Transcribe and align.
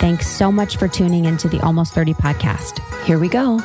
Thanks 0.00 0.28
so 0.28 0.52
much 0.52 0.76
for 0.76 0.88
tuning 0.88 1.24
into 1.24 1.48
the 1.48 1.60
Almost 1.60 1.94
30 1.94 2.14
podcast. 2.14 2.80
Here 3.04 3.18
we 3.18 3.28
go. 3.28 3.60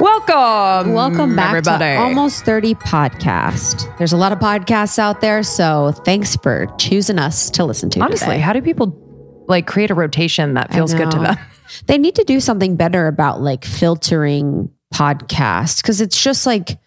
Welcome. 0.00 0.92
Welcome 0.92 1.36
back 1.36 1.48
everybody. 1.50 1.94
to 1.94 2.00
Almost 2.00 2.44
30 2.44 2.74
podcast. 2.74 3.96
There's 3.98 4.12
a 4.12 4.16
lot 4.16 4.32
of 4.32 4.38
podcasts 4.38 4.98
out 4.98 5.20
there, 5.20 5.42
so 5.42 5.92
thanks 6.04 6.36
for 6.36 6.66
choosing 6.78 7.18
us 7.18 7.48
to 7.50 7.64
listen 7.64 7.90
to. 7.90 8.00
Honestly, 8.00 8.26
today. 8.26 8.38
how 8.40 8.52
do 8.52 8.60
people 8.60 9.44
like 9.48 9.66
create 9.66 9.90
a 9.90 9.94
rotation 9.94 10.54
that 10.54 10.72
feels 10.72 10.94
good 10.94 11.10
to 11.10 11.18
them? 11.18 11.36
They 11.86 11.98
need 11.98 12.14
to 12.14 12.22
do 12.22 12.38
something 12.38 12.76
better 12.76 13.08
about 13.08 13.40
like 13.40 13.64
filtering 13.64 14.70
podcasts 14.94 15.82
because 15.82 16.00
it's 16.00 16.22
just 16.22 16.46
like 16.46 16.78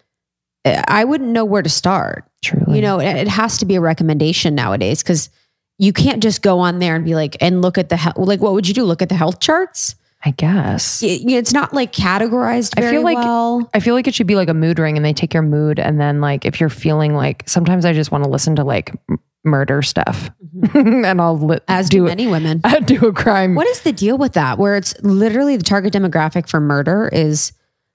I 0.64 1.04
wouldn't 1.04 1.30
know 1.30 1.44
where 1.44 1.62
to 1.62 1.68
start. 1.70 2.24
Truly. 2.44 2.76
You 2.76 2.82
know, 2.82 3.00
it, 3.00 3.16
it 3.16 3.28
has 3.28 3.58
to 3.58 3.64
be 3.66 3.74
a 3.74 3.80
recommendation 3.80 4.54
nowadays 4.54 5.02
because 5.02 5.30
you 5.78 5.92
can't 5.92 6.22
just 6.22 6.42
go 6.42 6.58
on 6.58 6.78
there 6.78 6.94
and 6.94 7.04
be 7.04 7.14
like 7.14 7.36
and 7.40 7.62
look 7.62 7.78
at 7.78 7.88
the 7.88 7.96
he- 7.96 8.10
like 8.16 8.40
what 8.40 8.52
would 8.52 8.68
you 8.68 8.74
do? 8.74 8.84
Look 8.84 9.02
at 9.02 9.08
the 9.08 9.14
health 9.14 9.40
charts? 9.40 9.94
I 10.24 10.32
guess. 10.32 11.02
It- 11.02 11.22
it's 11.30 11.52
not 11.54 11.72
like 11.72 11.92
categorized 11.92 12.74
I 12.78 12.90
feel 12.90 13.02
like 13.02 13.16
well. 13.16 13.70
I 13.72 13.80
feel 13.80 13.94
like 13.94 14.06
it 14.06 14.14
should 14.14 14.26
be 14.26 14.36
like 14.36 14.48
a 14.50 14.54
mood 14.54 14.78
ring 14.78 14.96
and 14.96 15.04
they 15.04 15.14
take 15.14 15.32
your 15.32 15.42
mood 15.42 15.78
and 15.78 15.98
then 16.00 16.20
like 16.20 16.44
if 16.44 16.60
you're 16.60 16.68
feeling 16.68 17.14
like 17.14 17.42
sometimes 17.48 17.84
I 17.86 17.92
just 17.94 18.12
want 18.12 18.24
to 18.24 18.30
listen 18.30 18.56
to 18.56 18.64
like 18.64 18.92
m- 19.08 19.18
murder 19.44 19.80
stuff 19.80 20.30
mm-hmm. 20.54 21.04
and 21.06 21.20
I'll 21.20 21.38
li- 21.38 21.58
As 21.68 21.88
do 21.88 21.98
do 22.00 22.04
many 22.04 22.26
women. 22.26 22.60
I 22.64 22.80
do 22.80 23.06
a 23.06 23.12
crime. 23.14 23.54
What 23.54 23.66
is 23.66 23.80
the 23.80 23.92
deal 23.92 24.18
with 24.18 24.34
that? 24.34 24.58
Where 24.58 24.76
it's 24.76 24.94
literally 25.02 25.56
the 25.56 25.64
target 25.64 25.94
demographic 25.94 26.48
for 26.48 26.60
murder 26.60 27.08
is 27.10 27.52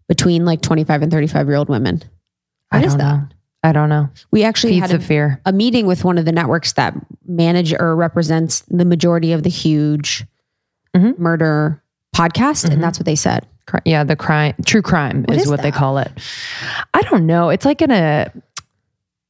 between 0.07 0.45
like 0.45 0.61
25 0.61 1.03
and 1.03 1.11
35 1.11 1.47
year 1.47 1.55
old 1.55 1.69
women. 1.69 2.03
I 2.75 2.79
What 2.79 2.85
is 2.87 2.93
don't 2.93 2.99
that? 2.99 3.17
know. 3.17 3.27
I 3.63 3.71
don't 3.71 3.89
know. 3.89 4.09
We 4.31 4.43
actually 4.43 4.73
Feeds 4.73 4.91
had 4.91 4.99
a, 5.01 5.03
fear. 5.03 5.41
a 5.45 5.51
meeting 5.51 5.87
with 5.87 6.03
one 6.03 6.17
of 6.19 6.25
the 6.25 6.31
networks 6.31 6.73
that 6.73 6.93
manage 7.27 7.73
or 7.73 7.95
represents 7.95 8.61
the 8.69 8.85
majority 8.85 9.31
of 9.31 9.41
the 9.43 9.49
huge 9.49 10.25
Mhm. 10.95 11.17
murder 11.17 11.81
podcast. 12.15 12.65
Mhm. 12.67 12.73
And 12.73 12.83
that's 12.83 12.99
what 12.99 13.05
they 13.05 13.15
said. 13.15 13.47
Yeah, 13.83 14.03
the 14.03 14.15
crime, 14.15 14.53
true 14.65 14.83
crime 14.83 15.25
is, 15.29 15.43
is 15.43 15.49
what 15.49 15.63
they 15.63 15.71
call 15.71 15.97
it. 15.97 16.11
I 16.93 17.01
don't 17.01 17.25
know. 17.25 17.49
It's 17.49 17.65
like 17.65 17.81
in 17.81 17.89
a, 17.89 18.31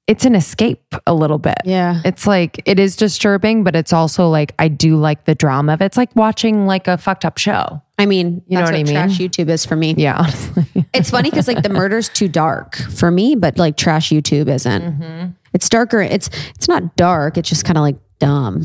it's 0.07 0.23
an 0.25 0.35
escape 0.35 0.93
a 1.07 1.13
little 1.13 1.39
bit. 1.39 1.57
Yeah. 1.66 2.01
It's 2.05 2.27
like 2.27 2.61
it 2.66 2.79
is 2.79 2.95
disturbing, 2.95 3.63
but 3.63 3.75
it's 3.75 3.91
also 3.91 4.29
like 4.29 4.53
I 4.59 4.67
do 4.67 4.97
like 4.97 5.25
the 5.25 5.33
drama 5.35 5.73
of 5.73 5.81
it. 5.81 5.85
It's 5.85 5.97
like 5.97 6.16
watching 6.16 6.67
like 6.67 6.88
a 6.88 6.97
fucked 6.97 7.25
up 7.25 7.38
show. 7.39 7.81
I 7.97 8.05
mean, 8.05 8.44
You 8.47 8.57
know 8.57 8.65
that's 8.65 8.71
what 8.71 8.79
I 8.79 8.83
mean? 8.83 8.94
trash 8.94 9.17
YouTube 9.17 9.49
is 9.49 9.65
for 9.65 9.75
me. 9.75 9.95
Yeah, 9.97 10.17
honestly. 10.19 10.65
It's 10.94 11.09
funny 11.09 11.29
because 11.29 11.47
like 11.47 11.61
the 11.63 11.69
murder's 11.69 12.07
too 12.07 12.27
dark 12.27 12.75
for 12.77 13.09
me, 13.11 13.35
but 13.35 13.57
like 13.57 13.75
trash 13.77 14.09
YouTube 14.09 14.47
isn't. 14.47 14.81
Mm-hmm. 14.81 15.31
It's 15.53 15.67
darker. 15.69 16.01
It's 16.01 16.29
it's 16.55 16.67
not 16.67 16.95
dark. 16.95 17.38
It's 17.38 17.49
just 17.49 17.65
kind 17.65 17.77
of 17.77 17.81
like 17.81 17.97
dumb. 18.19 18.63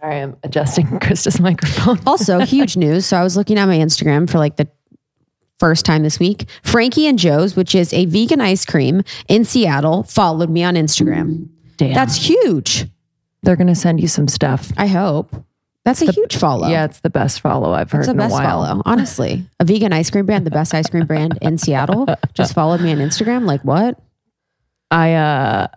Sorry, 0.00 0.20
I'm 0.20 0.36
adjusting 0.44 0.86
Krista's 1.00 1.40
microphone. 1.40 1.98
Also, 2.06 2.38
huge 2.40 2.76
news. 2.76 3.06
So 3.06 3.16
I 3.16 3.22
was 3.24 3.36
looking 3.36 3.58
at 3.58 3.66
my 3.66 3.78
Instagram 3.78 4.30
for 4.30 4.38
like 4.38 4.56
the 4.56 4.68
first 5.58 5.84
time 5.84 6.02
this 6.02 6.18
week. 6.20 6.46
Frankie 6.62 7.06
and 7.06 7.18
Jo's, 7.18 7.56
which 7.56 7.74
is 7.74 7.92
a 7.92 8.06
vegan 8.06 8.40
ice 8.40 8.64
cream 8.64 9.02
in 9.28 9.44
Seattle, 9.44 10.02
followed 10.04 10.50
me 10.50 10.62
on 10.64 10.74
Instagram. 10.74 11.48
Damn. 11.76 11.94
That's 11.94 12.16
huge. 12.16 12.86
They're 13.42 13.56
gonna 13.56 13.74
send 13.74 14.00
you 14.00 14.08
some 14.08 14.28
stuff. 14.28 14.72
I 14.76 14.86
hope. 14.86 15.34
That's 15.84 16.02
a 16.02 16.12
huge 16.12 16.36
follow. 16.36 16.68
Yeah, 16.68 16.84
it's 16.84 17.00
the 17.00 17.08
best 17.08 17.40
follow 17.40 17.72
I've 17.72 17.90
heard 17.90 18.00
It's 18.00 18.08
the 18.08 18.12
in 18.12 18.18
a 18.18 18.22
best 18.24 18.32
while. 18.32 18.66
follow. 18.66 18.82
Honestly, 18.84 19.46
a 19.58 19.64
vegan 19.64 19.92
ice 19.92 20.10
cream 20.10 20.26
brand, 20.26 20.44
the 20.44 20.50
best 20.50 20.74
ice 20.74 20.88
cream 20.90 21.06
brand 21.06 21.38
in 21.40 21.56
Seattle, 21.56 22.06
just 22.34 22.52
followed 22.52 22.80
me 22.82 22.92
on 22.92 22.98
Instagram. 22.98 23.46
Like 23.46 23.62
what? 23.64 23.98
I 24.90 25.14
uh 25.14 25.68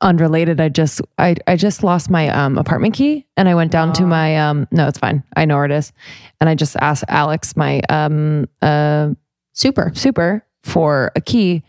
unrelated, 0.00 0.60
I 0.60 0.68
just 0.68 1.00
I 1.18 1.36
I 1.46 1.56
just 1.56 1.82
lost 1.82 2.10
my 2.10 2.28
um 2.28 2.58
apartment 2.58 2.94
key 2.94 3.26
and 3.36 3.48
I 3.48 3.54
went 3.54 3.72
down 3.72 3.92
to 3.94 4.06
my 4.06 4.36
um 4.36 4.68
no, 4.70 4.86
it's 4.86 4.98
fine. 4.98 5.22
I 5.36 5.44
know 5.44 5.56
where 5.56 5.64
it 5.64 5.70
is. 5.70 5.92
And 6.40 6.50
I 6.50 6.54
just 6.54 6.76
asked 6.76 7.04
Alex, 7.08 7.56
my 7.56 7.80
um 7.88 8.48
uh 8.62 9.10
Super. 9.52 9.90
super 9.94 10.44
for 10.64 11.12
a 11.16 11.20
key. 11.20 11.62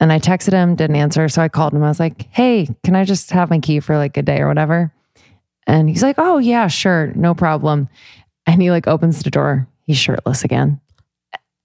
And 0.00 0.10
I 0.10 0.18
texted 0.18 0.52
him, 0.52 0.74
didn't 0.74 0.96
answer. 0.96 1.28
So 1.28 1.42
I 1.42 1.48
called 1.48 1.74
him. 1.74 1.84
I 1.84 1.88
was 1.88 2.00
like, 2.00 2.28
hey, 2.32 2.68
can 2.82 2.96
I 2.96 3.04
just 3.04 3.30
have 3.30 3.50
my 3.50 3.58
key 3.58 3.78
for 3.80 3.98
like 3.98 4.16
a 4.16 4.22
day 4.22 4.40
or 4.40 4.48
whatever? 4.48 4.90
And 5.66 5.88
he's 5.88 6.02
like, 6.02 6.16
oh, 6.18 6.38
yeah, 6.38 6.66
sure. 6.68 7.12
No 7.14 7.34
problem. 7.34 7.88
And 8.46 8.60
he 8.62 8.70
like 8.70 8.88
opens 8.88 9.22
the 9.22 9.30
door. 9.30 9.68
He's 9.86 9.98
shirtless 9.98 10.44
again. 10.44 10.80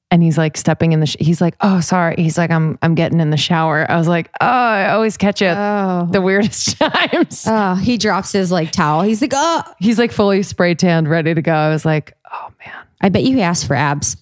And 0.10 0.24
he's 0.24 0.38
like 0.38 0.56
stepping 0.56 0.94
in 0.94 1.02
the, 1.02 1.06
sh- 1.06 1.18
he's 1.20 1.42
like, 1.42 1.56
oh, 1.60 1.82
sorry. 1.82 2.16
He's 2.18 2.38
like, 2.38 2.50
I'm, 2.50 2.80
I'm 2.82 2.96
getting 2.96 3.20
in 3.20 3.30
the 3.30 3.36
shower. 3.38 3.86
I 3.92 3.98
was 3.98 4.08
like, 4.08 4.30
oh, 4.40 4.46
I 4.48 4.92
always 4.92 5.18
catch 5.18 5.42
at 5.42 5.58
Oh. 5.58 6.08
the 6.10 6.22
weirdest 6.22 6.78
times. 6.80 7.44
Oh, 7.46 7.76
he 7.76 7.98
drops 7.98 8.32
his 8.32 8.50
like 8.52 8.72
towel. 8.72 9.02
He's 9.02 9.22
like, 9.22 9.34
oh, 9.36 9.64
he's 9.80 10.00
like 10.00 10.14
fully 10.14 10.44
spray 10.44 10.76
tanned, 10.76 11.10
ready 11.10 11.34
to 11.34 11.42
go. 11.42 11.54
I 11.54 11.70
was 11.70 11.84
like, 11.84 12.14
oh 12.32 12.52
man, 12.66 12.76
I 13.02 13.10
bet 13.10 13.24
you 13.24 13.36
he 13.36 13.42
asked 13.42 13.68
for 13.68 13.76
abs. 13.76 14.16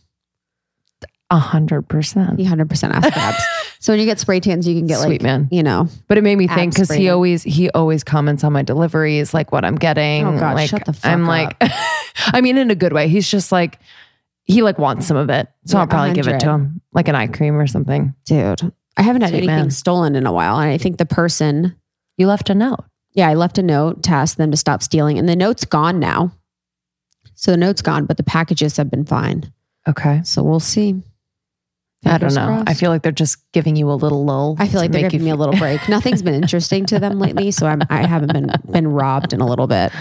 a 1.29 1.37
hundred 1.37 1.83
percent. 1.83 2.39
He 2.39 2.45
100% 2.45 2.91
asked 2.91 3.13
for 3.13 3.19
abs. 3.19 3.43
So 3.79 3.93
when 3.93 3.99
you 3.99 4.07
get 4.07 4.19
spray 4.19 4.39
tans, 4.39 4.67
you 4.67 4.73
can 4.73 4.87
get 4.87 4.97
Sweet 4.97 5.21
like, 5.21 5.21
man. 5.21 5.47
you 5.51 5.61
know, 5.61 5.87
But 6.07 6.17
it 6.17 6.23
made 6.23 6.37
me 6.37 6.47
think 6.47 6.73
because 6.73 6.89
he 6.89 7.09
always 7.09 7.43
he 7.43 7.69
always 7.69 8.03
comments 8.03 8.43
on 8.43 8.51
my 8.51 8.63
deliveries, 8.63 9.31
like 9.31 9.51
what 9.51 9.63
I'm 9.63 9.75
getting. 9.75 10.25
Oh, 10.25 10.39
God, 10.39 10.55
like, 10.55 10.69
shut 10.71 10.85
the 10.85 10.93
fuck 10.93 11.11
I'm 11.11 11.25
like, 11.27 11.55
I 11.61 12.41
mean, 12.41 12.57
in 12.57 12.71
a 12.71 12.75
good 12.75 12.93
way. 12.93 13.07
He's 13.09 13.29
just 13.29 13.51
like 13.51 13.77
he 14.45 14.61
like 14.61 14.77
wants 14.79 15.05
some 15.07 15.17
of 15.17 15.29
it, 15.29 15.47
so 15.65 15.77
Yeah, 15.77 15.81
I'll 15.81 15.87
probably 15.87 16.13
give 16.13 16.27
it 16.27 16.39
to 16.41 16.49
him, 16.51 16.81
like 16.93 17.07
an 17.07 17.15
eye 17.15 17.27
cream 17.27 17.55
or 17.57 17.67
something. 17.67 18.13
dude, 18.25 18.71
I 18.97 19.01
haven't 19.01 19.21
had 19.23 19.29
Sweet 19.31 19.37
anything 19.39 19.55
man. 19.55 19.71
stolen 19.71 20.15
in 20.15 20.25
a 20.25 20.31
while. 20.31 20.57
And 20.59 20.69
I 20.69 20.77
think 20.77 20.97
the 20.97 21.05
person, 21.05 21.75
You 22.17 22.27
left 22.27 22.49
a 22.49 22.55
note. 22.55 22.83
yeah, 23.13 23.27
I 23.29 23.33
left 23.33 23.57
a 23.57 23.63
note 23.63 24.03
to 24.03 24.11
ask 24.11 24.37
them 24.37 24.51
to 24.51 24.57
stop 24.57 24.81
stealing. 24.83 25.17
And 25.19 25.27
the 25.27 25.35
note's 25.35 25.65
gone 25.65 25.99
now. 25.99 26.31
So 27.33 27.51
the 27.51 27.57
note's 27.57 27.81
gone, 27.81 28.05
but 28.05 28.15
the 28.17 28.23
packages 28.23 28.77
have 28.77 28.89
been 28.89 29.03
fine. 29.05 29.51
Okay, 29.87 30.21
So 30.23 30.41
we'll 30.43 30.59
see. 30.61 31.01
I 32.07 32.19
don't 32.19 32.35
know. 32.35 32.63
I 32.67 32.75
feel 32.75 32.91
like 32.91 33.01
they're 33.01 33.11
just 33.11 33.39
giving 33.51 33.75
you 33.75 33.89
a 33.89 33.93
little 33.95 34.23
lull. 34.25 34.55
I 34.59 34.67
feel 34.67 34.79
like 34.79 34.91
they're 34.91 35.09
giving 35.09 35.25
me 35.25 35.31
a 35.31 35.35
little 35.35 35.55
break. 35.57 35.89
Nothing's 35.89 36.21
been 36.21 36.35
interesting 36.35 36.85
to 36.85 36.99
them 36.99 37.17
lately, 37.19 37.49
so 37.49 37.65
I'm, 37.65 37.81
I 37.89 38.05
haven't 38.05 38.31
been 38.31 38.51
been 38.71 38.87
robbed 38.87 39.33
in 39.33 39.41
a 39.41 39.47
little 39.47 39.65
bit. 39.65 39.91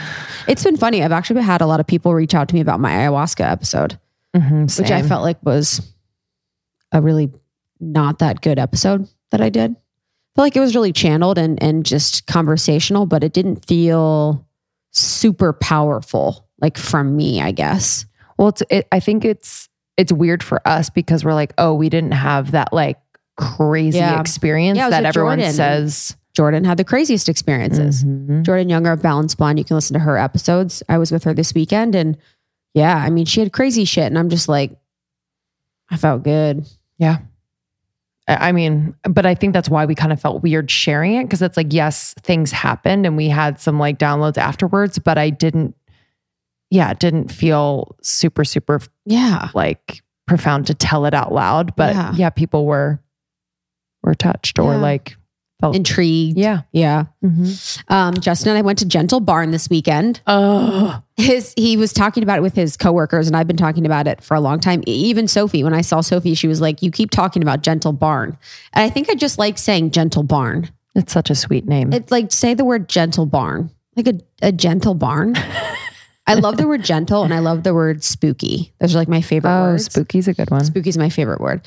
It's 0.46 0.62
been 0.62 0.76
funny. 0.76 1.02
I've 1.02 1.12
actually 1.12 1.40
had 1.40 1.62
a 1.62 1.66
lot 1.66 1.80
of 1.80 1.86
people 1.86 2.12
reach 2.12 2.34
out 2.34 2.48
to 2.50 2.54
me 2.54 2.60
about 2.60 2.78
my 2.78 2.90
ayahuasca 2.90 3.50
episode, 3.50 3.98
Mhm, 4.34 4.78
which 4.78 4.90
I 4.90 5.02
felt 5.02 5.22
like 5.22 5.38
was 5.44 5.80
a 6.92 7.00
really 7.00 7.30
not 7.80 8.18
that 8.18 8.40
good 8.40 8.58
episode 8.58 9.08
that 9.30 9.40
I 9.40 9.48
did. 9.48 9.70
I 9.72 9.74
feel 10.36 10.44
like 10.44 10.56
it 10.56 10.60
was 10.60 10.74
really 10.74 10.92
channeled 10.92 11.38
and 11.38 11.62
and 11.62 11.84
just 11.86 12.26
conversational, 12.26 13.06
but 13.06 13.22
it 13.22 13.32
didn't 13.32 13.64
feel 13.66 14.46
super 14.90 15.52
powerful 15.52 16.48
like 16.60 16.76
from 16.76 17.16
me. 17.16 17.40
I 17.40 17.52
guess. 17.52 18.06
Well, 18.38 18.48
it's. 18.48 18.62
It, 18.70 18.88
I 18.90 19.00
think 19.00 19.24
it's 19.24 19.68
it's 19.96 20.12
weird 20.12 20.42
for 20.42 20.66
us 20.66 20.90
because 20.90 21.24
we're 21.24 21.34
like, 21.34 21.52
oh, 21.58 21.72
we 21.74 21.88
didn't 21.88 22.12
have 22.12 22.50
that 22.50 22.72
like 22.72 22.98
crazy 23.36 23.98
Yeah. 23.98 24.20
experience 24.20 24.76
Yeah, 24.78 24.90
that 24.90 25.04
everyone 25.04 25.38
Jordan. 25.38 25.54
says. 25.54 26.16
Jordan 26.34 26.64
had 26.64 26.78
the 26.78 26.84
craziest 26.84 27.28
experiences. 27.28 28.02
Mhm. 28.02 28.42
Jordan 28.42 28.68
Younger 28.68 28.90
of 28.90 29.00
Balanced 29.00 29.38
Blonde. 29.38 29.56
You 29.60 29.64
can 29.64 29.76
listen 29.76 29.94
to 29.94 30.00
her 30.00 30.18
episodes. 30.18 30.82
I 30.88 30.98
was 30.98 31.12
with 31.12 31.22
her 31.22 31.32
this 31.32 31.54
weekend 31.54 31.94
and 31.94 32.16
yeah, 32.74 32.96
I 32.96 33.08
mean, 33.10 33.24
she 33.24 33.40
had 33.40 33.52
crazy 33.52 33.84
shit. 33.84 34.04
And 34.06 34.18
I'm 34.18 34.28
just 34.28 34.48
like, 34.48 34.72
I 35.90 35.96
felt 35.96 36.22
good. 36.24 36.66
Yeah. 36.98 37.18
I 38.26 38.52
mean, 38.52 38.94
but 39.08 39.26
I 39.26 39.34
think 39.34 39.52
that's 39.52 39.68
why 39.68 39.84
we 39.84 39.94
kind 39.94 40.10
of 40.12 40.20
felt 40.20 40.42
weird 40.42 40.70
sharing 40.70 41.14
it 41.16 41.24
because 41.24 41.42
it's 41.42 41.56
like, 41.58 41.72
yes, 41.74 42.14
things 42.22 42.50
happened 42.52 43.04
and 43.04 43.16
we 43.18 43.28
had 43.28 43.60
some 43.60 43.78
like 43.78 43.98
downloads 43.98 44.38
afterwards, 44.38 44.98
but 44.98 45.18
I 45.18 45.28
didn't, 45.28 45.76
yeah, 46.70 46.90
it 46.90 46.98
didn't 47.00 47.30
feel 47.30 47.94
super, 48.02 48.44
super 48.44 48.80
Yeah. 49.04 49.50
like 49.54 50.02
profound 50.26 50.66
to 50.68 50.74
tell 50.74 51.04
it 51.04 51.12
out 51.12 51.32
loud. 51.34 51.76
But 51.76 51.94
Yeah. 51.94 52.12
yeah, 52.16 52.30
people 52.30 52.64
were, 52.64 52.98
were 54.02 54.14
touched 54.14 54.58
or 54.58 54.72
Yeah. 54.72 54.80
like 54.80 55.16
Felt- 55.60 55.76
intrigued. 55.76 56.38
Yeah. 56.38 56.62
Yeah. 56.72 57.04
Mm-hmm. 57.22 57.92
Um, 57.92 58.14
Justin 58.14 58.48
and 58.50 58.58
I 58.58 58.62
went 58.62 58.78
to 58.78 58.86
Gentle 58.86 59.20
Barn 59.20 59.50
this 59.50 59.68
weekend. 59.68 60.22
Oh, 60.26 61.02
His 61.16 61.54
he 61.56 61.76
was 61.76 61.92
talking 61.92 62.22
about 62.22 62.38
it 62.38 62.42
with 62.42 62.56
his 62.56 62.76
coworkers, 62.76 63.28
and 63.28 63.36
I've 63.36 63.46
been 63.46 63.56
talking 63.56 63.86
about 63.86 64.08
it 64.08 64.22
for 64.22 64.34
a 64.34 64.40
long 64.40 64.58
time. 64.58 64.82
Even 64.86 65.28
Sophie, 65.28 65.62
when 65.62 65.72
I 65.72 65.80
saw 65.80 66.00
Sophie, 66.00 66.34
she 66.34 66.48
was 66.48 66.60
like, 66.60 66.82
"You 66.82 66.90
keep 66.90 67.10
talking 67.10 67.40
about 67.40 67.62
Gentle 67.62 67.92
Barn," 67.92 68.36
and 68.72 68.82
I 68.82 68.90
think 68.90 69.08
I 69.08 69.14
just 69.14 69.38
like 69.38 69.56
saying 69.56 69.92
Gentle 69.92 70.24
Barn. 70.24 70.70
it's 70.96 71.12
such 71.12 71.30
a 71.30 71.34
sweet 71.34 71.66
name. 71.66 71.92
It's 71.92 72.10
like 72.10 72.32
say 72.32 72.54
the 72.54 72.64
word 72.64 72.88
Gentle 72.88 73.26
Barn, 73.26 73.70
like 73.96 74.08
a 74.08 74.14
a 74.42 74.52
gentle 74.52 74.94
barn. 74.94 75.34
I 76.26 76.34
love 76.34 76.56
the 76.56 76.66
word 76.66 76.82
gentle, 76.84 77.22
and 77.22 77.34
I 77.34 77.40
love 77.40 77.64
the 77.64 77.74
word 77.74 78.02
spooky. 78.02 78.72
Those 78.78 78.94
are 78.94 78.98
like 78.98 79.08
my 79.08 79.20
favorite 79.20 79.50
oh, 79.50 79.62
words. 79.72 79.86
spooky's 79.86 80.26
a 80.26 80.34
good 80.34 80.50
one. 80.50 80.64
Spooky's 80.64 80.96
my 80.96 81.10
favorite 81.10 81.40
word. 81.40 81.66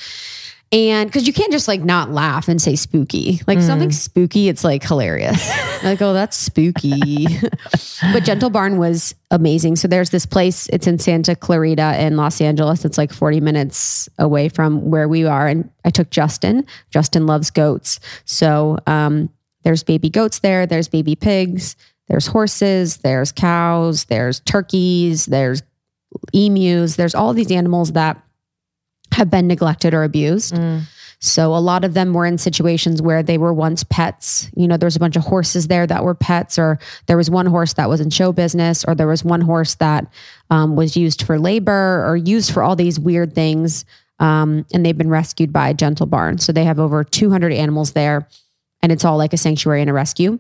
And 0.71 1.07
because 1.07 1.25
you 1.27 1.31
can't 1.31 1.51
just 1.51 1.69
like 1.69 1.81
not 1.81 2.11
laugh 2.11 2.49
and 2.49 2.61
say 2.61 2.75
spooky. 2.75 3.39
Like 3.47 3.61
something 3.61 3.91
spooky, 3.91 4.49
it's 4.49 4.65
like 4.65 4.83
hilarious. 4.83 5.49
like, 5.83 6.01
oh, 6.01 6.11
that's 6.11 6.35
spooky. 6.35 7.25
but 8.11 8.25
Gentle 8.25 8.49
Barn 8.49 8.77
was 8.77 9.15
amazing. 9.31 9.77
So 9.77 9.87
there's 9.87 10.09
this 10.09 10.25
place, 10.25 10.67
it's 10.67 10.85
in 10.85 10.99
Santa 10.99 11.37
Clarita 11.37 12.03
in 12.03 12.17
Los 12.17 12.41
Angeles. 12.41 12.83
It's 12.83 12.97
like 12.97 13.13
40 13.13 13.39
minutes 13.39 14.09
away 14.19 14.49
from 14.49 14.89
where 14.91 15.07
we 15.07 15.23
are. 15.23 15.47
And 15.47 15.69
I 15.85 15.89
took 15.89 16.09
Justin. 16.09 16.65
Justin 16.89 17.25
loves 17.25 17.49
goats. 17.49 18.01
So 18.25 18.77
um, 18.87 19.29
there's 19.63 19.83
baby 19.83 20.09
goats 20.09 20.39
there, 20.39 20.65
there's 20.65 20.89
baby 20.89 21.15
pigs, 21.15 21.77
there's 22.09 22.27
horses, 22.27 22.97
there's 22.97 23.31
cows, 23.31 24.05
there's 24.05 24.41
turkeys, 24.41 25.27
there's 25.27 25.63
emus, 26.33 26.97
there's 26.97 27.15
all 27.15 27.33
these 27.33 27.51
animals 27.51 27.93
that 27.93 28.21
have 29.17 29.29
been 29.29 29.47
neglected 29.47 29.93
or 29.93 30.03
abused. 30.03 30.53
Mm. 30.55 30.83
So 31.19 31.55
a 31.55 31.57
lot 31.57 31.83
of 31.83 31.95
them 31.95 32.13
were 32.13 32.27
in 32.27 32.37
situations 32.37 33.01
where 33.01 33.23
they 33.23 33.39
were 33.39 33.51
once 33.51 33.83
pets. 33.83 34.49
You 34.55 34.67
know, 34.67 34.77
there 34.77 34.85
was 34.85 34.95
a 34.95 34.99
bunch 34.99 35.15
of 35.15 35.23
horses 35.23 35.67
there 35.67 35.87
that 35.87 36.03
were 36.03 36.13
pets, 36.13 36.59
or 36.59 36.77
there 37.07 37.17
was 37.17 37.29
one 37.29 37.47
horse 37.47 37.73
that 37.73 37.89
was 37.89 37.99
in 37.99 38.11
show 38.11 38.31
business, 38.31 38.85
or 38.85 38.93
there 38.93 39.07
was 39.07 39.23
one 39.25 39.41
horse 39.41 39.73
that 39.75 40.05
um, 40.51 40.75
was 40.75 40.95
used 40.95 41.23
for 41.23 41.39
labor 41.39 42.05
or 42.07 42.15
used 42.15 42.51
for 42.53 42.61
all 42.61 42.75
these 42.75 42.99
weird 42.99 43.33
things. 43.33 43.83
Um, 44.19 44.65
and 44.73 44.85
they've 44.85 44.97
been 44.97 45.09
rescued 45.09 45.51
by 45.51 45.73
Gentle 45.73 46.05
Barn. 46.05 46.37
So 46.37 46.51
they 46.51 46.63
have 46.65 46.79
over 46.79 47.03
200 47.03 47.51
animals 47.51 47.93
there, 47.93 48.27
and 48.83 48.91
it's 48.91 49.03
all 49.03 49.17
like 49.17 49.33
a 49.33 49.37
sanctuary 49.37 49.81
and 49.81 49.89
a 49.89 49.93
rescue. 49.93 50.31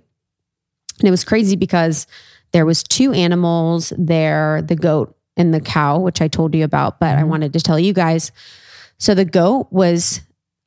And 0.99 1.07
it 1.07 1.11
was 1.11 1.23
crazy 1.23 1.55
because 1.55 2.05
there 2.51 2.65
was 2.67 2.83
two 2.83 3.13
animals 3.13 3.93
there, 3.97 4.61
the 4.61 4.75
goat 4.75 5.15
and 5.35 5.53
the 5.53 5.59
cow, 5.61 5.99
which 5.99 6.21
I 6.21 6.27
told 6.27 6.53
you 6.55 6.63
about, 6.63 6.99
but 6.99 7.17
I 7.17 7.21
Mhm. 7.23 7.27
wanted 7.29 7.53
to 7.53 7.59
tell 7.61 7.79
you 7.79 7.93
guys. 7.93 8.31
So 8.99 9.13
the 9.13 9.25
goat 9.25 9.67
was 9.71 10.21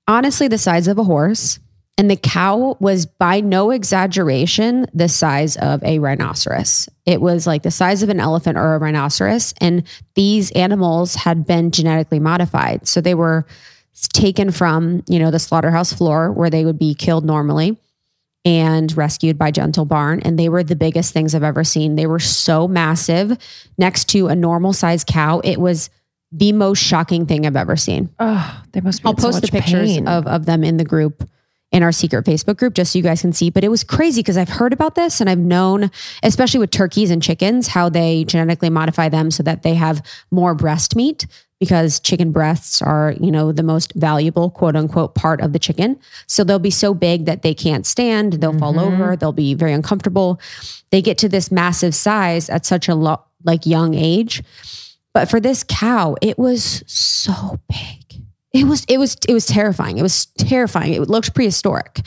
honestly 0.06 0.48
the 0.48 0.58
size 0.58 0.88
of 0.88 0.98
a 0.98 1.04
horse, 1.04 1.58
and 1.98 2.10
the 2.10 2.16
cow 2.16 2.76
was 2.80 3.04
by 3.04 3.40
no 3.40 3.70
exaggeration 3.70 4.86
the 4.94 5.08
size 5.08 5.56
of 5.56 5.82
a 5.82 5.98
rhinoceros. 5.98 6.88
It 7.04 7.20
was 7.20 7.46
like 7.46 7.62
the 7.62 7.70
size 7.70 8.02
of 8.02 8.08
an 8.08 8.20
elephant 8.20 8.56
or 8.56 8.74
a 8.74 8.78
rhinoceros, 8.78 9.52
and 9.60 9.86
these 10.14 10.50
animals 10.52 11.14
had 11.14 11.46
been 11.46 11.70
genetically 11.70 12.18
modified. 12.18 12.88
So 12.88 13.00
they 13.00 13.14
were 13.14 13.44
taken 14.12 14.50
from, 14.50 15.02
you 15.08 15.18
know, 15.18 15.30
the 15.30 15.38
slaughterhouse 15.38 15.92
floor 15.92 16.32
where 16.32 16.48
they 16.48 16.64
would 16.64 16.78
be 16.78 16.94
killed 16.94 17.24
normally 17.24 17.76
and 18.44 18.96
rescued 18.96 19.36
by 19.36 19.50
Gentle 19.50 19.84
Barn. 19.84 20.20
And 20.20 20.38
they 20.38 20.48
were 20.48 20.62
the 20.62 20.76
biggest 20.76 21.12
things 21.12 21.34
I've 21.34 21.42
ever 21.42 21.64
seen. 21.64 21.96
They 21.96 22.06
were 22.06 22.18
so 22.20 22.66
massive 22.66 23.36
next 23.76 24.08
to 24.10 24.28
a 24.28 24.34
normal 24.34 24.72
sized 24.72 25.06
cow. 25.06 25.40
It 25.40 25.60
was 25.60 25.90
the 26.32 26.52
most 26.52 26.78
shocking 26.82 27.26
thing 27.26 27.46
I've 27.46 27.56
ever 27.56 27.76
seen. 27.76 28.08
Oh, 28.18 28.62
they 28.72 28.80
must 28.80 29.02
be. 29.02 29.06
I'll 29.06 29.12
in 29.14 29.18
so 29.20 29.28
post 29.28 29.42
the 29.42 29.48
pictures 29.48 29.90
pain. 29.94 30.06
of, 30.08 30.26
of 30.26 30.46
them 30.46 30.62
in 30.64 30.76
the 30.76 30.84
group 30.84 31.28
in 31.72 31.82
our 31.84 31.92
secret 31.92 32.24
Facebook 32.26 32.56
group 32.56 32.74
just 32.74 32.92
so 32.92 32.98
you 32.98 33.02
guys 33.02 33.20
can 33.20 33.32
see. 33.32 33.48
But 33.50 33.62
it 33.62 33.68
was 33.68 33.84
crazy 33.84 34.20
because 34.22 34.36
I've 34.36 34.48
heard 34.48 34.72
about 34.72 34.96
this 34.96 35.20
and 35.20 35.30
I've 35.30 35.38
known, 35.38 35.90
especially 36.22 36.58
with 36.58 36.70
turkeys 36.72 37.10
and 37.10 37.22
chickens, 37.22 37.68
how 37.68 37.88
they 37.88 38.24
genetically 38.24 38.70
modify 38.70 39.08
them 39.08 39.30
so 39.30 39.42
that 39.44 39.62
they 39.62 39.74
have 39.74 40.04
more 40.32 40.54
breast 40.54 40.96
meat 40.96 41.26
because 41.60 42.00
chicken 42.00 42.32
breasts 42.32 42.80
are, 42.82 43.14
you 43.20 43.30
know, 43.30 43.52
the 43.52 43.62
most 43.62 43.92
valuable 43.94 44.50
quote 44.50 44.74
unquote 44.74 45.14
part 45.14 45.40
of 45.40 45.52
the 45.52 45.58
chicken. 45.60 45.96
So 46.26 46.42
they'll 46.42 46.58
be 46.58 46.70
so 46.70 46.92
big 46.94 47.26
that 47.26 47.42
they 47.42 47.54
can't 47.54 47.86
stand, 47.86 48.34
they'll 48.34 48.58
fall 48.58 48.74
Mhm. 48.74 48.86
over, 48.92 49.16
they'll 49.16 49.30
be 49.32 49.54
very 49.54 49.72
uncomfortable. 49.72 50.40
They 50.90 51.02
get 51.02 51.18
to 51.18 51.28
this 51.28 51.52
massive 51.52 51.94
size 51.94 52.48
at 52.50 52.66
such 52.66 52.88
a 52.88 52.94
lo- 52.94 53.20
like 53.44 53.64
young 53.66 53.94
age. 53.94 54.42
But 55.12 55.28
for 55.30 55.40
this 55.40 55.64
cow, 55.66 56.16
it 56.22 56.38
was 56.38 56.82
so 56.86 57.58
big. 57.68 58.22
It 58.52 58.64
was 58.64 58.84
it 58.88 58.98
was 58.98 59.16
it 59.28 59.32
was 59.32 59.46
terrifying. 59.46 59.98
It 59.98 60.02
was 60.02 60.26
terrifying. 60.38 60.92
It 60.94 61.00
looked 61.08 61.34
prehistoric. 61.34 62.00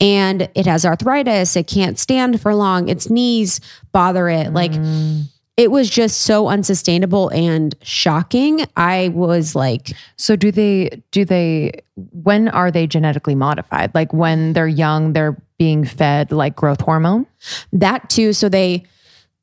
And 0.00 0.48
it 0.54 0.64
has 0.66 0.84
arthritis. 0.86 1.56
It 1.56 1.66
can't 1.66 1.98
stand 1.98 2.40
for 2.40 2.54
long. 2.54 2.88
Its 2.88 3.10
knees 3.10 3.60
bother 3.92 4.28
it. 4.28 4.52
Like 4.54 4.72
Mm. 4.72 5.24
it 5.58 5.70
was 5.70 5.90
just 5.90 6.22
so 6.22 6.48
unsustainable 6.48 7.28
and 7.30 7.74
shocking. 7.82 8.64
I 8.78 9.08
was 9.14 9.54
like, 9.54 9.92
So 10.16 10.36
do 10.36 10.50
they 10.50 11.02
do 11.12 11.26
they 11.26 11.82
when 11.96 12.48
are 12.48 12.70
they 12.70 12.86
genetically 12.86 13.34
modified? 13.34 13.94
Like 13.94 14.12
when 14.14 14.54
they're 14.54 14.66
young, 14.68 15.12
they're 15.12 15.36
being 15.58 15.84
fed 15.84 16.32
like 16.32 16.56
growth 16.56 16.80
hormone? 16.80 17.26
that 17.74 18.08
too. 18.08 18.32
So 18.32 18.48
they 18.48 18.84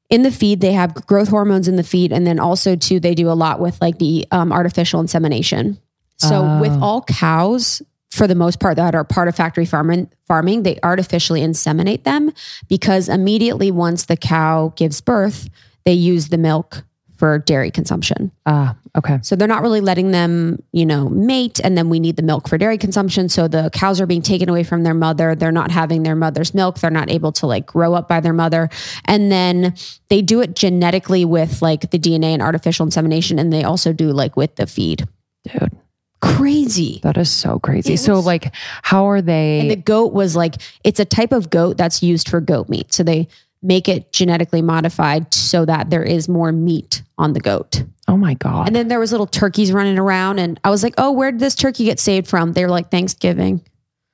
in 0.09 0.23
the 0.23 0.31
feed 0.31 0.61
they 0.61 0.73
have 0.73 0.93
growth 1.05 1.27
hormones 1.27 1.67
in 1.67 1.75
the 1.75 1.83
feed, 1.83 2.11
and 2.13 2.25
then 2.25 2.39
also 2.39 2.75
too 2.75 2.99
they 2.99 3.13
do 3.15 3.29
a 3.29 3.33
lot 3.33 3.59
with 3.59 3.79
like 3.81 3.99
the 3.99 4.25
um, 4.31 4.51
artificial 4.51 4.99
insemination. 4.99 5.77
So 6.17 6.43
Oh. 6.43 6.61
with 6.61 6.71
all 6.81 7.03
cows, 7.03 7.81
for 8.09 8.25
the 8.25 8.33
most 8.35 8.59
part 8.59 8.77
that 8.77 8.95
are 8.95 9.03
part 9.03 9.27
of 9.27 9.35
factory 9.35 9.65
farming, 9.65 10.09
farming, 10.27 10.63
they 10.63 10.79
artificially 10.81 11.41
inseminate 11.41 12.03
them 12.03 12.31
because 12.69 13.09
immediately 13.09 13.69
once 13.69 14.05
the 14.05 14.17
cow 14.17 14.73
gives 14.75 15.01
birth, 15.01 15.49
they 15.85 15.93
use 15.93 16.29
the 16.29 16.37
milk 16.37 16.83
for 17.17 17.39
dairy 17.39 17.71
consumption. 17.71 18.31
Ah, 18.45 18.75
okay. 18.95 19.19
So 19.23 19.35
they're 19.35 19.47
not 19.47 19.63
really 19.63 19.81
letting 19.81 20.11
them, 20.11 20.61
you 20.71 20.85
know, 20.85 21.09
mate. 21.09 21.59
And 21.63 21.77
then 21.77 21.89
we 21.89 21.99
need 21.99 22.15
the 22.15 22.21
milk 22.21 22.47
for 22.47 22.57
dairy 22.57 22.77
consumption. 22.77 23.27
So 23.27 23.47
the 23.47 23.69
cows 23.73 23.99
are 23.99 24.05
being 24.05 24.21
taken 24.21 24.49
away 24.49 24.63
from 24.63 24.83
their 24.83 24.93
mother. 24.93 25.35
They're 25.35 25.51
not 25.51 25.71
having 25.71 26.03
their 26.03 26.15
mother's 26.15 26.53
milk. 26.53 26.79
They're 26.79 26.91
not 26.91 27.09
able 27.09 27.31
to 27.33 27.47
like 27.47 27.65
grow 27.65 27.95
up 27.95 28.07
by 28.07 28.19
their 28.19 28.33
mother. 28.33 28.69
And 29.05 29.31
then 29.31 29.73
they 30.09 30.21
do 30.21 30.41
it 30.41 30.55
genetically 30.55 31.25
with 31.25 31.61
like 31.61 31.89
the 31.89 31.99
DNA 31.99 32.33
and 32.33 32.41
artificial 32.41 32.85
insemination. 32.85 33.39
And 33.39 33.51
they 33.51 33.63
also 33.63 33.93
do 33.93 34.11
like 34.11 34.37
with 34.37 34.55
the 34.55 34.67
feed. 34.67 35.07
Dude, 35.43 35.77
Crazy. 36.19 36.99
that 37.03 37.17
is 37.17 37.29
so 37.29 37.59
crazy. 37.59 37.93
It 37.93 37.97
so 37.99 38.19
like 38.19 38.53
how 38.81 39.07
are 39.07 39.21
they 39.21 39.59
And 39.61 39.71
the 39.71 39.75
goat 39.75 40.13
was 40.13 40.35
like, 40.35 40.55
it's 40.83 40.99
a 40.99 41.05
type 41.05 41.31
of 41.31 41.49
goat 41.49 41.77
that's 41.77 42.01
used 42.01 42.29
for 42.29 42.41
goat 42.41 42.69
meat. 42.69 42.93
So 42.93 43.03
they 43.03 43.27
make 43.61 43.87
it 43.89 44.11
genetically 44.11 44.61
modified 44.61 45.33
so 45.33 45.65
that 45.65 45.89
there 45.89 46.03
is 46.03 46.29
more 46.29 46.51
meat 46.51 47.01
on 47.17 47.33
the 47.33 47.39
goat. 47.39 47.83
Oh 48.07 48.15
my 48.17 48.35
god. 48.35 48.67
And 48.67 48.75
then 48.75 48.87
there 48.87 48.99
was 48.99 49.11
little 49.11 49.27
turkeys 49.27 49.71
running 49.71 49.97
around, 49.99 50.39
and 50.39 50.59
I 50.63 50.69
was 50.69 50.83
like, 50.83 50.93
"Oh, 50.97 51.11
where 51.11 51.31
did 51.31 51.39
this 51.41 51.55
turkey 51.55 51.85
get 51.85 51.99
saved 51.99 52.27
from?" 52.27 52.53
They 52.53 52.63
were 52.63 52.71
like, 52.71 52.89
"Thanksgiving." 52.91 53.61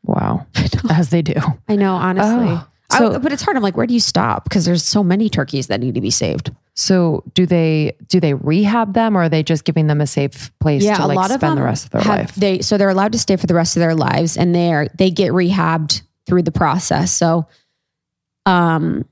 wow. 0.06 0.46
As 0.90 1.10
they 1.10 1.22
do. 1.22 1.36
I 1.70 1.76
know, 1.78 1.94
honestly. 1.96 2.48
Oh, 2.50 2.68
I- 2.92 2.98
so- 2.98 3.20
but 3.20 3.32
it's 3.32 3.42
hard. 3.42 3.56
I'm 3.56 3.64
like, 3.64 3.78
where 3.78 3.88
do 3.88 3.94
you 3.94 4.00
stop? 4.02 4.44
Because 4.44 4.66
there's 4.66 4.84
so 4.84 5.02
many 5.04 5.30
turkeys 5.30 5.68
that 5.68 5.80
need 5.80 5.96
to 5.96 6.02
be 6.02 6.12
saved. 6.12 6.52
So 6.76 7.24
do 7.36 7.46
they 7.46 7.96
do 8.08 8.20
they 8.20 8.34
rehab 8.34 8.94
them 8.96 9.16
or 9.16 9.24
are 9.24 9.30
they 9.30 9.44
just 9.44 9.64
giving 9.64 9.88
them 9.88 10.02
a 10.02 10.08
safe 10.08 10.52
place 10.60 10.84
yeah, 10.84 10.96
to 10.96 11.06
like 11.08 11.32
spend 11.32 11.58
the 11.58 11.62
rest 11.64 11.86
of 11.86 11.92
their 11.92 12.02
have- 12.02 12.18
life? 12.20 12.36
They 12.36 12.60
so 12.62 12.78
they're 12.78 12.90
allowed 12.90 13.12
to 13.14 13.20
stay 13.20 13.36
for 13.38 13.48
the 13.48 13.54
rest 13.54 13.76
of 13.78 13.80
their 13.82 13.96
lives, 13.96 14.36
and 14.38 14.54
they're 14.54 14.88
they 14.98 15.10
get 15.12 15.32
rehabbed 15.32 16.02
through 16.26 16.44
the 16.44 16.52
process. 16.52 17.12
So, 17.12 17.48
um, 18.46 19.06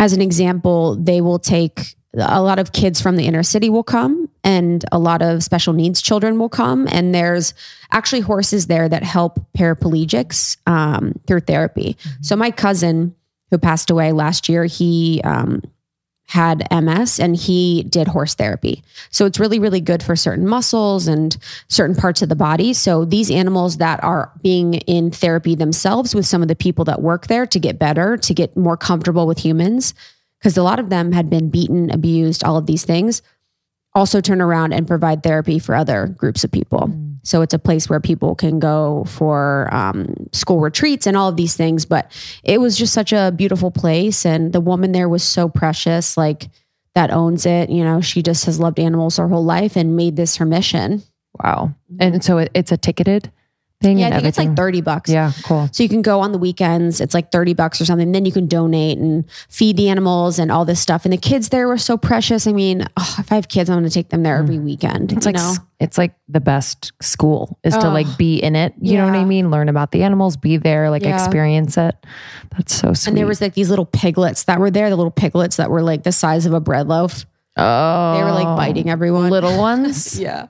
as 0.00 0.14
an 0.14 0.22
example, 0.22 0.96
they 0.96 1.20
will 1.20 1.38
take 1.38 1.94
a 2.14 2.42
lot 2.42 2.58
of 2.58 2.72
kids 2.72 3.00
from 3.00 3.16
the 3.16 3.26
inner 3.26 3.42
city 3.42 3.70
will 3.70 3.84
come, 3.84 4.28
and 4.42 4.84
a 4.90 4.98
lot 4.98 5.22
of 5.22 5.44
special 5.44 5.74
needs 5.74 6.02
children 6.02 6.38
will 6.38 6.48
come, 6.48 6.88
and 6.90 7.14
there's 7.14 7.54
actually 7.92 8.20
horses 8.20 8.66
there 8.66 8.88
that 8.88 9.04
help 9.04 9.38
paraplegics 9.56 10.56
um, 10.66 11.12
through 11.26 11.40
therapy. 11.40 11.96
So 12.22 12.34
my 12.34 12.50
cousin 12.50 13.14
who 13.50 13.58
passed 13.58 13.90
away 13.90 14.10
last 14.12 14.48
year, 14.48 14.64
he 14.64 15.20
um, 15.22 15.62
had 16.30 16.64
MS 16.70 17.18
and 17.18 17.34
he 17.34 17.82
did 17.82 18.06
horse 18.06 18.34
therapy. 18.34 18.84
So 19.10 19.26
it's 19.26 19.40
really, 19.40 19.58
really 19.58 19.80
good 19.80 20.00
for 20.00 20.14
certain 20.14 20.46
muscles 20.46 21.08
and 21.08 21.36
certain 21.66 21.96
parts 21.96 22.22
of 22.22 22.28
the 22.28 22.36
body. 22.36 22.72
So 22.72 23.04
these 23.04 23.32
animals 23.32 23.78
that 23.78 24.02
are 24.04 24.30
being 24.40 24.74
in 24.74 25.10
therapy 25.10 25.56
themselves 25.56 26.14
with 26.14 26.24
some 26.24 26.40
of 26.40 26.46
the 26.46 26.54
people 26.54 26.84
that 26.84 27.02
work 27.02 27.26
there 27.26 27.46
to 27.46 27.58
get 27.58 27.80
better, 27.80 28.16
to 28.16 28.32
get 28.32 28.56
more 28.56 28.76
comfortable 28.76 29.26
with 29.26 29.38
humans, 29.38 29.92
because 30.38 30.56
a 30.56 30.62
lot 30.62 30.78
of 30.78 30.88
them 30.88 31.10
had 31.10 31.28
been 31.28 31.50
beaten, 31.50 31.90
abused, 31.90 32.44
all 32.44 32.56
of 32.56 32.66
these 32.66 32.84
things, 32.84 33.22
also 33.92 34.20
turn 34.20 34.40
around 34.40 34.72
and 34.72 34.86
provide 34.86 35.24
therapy 35.24 35.58
for 35.58 35.74
other 35.74 36.06
groups 36.06 36.44
of 36.44 36.52
people. 36.52 36.92
So 37.22 37.42
it's 37.42 37.54
a 37.54 37.58
place 37.58 37.88
where 37.88 38.00
people 38.00 38.34
can 38.34 38.58
go 38.58 39.04
for 39.06 39.68
um, 39.72 40.14
school 40.32 40.60
retreats 40.60 41.06
and 41.06 41.16
all 41.16 41.28
of 41.28 41.36
these 41.36 41.56
things. 41.56 41.84
But 41.84 42.10
it 42.44 42.60
was 42.60 42.76
just 42.76 42.92
such 42.92 43.12
a 43.12 43.32
beautiful 43.34 43.70
place. 43.70 44.24
And 44.24 44.52
the 44.52 44.60
woman 44.60 44.92
there 44.92 45.08
was 45.08 45.22
so 45.22 45.48
precious, 45.48 46.16
like 46.16 46.48
that 46.94 47.10
owns 47.10 47.46
it. 47.46 47.70
You 47.70 47.84
know, 47.84 48.00
she 48.00 48.22
just 48.22 48.46
has 48.46 48.58
loved 48.60 48.78
animals 48.78 49.16
her 49.16 49.28
whole 49.28 49.44
life 49.44 49.76
and 49.76 49.96
made 49.96 50.16
this 50.16 50.36
her 50.36 50.46
mission. 50.46 51.02
Wow. 51.42 51.74
And 51.98 52.24
so 52.24 52.38
it, 52.38 52.50
it's 52.54 52.72
a 52.72 52.76
ticketed 52.76 53.30
thing 53.80 53.98
Yeah, 53.98 54.08
I 54.08 54.10
think 54.12 54.24
it's 54.24 54.38
like 54.38 54.54
30 54.54 54.80
bucks. 54.82 55.10
yeah, 55.10 55.32
cool. 55.44 55.68
So 55.72 55.82
you 55.82 55.88
can 55.88 56.02
go 56.02 56.20
on 56.20 56.32
the 56.32 56.38
weekends, 56.38 57.00
it's 57.00 57.14
like 57.14 57.32
30 57.32 57.54
bucks 57.54 57.80
or 57.80 57.86
something. 57.86 58.12
Then 58.12 58.24
you 58.26 58.32
can 58.32 58.46
donate 58.46 58.98
and 58.98 59.24
feed 59.48 59.76
the 59.76 59.88
animals 59.88 60.38
and 60.38 60.52
all 60.52 60.64
this 60.64 60.80
stuff. 60.80 61.04
And 61.04 61.12
the 61.12 61.18
kids 61.18 61.48
there 61.48 61.66
were 61.66 61.78
so 61.78 61.96
precious. 61.96 62.46
I 62.46 62.52
mean, 62.52 62.86
oh, 62.96 63.16
if 63.18 63.32
I 63.32 63.36
have 63.36 63.48
kids, 63.48 63.70
I'm 63.70 63.78
going 63.78 63.88
to 63.88 63.92
take 63.94 64.10
them 64.10 64.22
there 64.22 64.36
every 64.36 64.58
mm. 64.58 64.64
weekend. 64.64 65.12
It's 65.12 65.24
like 65.24 65.36
know? 65.36 65.54
it's 65.78 65.96
like 65.96 66.12
the 66.28 66.40
best 66.40 66.92
school 67.00 67.58
is 67.64 67.74
to 67.74 67.88
Oh. 67.88 67.92
like 67.92 68.18
be 68.18 68.36
in 68.36 68.54
it. 68.54 68.74
You 68.80 68.98
know 68.98 69.06
what 69.06 69.14
I 69.16 69.24
mean? 69.24 69.50
Learn 69.50 69.68
about 69.68 69.92
the 69.92 70.02
animals, 70.02 70.36
be 70.36 70.58
there, 70.58 70.90
like 70.90 71.02
Yeah. 71.02 71.14
experience 71.14 71.78
it. 71.78 71.96
That's 72.56 72.74
so 72.74 72.92
sweet. 72.92 73.08
And 73.08 73.16
there 73.16 73.26
was 73.26 73.40
like 73.40 73.54
these 73.54 73.70
little 73.70 73.86
piglets 73.86 74.44
that 74.44 74.60
were 74.60 74.70
there, 74.70 74.90
the 74.90 74.96
little 74.96 75.10
piglets 75.10 75.56
that 75.56 75.70
were 75.70 75.82
like 75.82 76.02
the 76.02 76.12
size 76.12 76.44
of 76.44 76.52
a 76.52 76.60
bread 76.60 76.86
loaf. 76.86 77.24
Oh, 77.60 78.16
They 78.16 78.22
were 78.24 78.32
like 78.32 78.56
biting 78.56 78.90
everyone. 78.90 79.30
little 79.30 79.58
ones. 79.70 80.18
Yeah. 80.18 80.48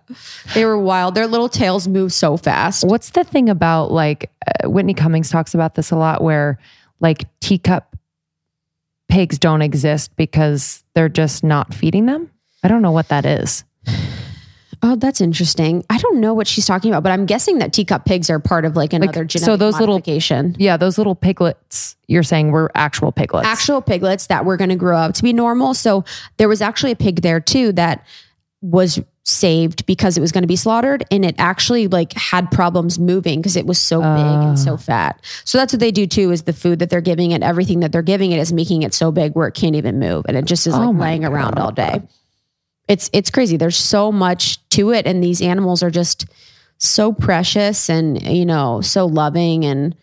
They 0.55 0.65
were 0.65 0.79
wild. 0.79 1.15
Their 1.15 1.27
little 1.27 1.49
tails 1.49 1.87
move 1.89 2.13
so 2.13 2.37
fast. 2.37 2.85
What's 2.85 3.11
the 3.11 3.25
thing 3.25 3.49
about 3.49 3.91
like 3.93 4.31
uh, 4.65 4.71
Whitney 4.71 4.95
Cummings 4.95 5.31
talks 5.31 5.55
about 5.55 5.75
this 5.75 5.91
a 5.91 5.97
lot 5.97 6.23
where 6.23 6.59
like 7.01 7.25
teacup 7.41 7.97
pigs 9.09 9.39
don't 9.39 9.63
exist 9.63 10.15
because 10.17 10.85
they're 10.95 11.09
just 11.09 11.43
not 11.45 11.75
feeding 11.75 12.07
them? 12.07 12.31
I 12.63 12.69
don't 12.69 12.83
know 12.83 12.93
what 12.93 13.09
that 13.09 13.27
is. 13.27 13.65
Oh, 14.83 14.97
that's 14.97 15.21
interesting. 15.21 15.85
I 15.91 15.99
don't 15.99 16.21
know 16.21 16.33
what 16.33 16.47
she's 16.47 16.67
talking 16.67 16.91
about, 16.91 17.03
but 17.03 17.13
I'm 17.13 17.27
guessing 17.27 17.59
that 17.59 17.73
teacup 17.73 18.07
pigs 18.07 18.31
are 18.31 18.39
part 18.39 18.65
of 18.65 18.77
like 18.77 18.93
another 18.93 19.25
genetic 19.25 19.45
so 19.45 19.57
those 19.57 19.79
little- 19.79 20.01
Yeah, 20.59 20.77
those 20.77 20.97
little 20.97 21.15
piglets 21.15 21.97
you're 22.09 22.23
saying 22.23 22.51
were 22.51 22.71
actual 22.75 23.13
piglets. 23.13 23.47
actual 23.47 23.83
piglets 23.83 24.29
that 24.29 24.45
were 24.45 24.57
going 24.57 24.71
to 24.71 24.77
grow 24.77 24.97
up 24.97 25.15
to 25.15 25.23
be 25.23 25.33
normal. 25.33 25.75
So 25.75 26.05
there 26.39 26.49
was 26.49 26.63
actually 26.63 26.93
a 26.93 26.97
pig 26.97 27.23
there 27.23 27.41
too 27.41 27.73
that 27.73 28.07
was 28.63 29.01
saved 29.25 29.87
because 29.87 30.17
it 30.17 30.21
was 30.21 30.33
going 30.33 30.43
to 30.43 30.49
be 30.49 30.57
slaughtered 30.57 31.05
and 31.11 31.25
it 31.25 31.35
actually 31.39 31.89
like 31.89 32.13
had 32.15 32.51
problems 32.51 32.99
moving 32.99 33.41
because 33.41 33.57
it 33.57 33.67
was 33.67 33.79
so 33.79 34.01
big 34.01 34.09
and 34.09 34.59
so 34.59 34.75
ah. 34.75 34.77
fat. 34.77 35.21
So 35.45 35.59
that's 35.59 35.73
what 35.73 35.81
they 35.81 35.91
do 35.91 36.07
too 36.07 36.31
is 36.31 36.43
the 36.43 36.53
food 36.53 36.79
that 36.79 36.91
they're 36.91 37.01
giving 37.01 37.33
it, 37.33 37.43
everything 37.43 37.81
that 37.81 37.93
they're 37.93 38.03
giving 38.03 38.33
it 38.33 38.39
is 38.39 38.53
making 38.53 38.83
it 38.83 38.95
so 38.95 39.13
big 39.13 39.35
where 39.35 39.47
it 39.47 39.55
can't 39.55 39.77
even 39.77 39.99
move 39.99 40.25
and 40.27 40.37
it 40.37 40.47
just 40.47 40.67
is 40.67 40.75
oh 40.75 40.79
like 40.79 40.89
Oh 40.89 40.93
laying 40.93 41.25
around 41.25 41.59
all 41.59 41.71
day. 41.71 42.03
It's 42.91 43.09
it's 43.13 43.31
crazy. 43.31 43.57
There's 43.57 43.77
so 43.77 44.11
much 44.11 44.59
to 44.71 44.91
it 44.91 45.07
and 45.07 45.23
these 45.23 45.41
animals 45.41 45.83
are 45.83 45.91
just 45.91 46.27
so 46.79 47.13
precious 47.13 47.89
and 47.89 48.21
you 48.23 48.45
know, 48.45 48.81
so 48.81 49.07
loving 49.07 49.65
and 49.65 49.95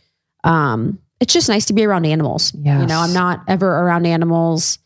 um 0.46 0.98
it's 1.20 1.34
just 1.34 1.50
nice 1.50 1.65
to 1.65 1.74
be 1.74 1.84
around 1.84 2.06
animals. 2.06 2.53
You 2.82 2.88
know, 2.88 3.00
I'm 3.00 3.13
not 3.13 3.44
ever 3.48 3.67
around 3.67 4.06
animals. 4.06 4.79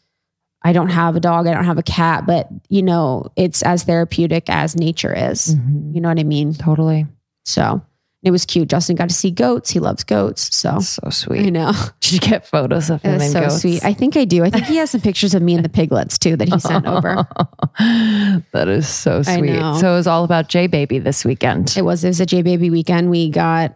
I 0.64 0.74
don't 0.74 0.90
have 0.90 1.16
a 1.16 1.20
dog, 1.20 1.46
I 1.46 1.54
don't 1.54 1.66
have 1.66 1.78
a 1.78 1.84
cat, 1.84 2.26
but 2.26 2.48
you 2.70 2.82
know, 2.82 3.28
it's 3.36 3.62
as 3.62 3.84
therapeutic 3.84 4.50
as 4.50 4.76
nature 4.76 5.14
is. 5.14 5.56
Mhm. 5.56 5.94
You 5.94 6.02
know 6.02 6.10
what 6.10 6.20
I 6.20 6.24
mean? 6.24 6.54
Totally. 6.54 7.06
So 7.46 7.82
it 8.24 8.30
was 8.32 8.46
cute. 8.46 8.70
Justin 8.70 8.96
got 8.96 9.10
to 9.10 9.16
see 9.16 9.32
goats. 9.32 9.72
He 9.72 9.80
loves 9.80 10.04
goats. 10.04 10.56
So 10.56 10.80
So 10.80 11.10
sweet. 11.10 11.48
I 11.48 11.50
know. 11.50 11.72
Did 12.02 12.12
you 12.14 12.20
get 12.20 12.46
photos 12.48 12.90
of 12.90 13.04
It 13.04 13.08
him 13.08 13.14
was 13.16 13.24
and 13.24 13.32
so 13.32 13.40
goats? 13.42 13.62
sweet. 13.62 13.84
I 13.84 13.94
think 13.94 14.16
I 14.16 14.26
do. 14.26 14.44
I 14.44 14.50
think 14.52 14.66
he 14.66 14.76
has 14.78 14.92
some 14.92 15.02
pictures 15.02 15.34
of 15.34 15.42
me 15.42 15.56
and 15.56 15.66
the 15.66 15.70
piglets 15.70 16.18
too 16.20 16.36
that 16.38 16.48
he 16.48 16.60
sent 16.60 16.86
over. 16.86 17.16
that 17.80 18.68
is 18.68 18.88
so 18.88 19.22
sweet. 19.24 19.56
So 19.80 19.92
it 19.94 19.96
was 19.96 20.08
all 20.08 20.24
about 20.24 20.50
J 20.50 20.68
Baby 20.68 21.00
this 21.00 21.26
weekend. 21.26 21.74
It 21.78 21.84
was 21.84 22.04
it 22.04 22.10
was 22.10 22.20
a 22.20 22.26
J 22.26 22.42
baby 22.42 22.70
weekend. 22.70 23.10
We 23.10 23.30
got 23.30 23.76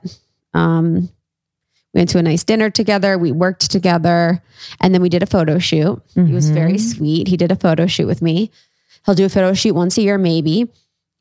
um 0.54 1.10
we 1.94 2.00
went 2.00 2.10
to 2.10 2.18
a 2.18 2.24
nice 2.24 2.44
dinner 2.44 2.70
together. 2.70 3.18
We 3.18 3.32
worked 3.32 3.72
together, 3.72 4.42
and 4.82 4.94
then 4.94 5.02
we 5.02 5.10
did 5.10 5.24
a 5.24 5.28
photo 5.28 5.60
shoot. 5.60 6.02
He 6.14 6.34
was 6.34 6.50
very 6.50 6.74
Mhm. 6.74 6.96
sweet. 6.96 7.28
He 7.30 7.38
did 7.38 7.52
a 7.52 7.56
photo 7.56 7.88
shoot 7.88 8.06
with 8.08 8.22
me. 8.22 8.52
He'll 9.06 9.16
do 9.16 9.26
a 9.26 9.30
photo 9.30 9.54
shoot 9.54 9.74
once 9.76 9.98
a 9.98 10.02
year, 10.02 10.18
maybe, 10.18 10.68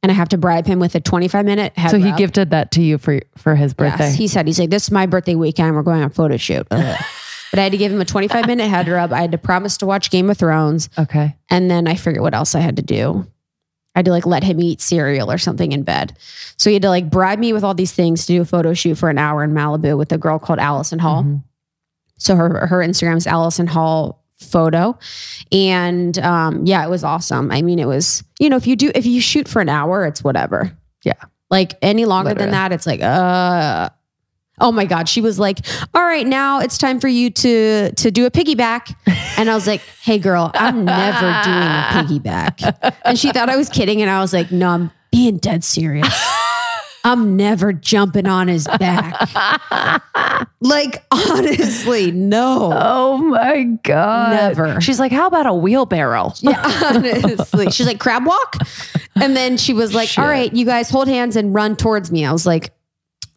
and 0.05 0.13
I 0.13 0.15
have 0.15 0.29
to 0.29 0.39
bribe 0.39 0.67
him 0.67 0.79
with 0.79 0.95
a 0.95 1.01
twenty 1.01 1.29
five 1.29 1.47
minute 1.47 1.73
head. 1.79 1.91
so 1.91 1.99
he 1.99 2.11
rub. 2.11 2.19
gifted 2.19 2.51
that 2.51 2.71
to 2.73 2.83
you 2.83 2.99
for 2.99 3.21
for 3.39 3.57
his 3.57 3.73
birthday. 3.73 4.05
Yes, 4.05 4.15
he 4.17 4.29
said 4.29 4.47
he's 4.47 4.59
like, 4.61 4.69
"This 4.71 4.85
is 4.85 4.91
my 4.91 5.07
birthday 5.07 5.35
weekend. 5.35 5.75
We're 5.75 5.83
going 5.83 6.01
on 6.03 6.09
a 6.09 6.11
photo 6.11 6.37
shoot." 6.37 6.67
Ugh. 6.71 7.05
but 7.51 7.59
I 7.59 7.63
had 7.63 7.73
to 7.73 7.79
give 7.79 7.91
him 7.91 8.01
a 8.01 8.05
twenty 8.05 8.29
five 8.29 8.47
minute 8.47 8.69
head 8.69 8.87
rub. 8.87 9.13
I 9.13 9.23
had 9.23 9.33
to 9.33 9.39
promise 9.39 9.79
to 9.79 9.87
watch 9.87 10.11
Game 10.11 10.29
of 10.29 10.37
Thrones, 10.37 10.91
okay. 10.99 11.35
and 11.51 11.71
then 11.71 11.89
I 11.89 11.95
forget 11.95 12.21
what 12.21 12.35
else 12.35 12.55
I 12.55 12.61
had 12.61 12.77
to 12.77 12.83
do. 12.83 13.27
I 13.95 14.01
had 14.01 14.05
to 14.07 14.11
like 14.11 14.27
let 14.27 14.43
him 14.45 14.61
eat 14.61 14.81
cereal 14.81 15.31
or 15.31 15.39
something 15.39 15.73
in 15.73 15.85
bed. 15.85 16.17
So 16.57 16.69
he 16.69 16.75
had 16.75 16.83
to 16.83 16.89
like 16.91 17.09
bribe 17.11 17.39
me 17.39 17.53
with 17.53 17.65
all 17.65 17.75
these 17.75 17.93
things 17.93 18.27
to 18.27 18.33
do 18.35 18.43
a 18.43 18.45
photo 18.45 18.75
shoot 18.75 18.97
for 18.97 19.09
an 19.09 19.19
hour 19.19 19.43
in 19.45 19.53
Malibu 19.53 19.97
with 19.97 20.13
a 20.13 20.19
girl 20.19 20.39
called 20.39 20.59
Allison 20.59 20.99
Hall. 20.99 21.23
Mhm. 21.23 21.43
So 22.19 22.37
her 22.37 22.67
her 22.67 22.79
Instagram's 22.79 23.27
Allison 23.27 23.69
Hall 23.69 24.24
photo. 24.37 24.99
And 25.53 26.19
um 26.19 26.67
yeah, 26.67 26.85
it 26.85 26.91
was 26.91 27.05
awesome. 27.05 27.51
I 27.51 27.63
mean, 27.63 27.79
it 27.79 27.87
was, 27.87 28.25
you 28.39 28.49
know, 28.49 28.57
if 28.57 28.67
you 28.67 28.77
do 28.77 28.91
if 28.95 29.07
you 29.07 29.21
shoot 29.21 29.49
for 29.49 29.61
an 29.61 29.69
hour, 29.69 30.05
it's 30.07 30.23
whatever. 30.23 30.77
Yeah. 31.05 31.13
Like 31.51 31.75
any 31.83 32.05
longer 32.05 32.31
Literally. 32.31 32.47
than 32.47 32.53
that, 32.53 32.73
it's 32.73 32.87
like, 32.87 33.01
uh 33.03 33.89
Oh 34.61 34.71
my 34.71 34.85
God. 34.85 35.09
She 35.09 35.21
was 35.21 35.39
like, 35.41 35.59
all 35.95 36.03
right, 36.05 36.25
now 36.25 36.61
it's 36.61 36.79
time 36.79 37.01
for 37.01 37.09
you 37.09 37.31
to 37.31 37.93
to 37.93 38.11
do 38.11 38.25
a 38.27 38.31
piggyback. 38.31 38.95
And 39.37 39.51
I 39.51 39.55
was 39.55 39.67
like, 39.67 39.81
hey 40.03 40.19
girl, 40.19 40.51
I'm 40.55 40.85
never 40.85 41.27
doing 41.43 42.21
a 42.21 42.21
piggyback. 42.23 42.95
And 43.05 43.19
she 43.19 43.33
thought 43.33 43.49
I 43.49 43.57
was 43.57 43.69
kidding. 43.69 44.01
And 44.01 44.11
I 44.11 44.21
was 44.21 44.33
like, 44.33 44.53
no, 44.53 44.69
I'm 44.69 44.91
being 45.11 45.39
dead 45.39 45.65
serious. 45.65 46.09
I'm 47.05 47.37
never 47.37 47.73
jumping 47.73 48.27
on 48.27 48.49
his 48.49 48.67
back. 48.67 49.29
like, 50.61 51.05
honestly, 51.11 52.11
no. 52.11 52.73
Oh 52.75 53.19
my 53.19 53.65
god! 53.83 54.31
Never. 54.31 54.81
She's 54.81 54.99
like, 54.99 55.13
how 55.13 55.27
about 55.27 55.47
a 55.47 55.53
wheelbarrow? 55.53 56.33
Yeah, 56.41 56.63
honestly. 56.85 57.71
She's 57.71 57.87
like, 57.87 58.01
crab 58.01 58.25
walk. 58.25 58.57
And 59.17 59.37
then 59.37 59.59
she 59.59 59.75
was 59.75 59.95
like, 59.95 60.09
all 60.19 60.25
Shit. 60.25 60.31
right, 60.31 60.53
you 60.53 60.65
guys 60.65 60.89
hold 60.89 61.09
hands 61.09 61.37
and 61.37 61.55
run 61.55 61.77
towards 61.77 62.11
me. 62.11 62.25
I 62.25 62.33
was 62.33 62.47
like, 62.47 62.73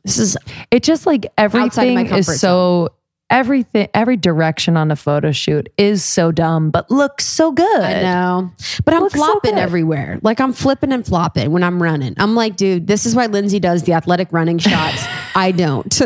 this 0.04 0.18
is 0.18 0.38
It 0.72 0.84
just 0.84 1.06
like 1.06 1.26
Outside 1.38 1.90
of 1.90 1.94
my 1.96 2.02
everything 2.02 2.18
is 2.18 2.40
so 2.40 2.90
everything 3.30 3.88
every 3.94 4.18
direction 4.18 4.78
on 4.78 4.92
a 4.92 4.96
photo 4.96 5.32
shoot 5.32 5.70
is 5.78 6.04
so 6.04 6.32
dumb, 6.32 6.72
but 6.72 6.90
looks 6.90 7.26
so 7.26 7.52
good. 7.52 7.82
I 7.82 8.02
know. 8.02 8.52
But 8.86 8.94
I'm 8.94 9.04
Looks 9.04 9.16
so 9.16 9.26
flopping 9.26 9.58
everywhere. 9.58 10.20
Like 10.22 10.40
I'm 10.40 10.54
flipping 10.54 10.92
and 10.92 11.06
flopping 11.06 11.52
when 11.52 11.64
I'm 11.64 11.82
running. 11.82 12.16
I'm 12.18 12.36
like, 12.36 12.56
dude, 12.56 12.88
this 12.88 13.06
is 13.06 13.16
why 13.16 13.26
Lindsay 13.26 13.60
does 13.60 13.84
the 13.84 13.94
athletic 13.94 14.30
running 14.32 14.58
shots. 14.58 15.04
I 15.36 15.52
don't. 15.52 16.02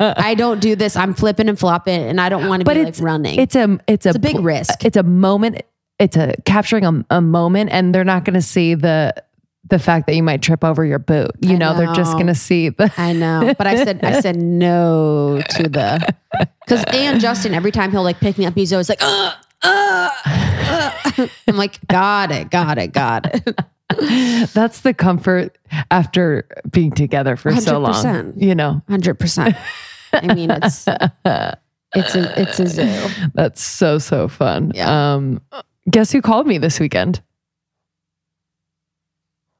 I 0.00 0.34
don't 0.34 0.60
do 0.60 0.76
this. 0.76 0.96
I'm 0.96 1.14
flipping 1.14 1.48
and 1.48 1.58
flopping 1.58 2.00
and 2.02 2.20
I 2.20 2.28
don't 2.28 2.48
want 2.48 2.60
to 2.60 2.64
But 2.64 2.74
be 2.74 2.80
it's 2.80 3.00
like 3.00 3.06
running. 3.06 3.38
It's 3.38 3.56
a 3.56 3.78
it's 3.86 4.06
a, 4.06 4.10
It's 4.10 4.16
a 4.16 4.20
big 4.20 4.40
risk. 4.40 4.84
It's 4.84 4.96
a 4.96 5.02
moment. 5.02 5.62
It's 5.98 6.16
a 6.16 6.34
capturing 6.44 6.84
a, 6.84 7.06
a 7.08 7.20
moment, 7.22 7.70
and 7.72 7.94
they're 7.94 8.04
not 8.04 8.24
going 8.26 8.34
to 8.34 8.42
see 8.42 8.74
the 8.74 9.14
the 9.68 9.78
fact 9.78 10.06
that 10.06 10.14
you 10.14 10.22
might 10.22 10.42
trip 10.42 10.64
over 10.64 10.84
your 10.84 10.98
boot. 10.98 11.30
You 11.40 11.54
I 11.54 11.58
know, 11.58 11.76
they're 11.76 11.92
just 11.94 12.14
going 12.14 12.26
to 12.26 12.34
see 12.34 12.68
the. 12.68 12.92
I 12.98 13.12
know, 13.12 13.54
but 13.56 13.66
I 13.66 13.76
said 13.84 14.04
I 14.04 14.20
said 14.20 14.36
no 14.36 15.42
to 15.50 15.62
the 15.64 16.14
because 16.66 16.84
and 16.92 17.20
Justin 17.20 17.54
every 17.54 17.72
time 17.72 17.90
he'll 17.90 18.02
like 18.02 18.20
pick 18.20 18.38
me 18.38 18.46
up, 18.46 18.54
he's 18.54 18.72
always 18.72 18.88
like, 18.88 19.02
uh, 19.02 19.32
uh, 19.62 20.10
uh. 20.24 21.28
I'm 21.48 21.56
like, 21.56 21.84
got 21.88 22.30
it, 22.30 22.50
got 22.50 22.78
it, 22.78 22.92
got 22.92 23.26
it. 23.34 24.52
That's 24.52 24.80
the 24.80 24.92
comfort 24.92 25.56
after 25.90 26.46
being 26.70 26.90
together 26.92 27.36
for 27.36 27.54
so 27.56 27.78
long. 27.78 28.34
You 28.36 28.54
know, 28.54 28.82
Hundred 28.88 29.14
percent. 29.14 29.56
I 30.12 30.34
mean, 30.34 30.50
it's 30.50 30.86
it's 31.94 32.14
a 32.14 32.40
it's 32.40 32.60
a 32.60 32.66
zoo. 32.66 33.28
that's 33.34 33.62
so 33.62 33.98
so 33.98 34.28
fun. 34.28 34.72
Yeah. 34.74 35.14
Um, 35.14 35.40
guess 35.90 36.12
who 36.12 36.20
called 36.20 36.46
me 36.46 36.58
this 36.58 36.80
weekend? 36.80 37.22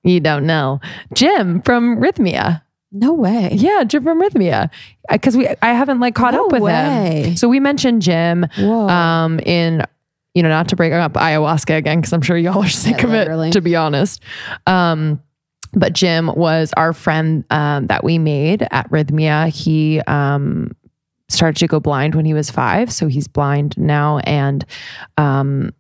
You 0.07 0.21
don't 0.21 0.47
know, 0.47 0.81
Jim 1.15 1.61
from 1.63 1.97
Rhythmia. 1.99 2.63
No 2.93 3.13
way. 3.13 3.51
Yeah, 3.53 3.85
Jim 3.85 4.03
from 4.05 4.21
Rhythmia. 4.23 4.71
Because 5.11 5.37
we 5.37 5.49
I 5.61 5.73
haven't 5.73 6.01
like 6.01 6.15
caught 6.15 6.33
No 6.35 6.47
up 6.47 6.53
with 6.53 6.63
way. 6.63 7.25
him. 7.31 7.37
So 7.37 7.49
we 7.49 7.61
mentioned 7.61 8.01
Jim 8.03 8.47
Whoa. 8.59 8.89
um 8.89 9.41
in 9.41 9.83
you 10.35 10.43
know, 10.43 10.51
not 10.51 10.69
to 10.69 10.77
bring 10.77 10.93
up 10.93 11.15
ayahuasca 11.15 11.77
again, 11.79 11.99
because 11.99 12.13
I'm 12.13 12.21
sure 12.21 12.37
y'all 12.37 12.63
are 12.63 12.69
sick 12.69 12.99
Yeah, 12.99 13.05
of 13.05 13.11
literally. 13.11 13.49
it, 13.49 13.53
to 13.53 13.63
be 13.63 13.75
honest. 13.75 14.23
Um, 14.67 15.23
but 15.73 15.95
Jim 15.95 16.27
was 16.29 16.73
our 16.77 16.93
friend 16.93 17.43
um, 17.49 17.87
that 17.87 18.05
we 18.05 18.19
made 18.19 18.67
at 18.71 18.91
Rhythmia. 18.91 19.49
He 19.49 20.01
um, 20.03 20.73
started 21.31 21.59
to 21.61 21.67
go 21.67 21.81
blind 21.81 22.15
when 22.15 22.27
he 22.27 22.35
was 22.35 22.51
five, 22.51 22.93
so 22.93 23.07
he's 23.09 23.27
blind 23.27 23.79
now. 23.79 24.19
And 24.25 24.63
um, 25.17 25.73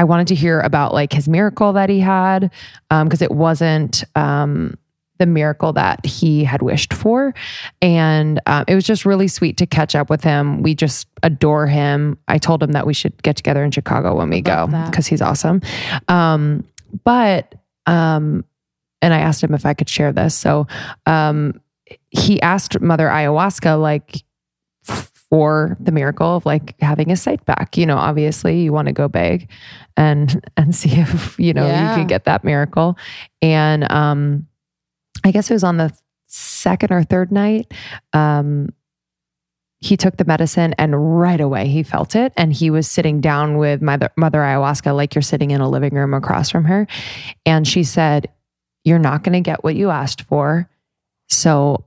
I 0.00 0.04
wanted 0.04 0.28
to 0.28 0.34
hear 0.34 0.60
about 0.60 0.94
like 0.94 1.12
his 1.12 1.28
miracle 1.28 1.74
that 1.74 1.90
he 1.90 2.00
had, 2.00 2.50
because 2.88 3.20
it 3.20 3.30
wasn't 3.30 4.02
um, 4.14 4.78
the 5.18 5.26
miracle 5.26 5.74
that 5.74 6.06
he 6.06 6.42
had 6.42 6.62
wished 6.62 6.94
for. 6.94 7.34
And 7.82 8.40
um, 8.46 8.64
it 8.66 8.74
was 8.74 8.86
just 8.86 9.04
really 9.04 9.28
sweet 9.28 9.58
to 9.58 9.66
catch 9.66 9.94
up 9.94 10.08
with 10.08 10.24
him. 10.24 10.62
We 10.62 10.74
just 10.74 11.06
adore 11.22 11.66
him. 11.66 12.16
I 12.28 12.38
told 12.38 12.62
him 12.62 12.72
that 12.72 12.86
we 12.86 12.94
should 12.94 13.22
get 13.22 13.36
together 13.36 13.62
in 13.62 13.72
Chicago 13.72 14.16
when 14.16 14.30
we 14.30 14.40
go 14.40 14.68
because 14.86 15.06
he's 15.06 15.20
awesome. 15.20 15.60
Um, 16.08 16.64
but, 17.04 17.54
um, 17.84 18.46
and 19.02 19.12
I 19.12 19.18
asked 19.18 19.44
him 19.44 19.52
if 19.52 19.66
I 19.66 19.74
could 19.74 19.90
share 19.90 20.12
this. 20.14 20.34
So 20.34 20.66
um, 21.04 21.60
he 22.08 22.40
asked 22.40 22.80
Mother 22.80 23.08
Ayahuasca, 23.08 23.78
like, 23.78 24.24
for 25.30 25.76
the 25.80 25.92
miracle 25.92 26.36
of 26.36 26.44
like 26.44 26.74
having 26.80 27.10
a 27.12 27.16
sight 27.16 27.44
back. 27.46 27.76
You 27.78 27.86
know, 27.86 27.96
obviously 27.96 28.60
you 28.62 28.72
want 28.72 28.86
to 28.88 28.92
go 28.92 29.08
big 29.08 29.48
and 29.96 30.44
and 30.56 30.74
see 30.74 30.90
if, 31.00 31.38
you 31.38 31.54
know, 31.54 31.66
Yeah. 31.66 31.90
you 31.90 31.96
can 31.96 32.06
get 32.06 32.24
that 32.24 32.44
miracle. 32.44 32.98
And 33.40 33.90
um 33.90 34.46
I 35.24 35.30
guess 35.30 35.50
it 35.50 35.54
was 35.54 35.64
on 35.64 35.76
the 35.76 35.92
second 36.26 36.92
or 36.92 37.02
third 37.02 37.30
night, 37.32 37.72
um, 38.12 38.68
he 39.80 39.96
took 39.96 40.16
the 40.16 40.24
medicine 40.24 40.74
and 40.78 41.18
right 41.20 41.40
away 41.40 41.66
he 41.68 41.82
felt 41.82 42.14
it. 42.14 42.32
And 42.36 42.52
he 42.52 42.70
was 42.70 42.88
sitting 42.88 43.20
down 43.20 43.56
with 43.58 43.80
mother, 43.82 44.10
mother 44.16 44.38
ayahuasca, 44.40 44.94
like 44.94 45.14
you're 45.14 45.22
sitting 45.22 45.50
in 45.52 45.60
a 45.60 45.68
living 45.68 45.94
room 45.94 46.12
across 46.14 46.50
from 46.50 46.64
her. 46.64 46.86
And 47.46 47.66
she 47.66 47.82
said, 47.84 48.28
You're 48.84 48.98
not 48.98 49.22
going 49.24 49.32
to 49.34 49.40
get 49.40 49.62
what 49.64 49.74
you 49.76 49.90
asked 49.90 50.22
for. 50.22 50.68
So 51.28 51.84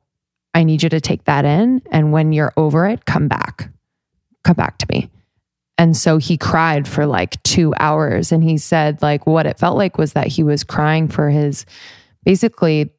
I 0.54 0.64
need 0.64 0.84
you 0.84 0.90
to 0.90 1.02
take 1.02 1.26
that 1.26 1.46
in. 1.46 1.82
And 1.92 2.12
when 2.12 2.32
you're 2.32 2.54
over 2.58 2.86
it, 2.86 3.06
come 3.06 3.28
back. 3.28 3.70
Come 4.44 4.56
back 4.56 4.78
to 4.80 4.86
me. 4.90 5.10
And 5.78 5.98
so 5.98 6.18
he 6.18 6.38
cried 6.38 6.88
for 6.88 7.06
like 7.06 7.42
two 7.44 7.74
hours. 7.80 8.32
And 8.32 8.44
he 8.44 8.58
said, 8.58 9.02
like, 9.02 9.26
what 9.26 9.46
it 9.46 9.58
felt 9.58 9.78
like 9.78 9.98
was 9.98 10.14
that 10.14 10.28
he 10.28 10.44
was 10.44 10.64
crying 10.64 11.08
for 11.08 11.30
his 11.30 11.66
basically 12.24 12.92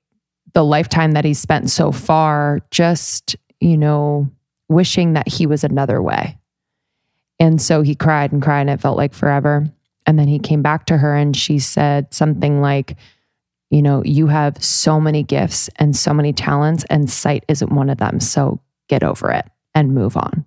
the 0.52 0.64
lifetime 0.64 1.12
that 1.12 1.24
he 1.24 1.34
spent 1.34 1.70
so 1.70 1.92
far, 1.92 2.60
just, 2.70 3.36
you 3.60 3.76
know, 3.76 4.28
wishing 4.68 5.12
that 5.14 5.28
he 5.28 5.46
was 5.46 5.64
another 5.64 6.02
way. 6.02 6.38
And 7.40 7.60
so 7.60 7.82
he 7.82 7.94
cried 7.94 8.32
and 8.32 8.42
cried, 8.42 8.62
and 8.62 8.70
it 8.70 8.80
felt 8.80 8.96
like 8.96 9.14
forever. 9.14 9.66
And 10.06 10.18
then 10.18 10.28
he 10.28 10.38
came 10.38 10.62
back 10.62 10.86
to 10.86 10.98
her 10.98 11.14
and 11.14 11.36
she 11.36 11.58
said 11.58 12.12
something 12.12 12.60
like, 12.60 12.96
you 13.70 13.82
know, 13.82 14.02
you 14.04 14.26
have 14.28 14.62
so 14.62 15.00
many 15.00 15.22
gifts 15.22 15.68
and 15.76 15.96
so 15.96 16.14
many 16.14 16.32
talents, 16.32 16.84
and 16.90 17.10
sight 17.10 17.44
isn't 17.48 17.72
one 17.72 17.90
of 17.90 17.98
them. 17.98 18.20
So 18.20 18.60
get 18.88 19.02
over 19.02 19.30
it 19.30 19.46
and 19.74 19.94
move 19.94 20.16
on. 20.16 20.46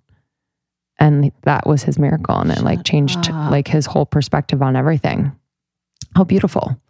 And 0.98 1.30
that 1.42 1.66
was 1.66 1.82
his 1.82 1.98
miracle. 1.98 2.36
And 2.36 2.50
it 2.50 2.62
like 2.62 2.84
changed 2.84 3.30
up. 3.30 3.50
like 3.50 3.68
his 3.68 3.86
whole 3.86 4.06
perspective 4.06 4.62
on 4.62 4.76
everything. 4.76 5.32
How 6.16 6.24
beautiful. 6.24 6.80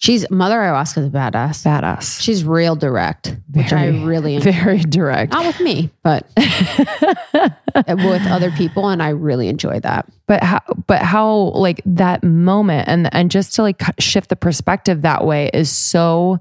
She's 0.00 0.30
Mother 0.30 0.56
Ayahuasca 0.58 0.98
is 0.98 1.06
a 1.06 1.10
badass. 1.10 1.64
Badass. 1.64 2.20
She's 2.20 2.44
real 2.44 2.76
direct, 2.76 3.36
which 3.50 3.72
I 3.72 3.90
Very- 3.90 4.04
really 4.04 4.34
enjoy. 4.36 4.52
Very 4.52 4.78
direct. 4.78 5.32
Not 5.32 5.44
with 5.46 5.60
me, 5.60 5.90
but 6.04 6.24
with 6.36 8.26
other 8.26 8.50
people, 8.52 8.88
and 8.88 9.02
I 9.02 9.08
really 9.10 9.48
enjoy 9.48 9.80
that. 9.80 10.06
but 10.26 10.42
how 10.42 10.60
but 10.86 11.02
how 11.02 11.50
like 11.54 11.80
that 11.84 12.22
moment 12.22 12.88
and 12.88 13.12
and 13.14 13.30
just 13.30 13.54
to 13.56 13.62
like 13.62 13.82
shift 13.98 14.28
the 14.28 14.36
perspective 14.36 15.02
that 15.02 15.24
way 15.24 15.50
is 15.52 15.70
so 15.70 16.38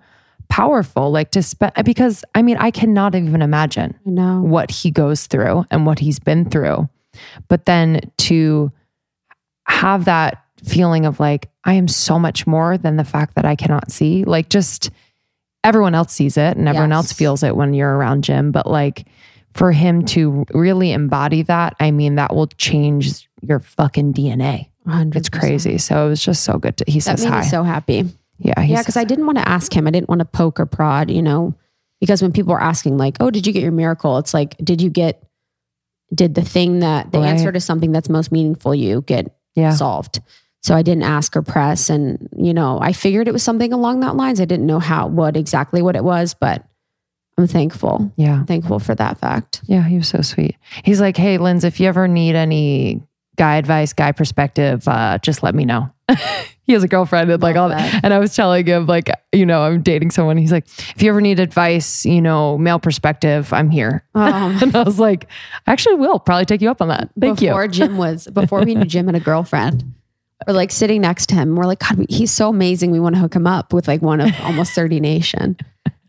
powerful 0.49 1.11
like 1.11 1.31
to 1.31 1.43
spend 1.43 1.73
because 1.83 2.23
i 2.33 2.41
mean 2.41 2.55
i 2.57 2.71
cannot 2.71 3.13
even 3.15 3.41
imagine 3.41 3.93
I 4.07 4.09
know. 4.09 4.39
what 4.41 4.71
he 4.71 4.91
goes 4.91 5.27
through 5.27 5.65
and 5.69 5.85
what 5.85 5.99
he's 5.99 6.19
been 6.19 6.49
through 6.49 6.87
but 7.49 7.65
then 7.65 7.99
to 8.19 8.71
have 9.65 10.05
that 10.05 10.41
feeling 10.63 11.05
of 11.05 11.19
like 11.19 11.49
i 11.63 11.73
am 11.73 11.87
so 11.87 12.17
much 12.17 12.47
more 12.47 12.77
than 12.77 12.97
the 12.97 13.03
fact 13.03 13.35
that 13.35 13.45
i 13.45 13.55
cannot 13.55 13.91
see 13.91 14.23
like 14.25 14.49
just 14.49 14.89
everyone 15.63 15.93
else 15.95 16.13
sees 16.13 16.37
it 16.37 16.57
and 16.57 16.67
everyone 16.67 16.91
else 16.91 17.11
feels 17.13 17.43
it 17.43 17.55
when 17.55 17.73
you're 17.73 17.95
around 17.95 18.23
jim 18.23 18.51
but 18.51 18.65
like 18.67 19.05
for 19.53 19.71
him 19.71 20.03
to 20.05 20.45
really 20.53 20.91
embody 20.91 21.41
that 21.43 21.75
i 21.79 21.91
mean 21.91 22.15
that 22.15 22.33
will 22.35 22.47
change 22.47 23.27
your 23.41 23.59
fucking 23.59 24.13
dna 24.13 24.67
100%. 24.87 25.15
it's 25.15 25.29
crazy 25.29 25.77
so 25.77 26.05
it 26.05 26.09
was 26.09 26.23
just 26.23 26.43
so 26.43 26.57
good 26.57 26.75
to 26.77 26.85
he 26.87 26.99
That 26.99 27.19
says 27.19 27.23
made 27.25 27.31
hi 27.31 27.41
me 27.41 27.47
so 27.47 27.63
happy. 27.63 28.05
yeah 28.39 28.59
Yeah, 28.61 28.81
because 28.81 28.97
I 28.97 29.03
didn't 29.03 29.25
want 29.25 29.37
to 29.39 29.47
ask 29.47 29.73
him. 29.75 29.85
I 29.87 29.91
didn't 29.91 30.07
want 30.09 30.19
to 30.19 30.25
poke 30.25 30.59
or 30.59 30.65
prod, 30.67 31.09
you 31.11 31.21
know, 31.23 31.55
because 31.99 32.21
when 32.21 32.31
people 32.31 32.53
are 32.53 32.61
asking, 32.61 32.97
like, 32.97 33.17
oh, 33.19 33.31
did 33.31 33.45
you 33.47 33.51
get 33.51 33.63
your 33.63 33.71
miracle? 33.71 34.17
It's 34.19 34.31
like, 34.33 34.55
did 34.63 34.79
you 34.81 34.89
get, 34.91 35.23
did 36.13 36.35
the 36.35 36.43
thing 36.43 36.79
that, 36.79 37.11
the 37.11 37.19
Right. 37.19 37.29
answer 37.29 37.51
to 37.51 37.59
something 37.59 37.91
that's 37.91 38.07
most 38.09 38.31
meaningful 38.31 38.73
you 38.75 39.01
get 39.01 39.35
yeah 39.55 39.71
solved? 39.71 40.21
So 40.63 40.75
I 40.75 40.81
didn't 40.81 41.03
ask 41.03 41.35
or 41.35 41.41
press. 41.41 41.89
And, 41.89 42.27
you 42.35 42.53
know, 42.53 42.79
I 42.81 42.91
figured 42.93 43.27
it 43.27 43.31
was 43.31 43.43
something 43.43 43.71
along 43.71 44.01
that 44.01 44.15
lines. 44.15 44.41
I 44.41 44.45
didn't 44.45 44.65
know 44.65 44.79
how, 44.79 45.07
what 45.07 45.37
exactly 45.37 45.81
what 45.81 45.95
it 45.95 46.03
was, 46.03 46.33
but 46.33 46.65
I'm 47.37 47.47
thankful. 47.47 48.11
yeah 48.17 48.39
I'm 48.39 48.45
thankful 48.45 48.79
for 48.79 48.95
that 48.95 49.19
fact. 49.19 49.61
Yeah, 49.65 49.83
he 49.83 49.97
was 49.97 50.07
so 50.07 50.21
sweet. 50.21 50.55
He's 50.83 50.99
like, 50.99 51.15
hey, 51.15 51.37
Linz, 51.37 51.63
if 51.63 51.79
you 51.79 51.87
ever 51.87 52.07
need 52.07 52.35
any 52.35 53.01
guy 53.37 53.57
advice, 53.57 53.93
guy 53.93 54.11
perspective, 54.11 54.87
uh, 54.87 55.19
just 55.19 55.43
let 55.43 55.53
me 55.53 55.63
know. 55.63 55.91
he 56.63 56.73
has 56.73 56.83
a 56.83 56.87
girlfriend 56.87 57.29
and 57.29 57.41
like 57.41 57.55
all 57.55 57.69
that. 57.69 58.03
And 58.03 58.13
I 58.13 58.19
was 58.19 58.35
telling 58.35 58.65
him, 58.65 58.87
like, 58.87 59.09
you 59.31 59.45
know, 59.45 59.61
I'm 59.61 59.81
dating 59.83 60.11
someone. 60.11 60.37
He's 60.37 60.51
like, 60.51 60.65
if 60.95 61.01
you 61.01 61.09
ever 61.09 61.21
need 61.21 61.39
advice, 61.39 62.05
you 62.05 62.21
know, 62.21 62.57
male 62.57 62.79
perspective, 62.79 63.53
I'm 63.53 63.69
here. 63.69 64.03
Um, 64.17 64.57
and 64.61 64.75
I 64.75 64.81
was 64.81 64.99
like, 64.99 65.27
I 65.67 65.71
actually 65.71 65.95
will 65.95 66.19
probably 66.19 66.45
take 66.45 66.61
you 66.61 66.71
up 66.71 66.81
on 66.81 66.87
that. 66.87 67.09
Thank 67.19 67.39
before 67.39 67.65
you. 67.65 67.69
Jim 67.69 67.97
was 67.97 68.27
before 68.27 68.63
we 68.65 68.73
knew 68.73 68.83
Jim 68.85 69.05
had 69.05 69.15
a 69.15 69.19
girlfriend. 69.19 69.93
We're 70.45 70.53
like 70.53 70.71
sitting 70.71 71.01
next 71.01 71.27
to 71.29 71.35
him. 71.35 71.55
We're 71.55 71.65
like, 71.65 71.79
God, 71.79 72.05
he's 72.09 72.31
so 72.31 72.49
amazing. 72.49 72.91
We 72.91 72.99
want 72.99 73.15
to 73.15 73.21
hook 73.21 73.35
him 73.35 73.47
up 73.47 73.73
with 73.73 73.87
like 73.87 74.01
one 74.01 74.21
of 74.21 74.31
Almost 74.43 74.73
30 74.73 74.99
Nation. 74.99 75.57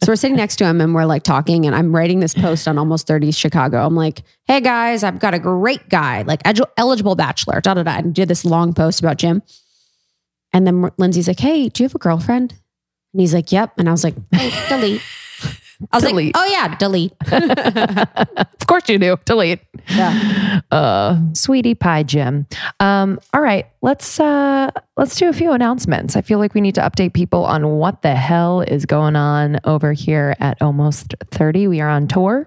So 0.05 0.13
we're 0.13 0.17
sitting 0.17 0.37
next 0.37 0.57
to 0.57 0.65
him 0.65 0.81
and 0.81 0.95
we're 0.95 1.07
like 1.07 1.25
talking, 1.25 1.67
and 1.67 1.75
I'm 1.75 1.95
writing 1.95 2.21
this 2.21 2.35
post 2.35 2.69
on 2.69 2.79
Almost 2.79 3.07
30 3.07 3.33
Chicago. 3.33 3.85
I'm 3.85 3.97
like, 3.97 4.23
hey 4.45 4.61
guys, 4.61 5.03
I've 5.03 5.19
got 5.19 5.35
a 5.35 5.39
great 5.41 5.89
guy, 5.89 6.23
like 6.23 6.43
elig- 6.45 6.71
eligible 6.77 7.17
bachelor, 7.17 7.61
da 7.61 7.75
da 7.75 7.83
da. 7.83 7.97
And 7.97 8.15
did 8.15 8.29
this 8.29 8.45
long 8.45 8.75
post 8.75 9.01
about 9.01 9.17
Jim. 9.17 9.43
And 10.53 10.67
then 10.67 10.91
Lindsay's 10.99 11.27
like, 11.27 11.41
hey, 11.41 11.69
do 11.69 11.83
you 11.83 11.89
have 11.89 11.95
a 11.95 11.99
girlfriend? 11.99 12.55
And 13.13 13.21
he's 13.21 13.35
like, 13.35 13.51
yep. 13.51 13.73
And 13.79 13.89
I 13.89 13.93
was 13.93 14.05
like, 14.05 14.15
oh, 14.35 14.67
delete. 14.69 15.03
I 15.93 15.97
was 15.97 16.05
Delete. 16.05 16.35
like, 16.35 16.45
oh 16.45 16.51
yeah, 16.51 16.77
delete. 16.77 17.13
of 17.31 18.67
course 18.67 18.89
you 18.89 18.99
do. 18.99 19.17
Delete. 19.25 19.61
Yeah. 19.89 20.61
uh 20.71 21.19
sweetie 21.33 21.75
pie 21.75 22.03
jim 22.03 22.47
um 22.79 23.19
all 23.33 23.41
right 23.41 23.67
let's 23.81 24.21
uh 24.21 24.71
let's 24.99 25.17
do 25.17 25.29
a 25.31 25.33
few 25.33 25.53
announcements 25.53 26.15
i 26.15 26.21
feel 26.21 26.39
like 26.39 26.53
we 26.53 26.61
need 26.61 26.75
to 26.75 26.83
update 26.83 27.15
people 27.15 27.47
on 27.47 27.67
what 27.79 28.03
the 28.03 28.15
hell 28.15 28.61
is 28.61 28.85
going 28.85 29.17
on 29.17 29.59
over 29.65 29.95
here 29.95 30.35
at 30.41 30.61
almost 30.61 31.15
30 31.31 31.69
we 31.69 31.81
are 31.81 31.89
on 31.89 32.07
tour 32.07 32.47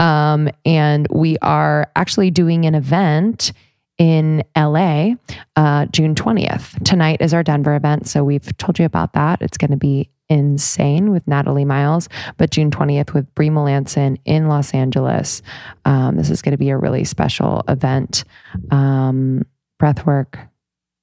um 0.00 0.48
and 0.64 1.06
we 1.12 1.38
are 1.38 1.88
actually 1.94 2.32
doing 2.32 2.64
an 2.64 2.74
event 2.74 3.52
in 3.98 4.42
LA, 4.56 5.10
uh, 5.54 5.86
June 5.86 6.16
20th. 6.16 6.82
Tonight 6.82 7.20
is 7.20 7.32
our 7.32 7.44
Denver 7.44 7.76
event. 7.76 8.08
So 8.08 8.24
we've 8.24 8.56
told 8.56 8.80
you 8.80 8.84
about 8.86 9.12
that. 9.12 9.40
It's 9.42 9.56
going 9.58 9.70
to 9.70 9.76
be 9.76 10.08
insane 10.32 11.10
with 11.10 11.28
Natalie 11.28 11.66
Miles, 11.66 12.08
but 12.38 12.50
June 12.50 12.70
20th 12.70 13.12
with 13.12 13.32
Bree 13.34 13.50
Melanson 13.50 14.16
in 14.24 14.48
Los 14.48 14.72
Angeles. 14.72 15.42
Um, 15.84 16.16
this 16.16 16.30
is 16.30 16.40
going 16.40 16.52
to 16.52 16.58
be 16.58 16.70
a 16.70 16.78
really 16.78 17.04
special 17.04 17.62
event. 17.68 18.24
Um, 18.70 19.44
breathwork, 19.80 20.48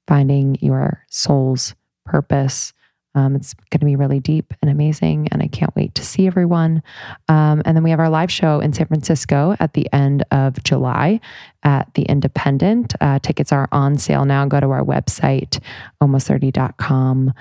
finding 0.08 0.58
your 0.62 1.06
soul's 1.10 1.76
purpose. 2.06 2.74
Um, 3.14 3.36
it's 3.36 3.54
going 3.70 3.80
to 3.82 3.86
be 3.86 3.96
really 3.96 4.20
deep 4.20 4.54
and 4.62 4.72
amazing, 4.72 5.28
and 5.32 5.44
I 5.44 5.48
can't 5.48 5.76
wait 5.76 5.94
to 5.96 6.06
see 6.06 6.26
everyone. 6.26 6.82
Um, 7.28 7.62
and 7.66 7.76
then 7.76 7.84
we 7.84 7.92
have 7.92 8.00
our 8.00 8.10
live 8.10 8.32
show 8.32 8.60
in 8.60 8.74
San 8.74 8.88
Francisco 8.88 9.56
at 9.60 9.74
the 9.74 9.88
end 9.94 10.24
of 10.32 10.64
July 10.64 11.20
at 11.64 11.94
the 11.94 12.04
Independent. 12.04 12.96
Uh, 13.00 13.20
tickets 13.20 13.52
are 13.52 13.68
on 13.72 13.98
sale 13.98 14.26
now. 14.26 14.46
Go 14.46 14.60
to 14.60 14.70
our 14.70 14.84
website, 14.84 15.60
almost30.com, 16.02 17.34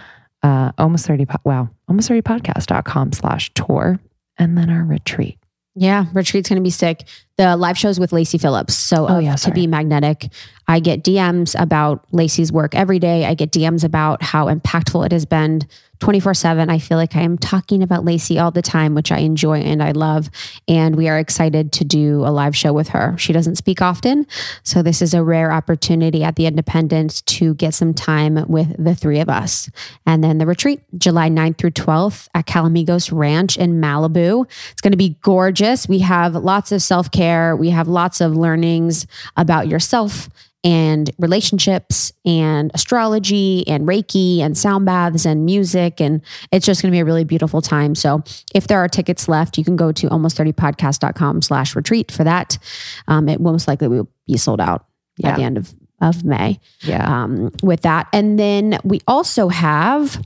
uh, 0.43 0.73
almost 0.79 1.07
30, 1.07 1.27
po- 1.27 1.39
wow, 1.45 1.69
almost30podcast.com 1.91 3.13
slash 3.13 3.53
tour. 3.55 3.99
And 4.39 4.57
then 4.57 4.71
our 4.71 4.85
retreat. 4.85 5.39
Yeah, 5.75 6.07
retreat's 6.13 6.49
going 6.49 6.57
to 6.57 6.63
be 6.63 6.71
sick. 6.71 7.05
The 7.37 7.57
live 7.57 7.79
shows 7.79 8.01
with 8.01 8.13
Lacy 8.13 8.37
Phillips. 8.39 8.75
So, 8.75 9.07
Oh, 9.09 9.19
yeah, 9.19 9.37
to 9.37 9.53
be 9.53 9.67
magnetic, 9.69 10.27
I 10.67 10.81
get 10.81 11.05
DMs 11.05 11.55
about 11.61 12.05
Lacy's 12.13 12.51
work 12.51 12.75
every 12.75 12.99
day. 12.99 13.25
I 13.27 13.35
get 13.35 13.53
DMs 13.53 13.85
about 13.85 14.23
how 14.23 14.47
impactful 14.47 15.07
it 15.07 15.13
has 15.13 15.25
been 15.25 15.61
24 16.01 16.35
7. 16.35 16.71
I 16.71 16.79
feel 16.79 16.97
like 16.97 17.17
I 17.17 17.23
am 17.23 17.39
talking 17.39 17.83
about 17.83 18.05
Lacy 18.05 18.39
all 18.39 18.51
the 18.51 18.63
time, 18.63 18.95
which 18.95 19.11
I 19.11 19.19
enjoy 19.19 19.59
and 19.61 19.83
I 19.83 19.93
love. 19.93 20.31
And 20.67 20.97
we 20.97 21.09
are 21.09 21.19
excited 21.19 21.73
to 21.73 21.85
do 21.85 22.25
a 22.25 22.31
live 22.31 22.57
show 22.57 22.73
with 22.73 22.89
her. 22.89 23.17
She 23.19 23.33
doesn't 23.33 23.57
speak 23.57 23.83
often. 23.83 24.27
So, 24.63 24.83
this 24.83 25.03
is 25.03 25.15
a 25.15 25.23
rare 25.23 25.53
opportunity 25.53 26.23
at 26.25 26.37
the 26.37 26.47
Independent 26.47 27.25
to 27.27 27.55
get 27.55 27.75
some 27.75 27.95
time 27.95 28.45
with 28.49 28.83
the 28.83 28.95
three 28.95 29.21
of 29.21 29.29
us. 29.29 29.71
And 30.07 30.23
then 30.23 30.39
the 30.39 30.47
retreat, 30.47 30.81
July 30.97 31.29
9th 31.29 31.59
through 31.59 31.73
12th 31.73 32.29
at 32.35 32.47
Calamigos 32.47 33.11
Ranch 33.13 33.57
in 33.57 33.81
Malibu. 33.81 34.47
It's 34.71 34.81
going 34.81 34.93
to 34.93 34.99
be 34.99 35.17
gorgeous. 35.23 35.89
We 35.89 36.01
have 36.01 36.35
lots 36.35 36.73
of 36.73 36.83
self 36.83 37.11
care, 37.11 37.57
we 37.57 37.71
have 37.71 37.89
lots 37.89 38.21
of 38.21 38.37
learnings 38.37 39.07
about 39.37 39.69
yourself 39.69 40.29
and 40.65 41.11
relationships 41.19 42.13
and 42.25 42.71
astrology 42.75 43.67
and 43.69 43.87
Reiki 43.87 44.41
and 44.41 44.59
sound 44.59 44.87
baths 44.87 45.25
and 45.25 45.45
music. 45.45 46.01
And 46.01 46.21
it's 46.51 46.67
just 46.67 46.83
going 46.83 46.91
to 46.91 46.95
be 46.97 47.01
a 47.01 47.05
really 47.05 47.25
beautiful 47.25 47.63
time. 47.63 47.95
So 47.95 48.23
if 48.55 48.67
there 48.67 48.79
are 48.79 48.89
tickets 48.89 49.29
left, 49.29 49.57
you 49.57 49.65
can 49.65 49.77
go 49.77 49.93
to 49.93 50.09
almost30podcast.com 50.09 51.43
slash 51.43 51.77
retreat 51.77 52.11
for 52.11 52.25
that. 52.25 52.59
Um, 53.07 53.29
it 53.29 53.41
will 53.41 53.53
most 53.53 53.69
likely 53.69 53.89
will 53.89 54.09
be 54.27 54.37
sold 54.37 54.61
out 54.61 54.87
Yeah. 55.17 55.31
at 55.31 55.37
the 55.37 55.43
end 55.43 55.59
of, 55.59 55.73
of 56.01 56.25
May 56.25 56.59
Yeah. 56.83 57.23
um, 57.25 57.53
with 57.63 57.83
that. 57.83 58.09
And 58.13 58.39
then 58.39 58.79
we 58.85 59.01
also 59.07 59.49
have 59.49 60.21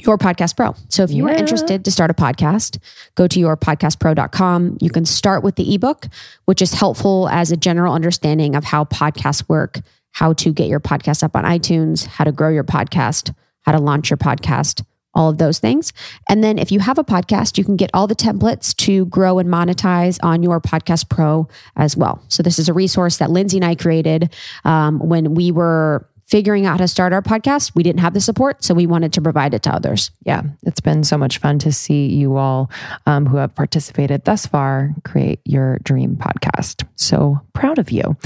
your 0.00 0.18
podcast 0.18 0.56
pro. 0.56 0.74
So 0.88 1.02
if 1.02 1.10
you 1.10 1.26
are 1.28 1.32
interested 1.32 1.84
to 1.84 1.90
start 1.90 2.10
a 2.10 2.14
podcast, 2.14 2.78
go 3.14 3.26
to 3.28 3.40
yourpodcastpro.com. 3.40 4.78
You 4.80 4.90
can 4.90 5.04
start 5.04 5.42
with 5.42 5.56
the 5.56 5.74
ebook, 5.74 6.06
which 6.46 6.62
is 6.62 6.72
helpful 6.72 7.28
as 7.28 7.52
a 7.52 7.56
general 7.56 7.94
understanding 7.94 8.54
of 8.54 8.64
how 8.64 8.84
podcasts 8.84 9.48
work, 9.48 9.80
how 10.12 10.32
to 10.34 10.52
get 10.52 10.68
your 10.68 10.80
podcast 10.80 11.22
up 11.22 11.36
on 11.36 11.44
iTunes, 11.44 12.06
how 12.06 12.24
to 12.24 12.32
grow 12.32 12.48
your 12.48 12.64
podcast, 12.64 13.34
how 13.62 13.72
to 13.72 13.78
launch 13.78 14.10
your 14.10 14.16
podcast, 14.16 14.84
all 15.14 15.28
of 15.28 15.38
those 15.38 15.58
things. 15.58 15.92
And 16.28 16.42
then 16.42 16.58
if 16.58 16.72
you 16.72 16.80
have 16.80 16.98
a 16.98 17.04
podcast, 17.04 17.58
you 17.58 17.64
can 17.64 17.76
get 17.76 17.90
all 17.92 18.06
the 18.06 18.16
templates 18.16 18.74
to 18.76 19.06
grow 19.06 19.38
and 19.38 19.48
monetize 19.48 20.18
on 20.22 20.42
your 20.42 20.60
Podcast 20.60 21.08
Pro 21.08 21.48
as 21.76 21.96
well. 21.96 22.22
So 22.28 22.42
this 22.42 22.58
is 22.58 22.68
a 22.68 22.72
resource 22.72 23.18
that 23.18 23.30
Lindsay 23.30 23.58
and 23.58 23.64
I 23.64 23.74
created 23.74 24.34
um, 24.64 24.98
when 25.00 25.34
we 25.34 25.52
were 25.52 26.08
figuring 26.32 26.64
out 26.64 26.70
how 26.70 26.76
to 26.78 26.88
start 26.88 27.12
our 27.12 27.20
podcast. 27.20 27.72
We 27.74 27.82
didn't 27.82 28.00
have 28.00 28.14
the 28.14 28.20
support, 28.20 28.64
so 28.64 28.72
we 28.72 28.86
wanted 28.86 29.12
to 29.12 29.20
provide 29.20 29.52
it 29.52 29.62
to 29.64 29.70
others. 29.70 30.10
Yeah, 30.24 30.40
it's 30.62 30.80
been 30.80 31.04
so 31.04 31.18
much 31.18 31.36
fun 31.36 31.58
to 31.58 31.70
see 31.70 32.06
you 32.06 32.38
all 32.38 32.70
um, 33.04 33.26
who 33.26 33.36
have 33.36 33.54
participated 33.54 34.24
thus 34.24 34.46
far 34.46 34.94
create 35.04 35.40
your 35.44 35.78
dream 35.80 36.16
podcast. 36.16 36.86
So 36.96 37.38
proud 37.52 37.78
of 37.78 37.90
you. 37.90 38.16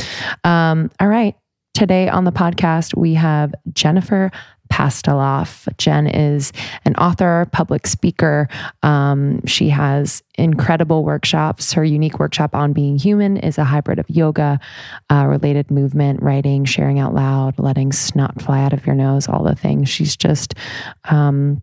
Um, 0.44 0.92
all 1.00 1.08
right. 1.08 1.34
Today 1.74 2.08
on 2.08 2.22
the 2.22 2.32
podcast, 2.32 2.96
we 2.96 3.14
have 3.14 3.52
Jennifer 3.72 4.30
Pastiloff. 4.68 5.68
Jen 5.78 6.06
is 6.06 6.52
an 6.84 6.94
author, 6.96 7.48
public 7.52 7.86
speaker. 7.86 8.48
Um, 8.82 9.44
she 9.46 9.68
has 9.70 10.22
incredible 10.36 11.04
workshops. 11.04 11.72
Her 11.72 11.84
unique 11.84 12.18
workshop 12.18 12.54
on 12.54 12.72
being 12.72 12.98
human 12.98 13.36
is 13.36 13.58
a 13.58 13.64
hybrid 13.64 13.98
of 13.98 14.08
yoga, 14.08 14.60
uh, 15.10 15.26
related 15.26 15.70
movement, 15.70 16.22
writing, 16.22 16.64
sharing 16.64 16.98
out 16.98 17.14
loud, 17.14 17.58
letting 17.58 17.92
snot 17.92 18.40
fly 18.40 18.62
out 18.62 18.72
of 18.72 18.86
your 18.86 18.94
nose, 18.94 19.28
all 19.28 19.44
the 19.44 19.54
things. 19.54 19.88
She's 19.88 20.16
just 20.16 20.54
um, 21.04 21.62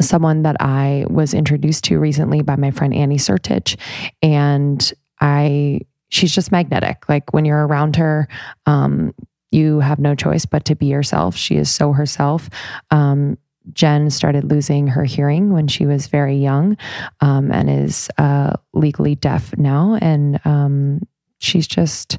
someone 0.00 0.42
that 0.42 0.56
I 0.60 1.06
was 1.08 1.34
introduced 1.34 1.84
to 1.84 1.98
recently 1.98 2.42
by 2.42 2.56
my 2.56 2.70
friend 2.70 2.94
Annie 2.94 3.16
Sertich. 3.16 3.76
And 4.22 4.92
I 5.20 5.80
she's 6.08 6.34
just 6.34 6.52
magnetic. 6.52 7.08
Like 7.08 7.32
when 7.32 7.44
you're 7.44 7.66
around 7.66 7.96
her, 7.96 8.28
um, 8.66 9.14
you 9.50 9.80
have 9.80 9.98
no 9.98 10.14
choice 10.14 10.46
but 10.46 10.64
to 10.66 10.74
be 10.74 10.86
yourself. 10.86 11.36
She 11.36 11.56
is 11.56 11.70
so 11.70 11.92
herself. 11.92 12.48
Um, 12.90 13.38
Jen 13.72 14.10
started 14.10 14.44
losing 14.44 14.86
her 14.88 15.04
hearing 15.04 15.52
when 15.52 15.68
she 15.68 15.86
was 15.86 16.06
very 16.06 16.36
young 16.36 16.76
um, 17.20 17.52
and 17.52 17.68
is 17.68 18.08
uh, 18.18 18.54
legally 18.72 19.14
deaf 19.14 19.56
now. 19.56 19.98
And 20.00 20.40
um, 20.46 21.02
she's 21.38 21.66
just 21.66 22.18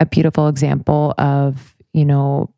a 0.00 0.06
beautiful 0.06 0.48
example 0.48 1.14
of, 1.18 1.76
you 1.92 2.04
know, 2.04 2.52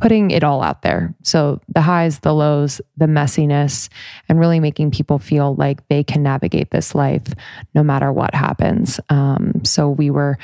putting 0.00 0.30
it 0.30 0.44
all 0.44 0.62
out 0.62 0.82
there. 0.82 1.14
So 1.22 1.60
the 1.68 1.80
highs, 1.80 2.20
the 2.20 2.32
lows, 2.32 2.80
the 2.96 3.06
messiness, 3.06 3.88
and 4.28 4.38
really 4.38 4.60
making 4.60 4.92
people 4.92 5.18
feel 5.18 5.56
like 5.56 5.86
they 5.88 6.04
can 6.04 6.22
navigate 6.22 6.70
this 6.70 6.94
life 6.94 7.34
no 7.74 7.82
matter 7.82 8.12
what 8.12 8.32
happens. 8.32 9.00
Um, 9.08 9.64
so 9.64 9.88
we 9.88 10.10
were 10.10 10.38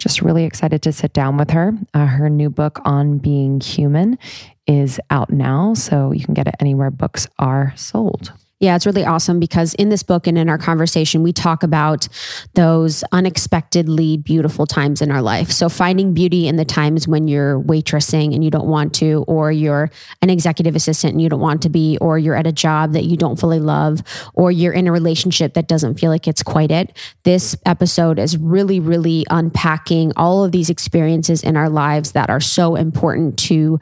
just 0.00 0.22
really 0.22 0.44
excited 0.44 0.82
to 0.82 0.92
sit 0.92 1.12
down 1.12 1.36
with 1.36 1.50
her. 1.50 1.72
Uh, 1.94 2.06
her 2.06 2.28
new 2.28 2.50
book 2.50 2.80
on 2.84 3.18
being 3.18 3.60
human 3.60 4.18
is 4.66 4.98
out 5.10 5.30
now. 5.30 5.74
So 5.74 6.10
you 6.10 6.24
can 6.24 6.34
get 6.34 6.48
it 6.48 6.56
anywhere 6.58 6.90
books 6.90 7.28
are 7.38 7.72
sold. 7.76 8.32
Yeah, 8.60 8.76
it's 8.76 8.84
really 8.84 9.06
awesome 9.06 9.40
because 9.40 9.72
in 9.74 9.88
this 9.88 10.02
book 10.02 10.26
and 10.26 10.36
in 10.36 10.50
our 10.50 10.58
conversation, 10.58 11.22
we 11.22 11.32
talk 11.32 11.62
about 11.62 12.06
those 12.52 13.02
unexpectedly 13.10 14.18
beautiful 14.18 14.66
times 14.66 15.00
in 15.00 15.10
our 15.10 15.22
life. 15.22 15.50
So, 15.50 15.70
finding 15.70 16.12
beauty 16.12 16.46
in 16.46 16.56
the 16.56 16.66
times 16.66 17.08
when 17.08 17.26
you're 17.26 17.58
waitressing 17.58 18.34
and 18.34 18.44
you 18.44 18.50
don't 18.50 18.66
want 18.66 18.94
to, 18.96 19.24
or 19.26 19.50
you're 19.50 19.90
an 20.20 20.28
executive 20.28 20.76
assistant 20.76 21.14
and 21.14 21.22
you 21.22 21.30
don't 21.30 21.40
want 21.40 21.62
to 21.62 21.70
be, 21.70 21.96
or 22.02 22.18
you're 22.18 22.34
at 22.36 22.46
a 22.46 22.52
job 22.52 22.92
that 22.92 23.04
you 23.04 23.16
don't 23.16 23.40
fully 23.40 23.60
love, 23.60 24.02
or 24.34 24.52
you're 24.52 24.74
in 24.74 24.86
a 24.86 24.92
relationship 24.92 25.54
that 25.54 25.66
doesn't 25.66 25.98
feel 25.98 26.10
like 26.10 26.28
it's 26.28 26.42
quite 26.42 26.70
it. 26.70 26.94
This 27.24 27.56
episode 27.64 28.18
is 28.18 28.36
really, 28.36 28.78
really 28.78 29.24
unpacking 29.30 30.12
all 30.16 30.44
of 30.44 30.52
these 30.52 30.68
experiences 30.68 31.42
in 31.42 31.56
our 31.56 31.70
lives 31.70 32.12
that 32.12 32.28
are 32.28 32.40
so 32.40 32.76
important 32.76 33.38
to 33.38 33.80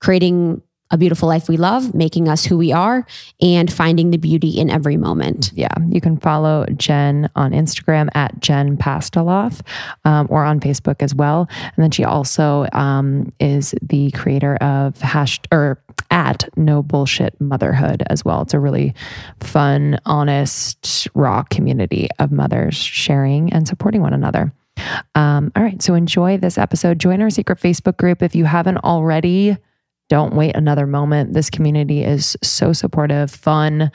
creating 0.00 0.62
a 0.94 0.98
beautiful 0.98 1.28
life 1.28 1.48
we 1.48 1.56
love, 1.56 1.92
making 1.92 2.28
us 2.28 2.44
who 2.44 2.56
we 2.56 2.72
are, 2.72 3.04
and 3.42 3.70
finding 3.70 4.10
the 4.10 4.16
beauty 4.16 4.50
in 4.50 4.70
every 4.70 4.96
moment. 4.96 5.50
Yeah. 5.54 5.74
You 5.88 6.00
can 6.00 6.16
follow 6.16 6.64
Jen 6.76 7.28
on 7.34 7.50
Instagram 7.50 8.08
at 8.14 8.38
Jen 8.40 8.76
Pastiloff 8.76 9.60
um, 10.04 10.28
or 10.30 10.44
on 10.44 10.60
Facebook 10.60 11.02
as 11.02 11.14
well. 11.14 11.48
And 11.60 11.82
then 11.82 11.90
she 11.90 12.04
also 12.04 12.68
um, 12.72 13.32
is 13.40 13.74
the 13.82 14.12
creator 14.12 14.54
of 14.56 15.00
hash 15.00 15.40
or 15.50 15.80
at 16.10 16.48
No 16.56 16.82
Bullshit 16.82 17.38
Motherhood 17.40 18.04
as 18.08 18.24
well. 18.24 18.42
It's 18.42 18.54
a 18.54 18.60
really 18.60 18.94
fun, 19.40 19.98
honest, 20.06 21.08
raw 21.14 21.42
community 21.42 22.08
of 22.20 22.30
mothers 22.30 22.76
sharing 22.76 23.52
and 23.52 23.66
supporting 23.66 24.00
one 24.00 24.14
another. 24.14 24.52
Um, 25.16 25.50
all 25.56 25.62
right. 25.62 25.82
So 25.82 25.94
enjoy 25.94 26.36
this 26.36 26.56
episode. 26.56 27.00
Join 27.00 27.20
our 27.20 27.30
secret 27.30 27.58
Facebook 27.58 27.96
group 27.96 28.22
if 28.22 28.36
you 28.36 28.44
haven't 28.44 28.78
already 28.78 29.56
don't 30.08 30.34
wait 30.34 30.54
another 30.54 30.86
moment. 30.86 31.32
This 31.32 31.48
community 31.48 32.04
is 32.04 32.36
so 32.42 32.72
supportive, 32.72 33.30
fun, 33.30 33.90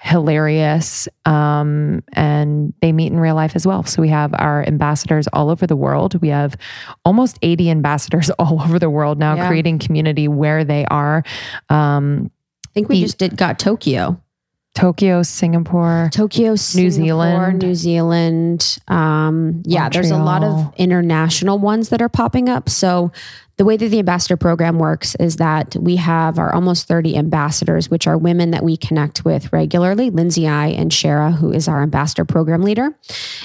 hilarious, 0.00 1.08
um, 1.24 2.02
and 2.14 2.74
they 2.80 2.90
meet 2.90 3.12
in 3.12 3.20
real 3.20 3.36
life 3.36 3.54
as 3.54 3.66
well. 3.66 3.84
So 3.84 4.02
we 4.02 4.08
have 4.08 4.34
our 4.34 4.66
ambassadors 4.66 5.28
all 5.28 5.50
over 5.50 5.66
the 5.66 5.76
world. 5.76 6.20
We 6.20 6.28
have 6.28 6.56
almost 7.04 7.38
80 7.42 7.70
ambassadors 7.70 8.30
all 8.38 8.60
over 8.60 8.78
the 8.78 8.90
world 8.90 9.18
now, 9.18 9.36
yeah. 9.36 9.46
creating 9.46 9.78
community 9.78 10.26
where 10.26 10.64
they 10.64 10.84
are. 10.86 11.22
Um, 11.68 12.30
I 12.66 12.72
think 12.74 12.88
we 12.88 13.02
just 13.02 13.18
did 13.18 13.36
got 13.36 13.58
Tokyo. 13.58 14.20
Tokyo, 14.74 15.22
Singapore, 15.22 16.08
Tokyo, 16.14 16.56
Singapore, 16.56 16.82
New 16.82 16.90
Zealand, 16.90 17.62
New 17.62 17.74
Zealand. 17.74 18.78
Um, 18.88 19.62
yeah, 19.66 19.82
Montreal. 19.82 19.90
there's 19.90 20.10
a 20.10 20.16
lot 20.16 20.42
of 20.42 20.72
international 20.78 21.58
ones 21.58 21.90
that 21.90 22.00
are 22.00 22.08
popping 22.08 22.48
up. 22.48 22.70
So 22.70 23.12
the 23.56 23.64
way 23.64 23.76
that 23.76 23.88
the 23.88 23.98
ambassador 23.98 24.36
program 24.36 24.78
works 24.78 25.14
is 25.16 25.36
that 25.36 25.76
we 25.76 25.96
have 25.96 26.38
our 26.38 26.54
almost 26.54 26.88
30 26.88 27.16
ambassadors, 27.16 27.90
which 27.90 28.06
are 28.06 28.16
women 28.16 28.50
that 28.50 28.64
we 28.64 28.76
connect 28.76 29.24
with 29.24 29.52
regularly, 29.52 30.10
Lindsay 30.10 30.48
I 30.48 30.68
and 30.68 30.90
Shara, 30.90 31.34
who 31.34 31.52
is 31.52 31.68
our 31.68 31.82
ambassador 31.82 32.24
program 32.24 32.62
leader. 32.62 32.96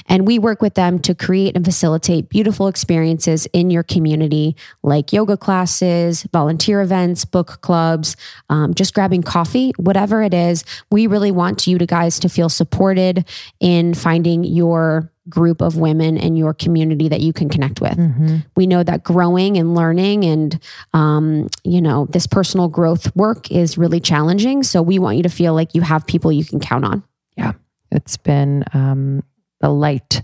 And 0.06 0.26
we 0.26 0.38
work 0.38 0.62
with 0.62 0.74
them 0.74 0.98
to 1.00 1.14
create 1.14 1.56
and 1.56 1.64
facilitate 1.64 2.28
beautiful 2.28 2.68
experiences 2.68 3.46
in 3.52 3.70
your 3.70 3.82
community, 3.82 4.56
like 4.82 5.12
yoga 5.12 5.36
classes, 5.36 6.22
volunteer 6.32 6.80
events, 6.80 7.24
book 7.24 7.60
clubs, 7.60 8.16
um, 8.48 8.74
just 8.74 8.94
grabbing 8.94 9.22
coffee, 9.22 9.72
whatever 9.76 10.22
it 10.22 10.32
is. 10.32 10.64
We 10.90 11.06
really 11.06 11.30
want 11.30 11.66
you 11.66 11.78
to 11.78 11.86
guys 11.86 12.18
to 12.20 12.28
feel 12.28 12.48
supported 12.48 13.28
in 13.60 13.94
finding 13.94 14.44
your 14.44 15.12
group 15.28 15.60
of 15.60 15.76
women 15.76 16.16
in 16.16 16.36
your 16.36 16.54
community 16.54 17.08
that 17.08 17.20
you 17.20 17.32
can 17.32 17.48
connect 17.48 17.80
with. 17.80 17.96
Mm-hmm. 17.96 18.38
We 18.56 18.66
know 18.66 18.82
that 18.82 19.04
growing 19.04 19.56
and 19.56 19.74
learning 19.74 20.24
and, 20.24 20.58
um, 20.94 21.48
you 21.64 21.80
know, 21.80 22.06
this 22.06 22.26
personal 22.26 22.68
growth 22.68 23.14
work 23.16 23.50
is 23.50 23.78
really 23.78 24.00
challenging. 24.00 24.62
So 24.62 24.82
we 24.82 24.98
want 24.98 25.16
you 25.16 25.22
to 25.24 25.28
feel 25.28 25.54
like 25.54 25.74
you 25.74 25.82
have 25.82 26.06
people 26.06 26.32
you 26.32 26.44
can 26.44 26.60
count 26.60 26.84
on. 26.84 27.02
Yeah. 27.36 27.52
It's 27.90 28.16
been 28.16 28.64
um, 28.72 29.22
the 29.60 29.70
light 29.70 30.22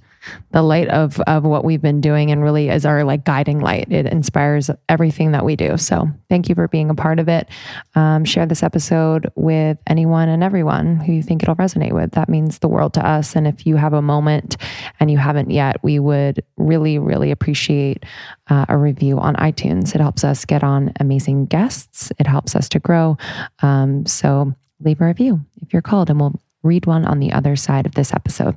the 0.53 0.63
light 0.63 0.89
of 0.89 1.21
of 1.21 1.45
what 1.45 1.65
we've 1.65 1.83
been 1.83 2.01
doing 2.01 2.31
and 2.31 2.43
really 2.43 2.69
is 2.69 2.87
our 2.87 3.05
like 3.05 3.25
guiding 3.25 3.61
light. 3.61 3.91
It 3.91 4.07
inspires 4.07 4.71
everything 4.89 5.33
that 5.33 5.45
we 5.45 5.57
do. 5.57 5.77
So 5.77 6.09
thank 6.29 6.49
you 6.49 6.55
for 6.55 6.69
being 6.69 6.91
a 6.91 6.95
part 6.95 7.19
of 7.19 7.29
it. 7.29 7.49
Um, 7.95 8.25
share 8.25 8.47
this 8.47 8.63
episode 8.63 9.31
with 9.35 9.79
anyone 9.87 10.29
and 10.29 10.43
everyone 10.43 10.97
who 10.97 11.13
you 11.13 11.23
think 11.23 11.43
it'll 11.43 11.57
resonate 11.57 11.93
with. 11.93 12.13
That 12.13 12.29
means 12.29 12.59
the 12.59 12.69
world 12.69 12.95
to 12.95 13.07
us. 13.07 13.37
And 13.37 13.47
if 13.47 13.67
you 13.67 13.77
have 13.77 13.93
a 13.93 14.03
moment 14.03 14.57
and 15.01 15.11
you 15.11 15.19
haven't 15.19 15.51
yet, 15.51 15.83
we 15.83 15.99
would 15.99 16.45
really, 16.57 16.99
really 16.99 17.31
appreciate 17.31 18.05
uh, 18.49 18.67
a 18.69 18.77
review 18.77 19.19
on 19.19 19.35
iTunes. 19.37 19.95
It 19.95 20.01
helps 20.01 20.25
us 20.25 20.45
get 20.45 20.63
on 20.63 20.93
amazing 21.01 21.47
guests. 21.47 22.13
It 22.19 22.27
helps 22.27 22.55
us 22.55 22.69
to 22.71 22.79
grow. 22.79 23.17
Um, 23.63 24.07
so 24.07 24.55
leave 24.81 25.01
a 25.01 25.07
review 25.07 25.41
if 25.63 25.73
you're 25.73 25.83
called, 25.83 26.11
and 26.11 26.21
we'll 26.21 26.41
read 26.63 26.87
one 26.87 27.05
on 27.05 27.21
the 27.21 27.33
other 27.33 27.57
side 27.57 27.87
of 27.87 27.95
this 27.95 28.13
episode. 28.13 28.57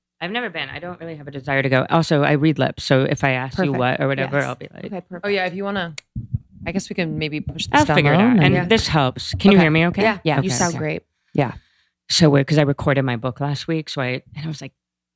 I've 0.21 0.31
never 0.31 0.49
been. 0.49 0.69
I 0.69 0.79
don't 0.79 0.99
really 0.99 1.15
have 1.15 1.27
a 1.27 1.31
desire 1.31 1.61
to 1.63 1.69
go. 1.69 1.85
Also, 1.89 2.21
I 2.23 2.33
read 2.33 2.59
lips, 2.59 2.83
so 2.83 3.01
if 3.03 3.23
I 3.23 3.31
ask 3.31 3.57
you 3.57 3.73
what 3.73 3.99
or 3.99 4.07
whatever, 4.07 4.37
Yes. 4.37 4.45
I'll 4.45 4.55
be 4.55 4.67
like, 4.73 4.85
Okay, 4.85 5.01
perfect. 5.01 5.25
Oh, 5.25 5.29
yeah. 5.29 5.45
If 5.47 5.53
you 5.55 5.63
want 5.63 5.77
to, 5.77 5.95
I 6.67 6.71
guess 6.71 6.89
we 6.89 6.93
can 6.95 7.17
maybe 7.17 7.41
push 7.41 7.65
this 7.67 7.79
I'll 7.79 7.85
down 7.85 7.95
figure 7.95 8.13
it 8.13 8.17
low 8.17 8.23
out. 8.25 8.39
And 8.39 8.53
yeah. 8.53 8.65
this 8.65 8.87
helps. 8.87 9.33
Can 9.35 9.51
you 9.51 9.57
hear 9.57 9.71
me? 9.71 9.87
Okay. 9.87 10.03
Yeah, 10.03 10.19
yeah, 10.23 10.37
Okay, 10.37 10.45
you 10.45 10.49
sound 10.51 10.71
okay. 10.73 10.77
great. 10.77 11.03
Yeah. 11.33 11.53
So 12.09 12.29
weird 12.29 12.45
because 12.45 12.59
I 12.59 12.63
recorded 12.63 13.01
my 13.03 13.15
book 13.15 13.39
last 13.39 13.67
week, 13.67 13.89
so 13.89 14.01
I 14.01 14.21
and 14.35 14.45
I 14.45 14.47
was 14.47 14.61
like 14.61 14.73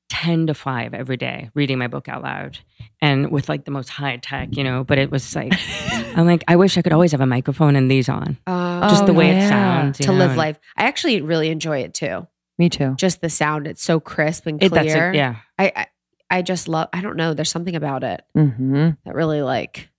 ten 0.09 0.47
to 0.47 0.53
five 0.53 0.93
every 0.93 1.17
day 1.17 1.49
reading 1.53 1.77
my 1.77 1.87
book 1.87 2.07
out 2.07 2.23
loud, 2.23 2.57
and 3.01 3.29
with 3.31 3.49
like 3.49 3.65
the 3.65 3.71
most 3.71 3.89
high 3.89 4.15
tech, 4.17 4.55
you 4.55 4.63
know. 4.63 4.83
But 4.85 4.97
it 4.97 5.11
was 5.11 5.35
like 5.35 5.53
I'm 6.15 6.25
like 6.25 6.43
I 6.47 6.55
wish 6.55 6.77
I 6.77 6.81
could 6.81 6.93
always 6.93 7.11
have 7.11 7.19
a 7.21 7.25
microphone 7.25 7.75
and 7.75 7.91
these 7.91 8.07
on, 8.07 8.37
Uh, 8.47 8.89
just 8.89 9.03
Oh, 9.03 9.05
the 9.07 9.13
way 9.13 9.27
yeah. 9.33 9.45
it 9.45 9.49
sounds. 9.49 9.99
you 9.99 10.05
to 10.05 10.11
know, 10.13 10.17
live 10.19 10.37
life. 10.37 10.57
I 10.77 10.85
actually 10.85 11.21
really 11.21 11.49
enjoy 11.49 11.79
it 11.79 11.93
too. 11.93 12.25
Me 12.57 12.69
too. 12.69 12.95
Just 12.97 13.21
the 13.21 13.29
sound. 13.29 13.67
It's 13.67 13.83
so 13.83 13.99
crisp 13.99 14.47
and 14.47 14.61
It, 14.63 14.69
clear. 14.69 14.83
that's 14.83 14.95
it. 14.95 15.15
Yeah. 15.15 15.35
I, 15.59 15.71
I 15.75 15.87
I 16.29 16.41
just 16.41 16.67
love 16.67 16.89
I 16.93 17.01
don't 17.01 17.17
know, 17.17 17.33
there's 17.33 17.51
something 17.51 17.75
about 17.75 18.03
it 18.03 18.23
Mm-hmm. 18.35 18.89
that 19.05 19.15
really 19.15 19.41
like 19.41 19.89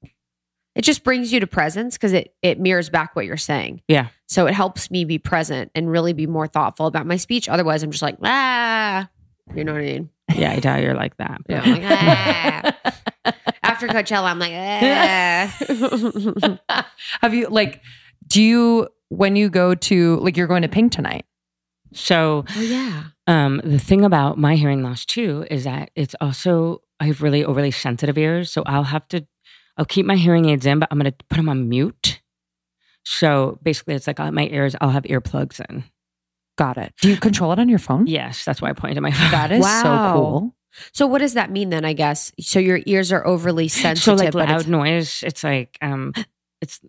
It 0.75 0.83
just 0.83 1.05
brings 1.05 1.33
you 1.33 1.41
to 1.41 1.47
presence 1.47 1.95
because 1.97 2.13
it 2.13 2.35
it 2.43 2.59
mirrors 2.59 2.91
back 2.91 3.15
what 3.15 3.27
you're 3.27 3.37
saying. 3.37 3.83
Yeah. 3.89 4.09
So 4.27 4.47
it 4.47 4.55
helps 4.55 4.91
me 4.91 5.05
be 5.05 5.19
present 5.19 5.71
and 5.75 5.91
really 5.91 6.13
be 6.13 6.27
more 6.27 6.47
thoughtful 6.49 6.87
about 6.87 7.07
my 7.07 7.17
speech. 7.17 7.49
Otherwise, 7.49 7.83
I'm 7.83 7.91
just 7.91 8.03
like 8.03 8.17
ah, 8.23 9.09
you 9.55 9.65
know 9.65 9.73
what 9.73 9.83
I 9.83 9.85
mean? 9.85 10.11
Yeah, 10.35 10.53
I 10.53 10.59
doubt 10.59 10.83
you're 10.83 10.95
like 10.95 11.17
that. 11.19 11.41
Yeah, 11.49 11.61
I'm 11.63 11.73
like, 11.73 11.83
ah. 11.85 12.73
After 13.63 13.87
Coachella, 13.89 14.31
I'm 14.31 14.39
like 14.39 14.53
ah. 14.55 16.87
Have 17.21 17.35
you 17.35 17.49
like? 17.49 17.81
Do 18.27 18.43
you 18.43 18.89
when 19.09 19.37
you 19.37 19.49
go 19.49 19.75
to 19.75 20.17
like 20.17 20.37
you're 20.37 20.47
going 20.49 20.63
to 20.63 20.69
Pink 20.69 20.93
tonight? 20.93 21.25
So 21.93 22.45
oh 22.57 22.61
yeah. 22.61 23.05
Um, 23.27 23.61
the 23.65 23.79
thing 23.79 24.05
about 24.05 24.39
my 24.39 24.57
hearing 24.57 24.83
loss 24.83 25.05
too 25.05 25.47
is 25.51 25.65
that 25.65 25.91
it's 25.97 26.15
also 26.21 26.83
I 27.01 27.07
have 27.07 27.23
really 27.23 27.45
overly 27.45 27.71
sensitive 27.71 28.17
ears, 28.19 28.51
so 28.53 28.63
I'll 28.67 28.85
have 28.85 29.07
to 29.09 29.27
I'll 29.77 29.85
keep 29.85 30.07
my 30.07 30.17
hearing 30.17 30.47
aids 30.47 30.65
in, 30.67 30.79
but 30.79 30.89
I'm 30.91 30.99
going 30.99 31.11
to 31.13 31.25
put 31.29 31.37
them 31.37 31.49
on 31.49 31.69
mute. 31.69 32.21
So 33.05 33.59
basically, 33.63 33.95
it's 33.95 34.07
like 34.07 34.19
uh, 34.19 34.31
my 34.33 34.47
ears. 34.49 34.75
I'll 34.81 34.91
have 34.91 35.05
earplugs 35.05 35.61
in. 35.69 35.85
Got 36.57 36.79
it. 36.79 36.95
Do 37.01 37.11
you 37.11 37.17
control 37.19 37.53
it 37.53 37.59
on 37.59 37.69
your 37.69 37.79
phone? 37.79 38.07
Yes, 38.07 38.45
that's 38.45 38.63
why 38.63 38.71
I 38.71 38.73
pointed 38.73 39.01
my 39.03 39.11
phone. 39.13 39.31
That 39.31 39.53
is 39.53 39.63
Wow. 39.63 39.83
so 39.83 40.13
cool. 40.15 40.55
So 40.93 41.07
what 41.07 41.19
does 41.19 41.35
that 41.35 41.51
mean 41.51 41.71
then? 41.71 41.85
I 41.85 41.93
guess 41.93 42.33
so. 42.41 42.59
Your 42.59 42.81
ears 42.87 43.13
are 43.13 43.27
overly 43.27 43.69
sensitive. 43.69 44.19
so 44.19 44.25
like 44.25 44.35
loud 44.35 44.49
it's- 44.49 44.67
noise. 44.67 45.23
It's 45.27 45.45
like 45.45 45.79
um, 45.83 46.13
it's 46.61 46.81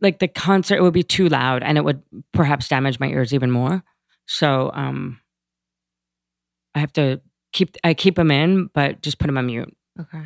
like 0.00 0.18
the 0.18 0.28
concert. 0.28 0.76
It 0.76 0.82
would 0.82 0.92
be 0.94 1.02
too 1.04 1.28
loud, 1.28 1.62
and 1.62 1.78
it 1.78 1.84
would 1.84 2.02
perhaps 2.32 2.68
damage 2.68 2.98
my 3.00 3.08
ears 3.08 3.32
even 3.32 3.50
more. 3.50 3.82
So 4.28 4.70
um, 4.74 5.20
I 6.74 6.80
have 6.80 6.92
to 6.92 7.20
keep. 7.52 7.76
I 7.82 7.94
keep 7.94 8.16
them 8.16 8.30
in, 8.30 8.70
but 8.74 9.02
just 9.02 9.18
put 9.18 9.26
them 9.26 9.38
on 9.38 9.46
mute. 9.46 9.74
Okay. 9.98 10.22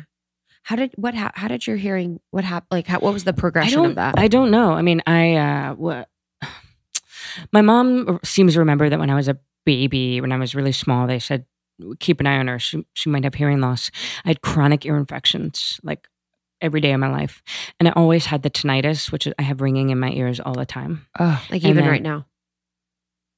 How 0.63 0.75
did 0.75 0.93
what? 0.95 1.15
How, 1.15 1.31
how 1.33 1.47
did 1.47 1.65
your 1.65 1.77
hearing? 1.77 2.19
What 2.31 2.43
happened? 2.43 2.67
Like, 2.69 2.85
how, 2.85 2.99
what 2.99 3.13
was 3.13 3.23
the 3.23 3.33
progression 3.33 3.85
of 3.85 3.95
that? 3.95 4.19
I 4.19 4.27
don't 4.27 4.51
know. 4.51 4.73
I 4.73 4.81
mean, 4.81 5.01
I 5.07 5.35
uh, 5.35 5.73
what. 5.73 6.09
My 7.51 7.61
mom 7.61 8.19
seems 8.23 8.53
to 8.53 8.59
remember 8.59 8.89
that 8.89 8.99
when 8.99 9.09
I 9.09 9.15
was 9.15 9.29
a 9.29 9.39
baby, 9.65 10.21
when 10.21 10.31
I 10.31 10.37
was 10.37 10.53
really 10.53 10.73
small, 10.73 11.07
they 11.07 11.19
said 11.19 11.45
keep 11.99 12.19
an 12.19 12.27
eye 12.27 12.37
on 12.37 12.47
her. 12.47 12.59
She 12.59 12.85
she 12.93 13.09
might 13.09 13.23
have 13.23 13.33
hearing 13.33 13.61
loss. 13.61 13.89
I 14.25 14.29
had 14.29 14.41
chronic 14.41 14.85
ear 14.85 14.97
infections 14.97 15.79
like 15.81 16.07
every 16.61 16.81
day 16.81 16.91
of 16.91 16.99
my 16.99 17.09
life, 17.09 17.41
and 17.79 17.87
I 17.87 17.93
always 17.93 18.25
had 18.25 18.43
the 18.43 18.49
tinnitus, 18.49 19.11
which 19.13 19.27
I 19.39 19.41
have 19.41 19.61
ringing 19.61 19.89
in 19.89 19.99
my 19.99 20.11
ears 20.11 20.39
all 20.39 20.53
the 20.53 20.65
time. 20.65 21.07
Ugh. 21.17 21.39
like 21.49 21.63
and 21.63 21.71
even 21.71 21.83
then- 21.83 21.91
right 21.91 22.03
now. 22.03 22.25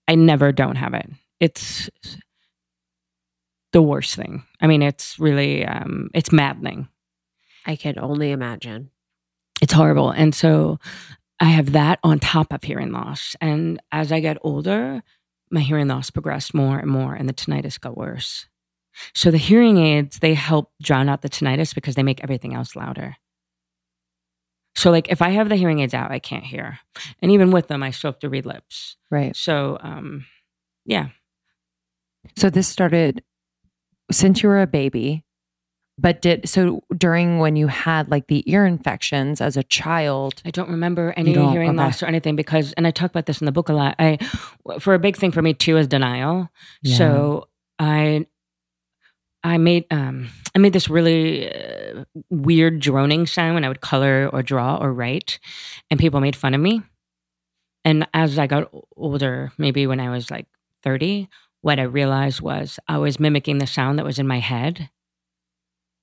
I 0.08 0.16
never 0.16 0.52
don't 0.52 0.76
have 0.76 0.94
it. 0.94 1.10
It's 1.40 1.90
the 3.74 3.82
worst 3.82 4.16
thing. 4.16 4.44
I 4.62 4.68
mean, 4.68 4.82
it's 4.82 5.20
really 5.20 5.66
um, 5.66 6.10
it's 6.14 6.32
maddening. 6.32 6.88
I 7.66 7.76
can 7.76 8.00
only 8.00 8.32
imagine. 8.32 8.92
It's 9.62 9.74
horrible. 9.74 10.12
And 10.12 10.34
so 10.36 10.80
I 11.40 11.46
have 11.46 11.72
that 11.74 12.00
on 12.04 12.20
top 12.20 12.54
of 12.54 12.64
hearing 12.64 12.92
loss. 12.92 13.36
And 13.42 13.82
as 13.92 14.12
I 14.12 14.20
get 14.20 14.38
older, 14.42 15.04
my 15.50 15.62
hearing 15.62 15.88
loss 15.88 16.10
progressed 16.10 16.54
more 16.54 16.78
and 16.78 16.90
more, 16.90 17.16
and 17.16 17.28
the 17.28 17.34
tinnitus 17.34 17.80
got 17.80 17.98
worse. 17.98 18.48
So 19.14 19.32
the 19.32 19.38
hearing 19.38 19.78
aids, 19.78 20.20
they 20.20 20.34
help 20.34 20.72
drown 20.82 21.10
out 21.10 21.22
the 21.22 21.30
tinnitus 21.30 21.76
because 21.76 21.96
they 21.96 22.04
make 22.04 22.24
everything 22.24 22.54
else 22.54 22.76
louder. 22.76 23.18
So, 24.76 24.92
like, 24.92 25.10
if 25.10 25.22
I 25.22 25.30
have 25.30 25.50
the 25.50 25.56
hearing 25.56 25.80
aids 25.80 25.94
out, 25.94 26.12
I 26.12 26.20
can't 26.20 26.44
hear. 26.44 26.80
And 27.22 27.32
even 27.32 27.52
with 27.52 27.68
them, 27.68 27.82
I 27.82 27.92
still 27.92 28.12
have 28.12 28.20
to 28.20 28.30
read 28.30 28.46
lips. 28.46 28.98
Right. 29.10 29.36
So, 29.36 29.78
um, 29.82 30.26
yeah. 30.86 31.10
So 32.36 32.50
this 32.50 32.68
started 32.68 33.24
since 34.12 34.44
you 34.44 34.50
were 34.50 34.62
a 34.62 34.68
baby, 34.68 35.24
but 35.98 36.22
did 36.22 36.50
so 36.50 36.84
during 36.96 37.40
when 37.40 37.56
you 37.56 37.68
had 37.68 38.10
like 38.10 38.28
the 38.28 38.44
ear 38.52 38.66
infections 38.66 39.42
as 39.42 39.56
a 39.58 39.64
child. 39.64 40.42
I 40.44 40.52
don't 40.52 40.70
remember 40.70 41.14
any 41.16 41.34
don't? 41.34 41.52
hearing 41.52 41.70
Okay. 41.70 41.78
loss 41.78 42.04
or 42.04 42.08
anything 42.08 42.36
because, 42.36 42.74
and 42.74 42.86
I 42.86 42.92
talk 42.92 43.12
about 43.12 43.26
this 43.26 43.42
in 43.42 43.46
the 43.46 43.52
book 43.52 43.70
a 43.70 43.74
lot. 43.74 43.96
I, 43.98 44.18
for 44.80 44.94
a 44.94 45.00
big 45.00 45.16
thing 45.16 45.32
for 45.32 45.42
me 45.42 45.54
too, 45.54 45.78
is 45.78 45.88
denial. 45.88 46.50
So 46.84 47.48
I, 47.80 48.26
I 49.46 49.58
made, 49.58 49.86
um, 49.92 50.30
I 50.56 50.60
made 50.60 50.74
this 50.74 50.90
really 50.90 51.54
uh, 51.54 52.04
weird 52.30 52.80
droning 52.80 53.28
sound 53.28 53.54
when 53.54 53.64
I 53.64 53.68
would 53.68 53.82
color 53.82 54.30
or 54.34 54.42
draw 54.42 54.78
or 54.78 54.92
write, 54.92 55.40
and 55.90 56.00
people 56.00 56.20
made 56.20 56.36
fun 56.36 56.56
of 56.56 56.62
me. 56.62 56.82
And 57.84 58.08
as 58.14 58.40
I 58.40 58.48
got 58.48 58.72
older, 58.98 59.52
maybe 59.58 59.86
when 59.86 60.00
I 60.00 60.10
was 60.10 60.32
like 60.32 60.48
thirty, 60.82 61.30
what 61.62 61.80
I 61.80 61.84
realized 61.84 62.42
was 62.42 62.80
I 62.88 62.98
was 62.98 63.20
mimicking 63.20 63.60
the 63.60 63.68
sound 63.68 64.00
that 64.00 64.06
was 64.06 64.20
in 64.20 64.28
my 64.28 64.40
head. 64.40 64.90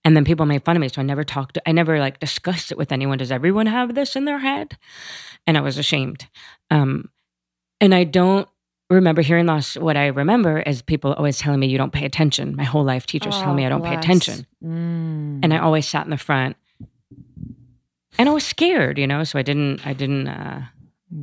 And 0.05 0.17
then 0.17 0.25
people 0.25 0.47
made 0.47 0.65
fun 0.65 0.77
of 0.77 0.81
me. 0.81 0.89
So 0.89 1.01
I 1.01 1.05
never 1.05 1.25
talked, 1.25 1.59
I 1.65 1.73
never 1.73 2.01
like 2.01 2.19
discussed 2.19 2.73
it 2.73 2.79
with 2.79 2.91
anyone. 2.91 3.19
Does 3.19 3.31
everyone 3.31 3.67
have 3.67 3.95
this 3.95 4.17
in 4.17 4.25
their 4.25 4.41
head? 4.41 4.77
And 5.47 5.57
I 5.57 5.61
was 5.61 5.79
ashamed. 5.79 6.27
Um, 6.71 7.11
and 7.81 7.95
I 7.95 8.05
don't 8.05 8.49
remember 8.95 9.23
hearing 9.23 9.47
loss. 9.47 9.77
What 9.77 9.97
I 9.97 10.07
remember 10.07 10.61
is 10.61 10.83
people 10.83 11.13
always 11.13 11.39
telling 11.39 11.61
me, 11.61 11.67
you 11.69 11.79
don't 11.79 11.93
pay 11.93 12.05
attention. 12.05 12.57
My 12.57 12.65
whole 12.65 12.85
life, 12.85 13.07
teachers 13.07 13.37
tell 13.39 13.55
me 13.55 13.67
I 13.67 13.69
don't 13.69 13.85
pay 13.85 13.95
attention. 13.95 14.47
Mm. 14.65 15.41
And 15.43 15.55
I 15.55 15.59
always 15.59 15.87
sat 15.87 16.05
in 16.05 16.11
the 16.11 16.17
front. 16.17 16.57
And 18.19 18.29
I 18.29 18.33
was 18.33 18.45
scared, 18.45 18.99
you 18.99 19.07
know, 19.07 19.25
so 19.25 19.39
I 19.39 19.43
didn't, 19.43 19.87
I 19.87 19.95
didn't 19.95 20.29
uh, 20.29 20.63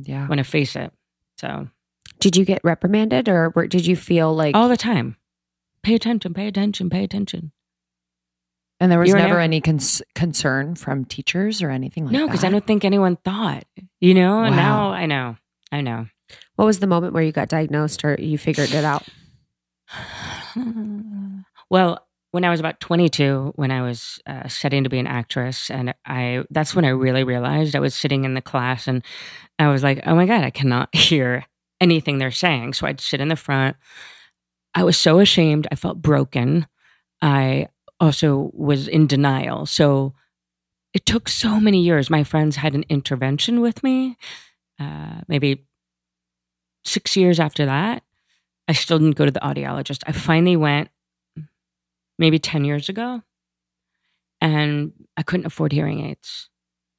yeah. 0.02 0.26
want 0.28 0.38
to 0.38 0.44
face 0.44 0.74
it. 0.74 0.92
So 1.38 1.68
Did 2.18 2.36
you 2.36 2.44
get 2.44 2.60
reprimanded, 2.64 3.28
or 3.28 3.50
were, 3.54 3.66
did 3.66 3.86
you 3.86 3.96
feel 3.96 4.34
like? 4.34 4.56
all 4.56 4.68
the 4.68 4.76
time, 4.76 5.16
pay 5.82 5.94
attention, 5.94 6.34
pay 6.34 6.48
attention, 6.48 6.90
pay 6.90 7.04
attention. 7.04 7.52
And 8.80 8.90
there 8.90 8.98
was 8.98 9.08
You're 9.08 9.18
never 9.18 9.34
air- 9.34 9.40
any 9.40 9.60
cons- 9.60 10.02
concern 10.14 10.74
from 10.74 11.04
teachers 11.04 11.62
or 11.62 11.70
anything 11.70 12.04
like 12.06 12.12
no, 12.12 12.20
that. 12.20 12.26
because 12.26 12.44
I 12.44 12.50
don't 12.50 12.66
think 12.66 12.84
anyone 12.84 13.16
thought, 13.16 13.64
you 14.00 14.14
know, 14.14 14.42
and 14.42 14.56
now 14.56 14.90
I 14.90 15.06
know, 15.06 15.36
I 15.70 15.82
know. 15.82 16.06
What 16.56 16.64
was 16.64 16.78
the 16.78 16.86
moment 16.86 17.14
where 17.14 17.22
you 17.22 17.32
got 17.32 17.48
diagnosed, 17.48 18.04
or 18.04 18.16
you 18.18 18.38
figured 18.38 18.72
it 18.72 18.84
out? 18.84 19.06
well, 21.70 22.06
when 22.32 22.44
I 22.44 22.50
was 22.50 22.60
about 22.60 22.80
22, 22.80 23.52
when 23.56 23.70
I 23.70 23.82
was 23.82 24.20
uh, 24.26 24.46
studying 24.48 24.84
to 24.84 24.90
be 24.90 24.98
an 24.98 25.06
actress, 25.06 25.70
and 25.70 25.94
I 26.04 26.44
that's 26.50 26.74
when 26.74 26.84
I 26.84 26.90
really 26.90 27.24
realized 27.24 27.74
I 27.74 27.80
was 27.80 27.94
sitting 27.94 28.24
in 28.24 28.34
the 28.34 28.42
class 28.42 28.86
and 28.86 29.02
I 29.58 29.68
was 29.68 29.82
like, 29.82 30.00
oh 30.06 30.14
my 30.14 30.26
God, 30.26 30.44
I 30.44 30.50
cannot 30.50 30.94
hear 30.94 31.44
anything 31.80 32.18
they're 32.18 32.30
saying. 32.30 32.74
So 32.74 32.86
I'd 32.86 33.00
sit 33.00 33.20
in 33.20 33.28
the 33.28 33.36
front. 33.36 33.76
I 34.74 34.84
was 34.84 34.96
so 34.96 35.18
ashamed. 35.18 35.66
I 35.72 35.74
felt 35.74 36.00
broken. 36.00 36.66
I 37.20 37.68
also 37.98 38.50
was 38.54 38.86
in 38.86 39.06
denial. 39.06 39.66
So 39.66 40.14
it 40.92 41.06
took 41.06 41.28
so 41.28 41.60
many 41.60 41.82
years. 41.82 42.10
My 42.10 42.24
friends 42.24 42.56
had 42.56 42.74
an 42.74 42.84
intervention 42.88 43.60
with 43.60 43.82
me, 43.82 44.16
uh, 44.78 45.20
maybe 45.28 45.66
six 46.84 47.16
years 47.16 47.40
after 47.40 47.66
that. 47.66 48.02
I 48.68 48.72
still 48.72 48.98
didn't 48.98 49.16
go 49.16 49.24
to 49.24 49.32
the 49.32 49.40
audiologist. 49.40 50.02
I 50.06 50.12
finally 50.12 50.56
went 50.56 50.90
maybe 52.18 52.38
10 52.38 52.64
years 52.64 52.88
ago 52.88 53.22
and 54.40 54.92
I 55.16 55.22
couldn't 55.22 55.46
afford 55.46 55.72
hearing 55.72 56.00
aids. 56.00 56.48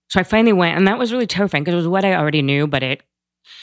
So 0.09 0.19
I 0.19 0.23
finally 0.23 0.53
went 0.53 0.77
and 0.77 0.87
that 0.87 0.99
was 0.99 1.13
really 1.13 1.27
terrifying 1.27 1.63
because 1.63 1.73
it 1.73 1.77
was 1.77 1.87
what 1.87 2.03
I 2.03 2.15
already 2.15 2.41
knew, 2.41 2.67
but 2.67 2.83
it 2.83 3.03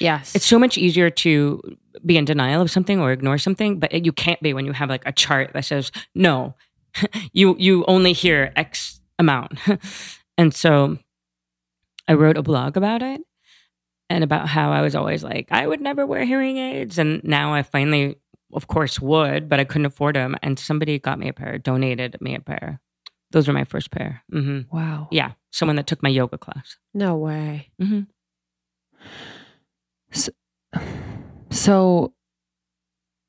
Yes, 0.01 0.35
it's 0.35 0.47
so 0.47 0.59
much 0.59 0.77
easier 0.77 1.09
to 1.09 1.63
be 2.05 2.17
in 2.17 2.25
denial 2.25 2.61
of 2.61 2.71
something 2.71 3.01
or 3.01 3.13
ignore 3.13 3.39
something, 3.39 3.79
but 3.79 4.05
you 4.05 4.13
can't 4.13 4.41
be 4.41 4.53
when 4.53 4.67
you 4.67 4.73
have 4.73 4.89
like 4.89 5.03
a 5.07 5.13
chart 5.13 5.53
that 5.55 5.65
says 5.65 5.93
no, 6.15 6.55
you 7.33 7.57
you 7.59 7.85
only 7.87 8.12
hear 8.12 8.53
X 8.57 9.01
amount. 9.19 9.59
and 10.39 10.53
so 10.53 10.99
I 12.09 12.14
wrote 12.14 12.37
a 12.37 12.43
blog 12.43 12.77
about 12.77 13.03
it 13.03 13.21
and 14.11 14.25
about 14.25 14.49
how 14.49 14.73
I 14.73 14.81
was 14.83 14.95
always 14.95 15.23
like 15.23 15.49
I 15.51 15.67
would 15.67 15.81
never 15.81 16.07
wear 16.07 16.25
hearing 16.25 16.57
aids, 16.59 16.99
and 16.99 17.23
now 17.25 17.55
I 17.55 17.63
finally, 17.63 18.17
of 18.53 18.67
course, 18.69 19.01
would, 19.01 19.49
but 19.49 19.61
I 19.61 19.65
couldn't 19.65 19.87
afford 19.87 20.17
them, 20.17 20.37
and 20.43 20.59
somebody 20.59 20.99
got 20.99 21.19
me 21.19 21.29
a 21.29 21.33
pair, 21.33 21.59
donated 21.59 22.17
me 22.21 22.35
a 22.35 22.41
pair. 22.41 22.81
Those 23.31 23.47
were 23.47 23.55
my 23.55 23.65
first 23.65 23.91
pair. 23.91 24.23
hmm 24.31 24.61
Wow. 24.73 25.09
Yeah, 25.11 25.33
someone 25.51 25.77
that 25.77 25.87
took 25.87 26.03
my 26.03 26.09
yoga 26.09 26.39
class. 26.39 26.77
no 26.95 27.17
way. 27.17 27.71
hmm 27.79 28.03
So 31.51 32.13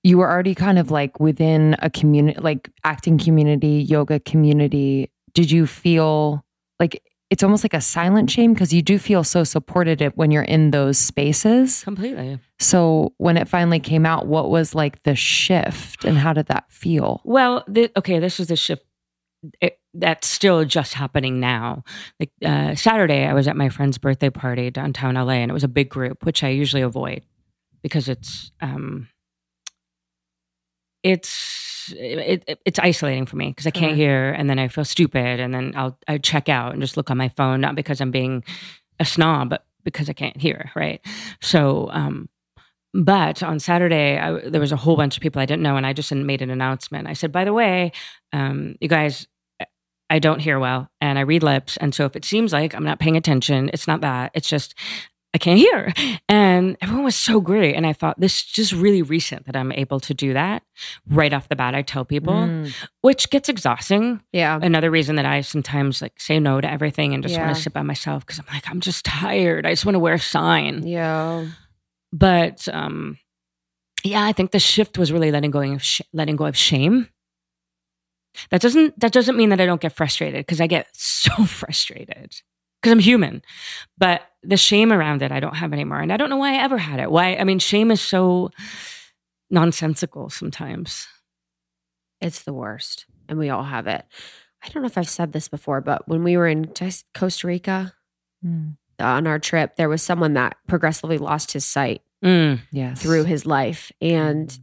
you 0.04 0.18
were 0.18 0.30
already 0.30 0.56
kind 0.56 0.80
of 0.80 0.92
like 0.92 1.20
within 1.20 1.76
a 1.80 1.90
community, 1.90 2.40
like 2.40 2.70
acting 2.84 3.18
community, 3.18 3.82
yoga 3.82 4.20
community. 4.20 5.12
Did 5.34 5.52
you 5.52 5.68
feel 5.68 6.44
like 6.80 7.02
it's 7.30 7.44
almost 7.44 7.64
like 7.64 7.74
a 7.74 7.82
silent 7.82 8.30
shame 8.30 8.54
because 8.54 8.74
you 8.74 8.82
do 8.82 8.98
feel 8.98 9.24
so 9.24 9.44
supported 9.44 10.02
when 10.16 10.32
you're 10.32 10.44
in 10.44 10.72
those 10.72 10.98
spaces? 10.98 11.84
Completely. 11.84 12.40
So 12.60 13.14
when 13.18 13.38
it 13.38 13.48
finally 13.48 13.80
came 13.80 14.06
out, 14.06 14.28
what 14.28 14.50
was 14.50 14.74
like 14.74 15.04
the 15.04 15.16
shift 15.16 16.06
and 16.06 16.18
how 16.18 16.34
did 16.34 16.48
that 16.48 16.72
feel? 16.72 17.22
Well, 17.24 17.64
the, 17.68 17.92
okay, 17.98 18.20
this 18.20 18.40
is 18.40 18.50
a 18.50 18.56
shift 18.56 18.84
it, 19.62 19.80
that's 19.94 20.28
still 20.28 20.66
just 20.66 20.94
happening 20.94 21.40
now. 21.40 21.84
Like 22.20 22.32
uh, 22.44 22.76
Saturday, 22.76 23.26
I 23.26 23.34
was 23.34 23.48
at 23.48 23.56
my 23.56 23.70
friend's 23.70 23.98
birthday 23.98 24.30
party 24.30 24.70
downtown 24.70 25.16
LA, 25.16 25.34
and 25.34 25.50
it 25.50 25.54
was 25.54 25.64
a 25.64 25.70
big 25.70 25.90
group, 25.90 26.26
which 26.26 26.44
I 26.44 26.50
usually 26.50 26.82
avoid 26.82 27.24
because 27.82 28.10
it's 28.10 28.52
um, 28.62 29.08
it's 31.04 31.30
it's 31.92 32.44
it, 32.44 32.44
it, 32.48 32.60
it's 32.66 32.80
isolating 32.80 33.26
for 33.26 33.36
me 33.36 33.50
because 33.50 33.68
I 33.68 33.72
can't 33.72 33.92
Sure. 33.92 33.96
hear, 33.96 34.32
and 34.32 34.50
then 34.50 34.60
I 34.60 34.68
feel 34.68 34.86
stupid, 34.86 35.40
and 35.40 35.54
then 35.54 35.74
I'll 35.76 35.98
I 36.08 36.18
check 36.18 36.50
out 36.50 36.74
and 36.74 36.82
just 36.82 36.98
look 36.98 37.10
on 37.12 37.18
my 37.18 37.30
phone, 37.30 37.62
not 37.62 37.76
because 37.76 38.02
I'm 38.02 38.12
being 38.12 38.44
a 39.00 39.06
snob, 39.06 39.50
but 39.50 39.66
because 39.84 40.10
I 40.10 40.14
can't 40.14 40.38
hear. 40.38 40.72
Right. 40.76 41.02
So, 41.42 41.90
um, 41.92 42.30
but 42.94 43.44
on 43.44 43.60
Saturday, 43.60 44.18
I, 44.18 44.50
there 44.50 44.62
was 44.62 44.72
a 44.72 44.78
whole 44.78 44.96
bunch 44.98 45.16
of 45.18 45.22
people 45.22 45.42
I 45.42 45.46
didn't 45.46 45.64
know, 45.64 45.78
and 45.78 45.86
I 45.86 45.94
just 45.94 46.14
made 46.14 46.42
an 46.42 46.50
announcement. 46.50 47.08
I 47.08 47.14
said, 47.14 47.32
by 47.32 47.46
the 47.46 47.54
way, 47.54 47.92
um, 48.34 48.76
you 48.82 48.88
guys. 48.88 49.28
I 50.12 50.18
don't 50.18 50.40
hear 50.40 50.58
well 50.58 50.90
and 51.00 51.20
I 51.20 51.22
read 51.22 51.44
lips. 51.44 51.78
And 51.78 51.94
so 51.94 52.04
if 52.06 52.16
it 52.16 52.26
seems 52.26 52.52
like 52.52 52.74
I'm 52.74 52.84
not 52.84 53.00
paying 53.00 53.16
attention, 53.16 53.70
it's 53.74 53.88
not 53.88 54.02
that. 54.02 54.32
It's 54.34 54.50
just 54.50 54.74
I 55.34 55.38
can't 55.38 55.60
hear. 55.60 55.94
And 56.28 56.76
everyone 56.82 57.04
was 57.04 57.16
so 57.16 57.40
great. 57.40 57.76
And 57.76 57.86
I 57.86 57.94
thought 57.94 58.20
this 58.20 58.38
is 58.38 58.44
just 58.44 58.74
really 58.74 59.04
recent 59.04 59.46
that 59.46 59.56
I'm 59.56 59.72
able 59.72 60.00
to 60.00 60.14
do 60.16 60.34
that 60.34 60.64
right 61.08 61.32
off 61.32 61.50
the 61.50 61.56
bat. 61.56 61.76
I 61.76 61.84
tell 61.84 62.04
people, 62.04 62.34
Mm. 62.34 62.74
which 63.02 63.30
gets 63.30 63.48
exhausting. 63.48 64.22
Yeah. 64.32 64.58
Another 64.60 64.90
reason 64.90 65.18
that 65.18 65.26
I 65.28 65.42
sometimes 65.42 66.02
like 66.02 66.20
say 66.20 66.40
no 66.40 66.60
to 66.62 66.70
everything 66.72 67.14
and 67.14 67.22
just 67.22 67.36
Yeah. 67.36 67.46
want 67.46 67.56
to 67.56 67.62
sit 67.62 67.74
by 67.74 67.84
myself 67.84 68.26
because 68.26 68.40
I'm 68.40 68.46
like, 68.52 68.68
I'm 68.70 68.80
just 68.80 69.06
tired. 69.06 69.68
I 69.68 69.72
just 69.72 69.86
want 69.86 69.96
to 69.96 70.00
wear 70.00 70.16
a 70.16 70.20
sign. 70.20 70.86
Yeah. 70.88 71.46
But 72.12 72.68
um, 72.74 73.20
yeah, 74.04 74.24
I 74.26 74.32
think 74.34 74.50
the 74.50 74.60
shift 74.60 74.98
was 74.98 75.12
really 75.12 75.30
letting 75.32 75.52
go 75.52 75.62
of 75.62 75.84
sh- 75.84 76.02
letting 76.12 76.38
go 76.38 76.46
of 76.48 76.58
shame. 76.58 77.08
That 78.50 78.62
doesn't 78.62 79.00
that 79.00 79.12
doesn't 79.12 79.38
mean 79.38 79.50
that 79.50 79.62
I 79.62 79.66
don't 79.68 79.82
get 79.82 79.94
frustrated 79.96 80.40
because 80.46 80.60
I 80.62 80.66
get 80.68 80.88
so 80.94 81.46
frustrated 81.46 82.34
because 82.82 82.92
I'm 82.92 83.00
human. 83.00 83.42
But 83.98 84.22
the 84.44 84.58
shame 84.58 84.92
around 84.94 85.22
it, 85.22 85.32
I 85.32 85.40
don't 85.40 85.56
have 85.56 85.74
anymore, 85.74 86.00
and 86.00 86.12
I 86.14 86.18
don't 86.18 86.30
know 86.30 86.38
why 86.38 86.54
I 86.54 86.64
ever 86.64 86.78
had 86.78 87.00
it. 87.00 87.12
Why? 87.12 87.36
I 87.36 87.44
mean, 87.44 87.60
shame 87.60 87.92
is 87.92 88.02
so 88.02 88.52
nonsensical 89.50 90.30
sometimes. 90.30 91.08
It's 92.22 92.44
the 92.44 92.54
worst. 92.54 93.06
And 93.28 93.38
we 93.40 93.50
all 93.50 93.64
have 93.64 93.88
it. 93.88 94.06
I 94.64 94.70
don't 94.70 94.84
know 94.84 94.88
if 94.88 94.98
I've 94.98 95.10
said 95.10 95.32
this 95.32 95.48
before, 95.48 95.82
but 95.82 96.08
when 96.08 96.24
we 96.24 96.36
were 96.38 96.48
in 96.48 96.64
did 96.64 96.82
I 96.84 96.88
s- 96.88 97.04
Costa 97.14 97.48
Rica 97.48 97.94
Mm. 98.46 98.78
on 99.00 99.28
our 99.28 99.40
trip, 99.40 99.76
there 99.76 99.90
was 99.90 100.02
someone 100.02 100.34
that 100.34 100.58
progressively 100.68 101.18
lost 101.18 101.52
his 101.54 101.66
sight 101.66 102.02
Mm. 102.24 102.60
Yes. 102.72 103.02
through 103.02 103.26
his 103.26 103.46
life. 103.46 103.92
And 104.02 104.58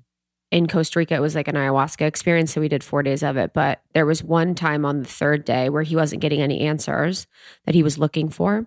in 0.57 0.67
Costa 0.67 0.99
Rica, 0.99 1.15
it 1.15 1.21
was 1.21 1.35
like 1.35 1.49
an 1.49 1.55
ayahuasca 1.55 2.03
experience. 2.07 2.53
So 2.55 2.61
we 2.61 2.69
did 2.69 2.83
four 2.83 3.03
days 3.03 3.23
of 3.23 3.37
it. 3.37 3.53
But 3.53 3.83
there 3.95 4.07
was 4.07 4.25
one 4.25 4.55
time 4.55 4.85
on 4.85 5.01
the 5.03 5.09
third 5.09 5.45
day 5.45 5.69
where 5.69 5.83
he 5.83 5.95
wasn't 5.97 6.23
getting 6.23 6.41
any 6.41 6.61
answers 6.61 7.27
that 7.67 7.75
he 7.75 7.83
was 7.83 7.99
looking 7.99 8.29
for. 8.31 8.67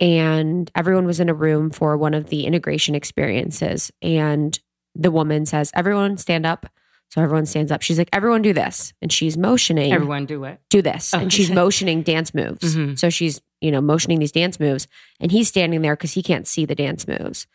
And 0.00 0.70
everyone 0.74 1.06
was 1.06 1.18
in 1.20 1.28
a 1.28 1.34
room 1.34 1.70
for 1.70 1.96
one 1.96 2.14
of 2.14 2.28
the 2.28 2.44
integration 2.44 2.94
experiences. 2.94 3.90
And 4.02 4.58
the 4.94 5.10
woman 5.10 5.46
says, 5.46 5.70
Everyone 5.74 6.16
stand 6.18 6.46
up. 6.46 6.66
So 7.10 7.22
everyone 7.22 7.46
stands 7.46 7.72
up. 7.72 7.80
She's 7.82 7.98
like, 7.98 8.10
Everyone 8.12 8.42
do 8.42 8.52
this. 8.52 8.92
And 9.02 9.10
she's 9.12 9.36
motioning 9.36 9.92
Everyone 9.92 10.26
do 10.26 10.44
it. 10.44 10.60
do 10.70 10.82
this. 10.82 11.12
Oh, 11.14 11.18
and 11.18 11.32
she's 11.32 11.50
motioning 11.50 12.02
dance 12.02 12.34
moves. 12.34 12.76
Mhm. 12.76 12.98
So 12.98 13.10
she's, 13.10 13.40
you 13.60 13.70
know, 13.72 13.80
motioning 13.80 14.18
these 14.20 14.32
dance 14.32 14.60
moves 14.60 14.86
and 15.20 15.32
he's 15.32 15.48
standing 15.48 15.82
there 15.82 15.96
because 15.96 16.12
he 16.12 16.22
can't 16.22 16.46
see 16.46 16.64
the 16.64 16.74
dance 16.76 17.08
moves. 17.08 17.46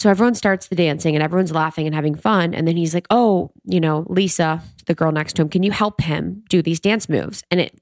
So 0.00 0.08
everyone 0.08 0.34
starts 0.34 0.66
the 0.68 0.74
dancing 0.76 1.14
and 1.14 1.22
everyone's 1.22 1.52
laughing 1.52 1.84
and 1.86 1.94
having 1.94 2.14
fun. 2.14 2.54
And 2.54 2.66
then 2.66 2.76
he's 2.76 2.94
like, 2.94 3.06
Oh, 3.10 3.52
you 3.64 3.80
know, 3.80 4.06
Lisa, 4.08 4.62
the 4.86 4.94
girl 4.94 5.12
next 5.12 5.34
to 5.36 5.42
him, 5.42 5.50
can 5.50 5.62
you 5.62 5.70
help 5.72 6.00
him 6.00 6.42
do 6.48 6.62
these 6.62 6.80
dance 6.80 7.06
moves? 7.08 7.42
And 7.50 7.60
it, 7.60 7.78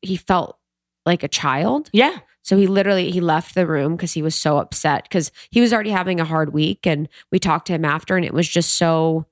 he 0.00 0.16
felt 0.16 0.58
like 1.06 1.22
a 1.22 1.28
child. 1.28 1.88
Yeah. 1.92 2.18
So 2.42 2.56
he 2.56 2.66
literally 2.66 3.12
he 3.12 3.20
left 3.20 3.54
the 3.54 3.64
room 3.68 3.94
because 3.94 4.12
he 4.12 4.22
was 4.22 4.34
so 4.34 4.58
upset 4.58 5.04
because 5.04 5.30
he 5.52 5.60
was 5.60 5.72
already 5.72 5.90
having 5.90 6.18
a 6.18 6.24
hard 6.24 6.52
week 6.52 6.84
and 6.84 7.08
we 7.30 7.38
talked 7.38 7.68
to 7.68 7.72
him 7.72 7.84
after 7.84 8.16
and 8.16 8.24
it 8.26 8.34
was 8.34 8.48
just 8.48 8.76
so 8.76 9.26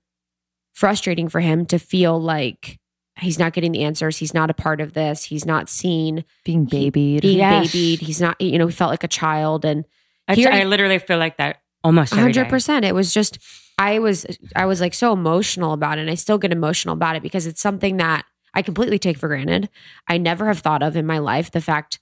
frustrating 0.73 1.29
for 1.29 1.41
him 1.41 1.67
to 1.67 1.79
feel 1.81 2.21
like 2.21 2.79
he's 3.19 3.39
not 3.41 3.53
getting 3.53 3.73
the 3.73 3.83
answers, 3.83 4.17
he's 4.19 4.33
not 4.33 4.49
a 4.51 4.55
part 4.55 4.81
of 4.81 4.93
this, 4.93 5.25
he's 5.25 5.45
not 5.45 5.69
seen, 5.69 6.25
Being 6.45 6.65
babied. 6.65 7.23
being 7.23 7.39
Yes. 7.39 7.73
babied, 7.73 8.01
he's 8.01 8.21
not 8.21 8.41
you 8.41 8.57
know, 8.59 8.69
he 8.69 8.73
felt 8.73 8.91
like 8.93 9.03
a 9.05 9.09
child 9.09 9.65
and 9.65 9.85
I, 10.29 10.37
Here- 10.37 10.51
I 10.53 10.63
literally 10.65 10.99
feel 11.01 11.19
like 11.19 11.37
that 11.39 11.61
almost 11.85 12.13
hundred 12.15 12.49
percent. 12.49 12.85
It 12.85 12.95
was 12.95 13.13
just 13.13 13.39
I 13.79 13.99
was 13.99 14.27
I 14.57 14.67
was 14.67 14.81
like 14.81 14.95
so 14.95 15.13
emotional 15.13 15.73
about 15.73 15.99
it 15.99 16.03
and 16.03 16.11
I 16.11 16.15
still 16.15 16.39
get 16.39 16.53
emotional 16.53 16.93
about 16.95 17.17
it 17.17 17.23
because 17.23 17.47
it's 17.47 17.61
something 17.61 17.97
that 17.99 18.25
I 18.55 18.63
completely 18.63 18.99
take 18.99 19.17
for 19.19 19.29
granted. 19.29 19.69
I 20.09 20.19
never 20.19 20.47
have 20.47 20.59
thought 20.61 20.83
of 20.83 20.97
in 20.97 21.07
my 21.07 21.19
life 21.19 21.51
the 21.51 21.61
fact 21.61 21.99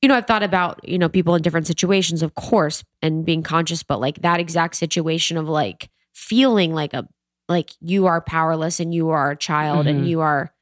you 0.00 0.08
know, 0.08 0.16
I've 0.16 0.26
thought 0.26 0.42
about, 0.42 0.80
you 0.88 0.98
know, 0.98 1.08
people 1.08 1.36
in 1.36 1.42
different 1.42 1.68
situations, 1.68 2.24
of 2.24 2.34
course, 2.34 2.82
and 3.02 3.24
being 3.24 3.44
conscious, 3.44 3.84
but 3.84 4.00
like 4.00 4.22
that 4.22 4.40
exact 4.40 4.74
situation 4.74 5.36
of 5.36 5.48
like 5.48 5.90
feeling 6.12 6.74
like 6.74 6.92
a 6.92 7.06
like 7.48 7.70
you 7.80 8.06
are 8.06 8.20
powerless 8.20 8.80
and 8.80 8.92
you 8.92 9.10
are 9.10 9.30
a 9.30 9.36
child 9.36 9.86
Mhm. 9.86 9.90
and 9.90 10.08
you 10.08 10.20
are 10.20 10.52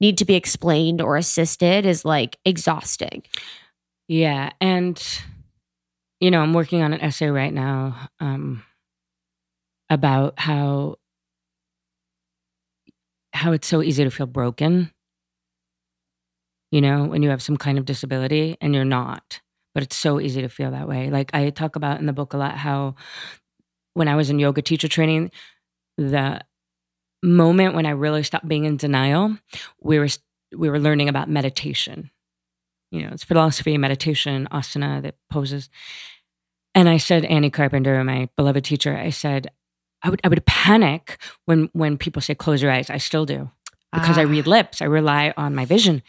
need 0.00 0.18
to 0.18 0.26
be 0.26 0.34
explained 0.34 1.00
or 1.00 1.16
assisted 1.16 1.86
is 1.86 2.04
like 2.04 2.36
exhausting. 2.44 3.22
Yeah, 4.06 4.50
and 4.60 5.02
you 6.20 6.30
know, 6.30 6.40
I'm 6.42 6.52
working 6.52 6.82
on 6.82 6.92
an 6.92 7.00
essay 7.00 7.28
right 7.28 7.52
now 7.52 8.08
um, 8.20 8.62
about 9.88 10.38
how 10.38 10.96
how 13.32 13.52
it's 13.52 13.66
so 13.66 13.82
easy 13.82 14.04
to 14.04 14.10
feel 14.10 14.26
broken. 14.26 14.90
You 16.70 16.80
know, 16.80 17.04
when 17.04 17.22
you 17.22 17.30
have 17.30 17.42
some 17.42 17.56
kind 17.56 17.78
of 17.78 17.84
disability 17.84 18.56
and 18.60 18.74
you're 18.74 18.84
not, 18.84 19.40
but 19.74 19.82
it's 19.82 19.96
so 19.96 20.20
easy 20.20 20.42
to 20.42 20.48
feel 20.48 20.70
that 20.70 20.88
way. 20.88 21.10
Like 21.10 21.30
I 21.34 21.50
talk 21.50 21.74
about 21.74 21.98
in 21.98 22.06
the 22.06 22.12
book 22.12 22.32
a 22.32 22.36
lot 22.38 22.56
how 22.56 22.94
when 23.94 24.08
I 24.08 24.14
was 24.14 24.30
in 24.30 24.38
yoga 24.38 24.62
teacher 24.62 24.88
training, 24.88 25.30
the 25.96 26.42
moment 27.22 27.74
when 27.74 27.86
I 27.86 27.90
really 27.90 28.22
stopped 28.22 28.46
being 28.48 28.64
in 28.64 28.76
denial, 28.76 29.36
we 29.80 29.98
were 29.98 30.08
we 30.56 30.68
were 30.68 30.78
learning 30.78 31.08
about 31.08 31.28
meditation 31.28 32.10
you 32.90 33.02
know, 33.02 33.08
it's 33.12 33.24
philosophy, 33.24 33.76
meditation, 33.78 34.48
asana, 34.52 35.02
the 35.02 35.14
poses. 35.30 35.68
And 36.74 36.88
I 36.88 36.98
said, 36.98 37.24
Annie 37.24 37.50
Carpenter, 37.50 38.02
my 38.04 38.28
beloved 38.36 38.64
teacher, 38.64 38.96
I 38.96 39.10
said, 39.10 39.48
I 40.02 40.10
would, 40.10 40.20
I 40.24 40.28
would 40.28 40.44
panic 40.46 41.18
when, 41.44 41.68
when 41.72 41.98
people 41.98 42.22
say, 42.22 42.34
close 42.34 42.62
your 42.62 42.70
eyes. 42.72 42.88
I 42.90 42.98
still 42.98 43.26
do 43.26 43.50
because 43.92 44.18
I 44.18 44.24
Ah. 44.24 44.28
read 44.30 44.46
lips. 44.46 44.80
I 44.80 44.86
rely 44.86 45.34
on 45.36 45.54
my 45.54 45.64
vision. 45.64 46.02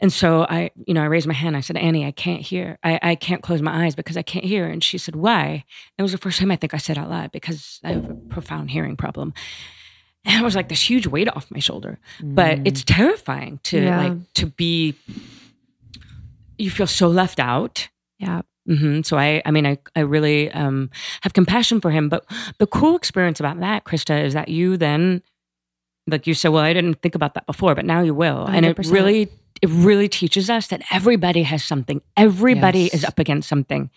And 0.00 0.12
so 0.12 0.44
I, 0.50 0.70
you 0.86 0.94
know, 0.94 1.02
I 1.02 1.06
raised 1.06 1.28
my 1.28 1.34
hand. 1.34 1.56
I 1.56 1.60
said, 1.60 1.76
Annie, 1.76 2.04
I 2.04 2.10
can't 2.10 2.40
hear. 2.42 2.76
I, 2.82 2.98
I 3.02 3.14
can't 3.14 3.40
close 3.42 3.62
my 3.62 3.84
eyes 3.84 3.94
because 3.94 4.16
I 4.16 4.22
can't 4.22 4.44
hear. 4.44 4.66
And 4.66 4.82
she 4.82 4.98
said, 4.98 5.14
why? 5.14 5.44
And 5.46 5.62
It 5.98 6.02
was 6.02 6.10
the 6.12 6.18
first 6.18 6.40
time 6.40 6.50
I 6.50 6.56
think 6.56 6.74
I 6.74 6.78
said 6.78 6.98
out 6.98 7.08
loud 7.08 7.30
because 7.30 7.78
I 7.84 7.90
have 7.92 8.10
a 8.10 8.14
profound 8.14 8.72
hearing 8.72 8.96
problem. 8.96 9.32
And 10.24 10.40
it 10.40 10.44
was 10.44 10.56
like 10.56 10.68
this 10.68 10.82
huge 10.90 11.06
weight 11.06 11.28
off 11.28 11.50
my 11.52 11.60
shoulder. 11.60 12.00
But 12.20 12.58
Mm. 12.58 12.66
it's 12.66 12.82
terrifying 12.84 13.60
to 13.64 13.80
Yeah. 13.80 13.96
like 13.98 14.32
to 14.34 14.46
be 14.46 14.94
you 16.62 16.70
feel 16.70 16.86
so 16.86 17.08
left 17.08 17.40
out. 17.40 17.88
Yeah. 18.18 18.42
hmm 18.66 19.02
So 19.02 19.18
I, 19.18 19.42
I 19.44 19.50
mean, 19.50 19.66
I, 19.66 19.78
I 19.96 20.00
really 20.00 20.50
um, 20.52 20.90
have 21.22 21.32
compassion 21.32 21.80
for 21.80 21.90
him. 21.90 22.08
But 22.08 22.24
the 22.58 22.66
cool 22.66 22.94
experience 22.96 23.40
about 23.40 23.58
that, 23.60 23.84
Krista, 23.84 24.22
is 24.24 24.34
that 24.34 24.48
you 24.48 24.76
then, 24.76 25.22
like 26.06 26.26
you 26.26 26.34
said, 26.34 26.50
well, 26.50 26.62
I 26.62 26.72
didn't 26.72 27.02
think 27.02 27.14
about 27.14 27.34
that 27.34 27.46
before, 27.46 27.74
but 27.74 27.84
now 27.84 28.00
you 28.00 28.14
will, 28.14 28.46
and 28.46 28.64
it 28.66 28.76
really, 28.88 29.28
it 29.60 29.70
really 29.70 30.08
teaches 30.08 30.50
us 30.50 30.66
that 30.68 30.82
everybody 30.90 31.42
has 31.42 31.64
something. 31.64 32.00
Everybody 32.16 32.80
Yes. 32.80 32.94
is 32.94 33.04
up 33.04 33.18
against 33.18 33.48
something, 33.48 33.90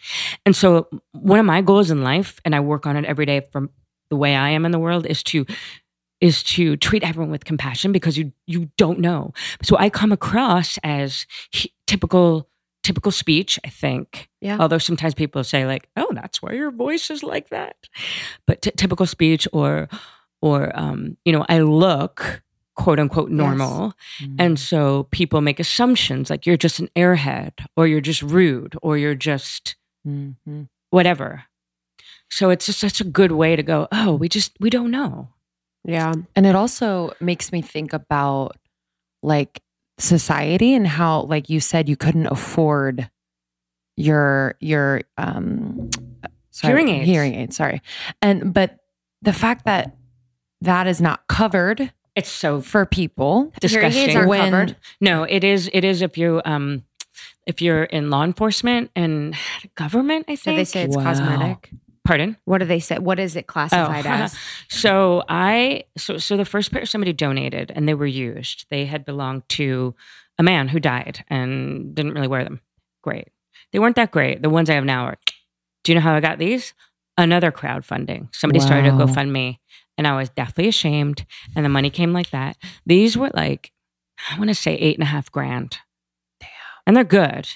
and 0.45 0.55
so 0.55 0.87
one 1.13 1.39
of 1.39 1.45
my 1.45 1.61
goals 1.61 1.89
in 1.91 2.03
life, 2.03 2.39
and 2.45 2.55
I 2.55 2.59
work 2.59 2.85
on 2.85 2.95
it 2.97 3.05
every 3.05 3.25
day 3.25 3.41
from 3.51 3.69
the 4.09 4.15
way 4.15 4.35
I 4.35 4.49
am 4.49 4.65
in 4.65 4.71
the 4.71 4.79
world, 4.79 5.05
is 5.07 5.23
to 5.23 5.45
is 6.21 6.43
to 6.43 6.77
treat 6.77 7.03
everyone 7.03 7.31
with 7.31 7.43
compassion 7.45 7.91
because 7.91 8.17
you 8.17 8.31
you 8.47 8.69
don't 8.77 8.99
know. 8.99 9.33
So 9.63 9.75
I 9.77 9.89
come 9.89 10.11
across 10.11 10.77
as 10.83 11.25
he- 11.51 11.73
typical 11.87 12.47
typical 12.85 13.11
speech, 13.11 13.59
I 13.65 13.69
think. 13.69 14.29
Yeah. 14.41 14.57
Although 14.59 14.77
sometimes 14.79 15.13
people 15.15 15.43
say 15.43 15.65
like, 15.65 15.89
"Oh, 15.97 16.11
that's 16.13 16.41
why 16.41 16.53
your 16.53 16.71
voice 16.71 17.09
is 17.09 17.23
like 17.23 17.49
that," 17.49 17.75
but 18.47 18.61
t- 18.61 18.71
typical 18.77 19.05
speech 19.07 19.47
or 19.51 19.89
or 20.41 20.71
um, 20.79 21.17
you 21.25 21.33
know, 21.33 21.45
I 21.49 21.59
look 21.61 22.41
quote 22.75 22.99
unquote 22.99 23.31
normal, 23.31 23.93
Mm. 24.21 24.35
and 24.39 24.59
so 24.59 25.07
people 25.11 25.41
make 25.41 25.59
assumptions 25.59 26.29
like 26.29 26.45
you're 26.45 26.63
just 26.63 26.79
an 26.79 26.89
airhead 26.95 27.51
or 27.77 27.87
you're 27.87 28.01
just 28.11 28.21
rude 28.21 28.75
or 28.81 28.97
you're 28.97 29.15
just 29.31 29.75
Mhm. 30.05 30.67
whatever. 30.91 31.43
So 32.29 32.49
it's 32.51 32.65
just 32.65 32.79
such 32.79 33.01
a 33.01 33.05
good 33.19 33.31
way 33.31 33.55
to 33.55 33.63
go. 33.63 33.87
Oh, 33.91 34.13
we 34.19 34.27
just 34.29 34.51
we 34.59 34.69
don't 34.69 34.91
know. 34.91 35.29
Yeah. 35.87 36.13
And 36.35 36.45
it 36.45 36.55
also 36.55 37.11
makes 37.19 37.51
me 37.51 37.61
think 37.61 37.93
about 37.93 38.57
like 39.23 39.61
society 39.97 40.73
and 40.73 40.87
how, 40.87 41.21
like 41.21 41.49
you 41.49 41.59
said, 41.59 41.87
you 41.89 41.95
couldn't 41.95 42.27
afford 42.27 43.09
your 43.97 44.55
your 44.59 45.01
um 45.17 45.89
sorry, 46.51 46.71
Hearing 46.73 46.89
aids. 46.89 47.07
Hearing 47.09 47.35
aids, 47.35 47.55
sorry. 47.55 47.81
And 48.21 48.53
but 48.53 48.77
the 49.21 49.33
fact 49.33 49.65
that 49.65 49.95
that 50.61 50.87
is 50.87 50.99
not 51.01 51.27
covered 51.27 51.91
It's 52.15 52.29
so 52.29 52.61
for 52.61 52.85
people 52.85 53.53
Hearing 53.61 53.93
aids 53.93 54.15
aren't 54.15 54.29
when 54.29 54.51
covered. 54.51 54.77
No, 54.99 55.23
it 55.23 55.43
is. 55.43 55.69
It 55.73 55.83
is 55.83 56.01
if 56.01 56.17
you 56.17 56.41
um, 56.45 56.83
if 57.47 57.61
you're 57.61 57.83
in 57.83 58.09
law 58.09 58.23
enforcement 58.23 58.91
and 58.95 59.35
government. 59.75 60.25
I 60.27 60.35
So 60.35 60.45
think. 60.45 60.57
they 60.57 60.65
say 60.65 60.83
it's 60.83 60.95
Wow. 60.97 61.03
cosmetic. 61.03 61.71
Pardon? 62.05 62.37
What 62.45 62.59
do 62.59 62.65
they 62.65 62.79
say? 62.79 62.99
What 62.99 63.19
is 63.19 63.35
it 63.35 63.47
classified 63.47 64.05
Oh. 64.05 64.09
as? 64.09 64.37
So 64.69 65.23
I 65.27 65.83
so 65.97 66.17
so 66.17 66.37
the 66.37 66.45
first 66.45 66.71
pair 66.71 66.85
somebody 66.85 67.11
donated 67.13 67.71
and 67.75 67.87
they 67.87 67.93
were 67.93 68.05
used. 68.05 68.65
They 68.69 68.85
had 68.85 69.03
belonged 69.05 69.47
to 69.49 69.95
a 70.37 70.43
man 70.43 70.67
who 70.67 70.79
died 70.79 71.23
and 71.29 71.93
didn't 71.95 72.13
really 72.13 72.27
wear 72.27 72.43
them. 72.43 72.61
Great. 73.03 73.29
They 73.71 73.79
weren't 73.79 73.95
that 73.95 74.11
great. 74.11 74.41
The 74.41 74.49
ones 74.49 74.69
I 74.69 74.73
have 74.75 74.85
now 74.85 75.05
are. 75.05 75.17
Do 75.83 75.91
you 75.91 75.95
know 75.95 76.01
how 76.01 76.15
I 76.15 76.19
got 76.19 76.37
these? 76.39 76.73
Another 77.17 77.51
crowdfunding. 77.51 78.33
Somebody 78.35 78.59
started 78.59 78.93
a 78.93 78.95
Wow. 78.95 79.05
GoFundMe, 79.05 79.59
and 79.97 80.05
I 80.07 80.15
was 80.17 80.29
deathly 80.29 80.67
ashamed. 80.67 81.25
And 81.55 81.63
the 81.63 81.69
money 81.69 81.89
came 81.89 82.11
like 82.13 82.31
that. 82.31 82.57
These 82.85 83.15
were 83.17 83.31
like, 83.33 83.71
I 84.31 84.37
want 84.37 84.49
to 84.49 84.55
say 84.55 84.75
eight 84.75 84.95
and 84.97 85.03
a 85.03 85.07
half 85.07 85.31
grand. 85.31 85.77
Damn. 86.39 86.49
And 86.87 86.95
they're 86.97 87.03
good. 87.03 87.47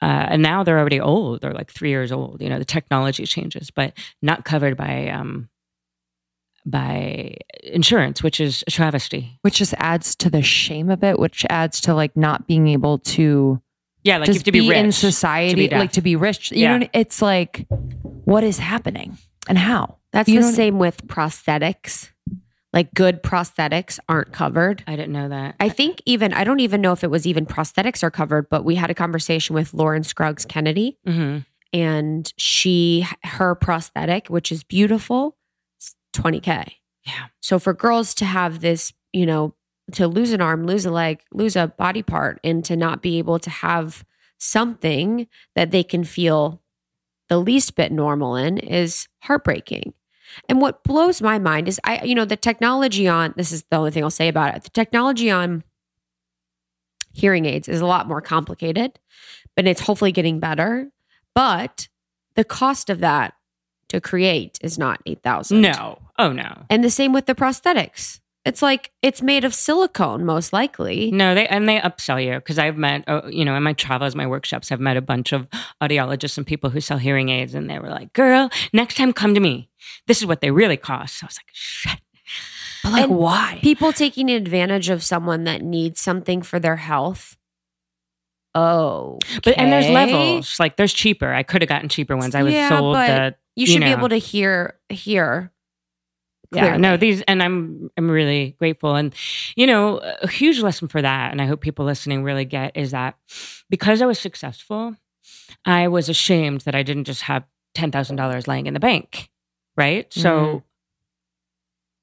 Uh, 0.00 0.26
and 0.30 0.42
now 0.42 0.62
they're 0.62 0.78
already 0.78 1.00
old. 1.00 1.40
They're 1.40 1.52
like 1.52 1.70
three 1.72 1.90
years 1.90 2.12
old. 2.12 2.40
You 2.40 2.48
know, 2.48 2.58
the 2.58 2.64
technology 2.64 3.24
changes, 3.26 3.70
but 3.70 3.92
not 4.22 4.44
covered 4.44 4.76
by 4.76 5.08
um, 5.08 5.48
by 6.66 7.36
insurance, 7.62 8.22
which 8.22 8.40
is 8.40 8.62
a 8.66 8.70
travesty. 8.70 9.38
which 9.42 9.56
just 9.56 9.74
adds 9.78 10.14
to 10.16 10.30
the 10.30 10.42
shame 10.42 10.90
of 10.90 11.02
it, 11.02 11.18
which 11.18 11.44
adds 11.48 11.80
to 11.82 11.94
like 11.94 12.16
not 12.16 12.46
being 12.46 12.68
able 12.68 12.98
to 12.98 13.60
Yeah, 14.04 14.18
like 14.18 14.26
just 14.26 14.44
to 14.44 14.52
be, 14.52 14.60
rich 14.68 14.76
in 14.78 14.92
society, 14.92 15.68
deaf. 15.68 15.78
like 15.78 15.92
to 15.92 16.02
be 16.02 16.16
rich. 16.16 16.52
You 16.52 16.58
Yeah. 16.62 16.78
know, 16.78 16.88
it's 16.92 17.22
like, 17.22 17.66
what 18.24 18.44
is 18.44 18.58
happening 18.58 19.16
and 19.48 19.56
how? 19.58 19.96
That's 20.12 20.28
You 20.28 20.42
the 20.42 20.52
same 20.52 20.78
with 20.78 21.06
prosthetics. 21.06 22.10
Like 22.72 22.92
good 22.92 23.22
prosthetics 23.22 23.98
aren't 24.08 24.32
covered. 24.32 24.84
I 24.86 24.94
didn't 24.94 25.12
know 25.12 25.30
that. 25.30 25.54
I 25.58 25.70
think 25.70 26.02
even 26.04 26.34
I 26.34 26.44
don't 26.44 26.60
even 26.60 26.80
know 26.80 26.92
if 26.92 27.02
it 27.02 27.10
was 27.10 27.26
even 27.26 27.46
prosthetics 27.46 28.02
are 28.02 28.10
covered, 28.10 28.48
but 28.50 28.64
we 28.64 28.74
had 28.74 28.90
a 28.90 28.94
conversation 28.94 29.54
with 29.54 29.72
Lauren 29.72 30.04
Scruggs 30.04 30.44
Kennedy, 30.44 30.98
hmm 31.04 31.38
and 31.72 32.32
she 32.38 33.06
her 33.24 33.54
prosthetic, 33.54 34.28
which 34.28 34.50
is 34.50 34.64
beautiful, 34.64 35.36
twenty 36.12 36.40
k. 36.40 36.78
Yeah. 37.04 37.26
So 37.40 37.58
for 37.58 37.74
girls 37.74 38.14
to 38.14 38.24
have 38.24 38.60
this, 38.60 38.92
you 39.12 39.26
know, 39.26 39.54
to 39.92 40.06
lose 40.06 40.32
an 40.32 40.40
arm, 40.40 40.66
lose 40.66 40.84
a 40.84 40.90
leg, 40.90 41.20
lose 41.32 41.56
a 41.56 41.68
body 41.68 42.02
part, 42.02 42.40
and 42.44 42.64
to 42.64 42.76
not 42.76 43.02
be 43.02 43.18
able 43.18 43.38
to 43.38 43.50
have 43.50 44.04
something 44.38 45.26
that 45.54 45.70
they 45.70 45.82
can 45.82 46.04
feel 46.04 46.62
the 47.28 47.38
least 47.38 47.74
bit 47.74 47.92
normal 47.92 48.36
in 48.36 48.58
is 48.58 49.08
heartbreaking. 49.22 49.92
And 50.48 50.60
what 50.60 50.84
blows 50.84 51.20
my 51.20 51.38
mind 51.38 51.68
is 51.68 51.80
I, 51.84 52.02
you 52.04 52.14
know, 52.14 52.24
the 52.24 52.36
technology 52.36 53.08
on 53.08 53.34
this 53.36 53.52
is 53.52 53.64
the 53.70 53.76
only 53.76 53.90
thing 53.90 54.02
I'll 54.04 54.10
say 54.10 54.28
about 54.28 54.54
it. 54.54 54.64
The 54.64 54.70
technology 54.70 55.30
on 55.30 55.64
hearing 57.12 57.46
aids 57.46 57.68
is 57.68 57.80
a 57.80 57.86
lot 57.86 58.08
more 58.08 58.20
complicated, 58.20 58.98
but 59.56 59.66
it's 59.66 59.80
hopefully 59.80 60.12
getting 60.12 60.40
better. 60.40 60.90
But 61.34 61.88
the 62.34 62.44
cost 62.44 62.90
of 62.90 63.00
that 63.00 63.34
to 63.88 64.00
create 64.00 64.58
is 64.62 64.78
not 64.78 65.00
eight 65.06 65.22
thousand. 65.22 65.60
No. 65.60 65.98
Oh 66.18 66.32
no. 66.32 66.66
And 66.70 66.84
the 66.84 66.90
same 66.90 67.12
with 67.12 67.26
the 67.26 67.34
prosthetics. 67.34 68.20
It's 68.48 68.62
like 68.62 68.90
it's 69.02 69.22
made 69.22 69.44
of 69.44 69.54
silicone, 69.54 70.24
most 70.24 70.52
likely. 70.52 71.10
No, 71.10 71.34
they 71.34 71.46
and 71.46 71.68
they 71.68 71.78
upsell 71.80 72.24
you 72.24 72.34
because 72.34 72.58
I've 72.58 72.76
met, 72.76 73.04
uh, 73.06 73.22
you 73.28 73.44
know, 73.44 73.54
in 73.54 73.62
my 73.62 73.72
travels, 73.74 74.14
my 74.16 74.26
workshops, 74.26 74.72
I've 74.72 74.80
met 74.80 74.96
a 74.96 75.02
bunch 75.02 75.32
of 75.32 75.46
audiologists 75.82 76.36
and 76.38 76.46
people 76.46 76.70
who 76.70 76.80
sell 76.80 76.98
hearing 76.98 77.28
aids, 77.28 77.54
and 77.54 77.68
they 77.70 77.78
were 77.78 77.90
like, 77.90 78.12
"Girl, 78.14 78.50
next 78.72 78.96
time 78.96 79.12
come 79.12 79.34
to 79.34 79.40
me. 79.40 79.68
This 80.06 80.18
is 80.18 80.26
what 80.26 80.40
they 80.40 80.50
really 80.50 80.76
cost." 80.76 81.22
I 81.22 81.26
was 81.26 81.38
like, 81.38 81.50
"Shit." 81.52 82.00
But 82.82 82.92
like, 82.92 83.02
And 83.04 83.16
why? 83.16 83.58
People 83.62 83.92
taking 83.92 84.30
advantage 84.30 84.88
of 84.88 85.02
someone 85.02 85.44
that 85.44 85.62
needs 85.62 86.00
something 86.00 86.42
for 86.42 86.58
their 86.60 86.76
health. 86.76 87.36
Oh, 88.54 89.18
But 89.44 89.58
and 89.58 89.70
there's 89.70 89.88
levels. 89.88 90.58
Like 90.58 90.76
there's 90.76 90.92
cheaper. 90.92 91.32
I 91.32 91.42
could 91.42 91.62
have 91.62 91.68
gotten 91.68 91.88
cheaper 91.88 92.16
ones. 92.16 92.34
I 92.34 92.42
was 92.42 92.52
Yeah, 92.54 92.68
sold 92.70 92.96
the 92.96 93.34
You 93.56 93.66
should 93.66 93.80
be 93.80 93.86
know. 93.86 93.92
able 93.98 94.08
to 94.08 94.16
hear 94.16 94.78
hear. 94.88 95.52
Yeah 96.52 96.76
no 96.76 96.96
these 96.96 97.22
and 97.22 97.42
i'm 97.42 97.90
i'm 97.96 98.10
really 98.10 98.56
grateful. 98.58 98.94
And 98.94 99.14
you 99.56 99.66
know 99.66 99.98
a 99.98 100.28
huge 100.28 100.60
lesson 100.60 100.88
for 100.88 101.02
that 101.02 101.30
and 101.30 101.42
i 101.42 101.46
hope 101.46 101.60
people 101.60 101.84
listening 101.84 102.22
really 102.22 102.44
get 102.44 102.76
is 102.76 102.92
that 102.92 103.16
because 103.68 104.00
i 104.02 104.06
was 104.06 104.18
successful 104.18 104.96
i 105.64 105.88
was 105.88 106.08
ashamed 106.08 106.62
that 106.62 106.74
i 106.74 106.82
didn't 106.82 107.04
just 107.04 107.22
have 107.22 107.44
$10000 107.74 108.46
laying 108.46 108.66
in 108.66 108.74
the 108.74 108.80
bank 108.80 109.30
right? 109.76 110.12
So 110.12 110.64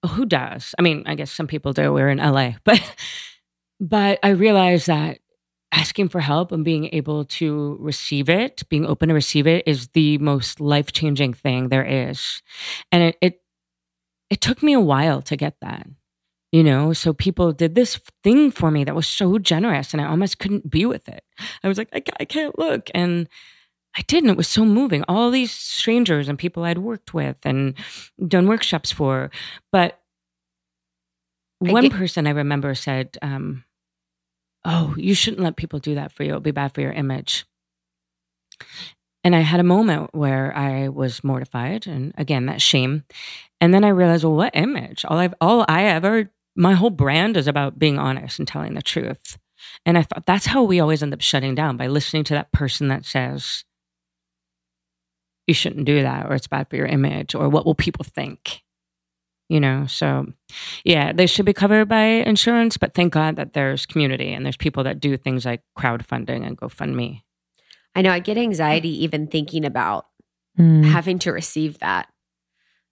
mm-hmm. 0.06 0.16
who 0.16 0.26
does? 0.26 0.74
I 0.80 0.82
mean 0.82 1.04
i 1.06 1.16
guess 1.16 1.32
some 1.32 1.48
people 1.48 1.74
do. 1.74 1.91
We're 1.93 2.10
in 2.10 2.20
la 2.20 2.54
but 2.64 2.82
but 3.80 4.20
i 4.24 4.30
realized 4.30 4.88
that 4.88 5.20
asking 5.72 6.08
for 6.08 6.22
help 6.22 6.54
and 6.54 6.64
being 6.64 6.89
able 6.93 7.26
to 7.26 7.76
receive 7.82 8.30
it 8.30 8.64
being 8.70 8.86
open 8.86 9.10
to 9.10 9.14
receive 9.14 9.46
it 9.46 9.68
is 9.68 9.89
the 9.89 10.18
most 10.20 10.62
life-changing 10.62 11.34
thing 11.34 11.68
there 11.68 11.84
is. 11.84 12.41
And 12.91 13.04
it, 13.04 13.18
it 13.22 13.41
it 14.30 14.42
took 14.42 14.64
me 14.64 14.74
a 14.74 14.80
while 14.80 15.22
to 15.24 15.36
get 15.36 15.56
that 15.62 15.88
you 16.52 16.64
know? 16.64 16.94
So 16.94 17.12
people 17.12 17.52
did 17.52 17.76
this 17.76 18.00
thing 18.24 18.50
for 18.50 18.72
me 18.72 18.86
that 18.86 18.96
was 18.96 19.08
so 19.08 19.38
generous 19.38 19.92
and 19.94 20.00
i 20.02 20.06
almost 20.08 20.40
couldn't 20.40 20.70
be 20.70 20.86
with 20.86 21.10
it. 21.10 21.22
I 21.64 21.68
was 21.68 21.78
like 21.78 21.90
i, 21.92 22.02
I 22.22 22.24
can't 22.24 22.58
look. 22.58 22.90
And 22.94 23.28
i 23.98 24.02
did 24.08 24.24
and 24.24 24.32
it 24.32 24.38
was 24.38 24.48
so 24.48 24.64
moving. 24.64 25.04
All 25.10 25.32
these 25.32 25.52
strangers 25.52 26.30
and 26.30 26.40
people 26.40 26.64
i'd 26.64 26.78
worked 26.78 27.14
with 27.14 27.38
and 27.44 27.74
done 28.26 28.48
workshops 28.48 28.90
for. 28.90 29.32
But 29.74 30.00
I 31.66 31.74
one 31.74 31.84
get- 31.84 31.92
person 31.92 32.26
i 32.26 32.32
remember 32.32 32.74
said 32.74 33.18
um, 33.22 33.66
oh 34.64 34.96
you 34.98 35.14
shouldn't 35.14 35.44
let 35.44 35.58
people 35.58 35.80
do 35.80 35.96
that 35.96 36.14
for 36.14 36.24
you. 36.24 36.30
It'll 36.30 36.40
be 36.40 36.52
bad 36.52 36.74
for 36.74 36.80
your 36.80 36.94
image. 36.94 37.46
And 39.26 39.36
I 39.36 39.40
had 39.40 39.60
a 39.60 39.64
moment 39.64 40.14
where 40.14 40.56
I 40.56 40.88
was 40.88 41.22
mortified 41.22 41.86
and 41.86 42.14
again 42.18 42.46
that 42.46 42.62
shame. 42.62 43.04
And 43.66 43.74
then 43.74 43.84
I 43.84 43.88
realized, 43.89 44.24
well, 44.24 44.36
what 44.36 44.55
image? 44.55 45.03
All 45.05 45.18
I've 45.18 45.34
all 45.41 45.66
I 45.68 45.86
ever 45.86 46.30
my 46.55 46.76
whole 46.76 46.91
brand 46.91 47.36
is 47.36 47.47
about 47.47 47.80
being 47.80 47.97
honest 47.97 48.38
and 48.38 48.47
telling 48.47 48.76
the 48.76 48.82
truth. 48.84 49.39
And 49.88 49.97
I 49.97 50.03
thought 50.03 50.28
that's 50.28 50.45
how 50.45 50.61
we 50.61 50.80
always 50.80 51.01
end 51.01 51.16
up 51.16 51.22
shutting 51.22 51.55
down 51.55 51.76
by 51.76 51.88
listening 51.88 52.26
to 52.26 52.36
that 52.36 52.51
person 52.51 52.89
that 52.89 53.05
says 53.05 53.63
you 55.47 55.55
shouldn't 55.55 55.88
do 55.88 56.03
that 56.03 56.28
or 56.28 56.36
it's 56.36 56.45
bad 56.45 56.70
for 56.70 56.76
your 56.76 56.86
image 56.86 57.34
or 57.34 57.49
what 57.49 57.66
will 57.66 57.74
people 57.74 58.05
think? 58.05 58.61
You 59.49 59.59
know, 59.59 59.88
so 59.88 60.28
yeah, 60.84 61.11
they 61.11 61.26
should 61.26 61.47
be 61.47 61.53
covered 61.53 61.89
by 61.89 62.03
insurance, 62.03 62.78
but 62.78 62.93
thank 62.93 63.13
God 63.13 63.36
that 63.38 63.53
there's 63.53 63.88
community 63.88 64.32
and 64.32 64.45
there's 64.45 64.57
people 64.57 64.84
that 64.84 64.99
do 64.99 65.18
things 65.18 65.43
like 65.43 65.63
crowdfunding 65.76 66.45
and 66.45 66.55
GoFundMe. 66.55 67.24
I 67.95 68.03
know 68.03 68.11
I 68.11 68.20
get 68.20 68.38
anxiety 68.38 69.03
even 69.03 69.26
thinking 69.26 69.66
about 69.66 70.05
Mm. 70.57 70.86
having 70.86 71.20
to 71.20 71.34
receive 71.34 71.80
that. 71.80 72.07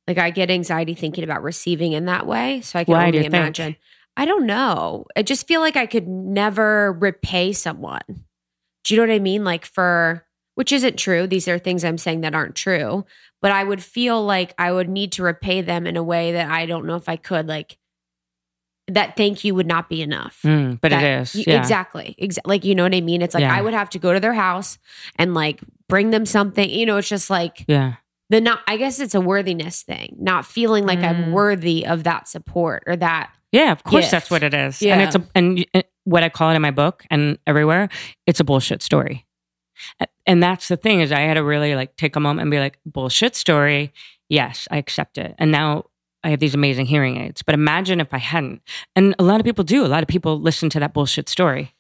Like 0.08 0.18
I 0.18 0.32
get 0.32 0.52
anxiety 0.52 0.96
thinking 0.96 1.24
about 1.24 1.44
receiving 1.44 1.94
in 1.94 2.06
that 2.06 2.26
way. 2.28 2.62
So 2.62 2.80
I 2.80 2.84
can 2.84 2.94
Why 2.94 3.06
only 3.08 3.18
you 3.20 3.24
think? 3.24 3.34
imagine. 3.34 3.76
I 4.18 4.26
don't 4.26 4.46
know. 4.46 5.06
I 5.16 5.24
just 5.24 5.48
feel 5.48 5.62
like 5.62 5.76
I 5.76 5.86
could 5.86 6.08
never 6.08 6.94
repay 6.94 7.54
someone. 7.54 8.02
Do 8.84 8.94
you 8.94 9.00
know 9.00 9.08
what 9.08 9.16
I 9.16 9.20
mean? 9.20 9.44
Like 9.44 9.66
for 9.66 10.26
which 10.56 10.72
isn't 10.72 10.98
true. 10.98 11.26
These 11.26 11.48
are 11.48 11.58
things 11.58 11.84
I'm 11.84 11.98
saying 11.98 12.22
that 12.22 12.36
aren't 12.36 12.56
true. 12.56 13.06
But 13.42 13.52
I 13.52 13.64
would 13.64 13.82
feel 13.84 14.24
like 14.24 14.54
I 14.58 14.72
would 14.72 14.88
need 14.90 15.14
to 15.14 15.24
repay 15.24 15.62
them 15.62 15.88
in 15.88 15.98
a 15.98 16.04
way 16.04 16.34
that 16.34 16.50
I 16.52 16.66
don't 16.66 16.86
know 16.86 16.96
if 16.96 17.10
I 17.10 17.16
could. 17.16 17.48
Like 17.48 17.78
that 18.90 19.16
thank 19.16 19.44
you 19.46 19.56
would 19.56 19.66
not 19.66 19.90
be 19.90 20.02
enough. 20.02 20.42
Mm, 20.44 20.80
but 20.82 20.90
That- 20.92 21.04
it 21.04 21.22
is. 21.22 21.36
Yeah. 21.48 21.58
Exactly. 21.60 22.16
Exactly. 22.18 22.50
Like, 22.50 22.66
you 22.66 22.76
know 22.76 22.84
what 22.84 22.94
I 22.94 23.02
mean? 23.02 23.22
It's 23.22 23.34
like 23.34 23.42
Yeah. 23.42 23.56
I 23.56 23.62
would 23.62 23.74
have 23.74 23.90
to 23.92 24.00
go 24.00 24.14
to 24.14 24.20
their 24.20 24.34
house 24.34 24.78
and 25.16 25.34
like 25.34 25.62
bring 25.88 26.12
them 26.12 26.26
something. 26.26 26.70
You 26.70 26.86
know, 26.86 26.98
it's 26.98 27.08
just 27.10 27.30
like 27.30 27.64
Yeah. 27.68 27.94
The 28.34 28.42
not, 28.42 28.60
I 28.68 28.78
guess 28.78 29.00
it's 29.00 29.16
a 29.16 29.22
worthiness 29.22 29.84
thing, 29.84 30.16
not 30.20 30.46
feeling 30.46 30.86
like 30.86 31.00
I'm 31.00 31.26
Mm. 31.26 31.32
worthy 31.32 31.86
of 31.86 32.04
that 32.04 32.28
support 32.28 32.84
or 32.88 32.96
that. 32.98 33.32
Yeah, 33.52 33.72
of 33.72 33.84
course 33.84 34.06
gift. 34.06 34.12
that's 34.12 34.32
what 34.32 34.44
it 34.44 34.54
is. 34.54 34.82
Yeah. 34.82 34.94
And 34.94 35.02
it's 35.04 35.16
a 35.16 35.24
and 35.36 35.66
y- 35.74 35.84
what 36.06 36.24
I 36.24 36.30
call 36.30 36.50
it 36.52 36.56
in 36.56 36.62
my 36.62 36.72
book 36.72 37.06
and 37.12 37.38
everywhere, 37.48 37.88
it's 38.26 38.40
a 38.40 38.44
bullshit 38.44 38.82
story. 38.82 39.26
And 40.26 40.42
that's 40.42 40.68
the 40.68 40.78
thing 40.78 41.02
is 41.02 41.12
I 41.12 41.22
had 41.22 41.34
to 41.36 41.44
really 41.44 41.76
like 41.76 41.96
take 41.98 42.16
a 42.16 42.20
moment 42.20 42.42
and 42.42 42.52
be 42.52 42.60
like, 42.60 42.80
bullshit 42.86 43.36
story. 43.36 43.92
Yes, 44.30 44.68
I 44.72 44.78
accept 44.78 45.18
it. 45.18 45.36
And 45.38 45.52
now 45.52 45.86
I 46.24 46.30
have 46.30 46.40
these 46.40 46.56
amazing 46.56 46.86
hearing 46.86 47.18
aids. 47.18 47.42
But 47.44 47.54
imagine 47.56 48.00
if 48.00 48.14
I 48.14 48.18
hadn't. 48.18 48.62
And 48.96 49.14
a 49.20 49.24
lot 49.24 49.40
of 49.40 49.46
people 49.46 49.64
do. 49.64 49.86
A 49.86 49.88
lot 49.88 50.02
of 50.04 50.08
people 50.08 50.40
listen 50.40 50.70
to 50.72 50.80
that 50.80 50.94
bullshit 50.94 51.28
story. 51.30 51.74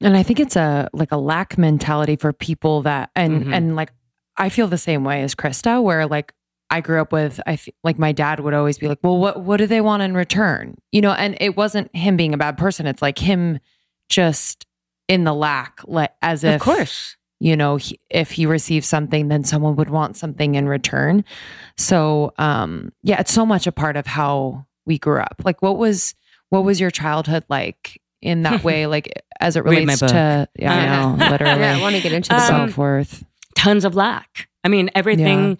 And 0.00 0.16
I 0.16 0.22
think 0.24 0.40
it's 0.40 0.56
a 0.56 0.88
like 0.92 1.12
a 1.12 1.16
lack 1.16 1.56
mentality 1.58 2.16
for 2.16 2.32
people 2.32 2.82
that 2.82 3.10
and 3.14 3.44
Mhm. 3.46 3.54
and 3.54 3.76
like 3.76 3.92
I 4.36 4.48
feel 4.48 4.66
the 4.68 4.78
same 4.78 5.04
way 5.04 5.22
as 5.22 5.34
Krista, 5.34 5.82
where 5.82 6.06
like 6.06 6.32
I 6.70 6.80
grew 6.80 7.00
up 7.00 7.12
with 7.12 7.40
I 7.46 7.54
f- 7.54 7.68
like 7.84 7.98
my 7.98 8.12
dad 8.12 8.40
would 8.40 8.54
always 8.54 8.78
be 8.78 8.88
like, 8.88 8.98
well, 9.02 9.18
what 9.18 9.40
what 9.42 9.58
do 9.58 9.66
they 9.66 9.80
want 9.80 10.02
in 10.02 10.14
return? 10.14 10.76
You 10.90 11.00
know, 11.02 11.12
and 11.12 11.36
it 11.40 11.56
wasn't 11.56 11.94
him 11.94 12.16
being 12.16 12.32
a 12.34 12.38
bad 12.38 12.56
person. 12.56 12.86
It's 12.86 13.02
like 13.02 13.18
him 13.18 13.58
just 14.08 14.66
in 15.08 15.24
the 15.24 15.34
lack, 15.34 15.80
like 15.86 16.12
as 16.22 16.44
if 16.44 16.54
of 16.56 16.60
course. 16.62 17.16
you 17.40 17.56
know 17.56 17.76
he, 17.76 17.98
if 18.08 18.30
he 18.30 18.46
receives 18.46 18.86
something 18.86 19.28
then 19.28 19.42
someone 19.44 19.74
would 19.76 19.90
want 19.90 20.16
something 20.16 20.54
in 20.54 20.66
return. 20.68 21.24
So 21.76 22.32
um 22.38 22.92
yeah 23.02 23.20
it's 23.20 23.32
so 23.32 23.44
much 23.44 23.66
a 23.66 23.72
part 23.72 23.96
of 23.96 24.06
how 24.06 24.66
we 24.86 24.98
grew 24.98 25.20
up. 25.20 25.42
Like 25.44 25.60
what 25.60 25.76
was 25.76 26.14
what 26.48 26.64
was 26.64 26.80
your 26.80 26.90
childhood 26.90 27.44
like 27.48 28.00
in 28.22 28.42
that 28.42 28.64
way? 28.68 28.86
Like 28.86 29.12
as 29.40 29.56
it 29.56 29.64
Read 29.64 29.86
my 29.86 29.94
relates 29.94 30.00
to 30.00 30.48
yeah 30.58 30.72
i 30.72 31.16
know 31.18 31.26
literally. 31.30 31.60
Yeah, 31.60 31.76
I 31.76 31.80
want 31.82 31.96
to 31.96 32.00
get 32.02 32.12
into 32.12 32.28
the 32.28 32.36
Um, 32.36 32.46
self-worth 32.46 33.24
Tons 33.54 33.84
of 33.84 33.94
lack. 33.94 34.48
I 34.64 34.68
mean, 34.68 34.90
everything 34.94 35.58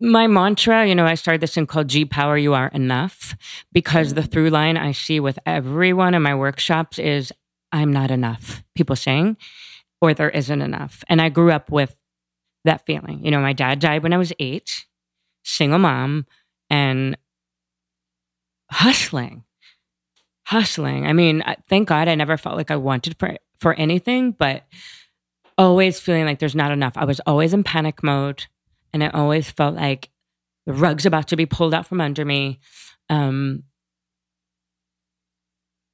my 0.00 0.26
mantra, 0.26 0.86
you 0.86 0.94
know, 0.94 1.06
I 1.06 1.14
started 1.14 1.40
this 1.40 1.54
thing 1.54 1.66
called 1.66 1.88
G 1.88 2.04
Power, 2.04 2.38
you 2.38 2.54
are 2.54 2.68
enough, 2.68 3.36
because 3.72 4.14
the 4.14 4.20
mm. 4.22 4.30
through 4.30 4.50
line 4.50 4.76
I 4.76 4.92
see 4.92 5.20
with 5.20 5.38
everyone 5.44 6.14
in 6.14 6.22
my 6.22 6.34
workshops 6.34 6.98
is 6.98 7.32
I'm 7.72 7.92
not 7.92 8.10
enough. 8.10 8.62
People 8.74 8.96
saying, 8.96 9.36
or 10.00 10.14
there 10.14 10.30
isn't 10.30 10.62
enough. 10.62 11.02
And 11.08 11.20
I 11.20 11.28
grew 11.28 11.50
up 11.50 11.70
with 11.70 11.96
that 12.64 12.86
feeling. 12.86 13.24
You 13.24 13.30
know, 13.30 13.40
my 13.40 13.52
dad 13.52 13.80
died 13.80 14.02
when 14.02 14.12
I 14.12 14.18
was 14.18 14.32
eight, 14.38 14.86
single 15.42 15.78
mom, 15.78 16.26
and 16.70 17.16
hustling, 18.70 19.44
hustling. 20.44 21.06
I 21.06 21.12
mean, 21.12 21.42
thank 21.68 21.88
God 21.88 22.08
I 22.08 22.14
never 22.14 22.36
felt 22.36 22.56
like 22.56 22.70
I 22.70 22.76
wanted 22.76 23.18
for, 23.18 23.36
for 23.58 23.74
anything, 23.74 24.32
but 24.32 24.64
always 25.58 26.00
feeling 26.00 26.24
like 26.24 26.38
there's 26.38 26.54
not 26.54 26.70
enough. 26.70 26.94
I 26.96 27.04
was 27.04 27.20
always 27.26 27.52
in 27.52 27.64
panic 27.64 28.02
mode 28.02 28.46
and 28.92 29.04
I 29.04 29.08
always 29.08 29.50
felt 29.50 29.74
like 29.74 30.08
the 30.66 30.72
rug's 30.72 31.04
about 31.04 31.28
to 31.28 31.36
be 31.36 31.46
pulled 31.46 31.74
out 31.74 31.86
from 31.86 32.00
under 32.00 32.24
me. 32.24 32.60
Um, 33.10 33.64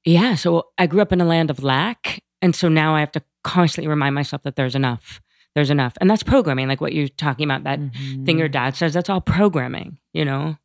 yeah, 0.04 0.34
so 0.34 0.68
I 0.76 0.86
grew 0.86 1.00
up 1.00 1.12
in 1.12 1.20
a 1.20 1.24
land 1.24 1.50
of 1.50 1.62
lack. 1.62 2.22
And 2.42 2.54
so 2.54 2.68
now 2.68 2.94
I 2.94 3.00
have 3.00 3.12
to 3.12 3.22
constantly 3.42 3.88
remind 3.88 4.14
myself 4.14 4.42
that 4.42 4.54
there's 4.54 4.74
enough. 4.74 5.20
There's 5.54 5.70
enough. 5.70 5.94
And 6.00 6.10
that's 6.10 6.22
programming, 6.22 6.68
like 6.68 6.80
what 6.80 6.92
you're 6.92 7.08
talking 7.08 7.44
about, 7.44 7.64
that 7.64 7.80
mm-hmm. 7.80 8.24
thing 8.24 8.38
your 8.38 8.48
dad 8.48 8.76
says, 8.76 8.92
that's 8.92 9.08
all 9.08 9.20
programming, 9.20 9.98
you 10.12 10.24
know? 10.24 10.56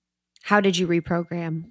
How 0.41 0.60
did 0.60 0.78
you 0.78 0.88
reprogram? 0.88 1.66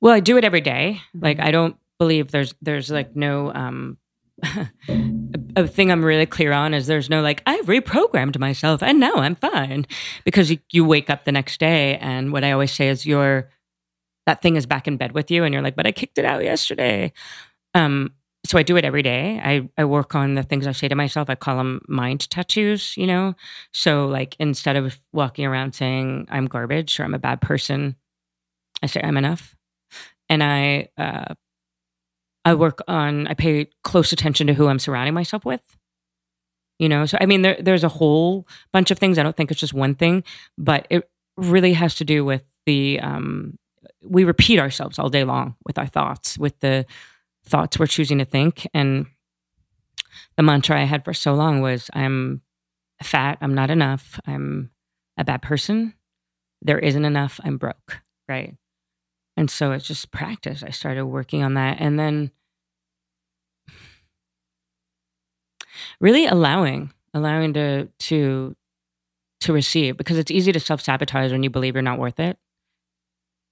Well, 0.00 0.12
I 0.12 0.20
do 0.20 0.36
it 0.36 0.44
every 0.44 0.60
day. 0.60 1.00
Like 1.14 1.40
I 1.40 1.50
don't 1.50 1.76
believe 1.98 2.30
there's 2.30 2.54
there's 2.60 2.90
like 2.90 3.14
no 3.14 3.52
um 3.54 3.96
a 5.56 5.66
thing 5.66 5.92
I'm 5.92 6.04
really 6.04 6.26
clear 6.26 6.52
on 6.52 6.74
is 6.74 6.86
there's 6.86 7.08
no 7.10 7.22
like 7.22 7.42
I've 7.46 7.66
reprogrammed 7.66 8.38
myself 8.38 8.82
and 8.82 8.98
now 8.98 9.14
I'm 9.14 9.36
fine 9.36 9.86
because 10.24 10.50
you, 10.50 10.58
you 10.72 10.84
wake 10.84 11.08
up 11.08 11.24
the 11.24 11.32
next 11.32 11.60
day 11.60 11.96
and 11.98 12.32
what 12.32 12.44
I 12.44 12.52
always 12.52 12.72
say 12.72 12.88
is 12.88 13.06
your 13.06 13.50
that 14.26 14.42
thing 14.42 14.56
is 14.56 14.66
back 14.66 14.88
in 14.88 14.96
bed 14.96 15.12
with 15.12 15.30
you 15.30 15.44
and 15.44 15.52
you're 15.52 15.62
like 15.62 15.76
but 15.76 15.86
I 15.86 15.92
kicked 15.92 16.18
it 16.18 16.24
out 16.24 16.42
yesterday. 16.42 17.12
Um 17.74 18.12
so 18.46 18.58
I 18.58 18.62
do 18.62 18.76
it 18.76 18.84
every 18.84 19.02
day. 19.02 19.40
I 19.42 19.68
I 19.78 19.84
work 19.84 20.14
on 20.14 20.34
the 20.34 20.42
things 20.42 20.66
I 20.66 20.72
say 20.72 20.88
to 20.88 20.94
myself. 20.94 21.30
I 21.30 21.34
call 21.34 21.56
them 21.56 21.80
mind 21.88 22.28
tattoos, 22.28 22.96
you 22.96 23.06
know. 23.06 23.34
So 23.72 24.06
like 24.06 24.36
instead 24.38 24.76
of 24.76 25.00
walking 25.12 25.46
around 25.46 25.74
saying 25.74 26.26
I'm 26.30 26.46
garbage 26.46 26.98
or 26.98 27.04
I'm 27.04 27.14
a 27.14 27.18
bad 27.18 27.40
person, 27.40 27.96
I 28.82 28.86
say 28.86 29.00
I'm 29.02 29.16
enough. 29.16 29.56
And 30.28 30.42
I 30.42 30.88
uh 30.98 31.34
I 32.44 32.54
work 32.54 32.80
on, 32.88 33.26
I 33.26 33.34
pay 33.34 33.68
close 33.82 34.12
attention 34.12 34.46
to 34.48 34.54
who 34.54 34.68
I'm 34.68 34.78
surrounding 34.78 35.14
myself 35.14 35.44
with. 35.44 35.62
You 36.78 36.88
know, 36.88 37.06
so 37.06 37.16
I 37.20 37.26
mean, 37.26 37.42
there, 37.42 37.56
there's 37.60 37.84
a 37.84 37.88
whole 37.88 38.46
bunch 38.72 38.90
of 38.90 38.98
things. 38.98 39.18
I 39.18 39.22
don't 39.22 39.36
think 39.36 39.50
it's 39.50 39.60
just 39.60 39.72
one 39.74 39.94
thing, 39.94 40.24
but 40.58 40.86
it 40.90 41.08
really 41.36 41.72
has 41.72 41.94
to 41.96 42.04
do 42.04 42.24
with 42.24 42.44
the, 42.66 43.00
um, 43.00 43.58
we 44.02 44.24
repeat 44.24 44.58
ourselves 44.58 44.98
all 44.98 45.08
day 45.08 45.24
long 45.24 45.54
with 45.64 45.78
our 45.78 45.86
thoughts, 45.86 46.36
with 46.36 46.58
the 46.60 46.84
thoughts 47.44 47.78
we're 47.78 47.86
choosing 47.86 48.18
to 48.18 48.24
think. 48.24 48.66
And 48.74 49.06
the 50.36 50.42
mantra 50.42 50.80
I 50.80 50.84
had 50.84 51.04
for 51.04 51.14
so 51.14 51.34
long 51.34 51.60
was 51.60 51.90
I'm 51.94 52.42
fat, 53.02 53.38
I'm 53.40 53.54
not 53.54 53.70
enough, 53.70 54.18
I'm 54.26 54.70
a 55.16 55.24
bad 55.24 55.42
person, 55.42 55.94
there 56.62 56.78
isn't 56.78 57.04
enough, 57.04 57.38
I'm 57.44 57.56
broke, 57.56 58.00
right? 58.28 58.54
And 59.36 59.50
so 59.50 59.72
it's 59.72 59.86
just 59.86 60.10
practice. 60.10 60.62
I 60.62 60.70
started 60.70 61.06
working 61.06 61.42
on 61.42 61.54
that. 61.54 61.78
And 61.80 61.98
then 61.98 62.30
really 66.00 66.26
allowing, 66.26 66.92
allowing 67.12 67.54
to 67.54 67.86
to 67.86 68.56
to 69.40 69.52
receive 69.52 69.96
because 69.96 70.16
it's 70.16 70.30
easy 70.30 70.52
to 70.52 70.60
self-sabotage 70.60 71.30
when 71.30 71.42
you 71.42 71.50
believe 71.50 71.74
you're 71.74 71.82
not 71.82 71.98
worth 71.98 72.18
it 72.18 72.38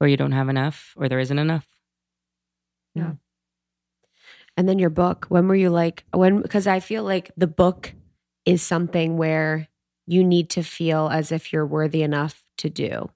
or 0.01 0.09
you 0.09 0.16
don't 0.16 0.33
have 0.33 0.49
enough 0.49 0.95
or 0.97 1.09
there 1.09 1.18
isn't 1.18 1.39
enough. 1.39 1.66
Yeah. 2.95 3.12
And 4.57 4.68
then 4.68 4.78
your 4.78 4.91
book, 4.91 5.26
when 5.28 5.49
were 5.49 5.55
you 5.55 5.70
like 5.70 6.05
when 6.12 6.43
because 6.43 6.66
I 6.66 6.80
feel 6.80 7.05
like 7.05 7.30
the 7.37 7.47
book 7.47 7.95
is 8.45 8.62
something 8.62 9.16
where 9.16 9.68
you 10.07 10.24
need 10.24 10.51
to 10.51 10.62
feel 10.62 11.09
as 11.09 11.33
if 11.33 11.53
you're 11.53 11.66
worthy 11.66 12.03
enough 12.03 12.45
to 12.59 12.68
do 12.68 13.11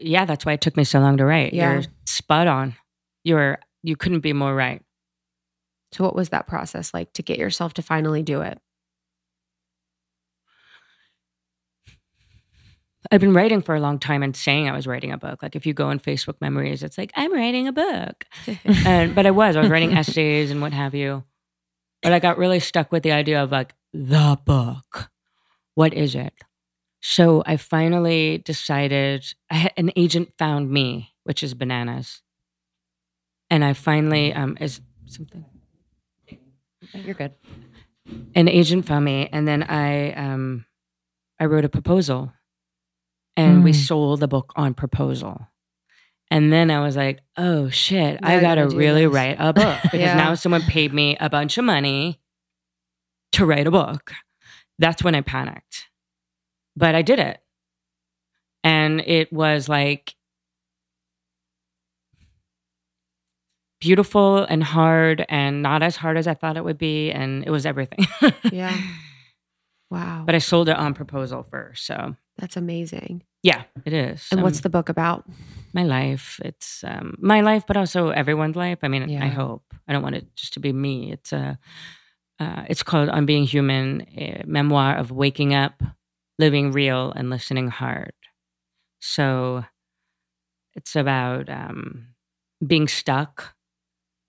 yeah, 0.00 0.24
that's 0.24 0.44
why 0.44 0.52
it 0.52 0.60
took 0.60 0.76
me 0.76 0.84
so 0.84 1.00
long 1.00 1.16
to 1.16 1.24
write. 1.24 1.52
Yeah. 1.52 1.74
You're 1.74 1.82
spot 2.06 2.46
on. 2.46 2.74
You're 3.24 3.58
you 3.82 3.96
couldn't 3.96 4.20
be 4.20 4.32
more 4.32 4.54
right. 4.54 4.82
So 5.92 6.04
what 6.04 6.14
was 6.14 6.28
that 6.30 6.46
process 6.46 6.92
like 6.92 7.12
to 7.14 7.22
get 7.22 7.38
yourself 7.38 7.74
to 7.74 7.82
finally 7.82 8.22
do 8.22 8.42
it? 8.42 8.60
I've 13.10 13.20
been 13.20 13.32
writing 13.32 13.62
for 13.62 13.74
a 13.74 13.80
long 13.80 13.98
time 13.98 14.22
and 14.22 14.36
saying 14.36 14.68
I 14.68 14.72
was 14.72 14.86
writing 14.86 15.12
a 15.12 15.18
book. 15.18 15.42
Like 15.42 15.56
if 15.56 15.64
you 15.64 15.72
go 15.72 15.86
on 15.86 15.98
Facebook 15.98 16.40
memories, 16.40 16.82
it's 16.82 16.98
like 16.98 17.10
I'm 17.14 17.32
writing 17.32 17.66
a 17.68 17.72
book. 17.72 18.24
and 18.64 19.14
but 19.14 19.24
I 19.24 19.30
was. 19.30 19.56
I 19.56 19.60
was 19.60 19.70
writing 19.70 19.96
essays 19.96 20.50
and 20.50 20.60
what 20.60 20.72
have 20.72 20.94
you. 20.94 21.24
But 22.02 22.12
I 22.12 22.18
got 22.18 22.38
really 22.38 22.60
stuck 22.60 22.92
with 22.92 23.02
the 23.02 23.12
idea 23.12 23.42
of 23.42 23.50
like 23.50 23.74
the 23.92 24.38
book. 24.44 25.10
What 25.74 25.94
is 25.94 26.14
it? 26.14 26.32
So 27.00 27.42
I 27.46 27.56
finally 27.56 28.38
decided 28.38 29.34
I, 29.50 29.70
an 29.76 29.92
agent 29.96 30.32
found 30.36 30.70
me, 30.70 31.14
which 31.24 31.42
is 31.42 31.54
bananas. 31.54 32.22
And 33.50 33.64
I 33.64 33.72
finally 33.72 34.32
um 34.32 34.56
is 34.60 34.80
something 35.06 35.44
You're 36.92 37.14
good. 37.14 37.34
An 38.34 38.48
agent 38.48 38.86
found 38.86 39.04
me 39.04 39.28
and 39.32 39.46
then 39.46 39.62
I 39.62 40.12
um 40.12 40.66
I 41.38 41.46
wrote 41.46 41.64
a 41.64 41.68
proposal 41.68 42.32
and 43.36 43.60
mm. 43.60 43.64
we 43.64 43.72
sold 43.72 44.20
the 44.20 44.28
book 44.28 44.52
on 44.56 44.74
proposal. 44.74 45.46
And 46.30 46.52
then 46.52 46.70
I 46.70 46.80
was 46.80 46.94
like, 46.94 47.20
oh 47.38 47.70
shit, 47.70 48.20
now 48.20 48.28
I 48.28 48.40
got 48.40 48.56
to 48.56 48.68
really 48.68 49.06
this. 49.06 49.14
write 49.14 49.36
a 49.38 49.52
book 49.52 49.78
because 49.82 50.00
yeah. 50.00 50.14
now 50.14 50.34
someone 50.34 50.62
paid 50.62 50.92
me 50.92 51.16
a 51.20 51.30
bunch 51.30 51.56
of 51.56 51.64
money 51.64 52.20
to 53.32 53.46
write 53.46 53.66
a 53.66 53.70
book. 53.70 54.12
That's 54.78 55.02
when 55.02 55.14
I 55.14 55.22
panicked 55.22 55.87
but 56.78 56.94
I 56.94 57.02
did 57.02 57.18
it. 57.18 57.40
And 58.64 59.00
it 59.00 59.32
was 59.32 59.68
like 59.68 60.14
beautiful 63.80 64.38
and 64.38 64.62
hard 64.62 65.24
and 65.28 65.62
not 65.62 65.82
as 65.82 65.96
hard 65.96 66.16
as 66.16 66.26
I 66.26 66.34
thought 66.34 66.56
it 66.56 66.64
would 66.64 66.78
be. 66.78 67.10
And 67.10 67.44
it 67.44 67.50
was 67.50 67.66
everything. 67.66 68.06
yeah. 68.52 68.76
Wow. 69.90 70.24
But 70.26 70.34
I 70.34 70.38
sold 70.38 70.68
it 70.68 70.76
on 70.76 70.94
proposal 70.94 71.42
first. 71.42 71.86
So 71.86 72.14
that's 72.36 72.56
amazing. 72.56 73.24
Yeah, 73.42 73.64
it 73.84 73.92
is. 73.92 74.26
And 74.30 74.40
um, 74.40 74.44
what's 74.44 74.60
the 74.60 74.70
book 74.70 74.88
about? 74.88 75.24
My 75.72 75.84
life. 75.84 76.40
It's 76.44 76.82
um, 76.84 77.16
my 77.18 77.40
life, 77.40 77.64
but 77.66 77.76
also 77.76 78.10
everyone's 78.10 78.56
life. 78.56 78.78
I 78.82 78.88
mean, 78.88 79.08
yeah. 79.08 79.24
I 79.24 79.28
hope. 79.28 79.62
I 79.86 79.92
don't 79.92 80.02
want 80.02 80.16
it 80.16 80.34
just 80.34 80.54
to 80.54 80.60
be 80.60 80.72
me. 80.72 81.12
It's 81.12 81.32
a. 81.32 81.58
Uh, 82.40 82.64
it's 82.68 82.82
called 82.82 83.08
"On 83.08 83.26
Being 83.26 83.44
Human," 83.44 84.02
a 84.16 84.42
memoir 84.46 84.96
of 84.96 85.10
waking 85.10 85.54
up, 85.54 85.82
living 86.38 86.72
real 86.72 87.12
and 87.12 87.30
listening 87.30 87.68
hard. 87.68 88.12
So 89.00 89.64
it's 90.74 90.96
about 90.96 91.48
um, 91.48 92.08
being 92.64 92.88
stuck 92.88 93.54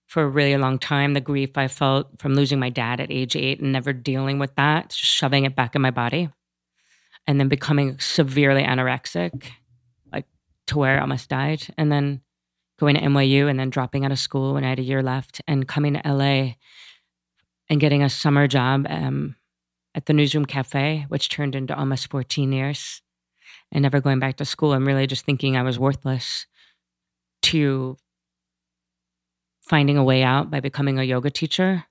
for 0.07 0.24
a 0.24 0.28
really 0.28 0.57
long 0.57 0.80
time. 0.80 1.14
The 1.14 1.22
grief 1.22 1.57
I 1.57 1.68
felt 1.68 2.20
from 2.20 2.34
losing 2.34 2.60
my 2.60 2.70
dad 2.70 2.99
at 2.99 3.12
age 3.12 3.36
eight 3.36 3.60
and 3.60 3.72
never 3.72 3.93
dealing 3.93 4.39
with 4.39 4.55
that, 4.55 4.89
just 4.89 5.12
shoving 5.12 5.45
it 5.45 5.55
back 5.55 5.76
in 5.76 5.82
my 5.82 5.91
body. 5.91 6.30
And 7.28 7.39
then 7.39 7.47
becoming 7.47 7.99
severely 7.99 8.64
anorexic, 8.64 9.51
like 10.12 10.26
to 10.68 10.80
where 10.80 10.97
I 10.97 11.01
almost 11.01 11.30
died. 11.30 11.68
And 11.78 11.91
then 11.91 12.22
going 12.80 12.95
to 12.95 13.01
NYU 13.01 13.47
and 13.47 13.60
then 13.60 13.70
dropping 13.70 14.03
out 14.03 14.12
of 14.12 14.18
school 14.18 14.55
when 14.55 14.64
I 14.64 14.70
had 14.70 14.80
a 14.80 14.84
year 14.84 15.03
left 15.03 15.41
and 15.47 15.68
coming 15.68 15.93
to 15.93 16.01
LA 16.12 16.53
and 17.70 17.80
getting 17.80 18.01
a 18.01 18.10
summer 18.10 18.47
job 18.47 18.88
um, 18.89 19.36
at 19.96 20.06
the 20.06 20.14
Newsroom 20.14 20.46
Cafe, 20.46 21.06
which 21.10 21.30
turned 21.30 21.56
into 21.56 21.78
almost 21.78 22.10
14 22.10 22.52
years, 22.52 23.02
and 23.72 23.82
never 23.82 24.02
going 24.02 24.20
back 24.20 24.38
to 24.38 24.46
school. 24.46 24.74
I'm 24.74 24.88
really 24.88 25.08
just 25.08 25.26
thinking 25.26 25.56
I 25.58 25.64
was 25.64 25.80
worthless 25.80 26.46
to 27.44 27.98
finding 29.62 29.98
a 29.98 30.04
way 30.04 30.24
out 30.24 30.50
by 30.50 30.60
becoming 30.60 30.98
a 31.00 31.04
yoga 31.04 31.30
teacher 31.30 31.86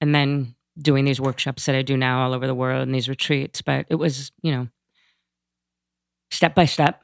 and 0.00 0.14
then 0.14 0.54
doing 0.78 1.04
these 1.04 1.20
workshops 1.20 1.66
that 1.66 1.74
I 1.74 1.82
do 1.82 1.96
now 1.96 2.22
all 2.22 2.34
over 2.34 2.46
the 2.46 2.54
world 2.54 2.82
and 2.82 2.94
these 2.94 3.08
retreats. 3.08 3.62
But 3.62 3.86
it 3.88 3.94
was, 3.96 4.32
you 4.42 4.52
know, 4.52 4.68
step 6.30 6.54
by 6.54 6.66
step. 6.66 7.02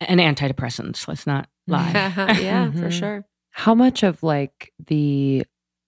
And 0.00 0.20
antidepressants, 0.20 1.06
let's 1.06 1.26
not 1.26 1.48
lie. 1.66 1.92
yeah, 1.92 2.66
mm-hmm. 2.66 2.80
for 2.80 2.90
sure. 2.90 3.24
How 3.50 3.74
much 3.74 4.02
of 4.02 4.22
like 4.22 4.72
the 4.86 5.44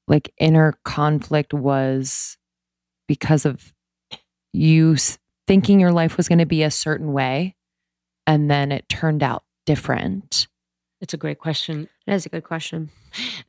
like 0.07 0.33
inner 0.39 0.75
conflict 0.85 1.55
was 1.55 2.37
because 3.09 3.45
of 3.45 3.73
you 4.53 4.97
thinking 5.47 5.81
your 5.81 5.93
life 5.93 6.17
was 6.17 6.29
going 6.29 6.39
to 6.39 6.47
be 6.47 6.63
a 6.63 6.71
certain 6.71 7.13
way 7.13 7.57
and 8.27 8.51
then 8.51 8.73
it 8.73 8.89
turned 8.89 9.23
out 9.23 9.45
different? 9.67 10.47
It's 11.01 11.15
a 11.15 11.19
great 11.19 11.39
question. 11.39 11.89
It 12.07 12.15
is 12.15 12.27
a 12.27 12.31
good 12.31 12.45
question. 12.45 12.91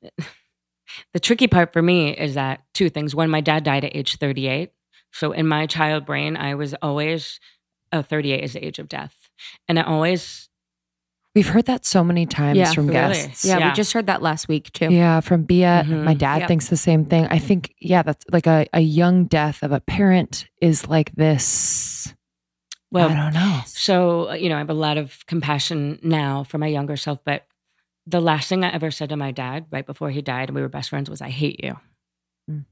the 1.13 1.19
tricky 1.19 1.47
part 1.47 1.73
for 1.73 1.81
me 1.81 2.11
is 2.11 2.35
that 2.35 2.61
two 2.73 2.89
things. 2.89 3.15
One, 3.15 3.29
my 3.29 3.41
dad 3.41 3.63
died 3.63 3.85
at 3.85 3.95
age 3.95 4.17
38. 4.17 4.71
So 5.13 5.31
in 5.31 5.47
my 5.47 5.65
child 5.65 6.05
brain, 6.05 6.35
I 6.35 6.55
was 6.55 6.73
always 6.81 7.39
oh, 7.95 8.01
38 8.01 8.43
is 8.43 8.53
the 8.53 8.65
age 8.65 8.79
of 8.79 8.89
death. 8.89 9.29
And 9.67 9.79
I 9.79 9.83
always, 9.83 10.49
We've 11.35 11.47
heard 11.47 11.65
that 11.65 11.85
so 11.85 12.01
many 12.03 12.25
times 12.25 12.57
Yeah. 12.57 12.71
from 12.71 12.87
Really? 12.87 12.93
guests. 13.15 13.43
Yeah, 13.43 13.57
Yeah. 13.59 13.69
we 13.69 13.73
just 13.75 13.91
heard 13.91 14.07
that 14.07 14.21
last 14.21 14.47
week 14.47 14.71
too. 14.71 14.89
Yeah, 14.91 15.19
from 15.19 15.43
Bia. 15.43 15.83
Mhm. 15.85 16.03
My 16.05 16.13
dad 16.13 16.39
Yep. 16.41 16.47
thinks 16.47 16.69
the 16.69 16.77
same 16.77 17.05
thing. 17.05 17.27
I 17.29 17.39
think, 17.39 17.73
yeah, 17.81 18.03
that's 18.03 18.23
like 18.31 18.47
a, 18.47 18.65
a 18.73 18.79
young 18.79 19.25
death 19.25 19.61
of 19.61 19.71
a 19.73 19.81
parent 19.81 20.47
is 20.61 20.87
like 20.87 21.11
this. 21.15 22.13
well, 22.91 23.09
I 23.09 23.15
don't 23.15 23.33
know. 23.33 23.61
So, 23.65 24.29
uh, 24.29 24.33
you 24.35 24.47
know, 24.47 24.55
I 24.55 24.59
have 24.59 24.69
a 24.69 24.73
lot 24.73 24.97
of 24.97 25.25
compassion 25.25 25.99
now 26.01 26.45
for 26.45 26.57
my 26.57 26.67
younger 26.67 26.95
self, 26.95 27.19
but 27.25 27.45
the 28.07 28.21
last 28.21 28.47
thing 28.47 28.63
I 28.63 28.71
ever 28.71 28.89
said 28.89 29.09
to 29.09 29.17
my 29.17 29.31
dad 29.31 29.65
right 29.69 29.85
before 29.85 30.11
he 30.11 30.21
died, 30.21 30.47
and 30.47 30.55
we 30.55 30.61
were 30.61 30.69
best 30.69 30.91
friends, 30.91 31.09
was, 31.09 31.21
I 31.21 31.29
hate 31.29 31.61
you. 31.61 31.77
Mm. 32.49 32.63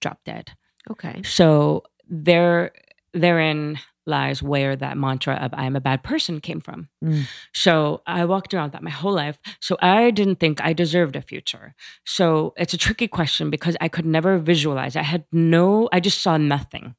Drop 0.00 0.20
dead. 0.24 0.52
Okay. 0.88 1.22
So 1.24 1.82
there 2.08 2.70
therein 3.14 3.80
lies 4.06 4.42
where 4.42 4.74
that 4.76 4.96
mantra 4.96 5.34
of 5.36 5.54
I 5.54 5.64
am 5.64 5.76
a 5.76 5.80
bad 5.80 6.02
person 6.02 6.40
came 6.40 6.60
from. 6.60 6.88
Mm. 7.04 7.24
So 7.54 8.02
I 8.06 8.24
walked 8.24 8.52
around 8.52 8.72
that 8.72 8.82
my 8.82 8.90
whole 8.90 9.12
life. 9.12 9.38
So 9.60 9.76
I 9.80 10.10
didn't 10.10 10.40
think 10.40 10.60
I 10.60 10.72
deserved 10.72 11.16
a 11.16 11.22
future. 11.22 11.74
So 12.04 12.52
it's 12.56 12.74
a 12.74 12.78
tricky 12.78 13.08
question 13.08 13.50
because 13.50 13.76
I 13.80 13.88
could 13.88 14.06
never 14.06 14.38
visualize. 14.38 14.96
I 14.96 15.02
had 15.02 15.24
no 15.32 15.88
I 15.92 16.00
just 16.00 16.20
saw 16.22 16.36
nothing. 16.36 16.94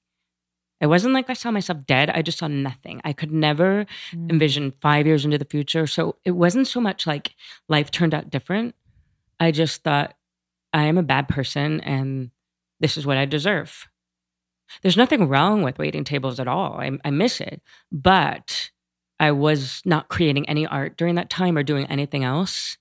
It 0.80 0.88
wasn't 0.88 1.14
like 1.14 1.30
I 1.30 1.34
saw 1.34 1.52
myself 1.52 1.86
dead. 1.86 2.10
I 2.10 2.22
just 2.22 2.38
saw 2.40 2.48
nothing. 2.48 3.02
I 3.06 3.14
could 3.14 3.32
never 3.32 3.86
Mm. 4.14 4.30
envision 4.32 4.74
five 4.82 5.06
years 5.06 5.24
into 5.26 5.38
the 5.38 5.46
future. 5.46 5.88
So 5.88 6.18
it 6.26 6.32
wasn't 6.32 6.68
so 6.68 6.82
much 6.82 7.08
like 7.08 7.36
life 7.70 7.90
turned 7.92 8.14
out 8.14 8.30
different. 8.30 8.76
I 9.40 9.52
just 9.52 9.84
thought 9.84 10.14
I 10.74 10.84
am 10.84 10.98
a 10.98 11.04
bad 11.04 11.28
person 11.28 11.80
and 11.82 12.32
this 12.80 12.98
is 12.98 13.06
what 13.06 13.18
I 13.18 13.26
deserve. 13.26 13.88
There's 14.82 14.98
nothing 14.98 15.28
wrong 15.28 15.64
with 15.64 15.78
waiting 15.78 16.04
tables 16.04 16.40
at 16.40 16.48
all. 16.48 16.80
I, 16.80 16.92
I 17.06 17.12
miss 17.12 17.40
it. 17.40 17.62
But 17.92 18.72
I 19.20 19.32
was 19.32 19.82
not 19.86 20.10
creating 20.10 20.50
any 20.50 20.66
art 20.66 20.98
during 20.98 21.16
that 21.16 21.30
time 21.30 21.58
or 21.58 21.64
doing 21.64 21.86
anything 21.86 22.24
else. 22.24 22.78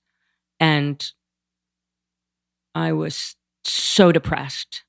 And 0.59 1.03
I 2.75 2.91
was 2.93 3.35
so 3.63 4.11
depressed. 4.11 4.83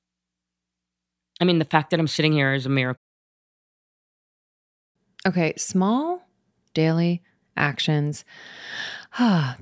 I 1.41 1.45
mean, 1.45 1.59
the 1.59 1.65
fact 1.65 1.91
that 1.91 2.01
I'm 2.01 2.09
sitting 2.09 2.33
here 2.33 2.55
is 2.55 2.67
a 2.67 2.71
miracle. 2.71 3.01
Okay, 5.27 5.55
small 5.57 6.27
daily 6.75 7.23
actions. 7.57 8.25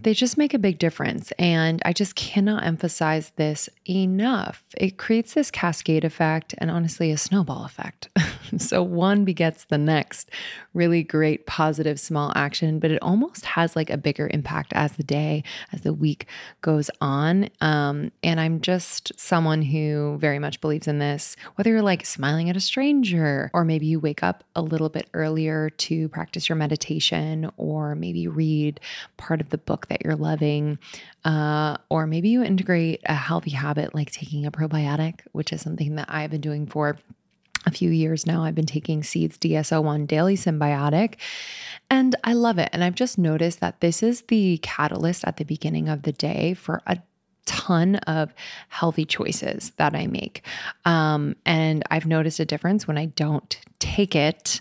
They 0.03 0.15
just 0.15 0.39
make 0.39 0.55
a 0.55 0.59
big 0.59 0.79
difference. 0.79 1.33
And 1.39 1.83
I 1.85 1.93
just 1.93 2.15
cannot 2.15 2.65
emphasize 2.65 3.33
this 3.37 3.69
enough. 3.89 4.65
It 4.77 4.97
creates 4.97 5.35
this 5.35 5.51
cascade 5.51 6.05
effect 6.05 6.55
and 6.59 6.71
honestly 6.71 7.11
a 7.11 7.19
snowball 7.19 7.65
effect. 7.65 8.09
so 8.59 8.83
one 8.83 9.25
begets 9.25 9.65
the 9.65 9.79
next. 9.79 10.31
Really 10.75 11.03
great, 11.03 11.47
positive, 11.47 12.01
small 12.01 12.33
action, 12.35 12.79
but 12.79 12.91
it 12.91 13.03
almost 13.03 13.45
has 13.45 13.77
like 13.77 13.91
a 13.91 13.97
bigger 13.97 14.29
impact 14.33 14.73
as 14.75 14.93
the 14.93 15.03
day, 15.03 15.45
as 15.73 15.83
the 15.83 15.93
week 15.93 16.27
goes 16.63 16.91
on. 17.01 17.49
Um, 17.61 18.11
and 18.23 18.41
I'm 18.41 18.61
just 18.61 19.13
someone 19.19 19.63
who 19.63 20.17
very 20.19 20.39
much 20.39 20.61
believes 20.61 20.89
in 20.89 20.99
this, 20.99 21.37
whether 21.57 21.71
you're 21.71 21.83
like 21.83 22.07
smiling 22.07 22.51
at 22.51 22.57
a 22.57 22.61
stranger, 22.61 23.51
or 23.53 23.65
maybe 23.65 23.87
you 23.87 24.01
wake 24.01 24.23
up 24.23 24.45
a 24.57 24.63
little 24.63 24.89
bit 24.89 25.09
earlier 25.15 25.71
to 25.71 26.09
practice 26.09 26.49
your 26.49 26.57
meditation, 26.57 27.51
or 27.57 27.95
maybe 27.95 28.27
read 28.27 28.81
part 29.17 29.41
of 29.43 29.51
the 29.51 29.59
book 29.59 29.89
that 29.89 30.03
you're 30.03 30.17
loving, 30.17 30.79
uh, 31.25 31.77
or 31.91 32.07
maybe 32.07 32.31
you 32.31 32.43
integrate 32.43 33.03
a 33.05 33.15
healthy 33.15 33.51
habit 33.51 33.95
like 33.95 34.11
taking 34.11 34.47
a 34.47 34.51
probiotic, 34.51 35.21
which 35.33 35.53
is 35.53 35.61
something 35.61 35.97
that 35.97 36.07
I've 36.09 36.31
been 36.31 36.41
doing 36.41 36.67
for 36.67 36.97
a 37.67 37.71
few 37.71 37.91
years 37.91 38.27
now. 38.27 38.43
I've 38.43 38.55
been 38.55 38.67
taking 38.67 39.03
Seeds 39.03 39.39
DS-01 39.39 40.07
Daily 40.07 40.37
Synbiotic, 40.37 41.17
and 41.91 42.17
I 42.25 42.33
love 42.33 42.59
it. 42.59 42.71
And 42.73 42.83
I've 42.83 42.95
just 42.95 43.19
noticed 43.19 43.61
that 43.61 43.81
this 43.81 44.03
is 44.03 44.23
the 44.23 44.59
catalyst 44.63 45.25
at 45.27 45.37
the 45.37 45.45
beginning 45.45 45.89
of 45.89 46.03
the 46.03 46.13
day 46.13 46.55
for 46.55 46.83
a 46.87 46.99
ton 47.45 47.97
of 47.97 48.33
healthy 48.69 49.05
choices 49.05 49.73
that 49.77 49.95
I 49.95 50.07
make. 50.07 50.45
Um, 50.85 51.37
and 51.45 51.83
I've 51.91 52.07
noticed 52.07 52.41
a 52.41 52.45
difference 52.45 52.87
when 52.87 52.99
I 52.99 53.07
don't 53.07 53.59
take 53.79 54.15
it. 54.15 54.61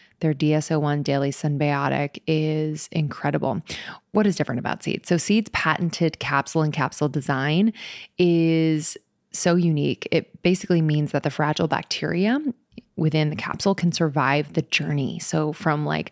Their 0.21 0.33
DS-01 0.33 1.03
Daily 1.03 1.31
Synbiotic 1.31 2.21
is 2.25 2.87
incredible. 2.91 3.61
What 4.11 4.25
is 4.25 4.35
different 4.35 4.59
about 4.59 4.83
Seed? 4.83 5.05
So, 5.05 5.17
Seed's 5.17 5.49
patented 5.49 6.19
capsule 6.19 6.61
and 6.61 6.71
capsule 6.71 7.09
design 7.09 7.73
is 8.17 8.97
so 9.33 9.55
unique. 9.55 10.07
It 10.11 10.41
basically 10.43 10.81
means 10.81 11.11
that 11.11 11.23
the 11.23 11.29
fragile 11.29 11.67
bacteria 11.67 12.39
within 12.95 13.29
the 13.29 13.35
capsule 13.35 13.75
can 13.75 13.91
survive 13.91 14.53
the 14.53 14.61
journey. 14.63 15.19
So, 15.19 15.53
from 15.53 15.85
like 15.85 16.11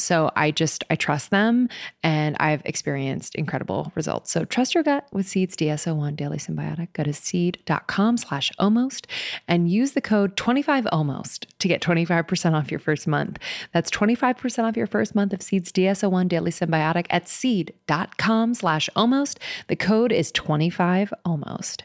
so 0.00 0.30
I 0.36 0.50
just 0.50 0.84
I 0.90 0.96
trust 0.96 1.30
them 1.30 1.68
and 2.02 2.36
I've 2.40 2.62
experienced 2.64 3.34
incredible 3.34 3.92
results. 3.94 4.30
So 4.30 4.44
trust 4.44 4.74
your 4.74 4.82
gut 4.82 5.06
with 5.12 5.26
Seeds 5.26 5.56
DS-01 5.56 6.16
Daily 6.16 6.38
Synbiotic. 6.38 6.92
Go 6.92 7.04
to 7.04 7.12
seed.com 7.12 8.16
slash 8.16 8.50
almost 8.58 9.06
and 9.46 9.70
use 9.70 9.92
the 9.92 10.00
code 10.00 10.36
25almost 10.36 11.46
to 11.58 11.68
get 11.68 11.82
25% 11.82 12.54
off 12.54 12.70
your 12.70 12.80
first 12.80 13.06
month. 13.06 13.38
That's 13.72 13.90
25% 13.90 14.64
off 14.64 14.76
your 14.76 14.86
first 14.86 15.14
month 15.14 15.32
of 15.32 15.42
Seeds 15.42 15.72
DS-01 15.72 16.28
Daily 16.28 16.50
Synbiotic 16.50 17.06
at 17.10 17.28
seed.com 17.28 18.54
slash 18.54 18.88
almost. 18.96 19.38
The 19.68 19.76
code 19.76 20.12
is 20.12 20.32
25almost. 20.32 21.84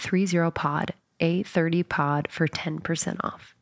30 0.01 0.51
pod, 0.51 0.93
A30 1.19 1.87
pod 1.87 2.27
for 2.29 2.47
10% 2.47 3.17
off. 3.23 3.55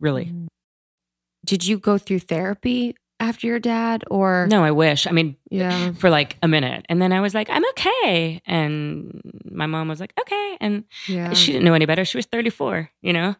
Really. 0.00 0.26
Mm. 0.26 0.48
Did 1.44 1.66
you 1.66 1.78
go 1.78 1.96
through 1.96 2.18
therapy 2.20 2.96
after 3.20 3.46
your 3.46 3.60
dad 3.60 4.02
or 4.10 4.46
No, 4.50 4.64
I 4.64 4.70
wish. 4.72 5.06
I 5.06 5.12
mean, 5.12 5.36
Yeah. 5.50 5.92
for 5.98 6.10
like 6.10 6.36
a 6.42 6.48
minute. 6.48 6.86
And 6.88 7.00
then 7.00 7.12
I 7.12 7.20
was 7.20 7.34
like, 7.34 7.48
I'm 7.50 7.64
okay. 7.70 8.42
And 8.46 9.20
my 9.50 9.66
mom 9.66 9.88
was 9.88 10.00
like, 10.00 10.12
okay. 10.20 10.56
And 10.60 10.84
Yeah. 11.06 11.32
she 11.34 11.52
didn't 11.52 11.64
know 11.64 11.74
any 11.74 11.86
better. 11.86 12.04
She 12.04 12.18
was 12.18 12.26
34, 12.26 12.90
you 13.02 13.12
know? 13.12 13.36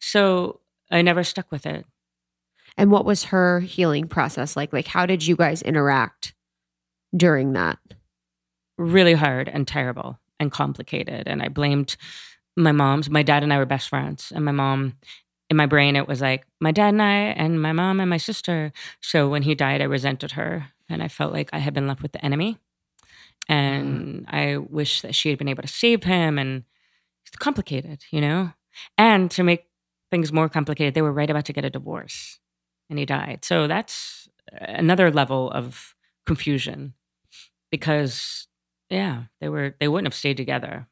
So 0.00 0.60
I 0.90 1.02
never 1.02 1.22
stuck 1.24 1.50
with 1.52 1.66
it. 1.66 1.84
And 2.76 2.90
what 2.90 3.04
was 3.04 3.24
her 3.24 3.60
healing 3.60 4.08
process 4.08 4.56
like? 4.56 4.72
Like 4.72 4.86
how 4.86 5.04
did 5.06 5.26
you 5.26 5.36
guys 5.36 5.62
interact 5.62 6.32
during 7.14 7.52
that? 7.52 7.78
Really 8.78 9.14
hard 9.14 9.48
and 9.48 9.68
terrible 9.68 10.18
and 10.40 10.50
complicated. 10.50 11.26
And 11.26 11.42
I 11.42 11.48
blamed 11.48 11.96
my 12.56 12.72
mom's. 12.72 13.10
My 13.10 13.22
dad 13.22 13.42
and 13.42 13.52
I 13.52 13.58
were 13.58 13.66
best 13.66 13.88
friends. 13.88 14.32
And 14.34 14.44
my 14.44 14.52
mom, 14.52 14.94
in 15.50 15.56
my 15.56 15.66
brain, 15.66 15.96
it 15.96 16.08
was 16.08 16.20
like 16.20 16.46
my 16.60 16.72
dad 16.72 16.88
and 16.88 17.02
I, 17.02 17.14
and 17.14 17.60
my 17.60 17.72
mom 17.72 18.00
and 18.00 18.10
my 18.10 18.16
sister. 18.16 18.72
So 19.00 19.28
when 19.28 19.42
he 19.42 19.54
died, 19.54 19.80
I 19.80 19.84
resented 19.84 20.32
her. 20.32 20.68
And 20.88 21.02
I 21.02 21.08
felt 21.08 21.32
like 21.32 21.50
I 21.52 21.58
had 21.58 21.74
been 21.74 21.88
left 21.88 22.02
with 22.02 22.12
the 22.12 22.24
enemy. 22.24 22.58
And 23.48 24.26
mm. 24.26 24.34
I 24.34 24.58
wish 24.58 25.00
that 25.00 25.14
she 25.14 25.30
had 25.30 25.38
been 25.38 25.48
able 25.48 25.62
to 25.62 25.68
save 25.68 26.04
him. 26.04 26.38
And 26.38 26.64
it's 27.26 27.36
complicated, 27.36 28.04
you 28.10 28.20
know? 28.20 28.52
And 28.98 29.30
to 29.32 29.42
make 29.42 29.66
things 30.10 30.32
more 30.32 30.48
complicated, 30.48 30.94
they 30.94 31.02
were 31.02 31.12
right 31.12 31.30
about 31.30 31.46
to 31.46 31.52
get 31.52 31.64
a 31.64 31.70
divorce 31.70 32.38
and 32.88 32.98
he 32.98 33.04
died. 33.04 33.44
So 33.44 33.66
that's 33.66 34.28
another 34.52 35.10
level 35.10 35.50
of 35.50 35.94
confusion 36.26 36.94
because 37.70 38.46
yeah, 38.94 39.24
they 39.40 39.48
were 39.48 39.74
they 39.80 39.88
wouldn't 39.88 40.06
have 40.06 40.14
stayed 40.14 40.36
together. 40.36 40.86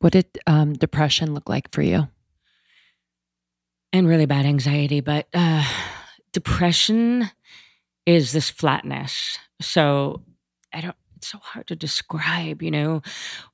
What 0.00 0.14
did 0.14 0.26
um, 0.48 0.72
depression 0.72 1.32
look 1.32 1.48
like 1.48 1.70
for 1.70 1.80
you? 1.80 2.08
And 3.92 4.08
really 4.08 4.26
bad 4.26 4.46
anxiety, 4.46 5.00
but 5.00 5.28
uh 5.32 5.64
depression 6.32 7.30
is 8.06 8.32
this 8.32 8.50
flatness. 8.50 9.38
So 9.60 10.22
I 10.72 10.80
don't 10.80 10.96
it's 11.16 11.28
so 11.28 11.38
hard 11.38 11.68
to 11.68 11.76
describe, 11.76 12.62
you 12.62 12.70
know. 12.72 13.00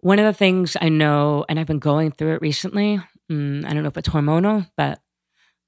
One 0.01 0.19
of 0.19 0.25
the 0.25 0.33
things 0.33 0.75
I 0.81 0.89
know 0.89 1.45
and 1.51 1.61
I've 1.61 1.67
been 1.67 1.79
going 1.79 2.13
through 2.13 2.35
it 2.37 2.41
recently, 2.41 2.99
mm, 3.31 3.65
I 3.67 3.75
don't 3.75 3.83
know 3.83 3.91
if 3.91 3.99
it's 3.99 4.09
hormonal, 4.09 4.71
but 4.75 5.03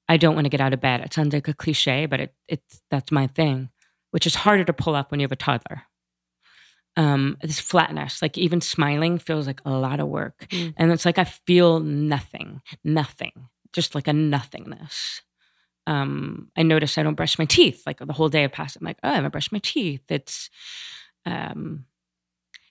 I 0.08 0.16
don't 0.16 0.34
want 0.34 0.46
to 0.46 0.50
get 0.50 0.62
out 0.62 0.72
of 0.72 0.80
bed. 0.80 1.02
It 1.02 1.12
sounds 1.12 1.34
like 1.34 1.46
a 1.46 1.52
cliche, 1.52 2.06
but 2.06 2.20
it, 2.20 2.34
it's 2.48 2.82
that's 2.90 3.12
my 3.12 3.26
thing, 3.26 3.68
which 4.12 4.26
is 4.26 4.34
harder 4.34 4.64
to 4.64 4.72
pull 4.72 4.94
up 4.94 5.10
when 5.10 5.20
you 5.20 5.24
have 5.24 5.32
a 5.32 5.36
toddler. 5.36 5.82
Um, 6.96 7.36
this 7.40 7.60
flatness, 7.60 8.20
like 8.20 8.36
even 8.36 8.60
smiling 8.60 9.18
feels 9.18 9.46
like 9.46 9.60
a 9.64 9.70
lot 9.70 10.00
of 10.00 10.08
work. 10.08 10.46
Mm. 10.50 10.74
And 10.76 10.92
it's 10.92 11.04
like 11.04 11.18
I 11.18 11.24
feel 11.24 11.80
nothing, 11.80 12.60
nothing, 12.84 13.48
just 13.72 13.94
like 13.94 14.08
a 14.08 14.12
nothingness. 14.12 15.22
Um, 15.86 16.50
I 16.56 16.62
notice 16.62 16.98
I 16.98 17.02
don't 17.02 17.14
brush 17.14 17.38
my 17.38 17.46
teeth. 17.46 17.84
Like 17.86 17.98
the 17.98 18.12
whole 18.12 18.28
day 18.28 18.44
I 18.44 18.48
pass, 18.48 18.76
I'm 18.76 18.84
like, 18.84 18.98
oh, 19.02 19.08
I 19.08 19.14
haven't 19.14 19.30
brushed 19.30 19.52
my 19.52 19.60
teeth. 19.62 20.02
It's, 20.10 20.50
um, 21.24 21.86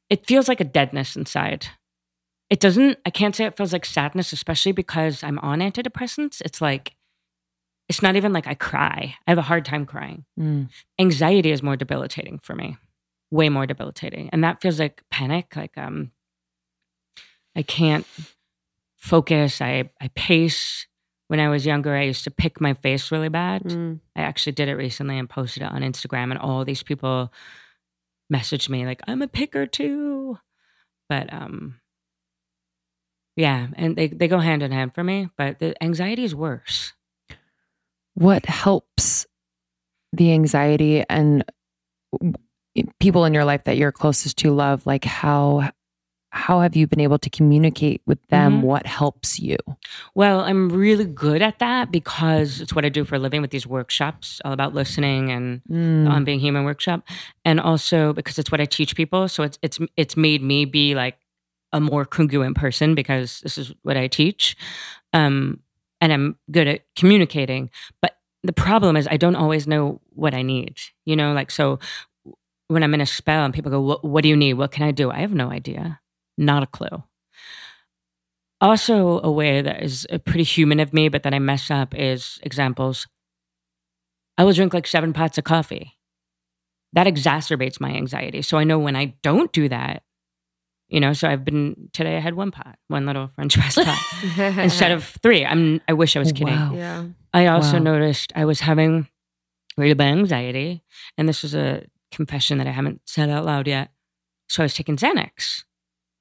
it 0.09 0.27
feels 0.27 0.47
like 0.47 0.61
a 0.61 0.65
deadness 0.65 1.15
inside. 1.15 1.67
It 2.49 2.59
doesn't, 2.59 2.97
I 3.05 3.09
can't 3.09 3.35
say 3.35 3.45
it 3.45 3.57
feels 3.57 3.73
like 3.73 3.85
sadness, 3.85 4.33
especially 4.33 4.73
because 4.73 5.23
I'm 5.23 5.39
on 5.39 5.59
antidepressants. 5.59 6.41
It's 6.41 6.61
like, 6.61 6.95
it's 7.87 8.01
not 8.01 8.15
even 8.15 8.33
like 8.33 8.47
I 8.47 8.53
cry. 8.53 9.15
I 9.25 9.31
have 9.31 9.37
a 9.37 9.43
hard 9.43 9.65
time 9.65 9.85
crying. 9.85 10.25
Mm. 10.39 10.69
Anxiety 10.99 11.51
is 11.51 11.63
more 11.63 11.75
debilitating 11.75 12.39
for 12.39 12.55
me, 12.55 12.77
way 13.31 13.49
more 13.49 13.65
debilitating. 13.65 14.29
And 14.31 14.43
that 14.43 14.61
feels 14.61 14.79
like 14.79 15.03
panic. 15.09 15.55
Like, 15.55 15.77
um, 15.77 16.11
I 17.55 17.61
can't 17.61 18.05
focus. 18.95 19.61
I, 19.61 19.89
I 20.01 20.09
pace. 20.09 20.87
When 21.27 21.39
I 21.39 21.49
was 21.49 21.65
younger, 21.65 21.95
I 21.95 22.03
used 22.03 22.23
to 22.23 22.31
pick 22.31 22.59
my 22.59 22.73
face 22.73 23.11
really 23.11 23.29
bad. 23.29 23.63
Mm. 23.63 23.99
I 24.15 24.21
actually 24.21 24.53
did 24.53 24.67
it 24.67 24.75
recently 24.75 25.17
and 25.19 25.29
posted 25.29 25.61
it 25.61 25.71
on 25.71 25.81
Instagram, 25.81 26.31
and 26.31 26.39
all 26.39 26.65
these 26.65 26.81
people 26.81 27.31
messaged 28.33 28.67
me 28.67 28.83
like, 28.85 29.01
"I'm 29.07 29.21
a 29.21 29.27
picker 29.27 29.67
too," 29.67 30.39
but 31.07 31.31
um, 31.31 31.79
yeah, 33.35 33.67
and 33.75 33.95
they 33.95 34.07
they 34.07 34.27
go 34.27 34.39
hand 34.39 34.63
in 34.63 34.71
hand 34.71 34.95
for 34.95 35.03
me. 35.03 35.29
But 35.37 35.59
the 35.59 35.81
anxiety 35.83 36.23
is 36.23 36.33
worse. 36.33 36.93
What 38.15 38.47
helps 38.47 39.27
the 40.11 40.33
anxiety 40.33 41.03
and 41.07 41.45
people 42.99 43.25
in 43.25 43.33
your 43.33 43.45
life 43.45 43.63
that 43.65 43.77
you're 43.77 43.91
closest 43.91 44.37
to 44.37 44.51
love? 44.51 44.85
Like 44.85 45.05
how 45.05 45.69
how 46.31 46.59
have 46.61 46.75
you 46.75 46.85
been 46.85 46.99
able 46.99 47.17
to 47.17 47.29
communicate 47.29 48.03
with 48.05 48.19
them 48.27 48.59
Mhm. 48.59 48.61
what 48.61 48.85
helps 48.85 49.39
you? 49.39 49.57
Well, 50.13 50.41
I'm 50.41 50.69
really 50.69 51.05
good 51.05 51.41
at 51.41 51.57
that 51.57 51.91
because 51.91 52.61
it's 52.61 52.71
what 52.75 52.85
I 52.85 52.89
do 52.89 53.03
for 53.03 53.15
a 53.15 53.19
living 53.19 53.41
with 53.41 53.49
these 53.49 53.65
workshops, 53.65 54.39
all 54.45 54.53
about 54.53 54.75
listening 54.75 55.31
and 55.31 55.61
Mm. 55.71 56.07
on 56.07 56.23
being 56.25 56.39
human 56.39 56.65
workshop, 56.65 57.01
and 57.45 57.59
also 57.59 58.13
because 58.13 58.37
it's 58.37 58.51
what 58.51 58.61
I 58.61 58.65
teach 58.65 58.95
people. 58.95 59.27
So 59.27 59.41
it's 59.41 59.57
it's 59.63 59.79
it's 59.97 60.15
made 60.15 60.43
me 60.43 60.65
be 60.65 60.93
like 60.93 61.17
a 61.73 61.79
more 61.79 62.05
congruent 62.05 62.55
person 62.55 62.93
because 62.93 63.39
this 63.41 63.57
is 63.57 63.73
what 63.81 63.97
I 63.97 64.07
teach, 64.07 64.55
um, 65.13 65.61
and 65.99 66.13
I'm 66.13 66.35
good 66.51 66.67
at 66.67 66.81
communicating. 66.95 67.71
But 68.01 68.17
the 68.43 68.53
problem 68.53 68.95
is 68.95 69.07
I 69.09 69.17
don't 69.17 69.35
always 69.35 69.67
know 69.67 69.99
what 70.13 70.33
I 70.35 70.43
need. 70.43 70.77
You 71.05 71.15
know, 71.15 71.33
like 71.33 71.49
so 71.51 71.79
when 72.69 72.81
I'm 72.83 72.93
in 72.93 73.01
a 73.01 73.05
spell 73.05 73.43
and 73.45 73.53
people 73.53 73.69
go, 73.71 73.81
"What, 73.81 74.03
what 74.05 74.23
do 74.23 74.29
you 74.29 74.37
need? 74.37 74.53
What 74.53 74.71
can 74.71 74.83
I 74.87 74.91
do?" 74.91 75.11
I 75.11 75.19
have 75.19 75.33
no 75.33 75.51
idea, 75.51 75.99
not 76.37 76.63
a 76.63 76.67
clue. 76.67 77.03
Also, 78.61 79.21
a 79.21 79.31
way 79.31 79.61
that 79.61 79.81
is 79.83 80.05
uh, 80.11 80.17
pretty 80.17 80.43
human 80.43 80.79
of 80.79 80.93
me, 80.93 81.07
but 81.09 81.23
that 81.23 81.33
I 81.33 81.39
mess 81.39 81.71
up 81.71 81.95
is 81.95 82.39
examples. 82.43 83.07
I 84.37 84.43
will 84.43 84.53
drink 84.53 84.73
like 84.73 84.87
seven 84.87 85.13
pots 85.13 85.37
of 85.37 85.43
coffee. 85.45 85.97
That 86.93 87.07
exacerbates 87.07 87.79
my 87.79 87.89
anxiety. 87.91 88.41
So 88.41 88.57
I 88.57 88.63
know 88.63 88.79
when 88.79 88.95
I 88.95 89.13
don't 89.21 89.51
do 89.53 89.69
that, 89.69 90.03
you 90.89 90.99
know, 90.99 91.13
so 91.13 91.29
I've 91.29 91.45
been 91.45 91.89
today 91.93 92.17
I 92.17 92.19
had 92.19 92.33
one 92.33 92.51
pot, 92.51 92.77
one 92.87 93.05
little 93.05 93.29
French 93.35 93.53
press 93.59 93.75
pot 93.75 93.97
instead 94.57 94.91
of 94.91 95.05
three. 95.21 95.45
I'm 95.45 95.79
I 95.87 95.93
wish 95.93 96.15
I 96.15 96.19
was 96.19 96.31
kidding. 96.31 96.55
Wow. 96.55 96.71
yeah. 96.75 97.05
I 97.33 97.47
also 97.47 97.77
Wow. 97.77 97.83
noticed 97.83 98.33
I 98.35 98.43
was 98.45 98.59
having 98.59 99.07
really 99.77 99.93
bad 99.93 100.17
anxiety, 100.17 100.83
and 101.17 101.29
this 101.29 101.43
was 101.43 101.53
a 101.55 101.85
confession 102.11 102.57
that 102.57 102.67
I 102.67 102.71
haven't 102.71 103.01
said 103.05 103.29
out 103.29 103.45
loud 103.45 103.67
yet. 103.67 103.91
So 104.47 104.63
I 104.63 104.65
was 104.65 104.73
taking 104.73 104.97
Xanax, 104.97 105.63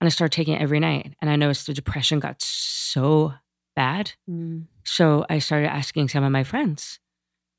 and 0.00 0.06
I 0.06 0.10
started 0.10 0.34
taking 0.34 0.54
it 0.54 0.62
every 0.62 0.80
night, 0.80 1.14
and 1.20 1.30
I 1.30 1.36
noticed 1.36 1.66
the 1.66 1.74
depression 1.74 2.20
got 2.20 2.40
so 2.42 3.34
bad. 3.74 4.12
Mm. 4.28 4.66
So 4.84 5.24
I 5.30 5.38
started 5.38 5.70
asking 5.70 6.08
some 6.08 6.24
of 6.24 6.32
my 6.32 6.44
friends, 6.44 6.98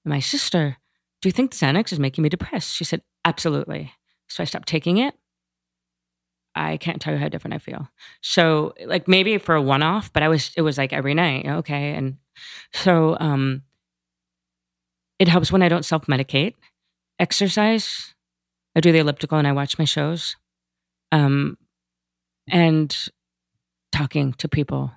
my 0.06 0.20
sister, 0.20 0.78
"Do 1.22 1.30
you 1.30 1.34
think 1.34 1.52
Xanax 1.52 1.92
is 1.92 2.00
making 2.00 2.22
me 2.22 2.30
depressed?" 2.30 2.76
She 2.76 2.84
said, 2.84 3.02
"Absolutely." 3.26 3.94
So 4.28 4.44
I 4.44 4.46
stopped 4.46 4.68
taking 4.68 4.98
it. 4.98 5.16
I 6.56 6.78
can't 6.78 7.02
tell 7.02 7.14
you 7.14 7.20
how 7.20 7.30
different 7.30 7.56
I 7.56 7.60
feel. 7.60 7.88
So 8.22 8.74
like 8.86 9.08
maybe 9.08 9.38
for 9.38 9.56
a 9.56 9.62
one 9.62 9.84
off, 9.84 10.12
but 10.12 10.24
I 10.24 10.28
was 10.28 10.52
it 10.56 10.62
was 10.62 10.78
like 10.78 10.94
every 10.94 11.14
night, 11.14 11.46
okay, 11.48 11.94
and 11.94 12.18
so 12.74 13.18
um 13.20 13.64
it 15.20 15.28
helps 15.28 15.52
when 15.52 15.62
I 15.62 15.70
don't 15.70 15.86
self 15.86 16.06
medicate. 16.08 16.56
Exercise, 17.20 18.14
I 18.76 18.80
do 18.82 18.92
the 18.92 19.00
elliptical 19.00 19.38
and 19.38 19.48
I 19.48 19.52
watch 19.54 19.78
my 19.80 19.86
shows. 19.86 20.36
Um 21.12 21.58
and 22.48 22.96
talking 23.92 24.34
to 24.34 24.48
people. 24.48 24.92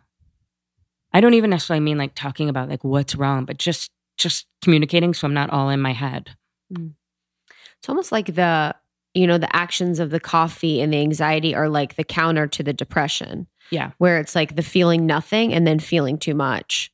I 1.13 1.21
don't 1.21 1.35
even 1.35 1.51
necessarily 1.51 1.81
mean 1.85 1.99
like 1.99 2.15
talking 2.15 2.49
about 2.49 2.69
like 2.69 2.85
what's 2.85 3.15
wrong, 3.15 3.45
but 3.45 3.59
just 3.59 3.91
just 4.19 4.47
communicating 4.63 5.15
so 5.15 5.27
I'm 5.27 5.35
not 5.35 5.51
all 5.51 5.69
in 5.71 5.81
my 5.81 5.93
head. 5.93 6.31
It's 6.71 7.89
almost 7.89 8.13
like 8.13 8.35
the, 8.35 8.75
you 9.15 9.27
know, 9.27 9.39
the 9.39 9.55
actions 9.55 9.99
of 10.01 10.11
the 10.11 10.21
coffee 10.21 10.81
and 10.81 10.93
the 10.93 11.01
anxiety 11.01 11.55
are 11.55 11.69
like 11.69 11.97
the 11.97 12.05
counter 12.05 12.47
to 12.47 12.63
the 12.63 12.73
depression. 12.73 13.47
Yeah. 13.71 13.93
Where 13.99 14.19
it's 14.19 14.35
like 14.35 14.55
the 14.57 14.63
feeling 14.63 15.07
nothing 15.07 15.53
and 15.53 15.67
then 15.67 15.79
feeling 15.81 16.19
too 16.19 16.35
much, 16.35 16.93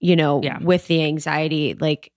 you 0.00 0.16
know, 0.16 0.42
Yeah. 0.42 0.58
with 0.60 0.86
the 0.88 1.02
anxiety. 1.04 1.74
Like 1.74 2.12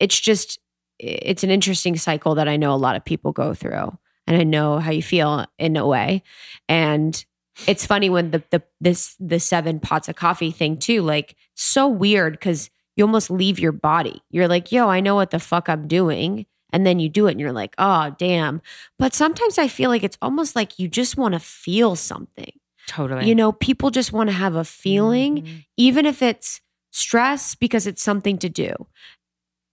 it's 0.00 0.18
just, 0.18 0.58
it's 0.98 1.44
an 1.44 1.50
interesting 1.50 1.96
cycle 1.96 2.34
that 2.36 2.48
I 2.48 2.56
know 2.56 2.72
a 2.72 2.76
lot 2.76 2.96
of 2.96 3.04
people 3.04 3.32
go 3.32 3.54
through. 3.54 3.96
And 4.28 4.36
I 4.36 4.42
know 4.42 4.78
how 4.80 4.90
you 4.90 5.02
feel 5.02 5.46
in 5.58 5.76
a 5.76 5.86
way. 5.86 6.22
And 6.68 7.24
it's 7.68 7.86
funny 7.86 8.10
when 8.10 8.32
the 8.32 8.42
the 8.50 8.62
this 8.80 9.16
the 9.20 9.38
seven 9.38 9.78
pots 9.80 10.08
of 10.08 10.16
coffee 10.16 10.50
thing 10.50 10.78
too, 10.78 11.02
like 11.02 11.36
so 11.54 11.86
weird 11.86 12.32
because 12.32 12.68
you 12.96 13.04
almost 13.04 13.30
leave 13.30 13.58
your 13.60 13.72
body. 13.72 14.22
You're 14.30 14.48
like, 14.48 14.72
yo, 14.72 14.88
I 14.88 15.00
know 15.00 15.14
what 15.14 15.30
the 15.30 15.38
fuck 15.38 15.68
I'm 15.68 15.86
doing. 15.86 16.46
And 16.72 16.84
then 16.84 16.98
you 16.98 17.08
do 17.08 17.28
it 17.28 17.32
and 17.32 17.40
you're 17.40 17.52
like, 17.52 17.74
oh, 17.78 18.14
damn. 18.18 18.60
But 18.98 19.14
sometimes 19.14 19.58
I 19.58 19.68
feel 19.68 19.90
like 19.90 20.02
it's 20.02 20.18
almost 20.20 20.56
like 20.56 20.78
you 20.78 20.88
just 20.88 21.16
want 21.16 21.34
to 21.34 21.38
feel 21.40 21.94
something. 21.94 22.52
Totally. 22.88 23.26
You 23.28 23.34
know, 23.34 23.52
people 23.52 23.90
just 23.90 24.12
want 24.12 24.28
to 24.28 24.34
have 24.34 24.56
a 24.56 24.64
feeling, 24.64 25.42
Mhm. 25.42 25.64
even 25.76 26.04
if 26.06 26.20
it's 26.22 26.60
stress 26.90 27.54
because 27.54 27.86
it's 27.86 28.02
something 28.02 28.38
to 28.38 28.48
do. 28.48 28.74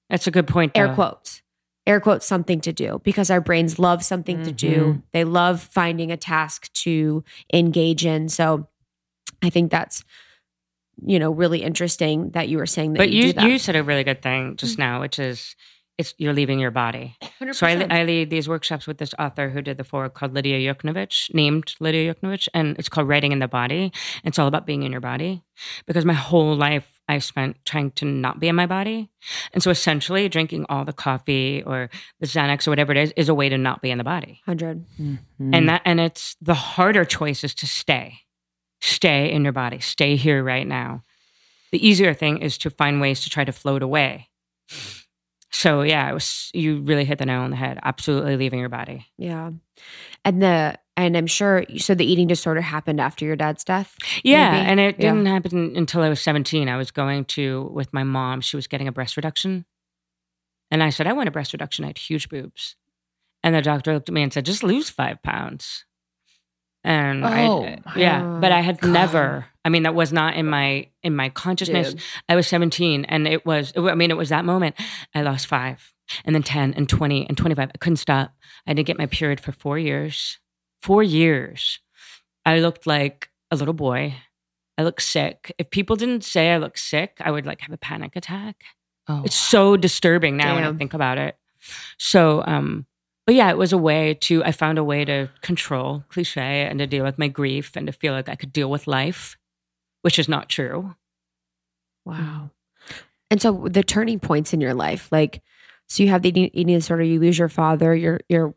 That's 0.09 0.27
a 0.27 0.31
good 0.31 0.47
point. 0.47 0.73
Air 0.75 0.89
though. 0.89 0.95
quotes. 0.95 1.41
Air 1.85 1.99
quotes 1.99 2.25
something 2.25 2.61
to 2.61 2.71
do 2.71 3.01
because 3.03 3.29
our 3.29 3.41
brains 3.41 3.77
love 3.77 4.03
something 4.03 4.41
to 4.43 4.51
do. 4.51 4.75
Mm-hmm. 4.75 4.99
They 5.11 5.25
love 5.25 5.61
finding 5.61 6.11
a 6.11 6.17
task 6.17 6.71
to 6.73 7.23
engage 7.53 8.05
in. 8.05 8.29
So 8.29 8.67
I 9.41 9.49
think 9.49 9.69
that's 9.69 10.03
you 11.05 11.19
know 11.19 11.31
really 11.31 11.63
interesting 11.63 12.31
that 12.31 12.47
you 12.47 12.57
were 12.57 12.65
saying 12.65 12.93
that 12.93 12.99
But 12.99 13.09
you, 13.09 13.33
you 13.37 13.49
you 13.49 13.57
said 13.57 13.75
a 13.75 13.83
really 13.83 14.03
good 14.03 14.21
thing 14.21 14.49
mm-hmm. 14.49 14.55
just 14.55 14.77
now, 14.79 15.01
which 15.01 15.19
is 15.19 15.55
it's 15.97 16.13
you're 16.17 16.33
leaving 16.33 16.59
your 16.59 16.71
body. 16.71 17.15
So 17.51 17.67
I, 17.67 17.75
100%. 17.75 17.91
I 17.91 18.03
lead 18.03 18.29
these 18.29 18.49
workshops 18.49 18.87
with 18.87 18.97
this 18.97 19.13
author 19.19 19.49
who 19.49 19.61
did 19.61 19.77
the 19.77 19.83
foreword 19.83 20.13
called 20.13 20.33
Lidia 20.33 20.73
Yuknavitch, 20.73 21.33
named 21.33 21.75
Lidia 21.79 22.13
Yuknavitch, 22.13 22.47
and 22.53 22.77
it's 22.79 22.89
called 22.89 23.07
Writing 23.07 23.31
in 23.31 23.39
the 23.39 23.47
Body. 23.47 23.91
It's 24.23 24.39
all 24.39 24.47
about 24.47 24.65
being 24.65 24.83
in 24.83 24.91
your 24.91 25.01
body 25.01 25.43
because 25.85 26.05
my 26.05 26.13
whole 26.13 26.55
life 26.55 26.92
I 27.13 27.19
spent 27.19 27.63
trying 27.65 27.91
to 27.91 28.05
not 28.05 28.39
be 28.39 28.47
in 28.47 28.55
my 28.55 28.65
body. 28.65 29.09
And 29.53 29.61
so 29.61 29.69
essentially 29.69 30.27
drinking 30.29 30.65
all 30.69 30.83
the 30.83 30.93
coffee 30.93 31.63
or 31.65 31.89
the 32.19 32.27
Xanax 32.27 32.67
or 32.67 32.71
whatever 32.71 32.91
it 32.91 32.97
is 32.97 33.13
is 33.15 33.29
a 33.29 33.33
way 33.33 33.49
to 33.49 33.57
not 33.57 33.81
be 33.81 33.91
in 33.91 33.97
the 33.97 34.03
body. 34.03 34.41
100. 34.45 34.85
Mm-hmm. 34.99 35.53
And 35.53 35.69
that 35.69 35.81
and 35.85 35.99
it's 35.99 36.35
the 36.41 36.53
harder 36.53 37.05
choice 37.05 37.43
is 37.43 37.53
to 37.55 37.67
stay. 37.67 38.19
Stay 38.81 39.31
in 39.31 39.43
your 39.43 39.53
body. 39.53 39.79
Stay 39.79 40.15
here 40.15 40.43
right 40.43 40.67
now. 40.67 41.03
The 41.71 41.85
easier 41.85 42.13
thing 42.13 42.39
is 42.39 42.57
to 42.59 42.69
find 42.69 42.99
ways 42.99 43.21
to 43.21 43.29
try 43.29 43.45
to 43.45 43.51
float 43.51 43.81
away. 43.81 44.29
So 45.51 45.83
yeah, 45.83 46.09
it 46.09 46.13
was 46.13 46.49
you 46.53 46.81
really 46.81 47.05
hit 47.05 47.19
the 47.19 47.25
nail 47.25 47.41
on 47.41 47.51
the 47.51 47.55
head. 47.55 47.79
Absolutely 47.83 48.37
leaving 48.37 48.59
your 48.59 48.69
body. 48.69 49.07
Yeah. 49.17 49.51
And 50.25 50.41
the 50.41 50.79
and 50.95 51.17
I'm 51.17 51.27
sure 51.27 51.65
so 51.77 51.95
the 51.95 52.05
eating 52.05 52.27
disorder 52.27 52.61
happened 52.61 52.99
after 53.01 53.25
your 53.25 53.35
dad's 53.35 53.63
death. 53.63 53.95
Yeah, 54.23 54.51
Maybe. 54.51 54.65
and 54.69 54.79
it 54.79 54.99
didn't 54.99 55.25
happen 55.25 55.73
until 55.75 56.01
I 56.01 56.09
was 56.09 56.21
17. 56.21 56.69
I 56.69 56.77
was 56.77 56.91
going 56.91 57.25
to 57.25 57.69
with 57.73 57.93
my 57.93 58.03
mom. 58.03 58.41
She 58.41 58.55
was 58.55 58.67
getting 58.67 58.87
a 58.87 58.91
breast 58.91 59.17
reduction. 59.17 59.65
And 60.71 60.81
I 60.83 60.89
said, 60.89 61.05
I 61.07 61.13
want 61.13 61.27
a 61.27 61.31
breast 61.31 61.53
reduction. 61.53 61.83
I 61.85 61.89
had 61.89 61.97
huge 61.97 62.29
boobs. 62.29 62.75
And 63.43 63.53
the 63.53 63.61
doctor 63.61 63.93
looked 63.93 64.09
at 64.09 64.13
me 64.15 64.23
and 64.23 64.31
said, 64.33 64.45
just 64.45 64.63
lose 64.63 64.89
five 64.89 65.21
pounds. 65.21 65.85
And 66.83 67.23
Oh, 67.23 67.63
I, 67.63 67.79
yeah, 67.95 68.21
but 68.41 68.51
I 68.51 68.59
had 68.61 68.79
God. 68.81 68.91
never, 68.91 69.45
I 69.63 69.69
mean, 69.69 69.83
that 69.83 69.95
was 69.95 70.11
not 70.11 70.35
in 70.35 70.45
my, 70.47 70.89
in 71.01 71.15
my 71.15 71.29
consciousness. 71.29 71.93
Dude. 71.93 72.01
I 72.27 72.35
was 72.35 72.47
17 72.47 73.05
and 73.05 73.27
it 73.27 73.45
was, 73.45 73.71
I 73.77 73.95
mean, 73.95 74.11
it 74.11 74.17
was 74.17 74.29
that 74.29 74.43
moment. 74.45 74.75
I 75.15 75.21
lost 75.21 75.47
five 75.47 75.93
and 76.25 76.35
then 76.35 76.43
10 76.43 76.73
and 76.73 76.89
20 76.89 77.27
and 77.27 77.37
25. 77.37 77.69
I 77.73 77.77
couldn't 77.77 77.97
stop. 77.97 78.33
I 78.67 78.73
didn't 78.73 78.87
get 78.87 78.97
my 78.97 79.05
period 79.05 79.39
for 79.39 79.51
four 79.53 79.77
years. 79.79 80.39
Four 80.83 81.01
years. 81.01 81.79
I 82.45 82.59
looked 82.59 82.85
like 82.85 83.29
a 83.51 83.55
little 83.55 83.73
boy. 83.73 84.15
I 84.77 84.83
looked 84.83 85.01
sick. 85.01 85.53
If 85.57 85.69
people 85.69 85.95
didn't 85.95 86.25
say 86.25 86.51
I 86.51 86.57
looked 86.57 86.79
sick, 86.79 87.17
I 87.21 87.31
would 87.31 87.45
like 87.45 87.61
have 87.61 87.71
a 87.71 87.77
panic 87.77 88.17
attack. 88.17 88.63
Oh, 89.07 89.21
It's 89.23 89.35
so 89.35 89.77
disturbing 89.77 90.35
now 90.35 90.55
when 90.55 90.65
I 90.65 90.73
think 90.73 90.93
about 90.93 91.17
it. 91.17 91.37
So, 91.97 92.43
um, 92.45 92.85
but 93.25 93.35
yeah, 93.35 93.49
it 93.49 93.57
was 93.57 93.71
a 93.71 93.77
way 93.77 94.15
to, 94.15 94.43
I 94.43 94.51
found 94.51 94.77
a 94.77 94.83
way 94.83 95.05
to 95.05 95.29
control 95.41 96.03
cliche 96.09 96.67
and 96.69 96.79
to 96.79 96.87
deal 96.87 97.05
with 97.05 97.17
my 97.17 97.29
grief 97.29 97.77
and 97.77 97.87
to 97.87 97.93
feel 97.93 98.11
like 98.11 98.27
I 98.27 98.35
could 98.35 98.51
deal 98.51 98.69
with 98.69 98.85
life, 98.85 99.37
which 100.01 100.19
is 100.19 100.27
not 100.27 100.49
true. 100.49 100.95
Wow. 102.03 102.49
And 103.31 103.41
so 103.41 103.67
the 103.69 103.83
turning 103.83 104.19
points 104.19 104.53
in 104.53 104.59
your 104.59 104.73
life, 104.73 105.07
like, 105.13 105.41
so 105.87 106.03
you 106.03 106.09
have 106.09 106.23
the 106.23 106.29
eating 106.29 106.49
eating 106.53 106.75
disorder, 106.75 107.03
you 107.03 107.19
lose 107.19 107.37
your 107.37 107.49
father, 107.49 107.95
you're 107.95 108.19
you're 108.27 108.53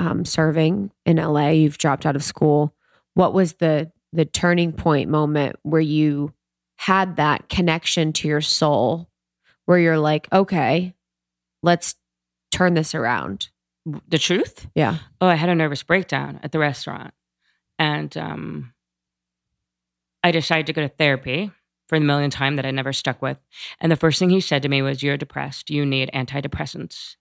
um, 0.00 0.24
serving 0.24 0.90
in 1.04 1.18
LA, 1.18 1.48
you've 1.48 1.76
dropped 1.76 2.06
out 2.06 2.16
of 2.16 2.24
school. 2.24 2.74
What 3.12 3.34
was 3.34 3.54
the 3.54 3.92
the 4.12 4.24
turning 4.24 4.72
point 4.72 5.10
moment 5.10 5.56
where 5.62 5.80
you 5.80 6.32
had 6.76 7.16
that 7.16 7.50
connection 7.50 8.12
to 8.14 8.26
your 8.26 8.40
soul, 8.40 9.10
where 9.66 9.78
you're 9.78 9.98
like, 9.98 10.26
okay, 10.32 10.94
let's 11.62 11.96
turn 12.50 12.74
this 12.74 12.94
around? 12.94 13.50
The 14.08 14.18
truth? 14.18 14.68
Yeah. 14.74 14.96
Oh, 15.20 15.28
I 15.28 15.34
had 15.34 15.50
a 15.50 15.54
nervous 15.54 15.82
breakdown 15.82 16.40
at 16.42 16.50
the 16.50 16.58
restaurant. 16.58 17.12
And 17.78 18.16
um, 18.16 18.72
I 20.24 20.30
decided 20.32 20.66
to 20.66 20.72
go 20.72 20.82
to 20.82 20.88
therapy 20.88 21.52
for 21.88 21.98
the 21.98 22.04
millionth 22.04 22.34
time 22.34 22.56
that 22.56 22.66
I 22.66 22.70
never 22.70 22.92
stuck 22.92 23.20
with. 23.20 23.38
And 23.80 23.92
the 23.92 23.96
first 23.96 24.18
thing 24.18 24.30
he 24.30 24.40
said 24.40 24.62
to 24.62 24.68
me 24.68 24.80
was, 24.80 25.02
You're 25.02 25.16
depressed. 25.18 25.70
You 25.70 25.84
need 25.84 26.10
antidepressants. 26.14 27.16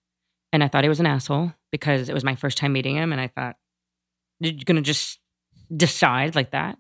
And 0.54 0.64
I 0.64 0.70
thought 0.70 0.84
he 0.84 0.90
was 0.90 1.00
an 1.02 1.06
asshole 1.06 1.54
because 1.72 2.10
it 2.10 2.14
was 2.14 2.24
my 2.24 2.36
first 2.36 2.58
time 2.58 2.74
meeting 2.74 2.96
him. 2.96 3.12
And 3.12 3.22
I 3.22 3.28
thought, 3.28 3.56
You're 4.40 4.54
going 4.66 4.78
to 4.78 4.82
just 4.82 5.20
decide 5.76 6.36
like 6.36 6.52
that? 6.52 6.78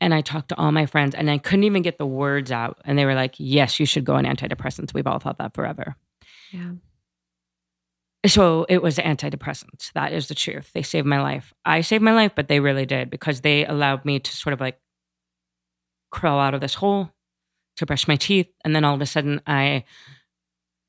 And 0.00 0.12
I 0.12 0.20
talked 0.20 0.48
to 0.48 0.58
all 0.58 0.72
my 0.72 0.86
friends 0.86 1.14
and 1.14 1.30
I 1.30 1.38
couldn't 1.38 1.64
even 1.64 1.82
get 1.82 1.98
the 1.98 2.06
words 2.06 2.50
out. 2.50 2.80
And 2.84 2.98
they 2.98 3.04
were 3.04 3.14
like, 3.14 3.34
Yes, 3.38 3.78
you 3.78 3.86
should 3.86 4.04
go 4.04 4.14
on 4.14 4.24
antidepressants. 4.24 4.92
We've 4.92 5.06
all 5.06 5.18
thought 5.18 5.38
that 5.38 5.54
forever. 5.54 5.96
Yeah. 6.52 6.72
So 8.26 8.66
it 8.68 8.82
was 8.82 8.98
antidepressants. 8.98 9.92
That 9.94 10.12
is 10.12 10.28
the 10.28 10.34
truth. 10.34 10.70
They 10.72 10.82
saved 10.82 11.06
my 11.06 11.20
life. 11.20 11.52
I 11.64 11.80
saved 11.80 12.04
my 12.04 12.12
life, 12.12 12.32
but 12.36 12.48
they 12.48 12.60
really 12.60 12.86
did 12.86 13.10
because 13.10 13.40
they 13.40 13.66
allowed 13.66 14.04
me 14.04 14.20
to 14.20 14.36
sort 14.36 14.52
of 14.52 14.60
like 14.60 14.78
crawl 16.10 16.38
out 16.38 16.54
of 16.54 16.60
this 16.60 16.74
hole 16.74 17.10
to 17.76 17.86
brush 17.86 18.06
my 18.06 18.16
teeth. 18.16 18.48
And 18.64 18.76
then 18.76 18.84
all 18.84 18.94
of 18.94 19.00
a 19.00 19.06
sudden 19.06 19.40
I 19.46 19.84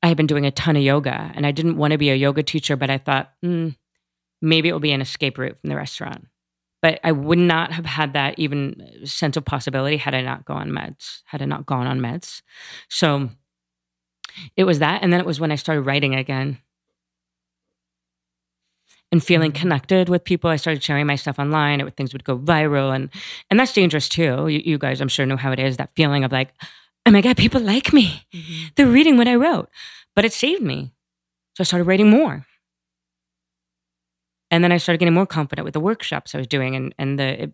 I 0.04 0.08
had 0.08 0.18
been 0.18 0.26
doing 0.26 0.44
a 0.44 0.50
ton 0.50 0.76
of 0.76 0.82
yoga 0.82 1.32
and 1.34 1.46
I 1.46 1.50
didn't 1.50 1.78
want 1.78 1.92
to 1.92 1.98
be 1.98 2.10
a 2.10 2.14
yoga 2.14 2.42
teacher, 2.42 2.76
but 2.76 2.90
I 2.90 2.98
thought, 2.98 3.32
mm, 3.42 3.74
maybe 4.42 4.68
it 4.68 4.72
will 4.72 4.78
be 4.78 4.92
an 4.92 5.00
escape 5.00 5.38
route 5.38 5.58
from 5.58 5.70
the 5.70 5.76
restaurant. 5.76 6.26
But 6.82 7.00
I 7.02 7.10
would 7.12 7.38
not 7.38 7.72
have 7.72 7.86
had 7.86 8.12
that 8.12 8.38
even 8.38 9.06
sense 9.06 9.38
of 9.38 9.46
possibility 9.46 9.96
had 9.96 10.14
I 10.14 10.20
not 10.20 10.44
gone 10.44 10.68
meds, 10.68 11.22
had 11.24 11.40
I 11.40 11.46
not 11.46 11.64
gone 11.64 11.86
on 11.86 12.00
meds. 12.00 12.42
So 12.90 13.30
it 14.58 14.64
was 14.64 14.80
that. 14.80 15.02
And 15.02 15.10
then 15.10 15.20
it 15.20 15.26
was 15.26 15.40
when 15.40 15.50
I 15.50 15.54
started 15.54 15.80
writing 15.86 16.14
again 16.14 16.58
and 19.10 19.24
feeling 19.24 19.52
connected 19.52 20.10
with 20.10 20.24
people. 20.24 20.50
I 20.50 20.56
started 20.56 20.82
sharing 20.82 21.06
my 21.06 21.16
stuff 21.16 21.38
online. 21.38 21.80
It, 21.80 21.96
things 21.96 22.12
would 22.12 22.24
go 22.24 22.36
viral, 22.36 22.94
and 22.94 23.08
and 23.50 23.58
that's 23.58 23.72
dangerous 23.72 24.08
too. 24.08 24.48
You, 24.48 24.60
you 24.64 24.76
guys, 24.76 25.00
I'm 25.00 25.08
sure, 25.08 25.24
know 25.24 25.38
how 25.38 25.52
it 25.52 25.60
is. 25.60 25.78
That 25.78 25.92
feeling 25.96 26.24
of 26.24 26.32
like, 26.32 26.52
oh 27.06 27.10
my 27.10 27.20
god, 27.20 27.36
people 27.36 27.60
like 27.60 27.92
me. 27.92 28.26
They're 28.76 28.86
reading 28.86 29.16
what 29.16 29.28
I 29.28 29.34
wrote, 29.34 29.68
but 30.14 30.24
it 30.24 30.32
saved 30.32 30.62
me. 30.62 30.92
So 31.54 31.62
I 31.62 31.64
started 31.64 31.84
writing 31.84 32.10
more, 32.10 32.46
and 34.50 34.64
then 34.64 34.72
I 34.72 34.78
started 34.78 34.98
getting 34.98 35.14
more 35.14 35.26
confident 35.26 35.64
with 35.64 35.74
the 35.74 35.80
workshops 35.80 36.34
I 36.34 36.38
was 36.38 36.46
doing, 36.46 36.74
and 36.74 36.94
and 36.98 37.18
the 37.18 37.42
it 37.44 37.52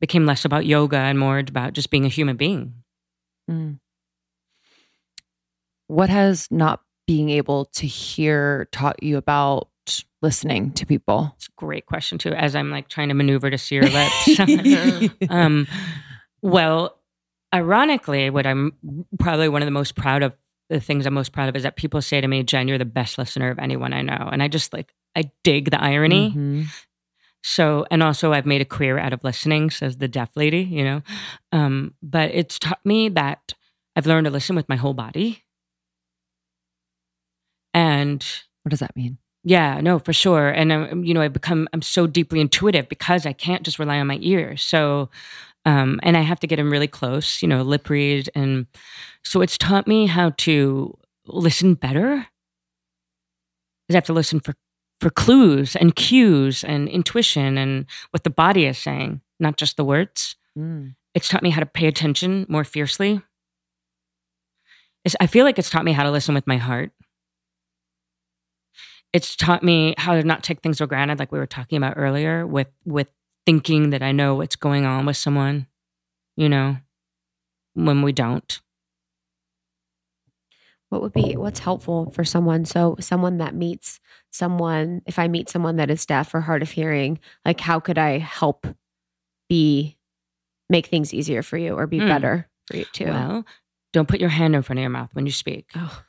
became 0.00 0.26
less 0.26 0.44
about 0.44 0.66
yoga 0.66 0.98
and 0.98 1.18
more 1.18 1.38
about 1.38 1.72
just 1.72 1.90
being 1.90 2.04
a 2.04 2.08
human 2.08 2.36
being. 2.36 2.74
Mm. 3.50 3.78
What 5.88 6.10
has 6.10 6.48
not 6.50 6.82
being 7.06 7.30
able 7.30 7.66
to 7.66 7.86
hear 7.86 8.68
taught 8.72 9.02
you 9.02 9.16
about 9.16 9.68
listening 10.20 10.72
to 10.72 10.86
people? 10.86 11.32
It's 11.36 11.46
a 11.46 11.52
great 11.56 11.86
question 11.86 12.18
too. 12.18 12.32
As 12.32 12.56
I'm 12.56 12.70
like 12.70 12.88
trying 12.88 13.08
to 13.08 13.14
maneuver 13.14 13.50
to 13.50 13.58
see 13.58 13.76
your 13.76 13.84
lips. 13.84 15.10
um, 15.30 15.66
well, 16.42 16.98
ironically, 17.54 18.30
what 18.30 18.46
I'm 18.46 18.72
probably 19.18 19.48
one 19.48 19.62
of 19.62 19.66
the 19.66 19.72
most 19.72 19.94
proud 19.94 20.22
of, 20.22 20.32
the 20.68 20.80
things 20.80 21.06
I'm 21.06 21.14
most 21.14 21.32
proud 21.32 21.48
of 21.48 21.54
is 21.56 21.62
that 21.62 21.76
people 21.76 22.02
say 22.02 22.20
to 22.20 22.26
me, 22.26 22.42
Jen, 22.42 22.66
you're 22.66 22.78
the 22.78 22.84
best 22.84 23.18
listener 23.18 23.50
of 23.50 23.58
anyone 23.58 23.92
I 23.92 24.02
know. 24.02 24.28
And 24.32 24.42
I 24.42 24.48
just 24.48 24.72
like, 24.72 24.92
I 25.14 25.30
dig 25.44 25.70
the 25.70 25.80
irony. 25.80 26.32
Mhm. 26.32 26.66
So, 27.44 27.86
and 27.92 28.02
also 28.02 28.32
I've 28.32 28.46
made 28.46 28.60
a 28.60 28.64
career 28.64 28.98
out 28.98 29.12
of 29.12 29.22
listening, 29.22 29.70
says 29.70 29.98
the 29.98 30.08
deaf 30.08 30.30
lady, 30.34 30.62
you 30.62 30.82
know. 30.82 31.02
Um, 31.52 31.94
but 32.02 32.32
it's 32.32 32.58
taught 32.58 32.84
me 32.84 33.08
that 33.10 33.54
I've 33.94 34.06
learned 34.06 34.24
to 34.24 34.32
listen 34.32 34.56
with 34.56 34.68
my 34.68 34.74
whole 34.74 34.94
body. 34.94 35.44
And 37.72 38.24
What 38.64 38.70
does 38.70 38.80
that 38.80 38.96
mean? 38.96 39.18
Yeah, 39.44 39.80
no, 39.80 40.00
for 40.00 40.12
sure. 40.12 40.48
And 40.48 40.72
um, 40.72 41.04
you 41.04 41.14
know, 41.14 41.20
I've 41.22 41.32
become 41.32 41.68
I'm 41.72 41.82
so 41.82 42.08
deeply 42.08 42.40
intuitive 42.40 42.88
because 42.88 43.26
I 43.26 43.32
can't 43.32 43.62
just 43.62 43.78
rely 43.78 44.00
on 44.00 44.08
my 44.08 44.18
ears. 44.20 44.60
So, 44.60 45.08
um, 45.66 46.00
and 46.02 46.16
I 46.16 46.22
have 46.22 46.40
to 46.40 46.46
get 46.46 46.58
him 46.58 46.70
really 46.70 46.88
close. 46.88 47.42
You 47.42 47.48
know, 47.48 47.62
lip 47.62 47.90
read, 47.90 48.30
and 48.34 48.66
so 49.22 49.42
it's 49.42 49.58
taught 49.58 49.86
me 49.86 50.06
how 50.06 50.30
to 50.30 50.96
listen 51.26 51.74
better. 51.74 52.26
Because 53.86 53.94
I 53.94 53.98
have 53.98 54.04
to 54.04 54.14
listen 54.14 54.40
for 54.40 54.54
for 55.00 55.10
clues 55.10 55.76
and 55.76 55.94
cues 55.94 56.64
and 56.64 56.88
intuition 56.88 57.58
and 57.58 57.84
what 58.12 58.24
the 58.24 58.30
body 58.30 58.64
is 58.64 58.78
saying, 58.78 59.20
not 59.38 59.58
just 59.58 59.76
the 59.76 59.84
words. 59.84 60.36
Mm. 60.58 60.94
It's 61.14 61.28
taught 61.28 61.42
me 61.42 61.50
how 61.50 61.60
to 61.60 61.66
pay 61.66 61.86
attention 61.86 62.46
more 62.48 62.64
fiercely. 62.64 63.20
It's, 65.04 65.14
I 65.20 65.26
feel 65.26 65.44
like 65.44 65.58
it's 65.58 65.68
taught 65.68 65.84
me 65.84 65.92
how 65.92 66.04
to 66.04 66.10
listen 66.10 66.34
with 66.34 66.46
my 66.46 66.56
heart 66.56 66.92
it's 69.16 69.34
taught 69.34 69.62
me 69.62 69.94
how 69.96 70.14
to 70.14 70.22
not 70.22 70.42
take 70.42 70.60
things 70.60 70.76
for 70.76 70.86
granted 70.86 71.18
like 71.18 71.32
we 71.32 71.38
were 71.38 71.46
talking 71.46 71.78
about 71.78 71.94
earlier 71.96 72.46
with 72.46 72.68
with 72.84 73.08
thinking 73.46 73.90
that 73.90 74.02
i 74.02 74.12
know 74.12 74.34
what's 74.34 74.56
going 74.56 74.84
on 74.84 75.06
with 75.06 75.16
someone 75.16 75.66
you 76.36 76.48
know 76.48 76.76
when 77.74 78.02
we 78.02 78.12
don't 78.12 78.60
What 80.88 81.02
would 81.02 81.12
be 81.12 81.36
what's 81.36 81.58
helpful 81.58 82.10
for 82.12 82.22
someone? 82.24 82.64
So 82.64 82.94
someone 83.00 83.38
that 83.38 83.56
meets 83.56 83.98
someone, 84.30 85.02
if 85.04 85.18
I 85.18 85.26
meet 85.26 85.48
someone 85.48 85.76
that 85.76 85.90
is 85.90 86.06
deaf 86.06 86.32
or 86.32 86.40
hard 86.42 86.62
of 86.62 86.70
hearing, 86.70 87.18
like 87.44 87.60
how 87.60 87.80
could 87.80 87.98
I 87.98 88.18
help 88.18 88.68
be 89.48 89.98
make 90.70 90.86
things 90.86 91.12
easier 91.12 91.42
for 91.42 91.58
you 91.58 91.74
or 91.74 91.88
be 91.88 91.98
Mm. 91.98 92.08
better 92.08 92.48
for 92.68 92.76
you 92.76 92.84
too? 92.92 93.06
well 93.06 93.44
don't 93.92 94.06
put 94.08 94.20
your 94.20 94.28
hand 94.30 94.54
in 94.54 94.62
front 94.62 94.78
of 94.78 94.82
your 94.82 94.90
mouth 94.90 95.12
when 95.14 95.26
you 95.26 95.32
speak 95.32 95.70
Oh. 95.74 96.02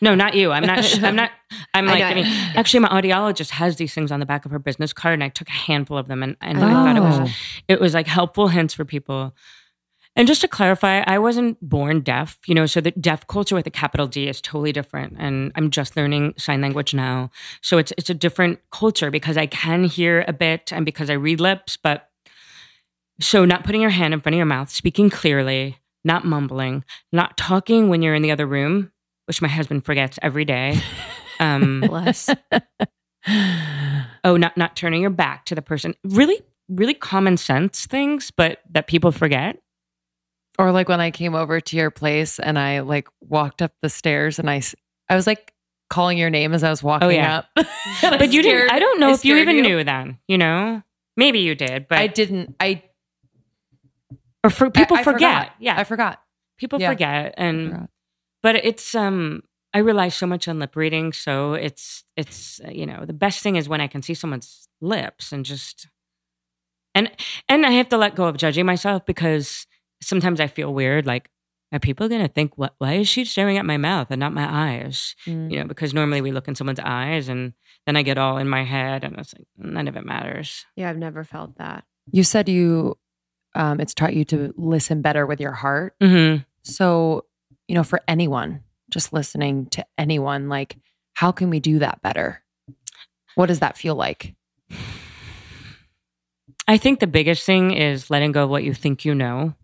No 0.00 0.14
not 0.14 0.34
you 0.34 0.52
i'm 0.52 0.64
not 0.64 0.84
i'm 1.02 1.16
not 1.16 1.30
i'm 1.74 1.86
like 1.86 2.00
know. 2.00 2.06
I, 2.06 2.14
mean 2.14 2.26
actually 2.54 2.80
my 2.80 2.88
audiologist 2.88 3.50
has 3.50 3.76
these 3.76 3.94
things 3.94 4.12
on 4.12 4.20
the 4.20 4.26
back 4.26 4.44
of 4.44 4.50
her 4.50 4.58
business 4.58 4.92
card 4.92 5.14
and 5.14 5.24
i 5.24 5.28
took 5.28 5.48
a 5.48 5.52
handful 5.52 5.96
of 5.96 6.06
them 6.08 6.22
and, 6.22 6.36
and 6.40 6.58
i 6.62 6.70
thought 6.72 6.96
it 6.96 7.00
was 7.00 7.30
Oh. 7.30 7.32
it 7.68 7.80
was 7.80 7.94
like 7.94 8.06
helpful 8.06 8.48
hints 8.48 8.74
for 8.74 8.84
people. 8.84 9.34
And 10.16 10.26
just 10.26 10.40
to 10.40 10.48
clarify, 10.48 11.02
I 11.06 11.18
wasn't 11.20 11.56
born 11.66 12.00
deaf, 12.00 12.36
you 12.46 12.54
know, 12.54 12.66
so 12.66 12.80
the 12.80 12.90
deaf 12.90 13.26
culture 13.28 13.54
with 13.54 13.66
a 13.68 13.70
capital 13.70 14.08
D 14.08 14.26
is 14.28 14.40
totally 14.40 14.72
different. 14.72 15.14
And 15.20 15.52
I'm 15.54 15.70
just 15.70 15.96
learning 15.96 16.34
sign 16.36 16.60
language 16.60 16.92
now. 16.92 17.30
So 17.62 17.78
it's 17.78 17.92
it's 17.96 18.10
a 18.10 18.14
different 18.14 18.58
culture 18.72 19.10
because 19.12 19.36
I 19.36 19.46
can 19.46 19.84
hear 19.84 20.24
a 20.26 20.32
bit 20.32 20.72
and 20.72 20.84
because 20.84 21.10
I 21.10 21.14
read 21.14 21.40
lips, 21.40 21.76
but 21.76 22.08
so 23.20 23.44
not 23.44 23.62
putting 23.64 23.80
your 23.80 23.90
hand 23.90 24.12
in 24.12 24.20
front 24.20 24.34
of 24.34 24.38
your 24.38 24.46
mouth, 24.46 24.68
speaking 24.68 25.10
clearly, 25.10 25.78
not 26.04 26.24
mumbling, 26.24 26.84
not 27.12 27.36
talking 27.36 27.88
when 27.88 28.02
you're 28.02 28.14
in 28.14 28.22
the 28.22 28.32
other 28.32 28.46
room, 28.46 28.90
which 29.30 29.40
my 29.40 29.46
husband 29.48 29.84
forgets 29.84 30.18
every 30.22 30.44
day. 30.44 30.76
Um, 31.38 31.80
Bless. 31.86 32.28
oh 34.24 34.36
not 34.36 34.58
not 34.58 34.76
turning 34.76 35.00
your 35.00 35.08
back 35.08 35.46
to 35.46 35.54
the 35.54 35.62
person 35.62 35.94
really 36.04 36.38
really 36.68 36.92
common 36.92 37.38
sense 37.38 37.86
things 37.86 38.30
but 38.30 38.58
that 38.72 38.86
people 38.86 39.10
forget 39.10 39.56
Or 40.58 40.70
like 40.70 40.90
when 40.90 41.00
I 41.00 41.10
came 41.10 41.34
over 41.34 41.58
to 41.58 41.76
your 41.78 41.90
place 41.90 42.38
and 42.38 42.58
I 42.58 42.80
like 42.80 43.08
walked 43.22 43.62
up 43.62 43.72
the 43.80 43.88
stairs 43.88 44.38
and 44.38 44.50
I 44.50 44.60
I 45.08 45.14
was 45.16 45.26
like 45.26 45.54
calling 45.88 46.18
your 46.18 46.28
name 46.28 46.52
as 46.52 46.62
I 46.62 46.68
was 46.68 46.82
walking 46.82 47.06
Oh, 47.08 47.10
yeah. 47.10 47.38
up. 47.38 47.46
I 48.02 48.18
but 48.18 48.32
you 48.34 48.42
didn't 48.42 48.70
i 48.70 48.78
don't 48.78 49.00
know 49.00 49.08
I 49.08 49.14
if 49.14 49.24
you 49.24 49.36
even 49.36 49.62
knew 49.62 49.82
then 49.82 50.18
you 50.28 50.36
know 50.36 50.82
maybe 51.16 51.38
you 51.38 51.54
did 51.54 51.88
but 51.88 51.96
I 51.96 52.06
didn't. 52.06 52.54
I 52.60 52.82
or 54.44 54.50
for 54.50 54.68
people 54.70 54.98
I, 54.98 55.04
forget 55.04 55.46
forgot. 55.46 55.52
yeah 55.58 55.74
I 55.78 55.84
forgot. 55.84 56.20
people 56.58 56.80
yeah. 56.82 56.90
forget 56.90 57.34
and 57.38 57.70
forgot. 57.70 57.90
But 58.42 58.56
it's 58.56 58.94
um 58.94 59.42
i 59.74 59.78
rely 59.78 60.08
so 60.08 60.26
much 60.26 60.48
on 60.48 60.58
lip 60.58 60.76
reading 60.76 61.12
so 61.12 61.54
it's 61.54 62.04
it's 62.16 62.60
uh, 62.66 62.70
you 62.70 62.86
know 62.86 63.04
the 63.04 63.12
best 63.12 63.42
thing 63.42 63.56
is 63.56 63.68
when 63.68 63.80
i 63.80 63.86
can 63.86 64.02
see 64.02 64.14
someone's 64.14 64.68
lips 64.80 65.32
and 65.32 65.44
just 65.44 65.88
and 66.94 67.10
and 67.48 67.64
i 67.66 67.70
have 67.70 67.88
to 67.88 67.96
let 67.96 68.14
go 68.14 68.24
of 68.26 68.36
judging 68.36 68.66
myself 68.66 69.04
because 69.06 69.66
sometimes 70.02 70.40
i 70.40 70.46
feel 70.46 70.72
weird 70.72 71.06
like 71.06 71.28
are 71.72 71.78
people 71.78 72.08
going 72.08 72.20
to 72.20 72.26
think 72.32 72.56
what 72.58 72.74
why 72.78 72.94
is 72.94 73.08
she 73.08 73.24
staring 73.24 73.56
at 73.56 73.64
my 73.64 73.76
mouth 73.76 74.08
and 74.10 74.18
not 74.18 74.32
my 74.32 74.48
eyes 74.72 75.14
Mm. 75.26 75.50
you 75.52 75.58
know 75.58 75.66
because 75.66 75.94
normally 75.94 76.20
we 76.20 76.32
look 76.32 76.48
in 76.48 76.54
someone's 76.56 76.80
eyes 76.80 77.28
and 77.28 77.52
then 77.86 77.96
i 77.96 78.02
get 78.02 78.18
all 78.18 78.38
in 78.38 78.48
my 78.48 78.64
head 78.64 79.04
and 79.04 79.16
it's 79.18 79.34
like 79.38 79.46
none 79.56 79.86
of 79.86 79.96
it 79.96 80.04
matters 80.04 80.64
yeah, 80.76 80.90
I've 80.90 80.98
never 80.98 81.22
felt 81.24 81.58
that. 81.58 81.84
You 82.10 82.24
said 82.24 82.48
you, 82.48 82.96
um, 83.54 83.78
it's 83.80 83.94
taught 83.94 84.14
you 84.14 84.24
to 84.26 84.52
listen 84.56 85.00
better 85.02 85.26
with 85.26 85.40
your 85.40 85.52
heart. 85.52 85.94
mm-hmm. 86.02 86.42
So, 86.62 87.26
you 87.70 87.74
know, 87.76 87.84
for 87.84 88.00
anyone 88.08 88.64
just 88.90 89.12
listening 89.12 89.66
to 89.66 89.86
anyone, 89.96 90.48
like, 90.48 90.76
how 91.14 91.30
can 91.30 91.50
we 91.50 91.60
do 91.60 91.78
that 91.78 92.02
better? 92.02 92.42
What 93.36 93.46
does 93.46 93.60
that 93.60 93.78
feel 93.78 93.94
like? 93.94 94.34
I 96.66 96.76
think 96.78 96.98
the 96.98 97.06
biggest 97.06 97.46
thing 97.46 97.70
is 97.70 98.10
letting 98.10 98.32
go 98.32 98.42
of 98.42 98.50
what 98.50 98.64
you 98.64 98.74
think 98.74 99.04
you 99.04 99.14
know. 99.14 99.54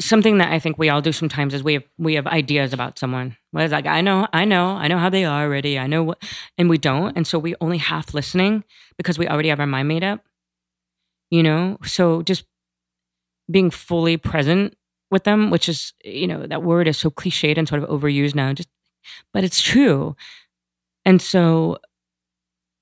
Something 0.00 0.38
that 0.38 0.52
I 0.52 0.58
think 0.58 0.78
we 0.78 0.88
all 0.88 1.00
do 1.00 1.12
sometimes 1.12 1.54
is 1.54 1.62
we 1.62 1.74
have 1.74 1.84
we 1.96 2.14
have 2.14 2.26
ideas 2.26 2.72
about 2.72 2.98
someone. 2.98 3.36
Well, 3.52 3.64
it's 3.64 3.70
like 3.70 3.86
I 3.86 4.00
know, 4.00 4.26
I 4.32 4.44
know, 4.44 4.70
I 4.70 4.88
know 4.88 4.98
how 4.98 5.10
they 5.10 5.24
are 5.24 5.44
already. 5.44 5.78
I 5.78 5.86
know 5.86 6.02
what, 6.02 6.24
and 6.58 6.68
we 6.68 6.76
don't, 6.76 7.16
and 7.16 7.24
so 7.24 7.38
we 7.38 7.54
only 7.60 7.78
half 7.78 8.14
listening 8.14 8.64
because 8.96 9.16
we 9.16 9.28
already 9.28 9.50
have 9.50 9.60
our 9.60 9.66
mind 9.66 9.86
made 9.86 10.02
up. 10.02 10.24
You 11.30 11.44
know, 11.44 11.78
so 11.84 12.22
just 12.22 12.46
being 13.48 13.70
fully 13.70 14.16
present 14.16 14.74
with 15.10 15.24
them, 15.24 15.50
which 15.50 15.68
is 15.68 15.92
you 16.04 16.26
know 16.26 16.46
that 16.46 16.62
word 16.62 16.88
is 16.88 16.98
so 16.98 17.10
cliched 17.10 17.58
and 17.58 17.68
sort 17.68 17.82
of 17.82 17.88
overused 17.88 18.34
now. 18.34 18.52
Just, 18.52 18.68
but 19.32 19.44
it's 19.44 19.60
true, 19.60 20.16
and 21.04 21.20
so 21.20 21.78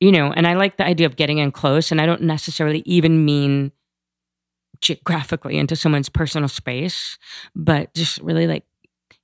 you 0.00 0.12
know, 0.12 0.32
and 0.32 0.46
I 0.46 0.54
like 0.54 0.76
the 0.76 0.86
idea 0.86 1.06
of 1.06 1.16
getting 1.16 1.38
in 1.38 1.50
close, 1.50 1.90
and 1.90 2.00
I 2.00 2.06
don't 2.06 2.22
necessarily 2.22 2.82
even 2.86 3.24
mean 3.24 3.72
geographically 4.80 5.58
into 5.58 5.74
someone's 5.74 6.08
personal 6.08 6.48
space, 6.48 7.18
but 7.54 7.92
just 7.94 8.18
really 8.20 8.46
like 8.46 8.64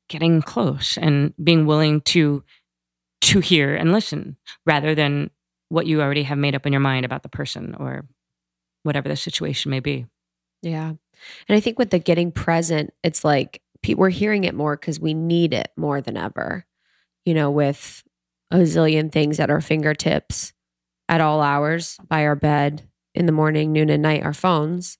getting 0.08 0.42
close 0.42 0.98
and 0.98 1.32
being 1.42 1.66
willing 1.66 2.00
to 2.02 2.42
to 3.20 3.40
hear 3.40 3.74
and 3.74 3.92
listen 3.92 4.36
rather 4.66 4.94
than 4.94 5.30
what 5.70 5.86
you 5.86 6.02
already 6.02 6.24
have 6.24 6.36
made 6.36 6.54
up 6.54 6.66
in 6.66 6.72
your 6.72 6.80
mind 6.80 7.06
about 7.06 7.22
the 7.22 7.28
person 7.28 7.74
or 7.78 8.06
whatever 8.82 9.08
the 9.08 9.16
situation 9.16 9.70
may 9.70 9.80
be. 9.80 10.06
Yeah. 10.62 10.94
And 11.48 11.56
I 11.56 11.60
think 11.60 11.78
with 11.78 11.90
the 11.90 11.98
getting 11.98 12.32
present, 12.32 12.92
it's 13.02 13.24
like 13.24 13.60
we're 13.88 14.10
hearing 14.10 14.44
it 14.44 14.54
more 14.54 14.76
because 14.76 14.98
we 14.98 15.14
need 15.14 15.52
it 15.52 15.70
more 15.76 16.00
than 16.00 16.16
ever, 16.16 16.64
you 17.24 17.34
know, 17.34 17.50
with 17.50 18.02
a 18.50 18.58
zillion 18.58 19.12
things 19.12 19.40
at 19.40 19.50
our 19.50 19.60
fingertips 19.60 20.52
at 21.08 21.20
all 21.20 21.42
hours 21.42 21.98
by 22.08 22.24
our 22.24 22.36
bed 22.36 22.88
in 23.14 23.26
the 23.26 23.32
morning, 23.32 23.72
noon, 23.72 23.90
and 23.90 24.02
night, 24.02 24.22
our 24.22 24.32
phones. 24.32 24.98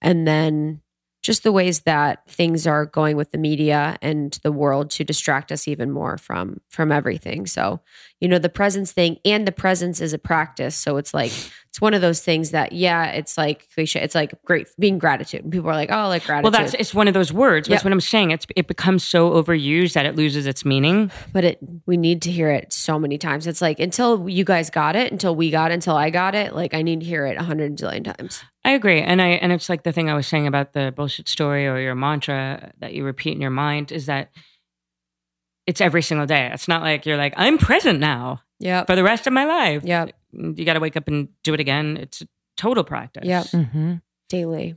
And 0.00 0.26
then 0.26 0.80
just 1.22 1.44
the 1.44 1.52
ways 1.52 1.82
that 1.82 2.28
things 2.28 2.66
are 2.66 2.84
going 2.84 3.16
with 3.16 3.30
the 3.30 3.38
media 3.38 3.96
and 4.02 4.38
the 4.42 4.50
world 4.50 4.90
to 4.90 5.04
distract 5.04 5.52
us 5.52 5.68
even 5.68 5.90
more 5.90 6.18
from 6.18 6.60
from 6.68 6.90
everything. 6.90 7.46
So, 7.46 7.80
you 8.20 8.26
know, 8.26 8.38
the 8.38 8.48
presence 8.48 8.92
thing 8.92 9.18
and 9.24 9.46
the 9.46 9.52
presence 9.52 10.00
is 10.00 10.12
a 10.12 10.18
practice. 10.18 10.74
So 10.74 10.96
it's 10.96 11.14
like 11.14 11.32
it's 11.72 11.80
one 11.80 11.94
of 11.94 12.02
those 12.02 12.20
things 12.20 12.50
that 12.50 12.72
yeah, 12.72 13.06
it's 13.12 13.38
like 13.38 13.66
cliche. 13.72 13.98
It's 14.02 14.14
like 14.14 14.34
great 14.44 14.68
being 14.78 14.98
gratitude. 14.98 15.42
And 15.44 15.50
people 15.50 15.70
are 15.70 15.74
like, 15.74 15.90
oh, 15.90 16.06
like 16.08 16.22
gratitude 16.26 16.44
Well, 16.44 16.50
that's 16.64 16.74
it's 16.74 16.92
one 16.92 17.08
of 17.08 17.14
those 17.14 17.32
words. 17.32 17.66
That's 17.66 17.80
Yep. 17.80 17.84
what 17.86 17.92
I'm 17.94 18.00
saying. 18.02 18.30
It's 18.30 18.46
it 18.54 18.66
becomes 18.66 19.02
so 19.02 19.30
overused 19.42 19.94
that 19.94 20.04
it 20.04 20.14
loses 20.14 20.46
its 20.46 20.66
meaning. 20.66 21.10
but 21.32 21.44
it 21.44 21.58
we 21.86 21.96
need 21.96 22.20
to 22.22 22.30
hear 22.30 22.50
it 22.50 22.74
so 22.74 22.98
many 22.98 23.16
times. 23.16 23.46
It's 23.46 23.62
like 23.62 23.80
until 23.80 24.28
you 24.28 24.44
guys 24.44 24.68
got 24.68 24.96
it, 24.96 25.10
until 25.12 25.34
we 25.34 25.50
got 25.50 25.70
it, 25.70 25.74
until 25.74 25.96
I 25.96 26.10
got 26.10 26.34
it, 26.34 26.54
like 26.54 26.74
I 26.74 26.82
need 26.82 27.00
to 27.00 27.06
hear 27.06 27.24
it 27.24 27.38
a 27.38 27.42
hundred 27.42 27.78
zillion 27.78 28.04
times. 28.04 28.44
I 28.66 28.72
agree, 28.72 29.00
and 29.00 29.22
I 29.22 29.28
and 29.28 29.50
it's 29.50 29.70
like 29.70 29.82
the 29.82 29.92
thing 29.92 30.10
I 30.10 30.14
was 30.14 30.26
saying 30.26 30.46
about 30.46 30.74
the 30.74 30.92
bullshit 30.94 31.26
story 31.26 31.66
or 31.66 31.78
your 31.80 31.94
mantra 31.94 32.70
that 32.80 32.92
you 32.92 33.02
repeat 33.02 33.32
in 33.34 33.40
your 33.40 33.50
mind 33.50 33.92
is 33.92 34.04
that 34.06 34.30
it's 35.66 35.80
every 35.80 36.02
single 36.02 36.26
day. 36.26 36.50
It's 36.52 36.68
not 36.68 36.82
like 36.82 37.06
you're 37.06 37.16
like 37.16 37.32
I'm 37.38 37.56
present 37.56 37.98
now 37.98 38.42
Yep. 38.58 38.88
for 38.88 38.94
the 38.94 39.02
rest 39.02 39.26
of 39.26 39.32
my 39.32 39.44
life. 39.46 39.82
Yep. 39.84 40.12
You 40.32 40.64
got 40.64 40.74
to 40.74 40.80
wake 40.80 40.96
up 40.96 41.08
and 41.08 41.28
do 41.44 41.54
it 41.54 41.60
again. 41.60 41.96
It's 41.96 42.22
a 42.22 42.28
total 42.56 42.84
practice. 42.84 43.24
Yeah. 43.26 43.42
Mm-hmm. 43.44 43.94
Daily. 44.28 44.76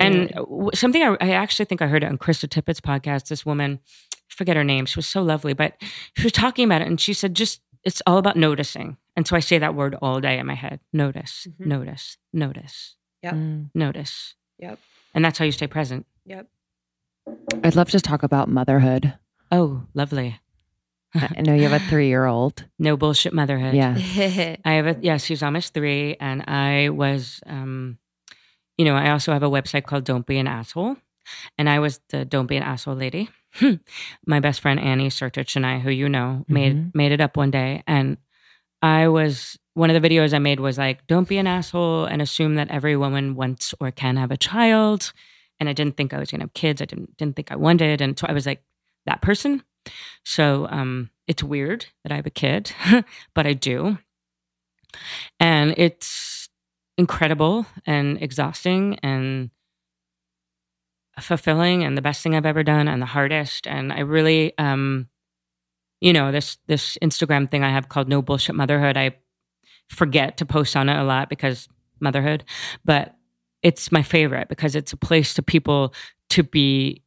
And 0.00 0.14
Daily. 0.28 0.32
w- 0.34 0.70
something 0.74 1.02
I, 1.02 1.16
I 1.20 1.30
actually 1.30 1.66
think 1.66 1.82
I 1.82 1.86
heard 1.86 2.02
it 2.02 2.06
on 2.08 2.18
Krista 2.18 2.48
Tippett's 2.48 2.80
podcast. 2.80 3.28
This 3.28 3.46
woman, 3.46 3.80
I 4.12 4.16
forget 4.34 4.56
her 4.56 4.64
name. 4.64 4.86
She 4.86 4.98
was 4.98 5.06
so 5.06 5.22
lovely, 5.22 5.52
but 5.52 5.74
she 6.16 6.24
was 6.24 6.32
talking 6.32 6.64
about 6.64 6.82
it, 6.82 6.88
and 6.88 7.00
she 7.00 7.12
said, 7.12 7.34
"Just 7.34 7.60
it's 7.84 8.02
all 8.06 8.18
about 8.18 8.36
noticing." 8.36 8.96
And 9.16 9.26
so 9.28 9.36
I 9.36 9.40
say 9.40 9.58
that 9.58 9.74
word 9.76 9.94
all 10.02 10.20
day 10.20 10.38
in 10.38 10.46
my 10.46 10.54
head: 10.54 10.80
notice, 10.92 11.46
Mhm. 11.60 11.66
notice, 11.66 12.16
notice, 12.32 12.96
Yep. 13.22 13.34
Mm. 13.34 13.70
notice. 13.74 14.34
Yep. 14.58 14.78
And 15.14 15.24
that's 15.24 15.38
how 15.38 15.44
you 15.44 15.52
stay 15.52 15.66
present. 15.68 16.06
Yep. 16.26 16.48
I'd 17.62 17.76
love 17.76 17.90
to 17.90 18.00
talk 18.00 18.22
about 18.22 18.48
motherhood. 18.48 19.14
Oh, 19.52 19.84
lovely. 19.94 20.40
I 21.14 21.40
know 21.42 21.54
you 21.54 21.62
have 21.68 21.72
a 21.82 21.88
three 21.88 22.08
year 22.08 22.26
old. 22.26 22.64
No 22.78 22.96
bullshit 22.96 23.32
motherhood. 23.32 23.74
Yeah. 23.74 23.94
I 24.64 24.72
have 24.72 24.86
a 24.86 24.96
yeah, 25.00 25.16
she's 25.18 25.42
almost 25.42 25.74
three, 25.74 26.16
and 26.18 26.42
I 26.48 26.88
was, 26.88 27.40
um, 27.46 27.98
you 28.76 28.84
know, 28.84 28.94
I 28.96 29.10
also 29.10 29.32
have 29.32 29.42
a 29.42 29.48
website 29.50 29.84
called 29.84 30.04
Don't 30.04 30.26
Be 30.26 30.38
an 30.38 30.48
Asshole, 30.48 30.96
and 31.56 31.68
I 31.68 31.78
was 31.78 32.00
the 32.10 32.24
don't 32.24 32.46
be 32.46 32.56
an 32.56 32.62
asshole 32.62 32.96
lady. 32.96 33.30
My 34.26 34.40
best 34.40 34.60
friend 34.60 34.80
Annie 34.80 35.08
Sertich 35.08 35.54
and 35.56 35.64
I, 35.64 35.78
who 35.78 35.90
you 35.90 36.08
know, 36.08 36.44
made 36.48 36.74
Mhm. 36.76 36.94
made 36.94 37.12
it 37.12 37.20
up 37.20 37.36
one 37.36 37.50
day, 37.52 37.82
and 37.86 38.16
I 38.82 39.08
was 39.08 39.56
one 39.74 39.90
of 39.90 40.00
the 40.00 40.08
videos 40.08 40.34
I 40.34 40.38
made 40.38 40.60
was 40.60 40.78
like, 40.78 41.06
don't 41.06 41.28
be 41.28 41.38
an 41.38 41.46
asshole 41.46 42.04
and 42.04 42.20
assume 42.22 42.54
that 42.56 42.70
every 42.70 42.96
woman 42.96 43.34
wants 43.34 43.74
or 43.80 43.90
can 43.90 44.16
have 44.16 44.30
a 44.30 44.36
child. 44.36 45.12
And 45.58 45.68
I 45.68 45.72
didn't 45.72 45.96
think 45.96 46.12
I 46.12 46.18
was 46.18 46.30
gonna 46.30 46.44
have 46.44 46.54
kids. 46.54 46.82
I 46.82 46.84
didn't 46.84 47.16
didn't 47.16 47.36
think 47.36 47.52
I 47.52 47.56
wanted, 47.56 48.00
and 48.00 48.18
so 48.18 48.26
I 48.28 48.32
was 48.32 48.46
like 48.46 48.62
that 49.06 49.20
person. 49.22 49.62
So 50.24 50.66
um, 50.70 51.10
it's 51.26 51.42
weird 51.42 51.86
that 52.02 52.12
I 52.12 52.16
have 52.16 52.26
a 52.26 52.30
kid, 52.30 52.72
but 53.34 53.46
I 53.46 53.52
do, 53.52 53.98
and 55.40 55.74
it's 55.76 56.48
incredible 56.96 57.66
and 57.86 58.22
exhausting 58.22 58.98
and 59.02 59.50
fulfilling 61.20 61.84
and 61.84 61.96
the 61.96 62.02
best 62.02 62.22
thing 62.22 62.34
I've 62.34 62.46
ever 62.46 62.62
done 62.62 62.88
and 62.88 63.00
the 63.00 63.06
hardest. 63.06 63.66
And 63.66 63.92
I 63.92 64.00
really, 64.00 64.56
um, 64.58 65.08
you 66.00 66.12
know, 66.12 66.32
this 66.32 66.58
this 66.66 66.98
Instagram 67.02 67.50
thing 67.50 67.64
I 67.64 67.70
have 67.70 67.88
called 67.88 68.08
No 68.08 68.22
Bullshit 68.22 68.54
Motherhood. 68.54 68.96
I 68.96 69.16
forget 69.88 70.36
to 70.38 70.46
post 70.46 70.76
on 70.76 70.88
it 70.88 70.96
a 70.96 71.04
lot 71.04 71.28
because 71.28 71.68
motherhood, 72.00 72.44
but 72.84 73.14
it's 73.62 73.92
my 73.92 74.02
favorite 74.02 74.48
because 74.48 74.74
it's 74.74 74.92
a 74.92 74.96
place 74.96 75.34
to 75.34 75.42
people 75.42 75.94
to 76.30 76.42
be 76.42 77.02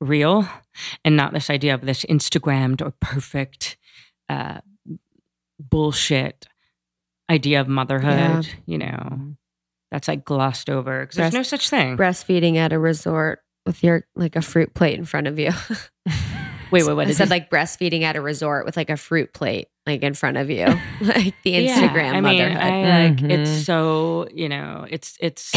real 0.00 0.48
and 1.04 1.16
not 1.16 1.32
this 1.32 1.50
idea 1.50 1.74
of 1.74 1.82
this 1.82 2.04
Instagrammed 2.04 2.80
or 2.82 2.92
perfect 3.00 3.76
uh, 4.28 4.60
bullshit 5.58 6.46
idea 7.30 7.60
of 7.60 7.68
motherhood. 7.68 8.48
You 8.66 8.78
know, 8.78 9.34
that's 9.90 10.08
like 10.08 10.24
glossed 10.24 10.70
over 10.70 11.00
because 11.02 11.16
there's 11.16 11.32
no 11.32 11.42
such 11.42 11.68
thing. 11.70 11.96
Breastfeeding 11.96 12.56
at 12.56 12.72
a 12.72 12.78
resort 12.78 13.40
with 13.66 13.82
your 13.84 14.04
like 14.16 14.36
a 14.36 14.42
fruit 14.42 14.74
plate 14.74 14.98
in 14.98 15.04
front 15.04 15.26
of 15.26 15.38
you. 15.38 15.50
Wait, 16.72 16.86
wait, 16.86 16.94
what? 16.94 17.08
I 17.08 17.10
said 17.10 17.24
you- 17.24 17.30
like 17.30 17.50
breastfeeding 17.50 18.02
at 18.02 18.14
a 18.14 18.20
resort 18.20 18.64
with 18.64 18.76
like 18.76 18.90
a 18.90 18.96
fruit 18.96 19.32
plate 19.34 19.66
like 19.86 20.02
in 20.04 20.14
front 20.14 20.36
of 20.36 20.48
you, 20.50 20.66
like 21.00 21.34
the 21.42 21.50
Yeah, 21.50 21.80
Instagram 21.80 22.12
I 22.14 22.20
mean, 22.20 22.22
motherhood. 22.38 22.62
I 22.62 23.08
like 23.08 23.16
Mhm. 23.16 23.30
it's 23.32 23.66
so 23.66 24.28
you 24.32 24.48
know, 24.48 24.86
it's 24.88 25.16
it's. 25.20 25.52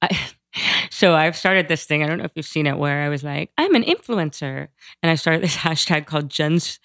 I, 0.00 0.16
so 0.90 1.14
I've 1.14 1.36
started 1.36 1.68
this 1.68 1.84
thing. 1.84 2.02
I 2.02 2.06
don't 2.06 2.18
know 2.18 2.24
if 2.24 2.32
you've 2.34 2.46
seen 2.46 2.66
it, 2.66 2.78
where 2.78 3.02
I 3.02 3.08
was 3.08 3.22
like, 3.22 3.50
I'm 3.58 3.74
an 3.74 3.84
influencer, 3.84 4.68
and 5.02 5.10
I 5.10 5.14
started 5.14 5.42
this 5.44 5.56
hashtag 5.56 6.06
called 6.06 6.28
Jen's 6.28 6.78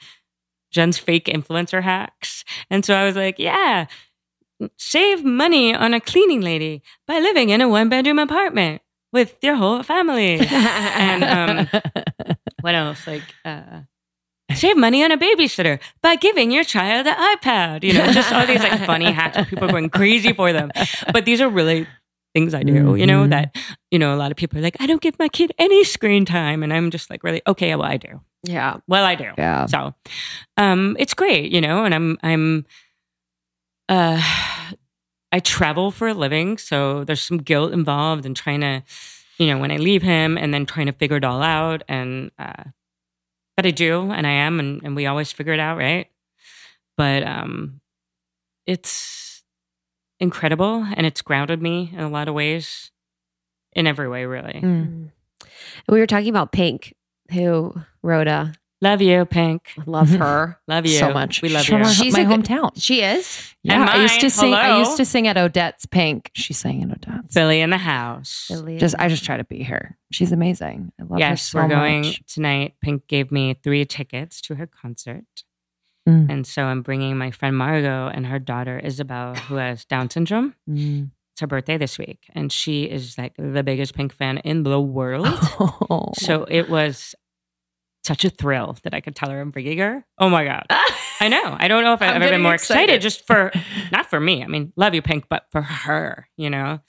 Jen's 0.71 0.97
fake 0.97 1.25
influencer 1.25 1.81
hacks. 1.81 2.43
And 2.69 2.83
so 2.83 2.93
I 2.95 3.05
was 3.05 3.15
like, 3.15 3.39
yeah, 3.39 3.85
save 4.77 5.23
money 5.23 5.73
on 5.73 5.93
a 5.93 6.01
cleaning 6.01 6.41
lady 6.41 6.81
by 7.07 7.19
living 7.19 7.49
in 7.49 7.61
a 7.61 7.69
one 7.69 7.87
bedroom 7.87 8.19
apartment 8.19 8.81
with 9.13 9.37
your 9.41 9.55
whole 9.55 9.83
family. 9.83 10.39
and 10.39 11.23
um, 11.23 11.81
what 12.61 12.75
else? 12.75 13.07
Like, 13.07 13.23
uh, 13.45 13.81
save 14.53 14.77
money 14.77 15.03
on 15.03 15.11
a 15.11 15.17
babysitter 15.17 15.79
by 16.01 16.15
giving 16.15 16.51
your 16.51 16.63
child 16.63 17.07
an 17.07 17.15
iPad. 17.15 17.83
You 17.83 17.93
know, 17.93 18.11
just 18.11 18.31
all 18.33 18.45
these 18.45 18.61
like 18.61 18.85
funny 18.85 19.11
hacks 19.11 19.37
where 19.37 19.45
people 19.45 19.65
are 19.65 19.71
going 19.71 19.89
crazy 19.89 20.33
for 20.33 20.51
them. 20.51 20.71
But 21.13 21.25
these 21.25 21.41
are 21.41 21.49
really 21.49 21.87
things 22.35 22.53
I 22.53 22.63
do, 22.63 22.95
you 22.95 23.07
know, 23.07 23.25
that, 23.29 23.55
you 23.91 23.97
know, 23.97 24.13
a 24.13 24.17
lot 24.19 24.29
of 24.29 24.35
people 24.35 24.59
are 24.59 24.61
like, 24.61 24.75
I 24.81 24.87
don't 24.87 25.01
give 25.01 25.17
my 25.17 25.29
kid 25.29 25.53
any 25.57 25.85
screen 25.85 26.25
time. 26.25 26.63
And 26.63 26.73
I'm 26.73 26.91
just 26.91 27.09
like, 27.09 27.23
really, 27.23 27.41
okay, 27.47 27.73
well, 27.77 27.87
I 27.87 27.95
do. 27.95 28.19
yeah. 28.43 28.77
Well, 28.87 29.05
I 29.05 29.15
do. 29.15 29.31
yeah. 29.37 29.65
So, 29.67 29.95
um, 30.57 30.97
it's 30.99 31.13
great, 31.13 31.49
you 31.49 31.61
know, 31.61 31.85
and 31.85 31.95
I'm, 31.95 32.17
I'm, 32.23 32.65
uh, 33.87 34.21
I 35.31 35.39
travel 35.39 35.91
for 35.91 36.09
a 36.09 36.13
living. 36.13 36.57
So 36.57 37.05
there's 37.05 37.21
some 37.21 37.37
guilt 37.37 37.71
involved 37.71 38.25
in 38.25 38.33
trying 38.33 38.59
to, 38.61 38.83
you 39.37 39.47
know, 39.47 39.57
when 39.57 39.71
I 39.71 39.77
leave 39.77 40.01
him 40.01 40.37
and 40.37 40.53
then 40.53 40.65
trying 40.65 40.87
to 40.87 40.91
figure 40.93 41.15
it 41.17 41.23
all 41.23 41.41
out. 41.41 41.83
And, 41.87 42.31
uh, 42.37 42.63
but 43.55 43.65
I 43.65 43.71
do, 43.71 44.11
and 44.11 44.27
I 44.27 44.31
am, 44.31 44.59
and, 44.59 44.81
and 44.83 44.93
we 44.93 45.05
always 45.05 45.31
figure 45.31 45.53
it 45.53 45.61
out, 45.61 45.77
right? 45.77 46.07
But, 46.97 47.23
um, 47.23 47.79
it's 48.67 49.24
incredible 50.19 50.85
and 50.95 51.05
it's 51.05 51.21
grounded 51.21 51.61
me 51.61 51.91
in 51.93 51.99
a 51.99 52.09
lot 52.09 52.27
of 52.27 52.33
ways, 52.33 52.91
in 53.73 53.87
every 53.87 54.07
way, 54.07 54.25
really. 54.25 54.61
Mm. 54.63 55.11
We 55.89 55.99
were 55.99 56.07
talking 56.07 56.29
about 56.29 56.51
Pink, 56.51 56.93
who 57.31 57.73
wrote 58.01 58.27
a 58.27 58.53
Love 58.81 59.01
you, 59.01 59.25
Pink. 59.25 59.71
love 59.87 60.09
her. 60.09 60.59
Love 60.67 60.85
you 60.85 60.97
so 60.99 61.11
much. 61.11 61.41
We 61.41 61.49
love 61.49 61.63
She's 61.63 61.69
you. 61.71 61.77
from 61.77 61.81
my, 61.87 61.91
She's 61.93 62.13
my 62.13 62.19
a 62.19 62.25
good- 62.25 62.41
hometown. 62.45 62.71
She 62.75 63.01
is. 63.01 63.55
Yeah, 63.63 63.81
And 63.81 63.89
I 63.89 64.01
used 64.01 64.19
to 64.19 64.25
mine. 64.25 64.29
sing. 64.31 64.53
I 64.53 64.77
used 64.79 64.97
to 64.97 65.05
sing 65.05 65.27
at 65.27 65.37
Odette's 65.37 65.85
Pink. 65.87 66.29
She 66.33 66.53
sang 66.53 66.83
at 66.83 66.91
Odette's. 66.91 67.33
Billy 67.33 67.61
in 67.61 67.69
the 67.71 67.77
house. 67.77 68.51
Just 68.77 68.93
I 68.99 69.07
just 69.07 69.23
try 69.25 69.37
to 69.37 69.43
be 69.45 69.63
her. 69.63 69.97
She's 70.11 70.31
amazing. 70.31 70.91
I 70.99 71.03
love 71.03 71.11
her 71.13 71.19
yes, 71.19 71.43
so 71.43 71.59
we're 71.61 71.69
going 71.69 72.01
much. 72.01 72.21
tonight. 72.31 72.73
Pink 72.81 73.07
gave 73.07 73.31
me 73.31 73.55
three 73.55 73.85
tickets 73.85 74.39
to 74.41 74.55
her 74.55 74.67
concert. 74.67 75.23
Mm. 76.07 76.29
And 76.31 76.47
so 76.47 76.63
I'm 76.63 76.81
bringing 76.81 77.17
my 77.17 77.31
friend 77.31 77.57
Margot 77.57 78.07
and 78.13 78.27
her 78.27 78.39
daughter 78.39 78.77
Isabel, 78.79 79.35
who 79.35 79.55
has 79.55 79.85
Down 79.85 80.09
syndrome. 80.09 80.53
Mm. 80.69 81.09
It's 81.33 81.41
her 81.41 81.47
birthday 81.47 81.77
this 81.77 81.97
week. 81.97 82.19
And 82.33 82.51
she 82.51 82.83
is 82.83 83.17
like 83.17 83.33
the 83.37 83.63
biggest 83.63 83.93
Pink 83.95 84.13
fan 84.13 84.37
in 84.39 84.63
the 84.63 84.79
world. 84.79 85.27
Oh. 85.27 86.11
so 86.17 86.45
it 86.47 86.69
was 86.69 87.15
such 88.03 88.23
a 88.23 88.29
thrill 88.29 88.77
that 88.83 88.93
I 88.93 89.01
could 89.01 89.15
tell 89.15 89.29
her 89.31 89.41
I'm 89.41 89.49
bringing 89.49 89.79
her. 89.79 90.05
Oh 90.19 90.29
my 90.29 90.45
God. 90.45 90.63
I 91.19 91.27
know. 91.27 91.55
I 91.59 91.67
don't 91.67 91.83
know 91.83 91.93
if 91.93 92.01
I've 92.01 92.15
I'm 92.15 92.21
ever 92.21 92.31
been 92.33 92.41
more 92.41 92.53
excited. 92.53 92.83
excited. 92.83 93.01
just 93.01 93.25
for, 93.25 93.51
not 93.91 94.09
for 94.09 94.19
me. 94.19 94.43
I 94.43 94.47
mean, 94.47 94.71
love 94.75 94.93
you, 94.93 95.01
Pink, 95.01 95.25
but 95.29 95.45
for 95.51 95.61
her, 95.61 96.27
you 96.37 96.49
know? 96.49 96.81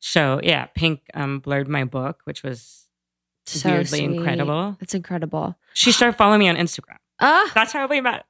So 0.00 0.40
yeah, 0.42 0.66
Pink 0.74 1.00
um, 1.14 1.38
blurred 1.38 1.68
my 1.68 1.84
book, 1.84 2.20
which 2.24 2.42
was 2.42 2.86
So 3.46 3.70
weirdly 3.70 3.98
sweet. 3.98 4.10
incredible. 4.16 4.76
That's 4.80 4.94
incredible. 4.94 5.56
She 5.74 5.92
started 5.92 6.16
following 6.18 6.40
me 6.40 6.48
on 6.48 6.56
Instagram. 6.56 6.96
Ah, 7.20 7.50
That's 7.54 7.72
how 7.72 7.86
we 7.86 8.00
met. 8.00 8.24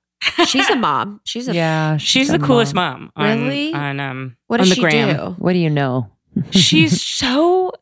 She's 0.47 0.69
a 0.71 0.77
mom. 0.77 1.21
She's 1.25 1.49
a. 1.49 1.55
yeah, 1.55 1.97
She's 1.99 2.29
the 2.29 2.35
a 2.37 2.39
coolest 2.39 2.75
mom. 2.75 3.11
on, 3.17 3.43
Really? 3.45 3.73
On 3.75 4.01
um 4.01 4.37
What 4.47 4.61
on 4.61 4.65
does 4.67 4.71
the 4.71 4.75
she 4.77 4.81
gram. 4.83 5.17
do? 5.17 5.23
What 5.39 5.53
do 5.53 5.59
you 5.59 5.71
know? 5.71 6.11
She's 6.51 7.01
so 7.03 7.73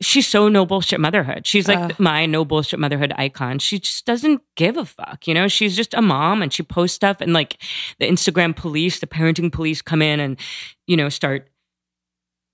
she's 0.00 0.26
so 0.26 0.48
no 0.48 0.64
bullshit 0.64 1.00
motherhood. 1.00 1.46
She's 1.46 1.66
like 1.68 1.78
Ugh. 1.78 1.94
my 1.98 2.24
no 2.24 2.44
bullshit 2.44 2.78
motherhood 2.78 3.12
icon. 3.16 3.58
She 3.58 3.80
just 3.80 4.06
doesn't 4.06 4.40
give 4.56 4.76
a 4.76 4.84
fuck. 4.84 5.26
You 5.26 5.34
know, 5.34 5.48
she's 5.48 5.74
just 5.76 5.92
a 5.92 6.00
mom 6.00 6.40
and 6.40 6.52
she 6.52 6.62
posts 6.62 6.94
stuff 6.94 7.20
and 7.20 7.32
like 7.32 7.60
the 7.98 8.06
Instagram 8.08 8.54
police, 8.56 9.00
the 9.00 9.06
parenting 9.06 9.52
police 9.52 9.82
come 9.82 10.00
in 10.00 10.20
and, 10.20 10.38
you 10.86 10.96
know, 10.96 11.08
start 11.08 11.50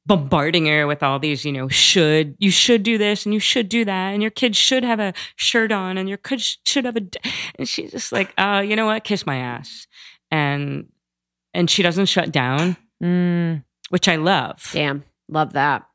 bombarding 0.07 0.67
her 0.67 0.87
with 0.87 1.03
all 1.03 1.19
these, 1.19 1.45
you 1.45 1.53
know, 1.53 1.69
should 1.69 2.37
you 2.39 2.51
should 2.51 2.83
do 2.83 2.99
this 2.99 3.25
and 3.25 3.33
you 3.33 3.41
should 3.41 3.69
do 3.69 3.85
that 3.85 4.11
and 4.13 4.21
your 4.23 4.31
kid 4.31 4.55
should 4.55 4.85
have 4.85 5.01
a 5.01 5.15
shirt 5.37 5.73
on 5.73 5.97
and 5.99 6.09
your 6.09 6.19
kid 6.19 6.41
should 6.65 6.85
have 6.85 6.97
a 6.97 7.01
d-" 7.01 7.19
and 7.59 7.69
she's 7.69 7.91
just 7.91 8.13
like, 8.13 8.33
uh, 8.39 8.63
you 8.67 8.77
know 8.77 8.87
what, 8.87 9.05
kiss 9.05 9.27
my 9.27 9.37
ass. 9.37 9.87
And 10.31 10.87
and 11.55 11.71
she 11.71 11.83
doesn't 11.83 12.07
shut 12.07 12.33
down, 12.33 12.77
Mm. 13.03 13.65
which 13.91 14.09
I 14.09 14.17
love. 14.17 14.69
Damn, 14.73 15.05
love 15.29 15.53
that. 15.55 15.87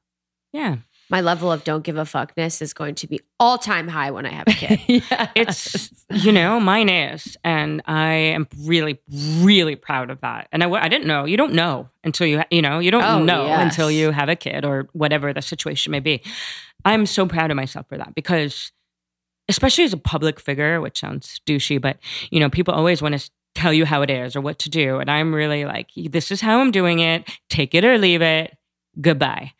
Yeah. 0.54 0.78
My 1.12 1.22
level 1.22 1.52
of 1.52 1.64
don't 1.64 1.84
give 1.84 1.98
a 1.98 2.04
fuckness 2.04 2.62
is 2.62 2.74
going 2.74 2.94
to 2.96 3.08
be 3.08 3.20
all 3.40 3.58
time 3.58 3.88
high 3.88 4.12
when 4.12 4.28
I 4.28 4.30
have 4.30 4.48
a 4.48 4.52
kid. 4.52 4.80
yeah, 4.88 5.30
it's 5.36 5.90
you 6.12 6.32
know 6.32 6.60
mine 6.60 6.88
is. 6.90 7.36
And 7.44 7.82
i 7.88 8.14
am 8.14 8.48
really 8.66 9.00
really 9.42 9.76
proud 9.76 10.12
of 10.12 10.22
that. 10.22 10.48
And 10.52 10.64
I 10.64 10.88
didn't 10.88 11.08
know. 11.08 11.26
You 11.26 11.36
don't 11.38 11.54
know 11.54 11.90
until 12.04 12.28
you 12.28 12.44
you 12.52 12.62
know 12.62 12.78
you 12.80 12.92
don't 12.92 13.04
Oh, 13.04 13.24
know 13.24 13.48
yes. 13.48 13.62
until 13.64 13.90
you 13.90 14.12
have 14.12 14.30
a 14.30 14.36
kid 14.36 14.64
or 14.66 14.88
whatever 14.94 15.34
the 15.34 15.42
situation 15.42 15.92
may 15.92 16.00
be. 16.00 16.22
I'm 16.86 17.06
so 17.06 17.26
proud 17.26 17.50
of 17.50 17.58
myself 17.58 17.88
for 17.90 17.98
that 17.98 18.14
because 18.14 18.72
especially 19.48 19.84
as 19.86 19.94
a 19.94 19.98
public 19.98 20.40
figure 20.40 20.80
which 20.80 21.00
sounds 21.00 21.42
douchey 21.48 21.82
but 21.82 21.98
you 22.30 22.40
know 22.40 22.50
people 22.52 22.74
always 22.74 23.02
want 23.02 23.20
to 23.20 23.32
tell 23.56 23.74
you 23.74 23.84
how 23.84 24.04
it 24.04 24.12
is 24.12 24.36
or 24.36 24.42
what 24.42 24.60
to 24.60 24.70
do. 24.70 25.00
And 25.00 25.10
i'm 25.10 25.34
really 25.34 25.66
like 25.66 25.90
this 25.96 26.30
is 26.32 26.40
how 26.40 26.60
i'm 26.60 26.70
doing 26.70 27.00
it. 27.00 27.28
Take 27.50 27.74
it 27.74 27.84
or 27.84 27.98
leave 27.98 28.22
it. 28.22 28.56
Goodbye 29.02 29.54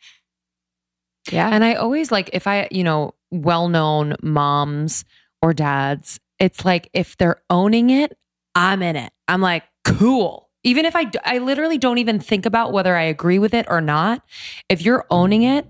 yeah. 1.30 1.50
And 1.52 1.64
I 1.64 1.74
always 1.74 2.10
like 2.10 2.30
if 2.32 2.46
I, 2.46 2.68
you 2.70 2.84
know, 2.84 3.14
well-known 3.30 4.16
moms 4.22 5.04
or 5.42 5.52
dads, 5.52 6.20
it's 6.38 6.64
like 6.64 6.88
if 6.92 7.16
they're 7.16 7.42
owning 7.50 7.90
it, 7.90 8.16
I'm 8.54 8.82
in 8.82 8.96
it. 8.96 9.12
I'm 9.28 9.40
like, 9.40 9.64
cool. 9.84 10.48
Even 10.62 10.84
if 10.84 10.94
I, 10.96 11.10
I 11.24 11.38
literally 11.38 11.78
don't 11.78 11.98
even 11.98 12.20
think 12.20 12.44
about 12.44 12.72
whether 12.72 12.96
I 12.96 13.02
agree 13.02 13.38
with 13.38 13.54
it 13.54 13.66
or 13.68 13.80
not. 13.80 14.22
If 14.68 14.82
you're 14.82 15.06
owning 15.10 15.42
it, 15.42 15.66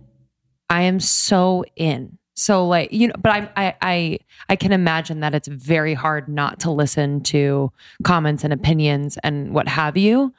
I 0.69 0.83
am 0.83 1.01
so 1.01 1.65
in. 1.77 2.19
So 2.35 2.67
like, 2.67 2.93
you 2.93 3.09
know, 3.09 3.15
but 3.19 3.33
I 3.33 3.51
I 3.57 3.75
I 3.83 4.19
I 4.49 4.57
can 4.57 4.73
imagine 4.73 5.21
that 5.21 5.35
it's 5.35 5.49
very 5.49 5.95
hard 5.95 6.29
not 6.29 6.61
to 6.61 6.71
listen 6.71 7.21
to 7.25 7.71
comments 8.03 8.45
and 8.45 8.53
opinions 8.53 9.19
and 9.23 9.53
what 9.53 9.69
have 9.69 9.97
you. 9.97 10.33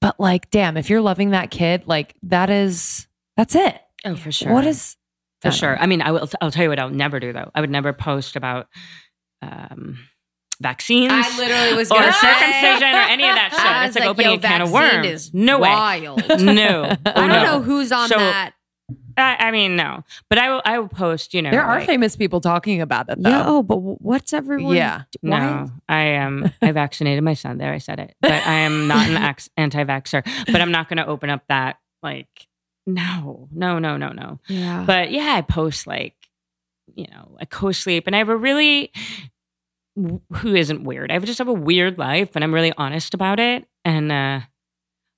But 0.00 0.18
like, 0.18 0.50
damn, 0.50 0.76
if 0.76 0.88
you're 0.88 1.00
loving 1.02 1.30
that 1.30 1.50
kid, 1.50 1.82
like 1.86 2.14
that 2.22 2.48
is 2.48 3.06
that's 3.36 3.54
it. 3.54 3.78
Oh 4.06 4.16
for 4.16 4.32
sure 4.32 4.52
What 4.52 4.66
is 4.66 4.96
For 5.42 5.48
I 5.48 5.50
sure. 5.50 5.76
know. 5.76 5.82
I 5.82 5.86
mean, 5.86 6.00
I 6.02 6.10
will. 6.12 6.28
I'll 6.40 6.50
tell 6.50 6.62
you 6.62 6.68
what 6.70 6.78
I'll 6.78 6.88
never 6.90 7.20
do 7.20 7.32
though. 7.32 7.50
I 7.54 7.60
would 7.60 7.70
never 7.70 7.92
post 7.92 8.36
about 8.36 8.68
um, 9.42 9.98
vaccines. 10.60 11.12
I 11.12 11.36
literally 11.38 11.74
was 11.76 11.90
or 11.90 11.98
gonna 11.98 12.12
say- 12.12 12.32
circumcision 12.32 12.88
or 12.94 13.00
any 13.08 13.28
of 13.28 13.34
that 13.34 13.50
shit. 13.52 13.60
I 13.60 13.84
It's 13.86 13.94
was 13.94 14.00
like, 14.00 14.08
opening 14.08 14.30
yo, 14.32 14.36
a 14.36 14.40
can 14.40 14.62
of 14.62 14.72
worms. 14.72 15.06
is 15.06 15.34
no 15.34 15.58
way. 15.58 15.68
wild. 15.68 16.22
No. 16.40 16.84
I 16.84 17.12
don't 17.12 17.28
no. 17.28 17.42
know 17.44 17.62
who's 17.62 17.92
on 17.92 18.08
So- 18.08 18.18
that 18.18 18.52
I, 19.18 19.36
I 19.48 19.50
mean, 19.50 19.76
no. 19.76 20.04
But 20.28 20.38
I 20.38 20.50
will. 20.50 20.62
I 20.64 20.78
will 20.78 20.88
post. 20.88 21.32
You 21.34 21.42
know, 21.42 21.50
There 21.50 21.62
are 21.62 21.78
like- 21.78 21.86
famous 21.86 22.14
people 22.16 22.40
talking 22.40 22.80
about 22.82 23.08
it 23.08 23.20
though. 23.22 23.30
Yeah. 23.30 23.44
Oh, 23.46 23.62
but 23.62 23.76
what's 23.78 24.32
everyone? 24.32 24.76
Yeah. 24.76 25.02
Why? 25.22 25.38
No, 25.40 25.70
I 25.88 26.00
am. 26.02 26.52
I 26.62 26.70
vaccinated 26.72 27.24
my 27.24 27.32
son. 27.34 27.56
There, 27.58 27.72
I 27.72 27.78
said 27.78 27.98
it. 27.98 28.14
But 28.20 28.32
I 28.32 28.52
am 28.60 28.86
not 28.88 29.08
an 29.08 29.16
anti-vaxer. 29.56 30.22
But 30.52 30.60
I'm 30.60 30.70
not 30.70 30.88
going 30.88 30.98
to 30.98 31.06
open 31.06 31.30
up 31.30 31.42
that. 31.48 31.78
Like, 32.02 32.28
no, 32.86 33.48
no, 33.52 33.78
no, 33.78 33.96
no, 33.96 34.10
no. 34.10 34.40
Yeah. 34.48 34.84
But 34.86 35.10
yeah, 35.10 35.34
I 35.34 35.42
post 35.42 35.86
like, 35.86 36.14
you 36.94 37.06
know, 37.10 37.36
I 37.40 37.44
co-sleep, 37.44 38.06
and 38.06 38.14
I 38.14 38.18
have 38.18 38.28
a 38.28 38.36
really 38.36 38.92
who 39.96 40.54
isn't 40.54 40.84
weird. 40.84 41.10
I 41.10 41.18
just 41.18 41.38
have 41.38 41.48
a 41.48 41.52
weird 41.52 41.98
life, 41.98 42.30
and 42.34 42.44
I'm 42.44 42.54
really 42.54 42.72
honest 42.76 43.14
about 43.14 43.40
it. 43.40 43.66
And 43.84 44.12
uh, 44.12 44.40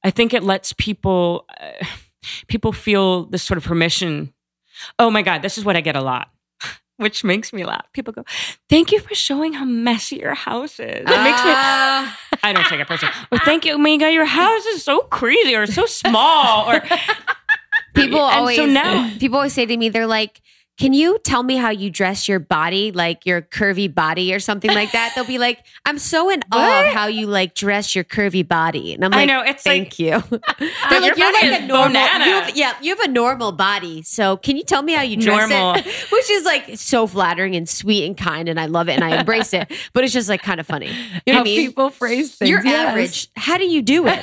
I 0.05 0.11
think 0.11 0.33
it 0.33 0.43
lets 0.43 0.73
people 0.73 1.47
uh, 1.61 1.85
people 2.49 2.73
feel 2.73 3.25
this 3.27 3.43
sort 3.43 3.59
of 3.59 3.65
permission. 3.65 4.33
Oh 4.99 5.11
my 5.11 5.23
god, 5.23 5.43
this 5.43 5.59
is 5.59 5.65
what 5.65 5.77
I 5.77 5.81
get 5.81 5.97
a 5.97 6.01
lot. 6.01 6.31
Which 6.97 7.23
makes 7.23 7.53
me 7.53 7.65
laugh. 7.65 7.87
People 7.93 8.13
go, 8.13 8.25
"Thank 8.69 8.93
you 8.93 9.01
for 9.01 9.15
showing 9.15 9.53
how 9.53 9.65
messy 9.65 10.17
your 10.17 10.35
house 10.35 10.81
is." 10.81 11.03
It 11.03 11.23
makes 11.23 11.45
me. 11.45 11.53
Ah. 11.55 12.19
I 12.43 12.53
don't 12.53 12.67
take 12.67 12.81
it 12.81 12.87
personally. 12.87 13.15
Or 13.33 13.39
thank 13.39 13.65
you, 13.65 13.75
oh 13.75 13.99
god, 13.99 14.09
your 14.09 14.25
house 14.25 14.65
is 14.67 14.85
so 14.85 15.01
crazy 15.01 15.55
or 15.57 15.67
so 15.67 15.87
small. 15.87 16.71
Or 16.71 16.81
People 17.95 18.21
And 18.21 18.41
always 18.41 18.57
so 18.57 18.67
now- 18.67 19.11
people 19.19 19.37
always 19.39 19.53
say 19.53 19.67
to 19.67 19.77
me, 19.77 19.89
they're 19.89 20.07
like, 20.07 20.41
"Can 20.79 20.93
you 20.93 21.19
tell 21.25 21.43
me 21.43 21.57
how 21.57 21.71
you 21.71 21.91
dress 21.91 22.29
your 22.29 22.39
body, 22.39 22.93
like 22.93 23.27
your 23.27 23.43
curvy 23.43 23.93
body 23.93 24.33
or 24.33 24.41
something 24.41 24.73
like 24.73 24.93
that?" 24.93 25.13
They'll 25.15 25.25
be 25.27 25.39
like, 25.49 25.65
"I'm 25.85 25.99
so 25.99 26.31
in 26.31 26.43
awe 26.53 26.87
of 26.87 26.93
how 26.95 27.07
you 27.07 27.27
like 27.27 27.55
dress 27.55 27.95
your 27.95 28.05
curvy 28.05 28.47
body," 28.47 28.95
and 28.95 29.05
I'm 29.05 29.11
like, 29.11 29.29
I 29.29 29.35
like, 29.37 29.47
know, 29.47 29.51
it's 29.51 29.63
"Thank 29.63 29.85
like- 29.85 29.99
you." 29.99 30.11
they're 30.91 31.01
like, 31.01 31.17
your 31.17 31.19
"You're 31.19 31.33
like 31.33 31.63
a 31.63 31.67
normal, 31.67 32.01
you 32.03 32.09
have, 32.09 32.57
yeah, 32.57 32.75
you 32.81 32.95
have 32.97 33.05
a 33.09 33.11
normal 33.11 33.53
body, 33.53 34.03
so 34.03 34.37
can 34.37 34.57
you 34.57 34.63
tell 34.65 34.83
me 34.83 34.93
how 34.95 35.03
you 35.03 35.17
dress 35.17 35.51
Normal. 35.51 35.75
it?" 35.77 35.87
Which 36.13 36.31
is 36.31 36.45
like 36.45 36.77
so 36.79 37.07
flattering 37.07 37.55
and 37.57 37.69
sweet 37.69 38.05
and 38.05 38.17
kind, 38.17 38.49
and 38.49 38.59
I 38.61 38.67
love 38.67 38.89
it 38.89 38.93
and 38.93 39.05
I 39.05 39.19
embrace 39.19 39.53
it. 39.53 39.71
But 39.93 40.05
it's 40.05 40.13
just 40.13 40.29
like 40.29 40.43
kind 40.43 40.61
of 40.61 40.67
funny. 40.67 40.89
You 40.89 40.93
know 40.95 41.21
what 41.27 41.35
How 41.35 41.41
I 41.41 41.45
mean? 41.45 41.67
people 41.67 41.91
phrase 41.91 42.35
things. 42.35 42.49
You're 42.51 42.65
yes. 42.65 42.89
average. 42.91 43.29
How 43.37 43.59
do 43.59 43.65
you 43.65 43.83
do 43.83 44.07
it? 44.07 44.23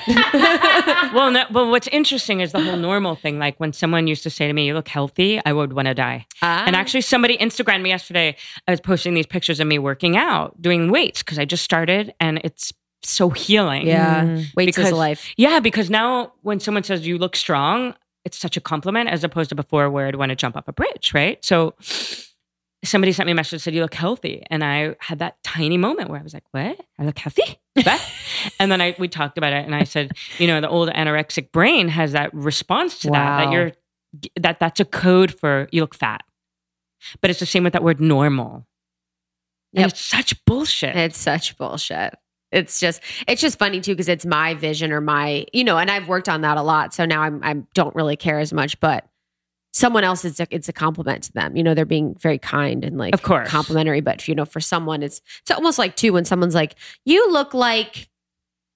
well, 1.14 1.32
no, 1.32 1.46
but 1.52 1.68
what's 1.68 1.88
interesting 1.88 2.40
is 2.42 2.52
the 2.52 2.62
whole 2.64 2.78
normal 2.78 3.16
thing. 3.16 3.40
Like 3.40 3.60
when 3.60 3.74
someone 3.74 4.08
used 4.08 4.24
to 4.24 4.30
say 4.30 4.48
to 4.48 4.54
me, 4.54 4.66
"You 4.68 4.74
look 4.74 4.88
healthy," 4.88 5.40
I 5.46 5.52
would 5.54 5.74
want 5.74 5.88
to 5.88 5.94
die. 5.94 6.26
And 6.46 6.76
ah. 6.76 6.80
actually, 6.80 7.02
somebody 7.02 7.38
Instagrammed 7.38 7.82
me 7.82 7.90
yesterday. 7.90 8.36
I 8.68 8.72
was 8.72 8.82
posting 8.82 9.14
these 9.14 9.26
pictures 9.26 9.60
of 9.60 9.68
me 9.68 9.80
working 9.80 10.18
out, 10.18 10.62
doing 10.62 10.92
weights 10.92 11.24
because 11.24 11.40
I 11.40 11.46
just 11.46 11.64
started, 11.64 12.14
and 12.20 12.40
it's 12.44 12.74
so 13.04 13.30
healing. 13.30 13.88
yeah, 13.88 14.24
mm-hmm. 14.24 14.44
weights 14.56 14.78
is 14.78 14.86
Because- 14.86 14.98
life. 14.98 15.34
yeah. 15.38 15.60
Because 15.60 15.90
now 15.90 16.34
when 16.42 16.60
someone 16.60 16.84
says 16.84 17.06
you 17.06 17.18
look 17.18 17.36
strong, 17.36 17.96
it's 18.24 18.38
such 18.38 18.58
a 18.58 18.62
compliment 18.62 19.10
as 19.10 19.24
opposed 19.24 19.50
to 19.50 19.56
before 19.56 19.90
where 19.90 20.08
I'd 20.08 20.16
want 20.16 20.32
to 20.32 20.36
jump 20.36 20.58
off 20.58 20.68
a 20.68 20.74
bridge, 20.74 21.14
right? 21.14 21.44
So. 21.44 21.74
Somebody 22.84 23.14
sent 23.14 23.26
me 23.26 23.32
a 23.32 23.36
message 23.36 23.62
said 23.64 23.74
you 23.74 23.82
look 23.82 23.96
healthy, 23.96 24.44
and 24.52 24.64
I 24.64 24.96
had 25.00 25.18
that 25.18 25.42
tiny 25.44 25.76
moment 25.76 26.12
where 26.12 26.20
I 26.20 26.22
was 26.22 26.36
like, 26.36 26.44
"What? 26.52 26.80
I 27.00 27.06
look 27.06 27.18
healthy?" 27.18 27.58
What? 27.74 28.00
and 28.60 28.72
then 28.72 28.80
I 28.80 28.96
we 29.00 29.08
talked 29.08 29.40
about 29.40 29.54
it, 29.54 29.66
and 29.66 29.74
I 29.74 29.86
said, 29.86 30.12
"You 30.38 30.46
know, 30.46 30.62
the 30.62 30.70
old 30.70 30.90
anorexic 30.90 31.52
brain 31.52 31.88
has 31.88 32.12
that 32.12 32.32
response 32.32 33.00
to 33.00 33.10
that. 33.10 33.46
That 33.46 33.52
you're 33.52 33.72
that 34.40 34.60
that's 34.60 34.80
a 34.80 34.86
code 34.86 35.34
for 35.34 35.68
you 35.72 35.82
look 35.82 35.96
fat, 35.96 36.24
but 37.22 37.30
it's 37.30 37.40
the 37.40 37.46
same 37.46 37.64
with 37.64 37.74
that 37.74 37.84
word 37.84 38.00
normal. 38.00 38.66
And 39.74 39.82
Yep. 39.84 39.90
it's 39.92 40.02
such 40.02 40.46
bullshit. 40.46 40.96
It's 40.96 41.18
such 41.18 41.58
bullshit. 41.58 42.16
It's 42.52 42.80
just 42.80 43.02
it's 43.28 43.42
just 43.42 43.60
funny 43.60 43.82
too 43.82 43.92
because 43.94 44.08
it's 44.08 44.26
my 44.26 44.54
vision 44.54 44.92
or 44.94 45.02
my 45.02 45.46
you 45.52 45.64
know, 45.64 45.78
and 45.78 45.92
I've 45.92 46.08
worked 46.08 46.30
on 46.30 46.42
that 46.42 46.58
a 46.58 46.62
lot. 46.62 46.94
So 46.94 47.06
now 47.06 47.22
I'm 47.22 47.42
I 47.44 47.56
don't 47.74 47.94
really 47.96 48.16
care 48.16 48.40
as 48.40 48.54
much, 48.54 48.80
but 48.80 49.06
someone 49.74 50.06
else 50.06 50.24
it's 50.24 50.40
a, 50.40 50.48
it's 50.52 50.70
a 50.70 50.74
compliment 50.74 51.24
to 51.24 51.34
them. 51.34 51.58
You 51.58 51.64
know, 51.64 51.74
they're 51.74 51.84
being 51.86 52.16
very 52.16 52.38
kind 52.40 52.86
and 52.86 52.98
like 52.98 53.14
Of 53.14 53.24
course. 53.24 53.50
complimentary. 53.50 54.00
But 54.00 54.26
you 54.30 54.36
know, 54.36 54.46
for 54.46 54.62
someone, 54.62 55.04
it's 55.04 55.22
it's 55.42 55.52
almost 55.52 55.78
like 55.78 55.98
too 55.98 56.14
when 56.14 56.24
someone's 56.24 56.56
like, 56.56 56.76
"You 57.04 57.30
look 57.32 57.54
like 57.54 58.08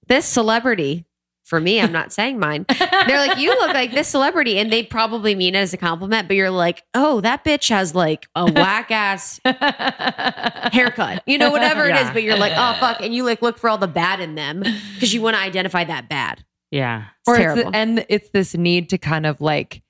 this 0.08 0.26
celebrity." 0.26 1.06
For 1.50 1.60
me, 1.60 1.82
I'm 1.82 1.92
not 1.92 2.14
saying 2.14 2.38
mine. 2.40 2.66
They're 2.70 3.28
like, 3.28 3.40
"You 3.40 3.50
look 3.50 3.74
like 3.74 3.92
this 3.92 4.08
celebrity," 4.08 4.60
and 4.60 4.72
they 4.72 4.84
probably 4.84 5.34
mean 5.36 5.56
it 5.56 5.60
as 5.60 5.74
a 5.74 5.78
compliment. 5.78 6.28
But 6.28 6.38
you're 6.38 6.52
like, 6.52 6.84
"Oh, 6.94 7.22
that 7.22 7.44
bitch 7.44 7.70
has 7.70 7.96
like 7.96 8.28
a 8.36 8.52
whack 8.52 8.92
ass 8.92 9.40
haircut, 9.46 11.24
you 11.26 11.38
know, 11.38 11.52
whatever 11.52 11.86
it 11.90 11.96
is. 11.96 12.10
But 12.12 12.24
you're 12.24 12.38
like, 12.38 12.54
oh 12.56 12.76
fuck, 12.80 13.02
and 13.02 13.14
you 13.14 13.24
like 13.24 13.42
look 13.42 13.58
for 13.58 13.70
all 13.70 13.78
the 13.78 13.88
bad 13.88 14.20
in 14.20 14.36
them 14.36 14.64
because 14.94 15.14
you 15.14 15.22
want 15.22 15.36
to 15.36 15.42
identify 15.42 15.84
that 15.84 16.10
bad. 16.10 16.44
yeah. 16.72 17.06
It's 17.28 17.30
or 17.30 17.42
it's 17.42 17.64
the, 17.64 17.72
and 17.76 18.06
it's 18.10 18.30
this 18.30 18.56
need 18.56 18.90
to 18.90 18.98
kind 18.98 19.26
of 19.26 19.42
like 19.42 19.82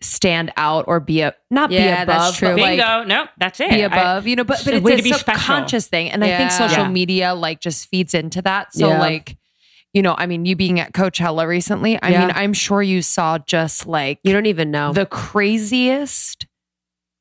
stand 0.00 0.52
out 0.56 0.86
or 0.88 0.98
be 1.00 1.20
a 1.20 1.34
not 1.50 1.70
Yeah, 1.70 1.98
be 1.98 2.02
above, 2.02 2.22
that's 2.24 2.36
true. 2.38 2.48
but 2.48 2.58
like 2.58 2.78
Bingo. 2.78 3.04
nope. 3.04 3.28
That's 3.38 3.60
it. 3.60 3.70
be 3.70 3.82
I- 3.84 3.86
above, 3.86 4.26
you 4.26 4.36
know. 4.36 4.44
But 4.44 4.62
but 4.64 4.74
it's 4.74 4.84
a 4.86 4.96
to 4.96 5.02
special. 5.18 5.18
subconscious 5.18 5.86
thing, 5.88 6.10
and 6.10 6.24
I 6.24 6.36
think 6.36 6.50
social 6.50 6.84
Yeah. 6.84 6.88
media 6.90 7.34
like 7.34 7.60
just 7.60 7.88
feeds 7.88 8.14
into 8.14 8.42
that. 8.42 8.72
So 8.74 8.88
Yeah. 8.88 8.98
like, 9.00 9.36
you 9.94 10.02
know, 10.02 10.14
I 10.16 10.26
mean, 10.26 10.44
you 10.46 10.56
being 10.56 10.80
at 10.80 10.92
Coachella 10.92 11.46
recently, 11.46 12.00
I 12.00 12.10
Yeah. 12.10 12.20
mean, 12.26 12.32
I'm 12.34 12.52
sure 12.54 12.82
you 12.82 13.02
saw 13.02 13.38
just 13.38 13.86
like 13.86 14.18
You 14.24 14.32
don't 14.32 14.46
even 14.46 14.70
know. 14.70 14.92
the 14.92 15.06
craziest. 15.06 16.46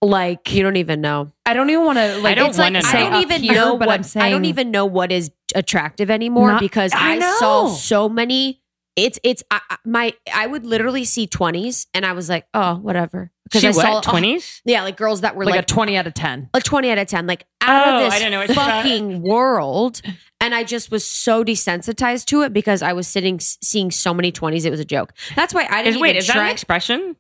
Like 0.04 0.52
you 0.52 0.64
don't 0.64 0.78
even 0.78 1.00
know. 1.00 1.32
I 1.46 1.54
don't 1.54 1.70
even 1.70 1.86
want 1.86 2.00
to 2.00 2.18
like. 2.20 2.36
don't 2.36 2.50
it's 2.50 2.58
like 2.58 2.74
wanna 2.74 2.82
I 2.88 3.10
don't 3.10 3.22
even 3.22 3.44
here, 3.44 3.54
know 3.54 3.78
but 3.78 3.88
what 3.88 3.94
I'm 3.94 4.04
saying 4.04 4.26
I 4.26 4.30
don't 4.32 4.46
even 4.46 4.72
know 4.72 4.88
what 4.88 5.12
is 5.12 5.30
attractive 5.54 6.10
anymore 6.10 6.54
Not- 6.54 6.60
because 6.60 6.92
I 6.96 7.18
I, 7.18 7.20
saw 7.40 7.68
so 7.68 8.10
many. 8.10 8.64
It's 8.96 9.20
it's 9.24 9.44
I, 9.52 9.62
I- 9.70 9.78
my 9.86 10.14
I 10.34 10.48
would 10.48 10.66
literally 10.66 11.06
see 11.06 11.28
twenties 11.28 11.86
and 11.94 12.04
I 12.04 12.14
was 12.14 12.30
like, 12.30 12.48
oh 12.56 12.76
whatever 12.78 13.32
because 13.44 13.62
She 13.62 13.68
I 13.68 13.72
saw 13.74 13.94
what? 13.96 14.04
Twenties? 14.04 14.62
yeah 14.66 14.82
like 14.82 14.98
girls 14.98 15.22
that 15.22 15.36
were 15.36 15.46
like, 15.46 15.54
like 15.56 15.64
a 15.64 15.66
twenty 15.68 15.96
out 15.96 16.08
of 16.08 16.16
ten. 16.16 16.50
a 16.56 16.62
20 16.62 16.90
out 16.90 16.98
of 16.98 17.08
10 17.08 17.28
like 17.28 17.46
out 17.62 17.88
Oh, 17.88 18.06
of 18.06 18.12
this 18.12 18.24
I 18.24 18.30
know 18.30 18.40
what 18.40 18.50
you 18.50 18.56
thought. 18.56 18.70
fucking 18.84 19.22
world 19.22 20.02
and 20.42 20.54
i 20.54 20.64
just 20.64 20.92
was 20.92 21.06
so 21.06 21.44
desensitized 21.44 22.26
to 22.26 22.42
it 22.42 22.52
because 22.52 22.82
i 22.82 22.92
was 22.92 23.08
sitting 23.08 23.40
seeing 23.40 23.90
so 23.92 24.14
many 24.14 24.32
20s 24.32 24.66
it 24.66 24.70
was 24.70 24.80
a 24.82 24.86
joke 24.86 25.14
that's 25.36 25.54
why 25.54 25.66
i 25.70 25.82
didn't 25.84 25.96
Is, 25.96 26.02
wait, 26.02 26.10
even 26.10 26.18
is 26.20 26.28
that 26.28 26.38
an 26.38 26.48
expression? 26.48 27.16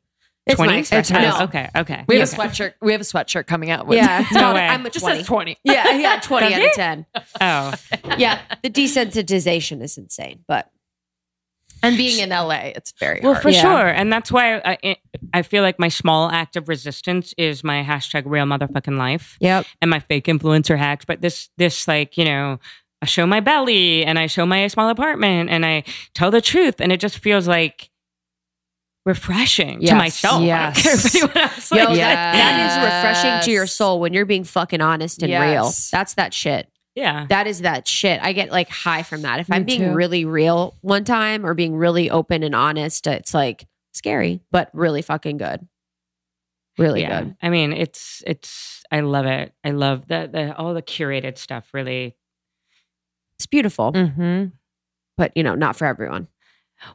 it's 0.47 0.59
my 0.59 0.77
expression 0.77 1.15
It's- 1.17 1.33
no. 1.33 1.39
no. 1.39 1.45
Okay. 1.45 1.69
Okay. 1.75 2.03
We 2.07 2.17
have 2.17 2.27
okay. 2.33 2.35
a 2.43 2.47
sweatshirt. 2.49 2.73
We 2.81 2.91
have 2.93 3.01
a 3.01 3.03
sweatshirt 3.03 3.45
coming 3.45 3.69
out. 3.69 3.85
With 3.85 3.97
yeah 3.97 4.21
it's 4.23 4.31
No 4.33 4.39
called, 4.41 4.55
way. 4.55 4.67
i'm 4.67 4.83
a 4.85 4.89
just 4.89 5.05
20 5.05 5.19
says 5.19 5.27
twenty. 5.27 5.57
yeah 5.63 5.91
yeah 5.97 6.19
20 6.19 6.53
out 6.55 6.61
of 6.65 6.71
10 6.73 7.05
Oh, 7.39 7.73
yeah 8.17 8.39
the 8.63 8.69
desensitization 8.71 9.81
is 9.83 9.97
insane 9.99 10.43
but 10.47 10.71
And 11.83 11.97
being 11.97 12.19
in 12.19 12.29
LA, 12.29 12.71
it's 12.77 12.91
very 12.99 13.19
well, 13.23 13.33
hard. 13.33 13.43
for 13.43 13.49
Yeah. 13.49 13.61
sure. 13.61 13.87
And 13.87 14.11
that's 14.13 14.31
why 14.31 14.57
I, 14.63 14.95
I 15.33 15.41
feel 15.41 15.63
like 15.63 15.79
my 15.79 15.89
small 15.89 16.29
act 16.31 16.55
of 16.55 16.69
resistance 16.69 17.33
is 17.39 17.63
my 17.63 17.81
hashtag 17.83 18.23
real 18.25 18.45
motherfucking 18.45 18.97
life. 18.97 19.37
yep 19.39 19.65
and 19.81 19.89
my 19.89 19.99
fake 19.99 20.25
influencer 20.25 20.77
hacks. 20.77 21.05
But 21.05 21.21
this, 21.21 21.49
this 21.57 21.87
like, 21.87 22.17
you 22.17 22.25
know, 22.25 22.59
I 23.01 23.05
show 23.05 23.25
my 23.25 23.39
belly 23.39 24.05
and 24.05 24.19
I 24.19 24.27
show 24.27 24.45
my 24.45 24.67
small 24.67 24.89
apartment 24.89 25.49
and 25.49 25.65
I 25.65 25.83
tell 26.13 26.29
the 26.31 26.41
truth. 26.41 26.79
And 26.79 26.91
it 26.91 26.99
just 26.99 27.17
feels 27.17 27.47
like 27.47 27.89
refreshing 29.05 29.81
to 29.81 29.95
myself. 29.95 30.41
I 30.41 30.45
Yes. 30.45 30.83
don't 30.83 30.83
care 30.83 30.93
if 30.93 31.15
anyone 31.15 31.37
else 31.37 31.71
Yo, 31.71 31.77
likes 31.77 31.91
it. 31.93 31.97
that, 31.97 32.33
that 32.33 32.67
is 32.67 32.85
refreshing 33.23 33.45
to 33.45 33.51
your 33.51 33.65
soul 33.65 33.99
when 33.99 34.13
you're 34.13 34.25
being 34.25 34.43
fucking 34.43 34.81
honest 34.81 35.23
and 35.23 35.31
real. 35.31 35.71
That's 35.91 36.13
that 36.15 36.33
shit. 36.33 36.67
Yeah. 36.93 37.25
That 37.29 37.47
is 37.47 37.61
that 37.61 37.87
shit. 37.87 38.21
I 38.21 38.33
get 38.33 38.51
like 38.51 38.69
high 38.69 39.01
from 39.03 39.23
that. 39.23 39.39
If 39.39 39.51
I'm 39.51 39.63
being 39.63 39.81
too. 39.81 39.93
really 39.93 40.25
real 40.25 40.75
one 40.81 41.03
time 41.03 41.45
or 41.45 41.53
being 41.53 41.75
really 41.75 42.11
open 42.11 42.43
and 42.43 42.53
honest, 42.53 43.07
it's 43.07 43.33
like 43.33 43.65
scary, 43.93 44.41
but 44.51 44.69
really 44.73 45.01
fucking 45.01 45.37
good. 45.37 45.67
Really 46.77 47.01
yeah. 47.01 47.23
good. 47.23 47.35
I 47.41 47.49
mean, 47.49 47.73
it's, 47.73 48.21
it's, 48.27 48.83
I 48.91 48.99
love 48.99 49.25
it. 49.25 49.53
I 49.63 49.71
love 49.71 50.07
the, 50.07 50.29
the, 50.31 50.55
all 50.55 50.73
the 50.73 50.81
curated 50.81 51.37
stuff 51.37 51.69
really. 51.73 52.15
It's 53.41 53.47
beautiful, 53.47 53.91
Mm-hmm. 53.91 54.45
but 55.17 55.31
you 55.35 55.41
know, 55.41 55.55
not 55.55 55.75
for 55.75 55.85
everyone. 55.87 56.27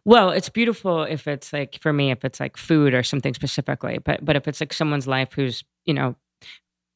Well, 0.04 0.30
it's 0.30 0.48
beautiful 0.48 1.02
if 1.02 1.26
it's 1.26 1.52
like, 1.52 1.78
for 1.80 1.92
me, 1.92 2.12
if 2.12 2.24
it's 2.24 2.38
like 2.38 2.56
food 2.56 2.94
or 2.94 3.02
something 3.02 3.34
specifically, 3.34 3.98
but, 3.98 4.24
but 4.24 4.36
if 4.36 4.46
it's 4.46 4.60
like 4.60 4.72
someone's 4.72 5.08
life 5.08 5.32
who's, 5.32 5.64
you 5.84 5.94
know, 5.94 6.14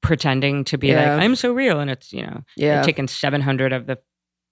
pretending 0.02 0.62
to 0.64 0.78
be 0.78 0.88
Yeah. 0.88 1.14
like, 1.14 1.22
I'm 1.24 1.34
so 1.34 1.52
real. 1.52 1.80
And 1.80 1.90
it's, 1.90 2.12
you 2.12 2.22
know, 2.22 2.42
Yeah. 2.56 2.76
They've 2.76 2.86
taken 2.86 3.08
700 3.08 3.72
of 3.72 3.86
the 3.86 3.98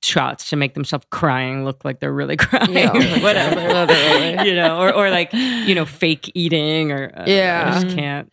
shots 0.03 0.51
to 0.51 0.57
make 0.57 0.75
themselves 0.75 1.07
crying 1.11 1.65
look 1.65 1.85
like 1.85 2.01
they're 2.01 2.13
really 2.13 2.37
crying 2.47 2.73
Yeah. 2.73 2.93
whatever. 3.23 4.45
You 4.45 4.55
know, 4.55 4.81
or, 4.81 4.93
or 4.93 5.11
like, 5.11 5.33
you 5.33 5.75
know, 5.77 5.85
fake 5.85 6.31
eating 6.35 6.91
or 6.93 7.13
uh, 7.17 7.25
Yeah. 7.27 7.73
I 7.77 7.83
just 7.83 7.97
can't. 7.97 8.33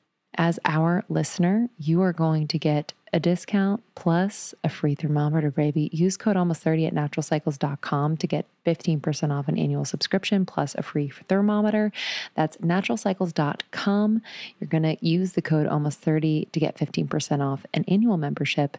as 0.35 0.59
our 0.65 1.03
listener, 1.09 1.69
you 1.77 2.01
are 2.01 2.13
going 2.13 2.47
to 2.47 2.57
get 2.57 2.93
a 3.13 3.19
discount 3.19 3.83
plus 3.95 4.53
a 4.63 4.69
free 4.69 4.95
thermometer, 4.95 5.51
baby. 5.51 5.89
Use 5.91 6.15
code 6.15 6.37
almost 6.37 6.61
30 6.61 6.87
at 6.87 6.93
naturalcycles.com 6.93 8.17
to 8.17 8.27
get 8.27 8.45
15% 8.65 9.31
off 9.31 9.47
an 9.47 9.57
annual 9.57 9.83
subscription 9.83 10.45
plus 10.45 10.75
a 10.75 10.81
free 10.81 11.11
thermometer. 11.27 11.91
That's 12.35 12.57
naturalcycles.com. 12.57 14.21
You're 14.59 14.69
going 14.69 14.83
to 14.83 14.97
use 15.05 15.33
the 15.33 15.41
code 15.41 15.67
almost 15.67 15.99
30 15.99 16.47
to 16.51 16.59
get 16.59 16.77
15% 16.77 17.41
off 17.41 17.65
an 17.73 17.83
annual 17.87 18.17
membership 18.17 18.77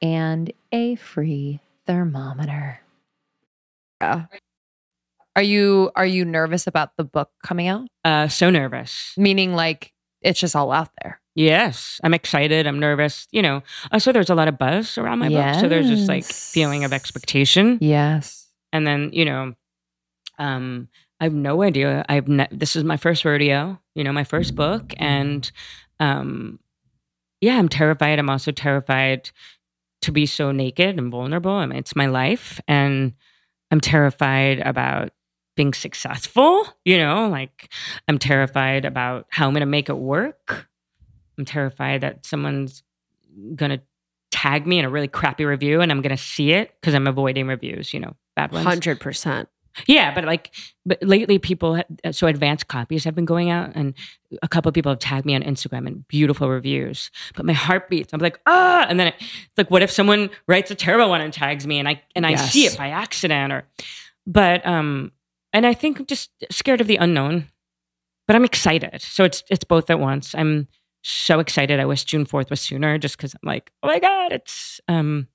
and 0.00 0.52
a 0.70 0.94
free 0.96 1.60
thermometer. 1.86 2.80
Yeah. 4.00 4.26
Are 5.34 5.42
you 5.42 5.90
are 5.96 6.06
you 6.06 6.26
nervous 6.26 6.66
about 6.66 6.96
the 6.98 7.04
book 7.04 7.30
coming 7.42 7.66
out? 7.66 7.88
Uh, 8.04 8.28
so 8.28 8.50
nervous. 8.50 9.14
Meaning 9.16 9.54
like 9.54 9.92
it's 10.22 10.40
just 10.40 10.56
all 10.56 10.72
out 10.72 10.90
there. 11.02 11.20
Yes, 11.34 12.00
I'm 12.04 12.14
excited. 12.14 12.66
I'm 12.66 12.78
nervous. 12.78 13.26
You 13.30 13.42
know, 13.42 13.62
also 13.90 14.12
there's 14.12 14.30
a 14.30 14.34
lot 14.34 14.48
of 14.48 14.58
buzz 14.58 14.98
around 14.98 15.18
my 15.18 15.28
book, 15.28 15.60
so 15.60 15.68
there's 15.68 15.88
this 15.88 16.08
like 16.08 16.24
feeling 16.24 16.84
of 16.84 16.92
expectation. 16.92 17.78
Yes. 17.80 18.48
And 18.72 18.86
then 18.86 19.10
you 19.12 19.24
know, 19.24 19.54
um, 20.38 20.88
I 21.20 21.24
have 21.24 21.32
no 21.32 21.62
idea. 21.62 22.04
I've 22.08 22.28
ne- 22.28 22.48
this 22.50 22.76
is 22.76 22.84
my 22.84 22.96
first 22.96 23.24
rodeo. 23.24 23.78
You 23.94 24.04
know, 24.04 24.12
my 24.12 24.24
first 24.24 24.54
book, 24.54 24.92
and 24.96 25.50
um, 26.00 26.58
yeah, 27.40 27.58
I'm 27.58 27.68
terrified. 27.68 28.18
I'm 28.18 28.30
also 28.30 28.52
terrified 28.52 29.30
to 30.02 30.12
be 30.12 30.26
so 30.26 30.52
naked 30.52 30.98
and 30.98 31.10
vulnerable. 31.10 31.52
I 31.52 31.66
mean, 31.66 31.78
it's 31.78 31.96
my 31.96 32.06
life, 32.06 32.60
and 32.68 33.14
I'm 33.70 33.80
terrified 33.80 34.60
about 34.60 35.12
being 35.54 35.74
successful. 35.74 36.66
You 36.84 36.98
know, 36.98 37.28
like 37.28 37.72
I'm 38.08 38.18
terrified 38.18 38.84
about 38.84 39.26
how 39.30 39.46
I'm 39.46 39.52
going 39.52 39.60
to 39.60 39.66
make 39.66 39.88
it 39.88 39.98
work. 39.98 40.68
I'm 41.38 41.44
terrified 41.44 42.02
that 42.02 42.26
someone's 42.26 42.82
going 43.54 43.70
to 43.70 43.80
tag 44.30 44.66
me 44.66 44.78
in 44.78 44.84
a 44.84 44.90
really 44.90 45.08
crappy 45.08 45.44
review 45.44 45.80
and 45.80 45.92
I'm 45.92 46.02
going 46.02 46.16
to 46.16 46.22
see 46.22 46.52
it 46.52 46.74
because 46.80 46.94
I'm 46.94 47.06
avoiding 47.06 47.46
reviews, 47.46 47.94
you 47.94 48.00
know, 48.00 48.14
bad 48.34 48.52
ones. 48.52 48.66
100%. 48.66 49.46
Yeah, 49.86 50.14
but 50.14 50.24
like, 50.24 50.54
but 50.84 51.02
lately 51.02 51.38
people, 51.38 51.82
so 52.10 52.26
advanced 52.26 52.68
copies 52.68 53.04
have 53.04 53.14
been 53.14 53.24
going 53.24 53.50
out, 53.50 53.72
and 53.74 53.94
a 54.42 54.48
couple 54.48 54.68
of 54.68 54.74
people 54.74 54.92
have 54.92 54.98
tagged 54.98 55.24
me 55.24 55.34
on 55.34 55.42
Instagram 55.42 55.86
and 55.86 56.06
beautiful 56.08 56.48
reviews. 56.50 57.10
But 57.34 57.46
my 57.46 57.52
heart 57.52 57.88
beats. 57.88 58.12
I'm 58.12 58.20
like, 58.20 58.38
ah, 58.46 58.86
and 58.88 59.00
then 59.00 59.08
it, 59.08 59.14
it's 59.18 59.56
like, 59.56 59.70
what 59.70 59.82
if 59.82 59.90
someone 59.90 60.30
writes 60.46 60.70
a 60.70 60.74
terrible 60.74 61.08
one 61.08 61.20
and 61.20 61.32
tags 61.32 61.66
me, 61.66 61.78
and 61.78 61.88
I 61.88 62.02
and 62.14 62.26
I 62.26 62.34
see 62.34 62.66
it 62.66 62.76
by 62.76 62.88
accident, 62.88 63.52
or, 63.52 63.64
but 64.26 64.66
um, 64.66 65.10
and 65.52 65.66
I 65.66 65.74
think 65.74 65.98
I'm 66.00 66.06
just 66.06 66.30
scared 66.50 66.80
of 66.80 66.86
the 66.86 66.96
unknown, 66.96 67.48
but 68.26 68.36
I'm 68.36 68.44
excited. 68.44 69.02
So 69.02 69.24
it's 69.24 69.42
it's 69.50 69.64
both 69.64 69.90
at 69.90 70.00
once. 70.00 70.34
I'm 70.34 70.68
so 71.02 71.40
excited. 71.40 71.80
I 71.80 71.84
wish 71.84 72.04
June 72.04 72.24
4th 72.24 72.50
was 72.50 72.60
sooner, 72.60 72.96
just 72.98 73.16
because 73.16 73.34
I'm 73.34 73.40
like, 73.46 73.70
oh 73.82 73.88
my 73.88 73.98
god, 73.98 74.32
it's 74.32 74.80
um, 74.88 75.26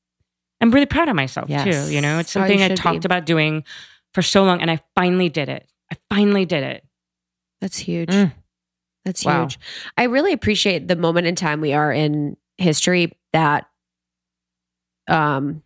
I'm 0.62 0.72
really 0.72 0.86
proud 0.86 1.10
of 1.10 1.16
myself 1.16 1.50
Yes. 1.50 1.64
too. 1.64 1.94
You 1.94 2.02
know, 2.02 2.20
it's 2.20 2.34
How 2.34 2.42
you 2.46 2.48
something 2.58 2.64
I 2.72 2.76
talked 2.76 3.02
be. 3.02 3.06
about 3.06 3.26
doing 3.26 3.64
for 4.14 4.22
so 4.22 4.44
long 4.44 4.62
and 4.62 4.72
I 4.72 4.80
finally 4.96 5.30
did 5.30 5.50
it. 5.50 5.70
I 5.92 5.96
finally 6.10 6.46
did 6.46 6.64
it. 6.64 6.84
That's 7.62 7.78
huge. 7.78 8.10
Mm. 8.10 8.32
That's 9.06 9.24
Wow. 9.24 9.42
huge. 9.44 9.60
I 9.98 10.04
really 10.04 10.34
appreciate 10.34 10.88
the 10.88 10.96
moment 10.96 11.28
in 11.28 11.36
time 11.36 11.62
we 11.62 11.74
are 11.74 11.92
in 11.92 12.38
history 12.58 13.12
that 13.34 13.70
um 15.08 15.62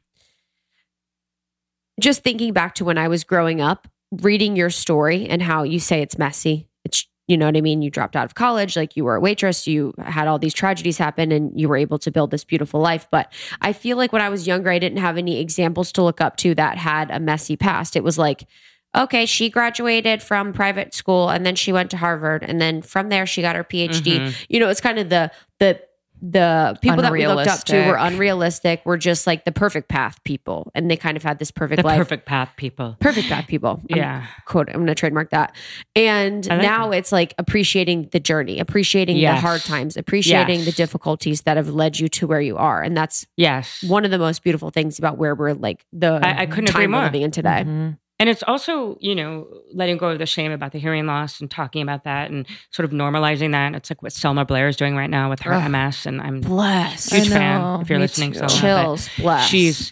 just 1.99 2.23
thinking 2.23 2.53
back 2.53 2.75
to 2.75 2.85
when 2.85 2.97
I 2.97 3.07
was 3.07 3.23
growing 3.23 3.61
up, 3.61 3.87
reading 4.11 4.55
your 4.55 4.69
story 4.69 5.27
and 5.27 5.41
how 5.41 5.63
you 5.63 5.79
say 5.79 6.01
it's 6.01 6.17
messy. 6.17 6.67
It's 6.83 7.07
you 7.27 7.37
know 7.37 7.45
what 7.45 7.55
I 7.55 7.61
mean? 7.61 7.81
You 7.81 7.89
dropped 7.89 8.17
out 8.17 8.25
of 8.25 8.35
college, 8.35 8.75
like 8.75 8.97
you 8.97 9.05
were 9.05 9.15
a 9.15 9.19
waitress, 9.21 9.65
you 9.65 9.93
had 9.99 10.27
all 10.27 10.37
these 10.37 10.53
tragedies 10.53 10.97
happen 10.97 11.31
and 11.31 11.57
you 11.57 11.69
were 11.69 11.77
able 11.77 11.97
to 11.99 12.11
build 12.11 12.29
this 12.29 12.43
beautiful 12.43 12.81
life. 12.81 13.07
But 13.09 13.31
I 13.61 13.71
feel 13.71 13.95
like 13.95 14.11
when 14.11 14.21
I 14.21 14.27
was 14.27 14.47
younger, 14.47 14.69
I 14.69 14.79
didn't 14.79 14.97
have 14.97 15.17
any 15.17 15.39
examples 15.39 15.93
to 15.93 16.03
look 16.03 16.19
up 16.19 16.35
to 16.37 16.53
that 16.55 16.77
had 16.77 17.09
a 17.09 17.19
messy 17.21 17.55
past. 17.55 17.95
It 17.95 18.03
was 18.03 18.17
like 18.17 18.45
okay, 18.93 19.25
she 19.25 19.49
graduated 19.49 20.21
from 20.21 20.51
private 20.51 20.93
school 20.93 21.29
and 21.29 21.45
then 21.45 21.55
she 21.55 21.71
went 21.71 21.89
to 21.89 21.95
Harvard 21.95 22.43
and 22.43 22.59
then 22.59 22.81
from 22.81 23.07
there 23.07 23.25
she 23.25 23.41
got 23.41 23.55
her 23.55 23.63
PhD. 23.63 24.19
Mhm. 24.19 24.35
You 24.49 24.59
know, 24.59 24.67
it's 24.67 24.81
kind 24.81 24.99
of 24.99 25.07
the 25.07 25.31
the 25.59 25.79
the 26.21 26.77
people 26.81 27.01
that 27.01 27.11
we 27.11 27.25
looked 27.27 27.47
up 27.47 27.63
to 27.65 27.87
were 27.87 27.95
Unrealistic. 27.97 28.85
were 28.85 28.97
just 28.97 29.25
like 29.25 29.43
the 29.45 29.51
perfect 29.51 29.87
path 29.89 30.23
people. 30.23 30.71
And 30.75 30.89
they 30.89 30.95
kind 30.97 31.17
of 31.17 31.23
had 31.23 31.39
this 31.39 31.49
perfect 31.51 31.81
The 31.81 31.87
life. 31.87 31.97
perfect 31.97 32.25
path, 32.25 32.51
people. 32.57 32.95
Perfect 32.99 33.27
path 33.27 33.47
people. 33.47 33.81
I'm 33.91 33.97
Yeah. 33.97 34.25
quote 34.45 34.69
I'm 34.69 34.75
gonna 34.81 34.93
trademark 34.95 35.31
that. 35.31 35.55
And 35.95 36.47
now 36.47 36.91
it's 36.91 37.11
like 37.11 37.33
appreciating 37.37 38.09
the 38.11 38.19
journey, 38.19 38.59
appreciating 38.59 39.17
the 39.19 39.35
hard 39.35 39.61
times, 39.61 39.97
appreciating 39.97 40.59
Yes. 40.59 40.65
the 40.65 40.71
difficulties 40.73 41.41
that 41.43 41.57
have 41.57 41.69
led 41.69 41.99
you 41.99 42.07
to 42.09 42.27
where 42.27 42.41
you 42.41 42.57
are. 42.57 42.81
And 42.83 42.95
that's 42.95 43.25
Yes. 43.35 43.83
one 43.87 44.05
of 44.05 44.11
the 44.11 44.19
most 44.19 44.43
beautiful 44.43 44.69
things 44.69 44.99
about 44.99 45.17
where 45.17 45.33
we're 45.35 45.53
like 45.53 45.85
the 45.91 46.19
I- 46.21 46.41
I 46.41 46.45
couldn't 46.45 46.67
time 46.67 46.81
agree 46.83 46.87
more. 46.87 47.03
living 47.03 47.21
in 47.23 47.31
today. 47.31 47.63
Mhm. 47.65 47.97
And 48.21 48.29
it's 48.29 48.43
also, 48.43 48.99
you 48.99 49.15
know, 49.15 49.47
letting 49.73 49.97
go 49.97 50.09
of 50.09 50.19
the 50.19 50.27
shame 50.27 50.51
about 50.51 50.73
the 50.73 50.77
hearing 50.77 51.07
loss 51.07 51.41
and 51.41 51.49
talking 51.49 51.81
about 51.81 52.03
that 52.03 52.29
and 52.29 52.45
sort 52.69 52.85
of 52.85 52.91
normalizing 52.91 53.51
that. 53.53 53.73
It's 53.73 53.89
like 53.89 54.03
what 54.03 54.13
Selma 54.13 54.45
Blair 54.45 54.67
is 54.67 54.77
doing 54.77 54.95
right 54.95 55.09
now 55.09 55.27
with 55.27 55.39
her. 55.39 55.67
MS. 55.67 56.05
And 56.05 56.21
I'm 56.21 56.39
Bless. 56.39 57.11
a 57.11 57.15
huge 57.15 57.29
fan 57.29 57.59
know. 57.59 57.79
if 57.81 57.89
you're 57.89 57.97
Me 57.97 58.03
listening, 58.03 58.33
too. 58.33 58.47
Selma. 58.47 58.53
Chills. 58.53 59.09
Bless. 59.17 59.47
She's, 59.47 59.91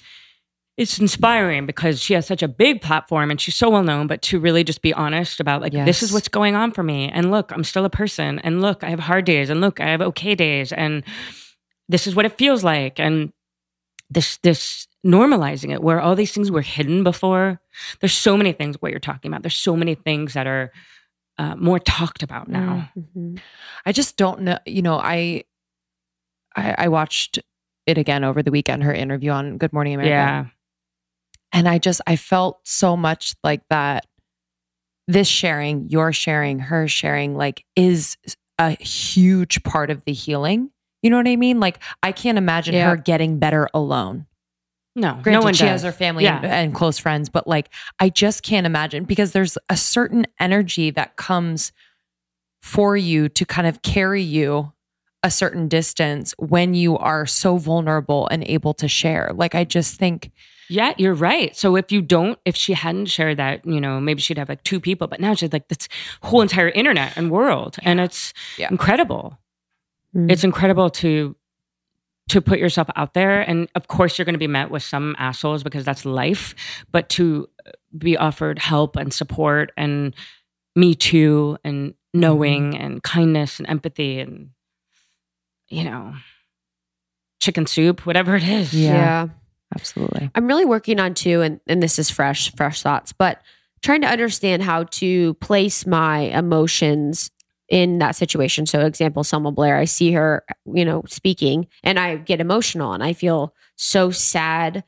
it's 0.77 0.99
inspiring 0.99 1.65
because 1.65 1.99
she 1.99 2.13
has 2.13 2.27
such 2.27 2.43
a 2.43 2.47
big 2.47 2.83
platform 2.83 3.31
and 3.31 3.41
she's 3.41 3.55
so 3.55 3.67
well 3.67 3.81
known, 3.81 4.05
but 4.05 4.21
to 4.21 4.39
really 4.39 4.63
just 4.63 4.83
be 4.83 4.93
honest 4.93 5.39
about 5.39 5.63
like, 5.63 5.73
this 5.73 6.03
is 6.03 6.13
what's 6.13 6.27
going 6.27 6.53
on 6.53 6.71
for 6.71 6.83
me. 6.83 7.09
And 7.09 7.31
look, 7.31 7.51
I'm 7.51 7.63
still 7.63 7.83
a 7.83 7.89
person. 7.89 8.37
And 8.41 8.61
look, 8.61 8.83
I 8.83 8.91
have 8.91 8.99
hard 8.99 9.25
days. 9.25 9.49
And 9.49 9.59
look, 9.59 9.79
I 9.79 9.87
have 9.87 10.01
okay 10.03 10.35
days. 10.35 10.71
And 10.71 11.03
this 11.87 12.05
is 12.05 12.13
what 12.13 12.27
it 12.27 12.37
feels 12.37 12.63
like. 12.63 12.99
And 12.99 13.33
this, 14.11 14.37
this 14.43 14.85
normalizing 15.05 15.73
it 15.73 15.81
where 15.81 15.99
all 15.99 16.15
these 16.15 16.31
things 16.31 16.51
were 16.51 16.61
hidden 16.61 17.03
before. 17.03 17.59
There's 18.01 18.13
so 18.13 18.35
many 18.37 18.51
things 18.53 18.75
what 18.79 18.91
you're 18.91 18.99
talking 18.99 19.29
about. 19.31 19.43
There's 19.43 19.55
so 19.55 19.75
many 19.75 19.95
things 19.95 20.33
that 20.33 20.47
are 20.47 20.71
uh, 21.37 21.55
more 21.55 21.79
talked 21.79 22.21
about 22.23 22.47
now. 22.49 22.89
Mhm. 22.97 23.39
I 23.85 23.91
just 23.91 24.17
don't 24.17 24.41
know. 24.41 24.59
You 24.65 24.81
know, 24.81 24.99
I, 24.99 25.43
I 26.55 26.75
I 26.77 26.87
watched 26.89 27.39
it 27.85 27.97
again 27.97 28.23
over 28.23 28.43
the 28.43 28.51
weekend. 28.51 28.83
Her 28.83 28.93
interview 28.93 29.31
on 29.31 29.57
Good 29.57 29.71
Morning 29.73 29.93
America. 29.95 30.09
Yeah. 30.11 30.45
and 31.51 31.67
I 31.67 31.77
just 31.79 32.01
I 32.05 32.15
felt 32.15 32.59
so 32.67 32.95
much 32.97 33.35
like 33.43 33.61
that. 33.69 34.05
This 35.07 35.27
sharing, 35.27 35.89
your 35.89 36.13
sharing, 36.13 36.59
her 36.59 36.87
sharing, 36.87 37.35
like 37.35 37.65
is 37.75 38.15
a 38.59 38.71
huge 38.71 39.63
part 39.63 39.89
of 39.89 40.03
the 40.05 40.13
healing. 40.13 40.69
You 41.01 41.09
know 41.09 41.17
what 41.17 41.27
I 41.27 41.35
mean? 41.37 41.59
Like 41.59 41.79
I 42.03 42.11
can't 42.11 42.37
imagine 42.37 42.75
Yeah. 42.75 42.89
her 42.89 42.95
getting 42.97 43.39
better 43.39 43.69
alone. 43.73 44.27
No, 44.99 45.13
Granted, 45.13 45.31
no 45.31 45.41
one 45.41 45.53
she 45.53 45.63
does. 45.63 45.81
has 45.81 45.83
her 45.83 45.91
family 45.91 46.25
and, 46.27 46.43
Yeah. 46.43 46.55
and 46.59 46.73
close 46.73 46.97
friends, 46.99 47.29
but 47.29 47.47
like 47.47 47.69
I 47.99 48.09
just 48.09 48.43
can't 48.43 48.65
imagine 48.65 49.03
because 49.05 49.31
there's 49.31 49.57
a 49.69 49.77
certain 49.77 50.25
energy 50.39 50.89
that 50.91 51.15
comes 51.15 51.71
for 52.61 52.97
you 52.97 53.29
to 53.29 53.45
kind 53.45 53.67
of 53.67 53.81
carry 53.81 54.21
you 54.21 54.73
a 55.23 55.31
certain 55.31 55.67
distance 55.67 56.33
when 56.37 56.73
you 56.73 56.97
are 56.97 57.25
so 57.25 57.57
vulnerable 57.57 58.27
and 58.29 58.43
able 58.47 58.73
to 58.75 58.87
share. 58.87 59.31
Like 59.33 59.53
I 59.55 59.63
just 59.65 59.95
think 59.97 60.31
Yeah, 60.69 60.93
you're 60.97 61.15
right. 61.15 61.55
So 61.57 61.75
if 61.75 61.91
you 61.91 62.01
don't, 62.01 62.37
if 62.45 62.55
she 62.55 62.73
hadn't 62.73 63.07
shared 63.07 63.37
that, 63.37 63.65
you 63.65 63.81
know, 63.81 63.99
maybe 63.99 64.21
she'd 64.21 64.37
have 64.37 64.49
like 64.49 64.63
two 64.63 64.79
people, 64.79 65.07
but 65.07 65.19
now 65.19 65.33
she's 65.33 65.51
like 65.51 65.67
this 65.67 65.87
whole 66.21 66.41
entire 66.41 66.69
internet 66.69 67.17
and 67.17 67.31
world. 67.31 67.77
And 67.83 67.99
it's 67.99 68.33
Yeah. 68.57 68.67
incredible. 68.69 69.37
Mm. 70.15 70.31
It's 70.31 70.43
incredible 70.43 70.89
to 70.91 71.35
to 72.29 72.41
put 72.41 72.59
yourself 72.59 72.89
out 72.95 73.13
there. 73.13 73.41
And 73.41 73.67
of 73.75 73.87
course 73.87 74.17
you're 74.17 74.25
gonna 74.25 74.37
be 74.37 74.47
met 74.47 74.71
with 74.71 74.83
some 74.83 75.15
assholes 75.19 75.63
because 75.63 75.85
that's 75.85 76.05
life. 76.05 76.55
But 76.91 77.09
to 77.09 77.49
be 77.97 78.17
offered 78.17 78.59
help 78.59 78.95
and 78.95 79.13
support 79.13 79.71
and 79.77 80.15
me 80.75 80.95
too 80.95 81.57
and 81.63 81.93
knowing 82.13 82.71
mm-hmm. 82.71 82.83
and 82.83 83.03
kindness 83.03 83.59
and 83.59 83.67
empathy 83.69 84.19
and 84.19 84.49
you 85.67 85.83
know 85.83 86.13
chicken 87.39 87.65
soup, 87.65 88.05
whatever 88.05 88.35
it 88.35 88.43
is. 88.43 88.73
Yeah. 88.73 89.27
absolutely. 89.73 90.29
I'm 90.35 90.47
really 90.47 90.65
working 90.65 90.99
on 90.99 91.13
too, 91.13 91.41
and, 91.41 91.59
and 91.67 91.81
this 91.81 91.97
is 91.97 92.09
fresh, 92.09 92.53
fresh 92.55 92.81
thoughts, 92.81 93.13
but 93.13 93.41
trying 93.81 94.01
to 94.01 94.07
understand 94.07 94.61
how 94.61 94.83
to 94.83 95.35
place 95.35 95.85
my 95.85 96.19
emotions 96.19 97.31
in 97.69 97.99
that 97.99 98.15
situation. 98.15 98.65
So, 98.65 98.81
example, 98.81 99.23
Selma 99.23 99.51
Blair, 99.51 99.77
I 99.77 99.85
see 99.85 100.11
her, 100.13 100.43
you 100.65 100.83
know, 100.83 101.03
speaking 101.07 101.67
and 101.83 101.99
I 101.99 102.17
get 102.17 102.41
emotional 102.41 102.93
and 102.93 103.03
I 103.03 103.13
feel 103.13 103.53
so 103.75 104.11
sad 104.11 104.83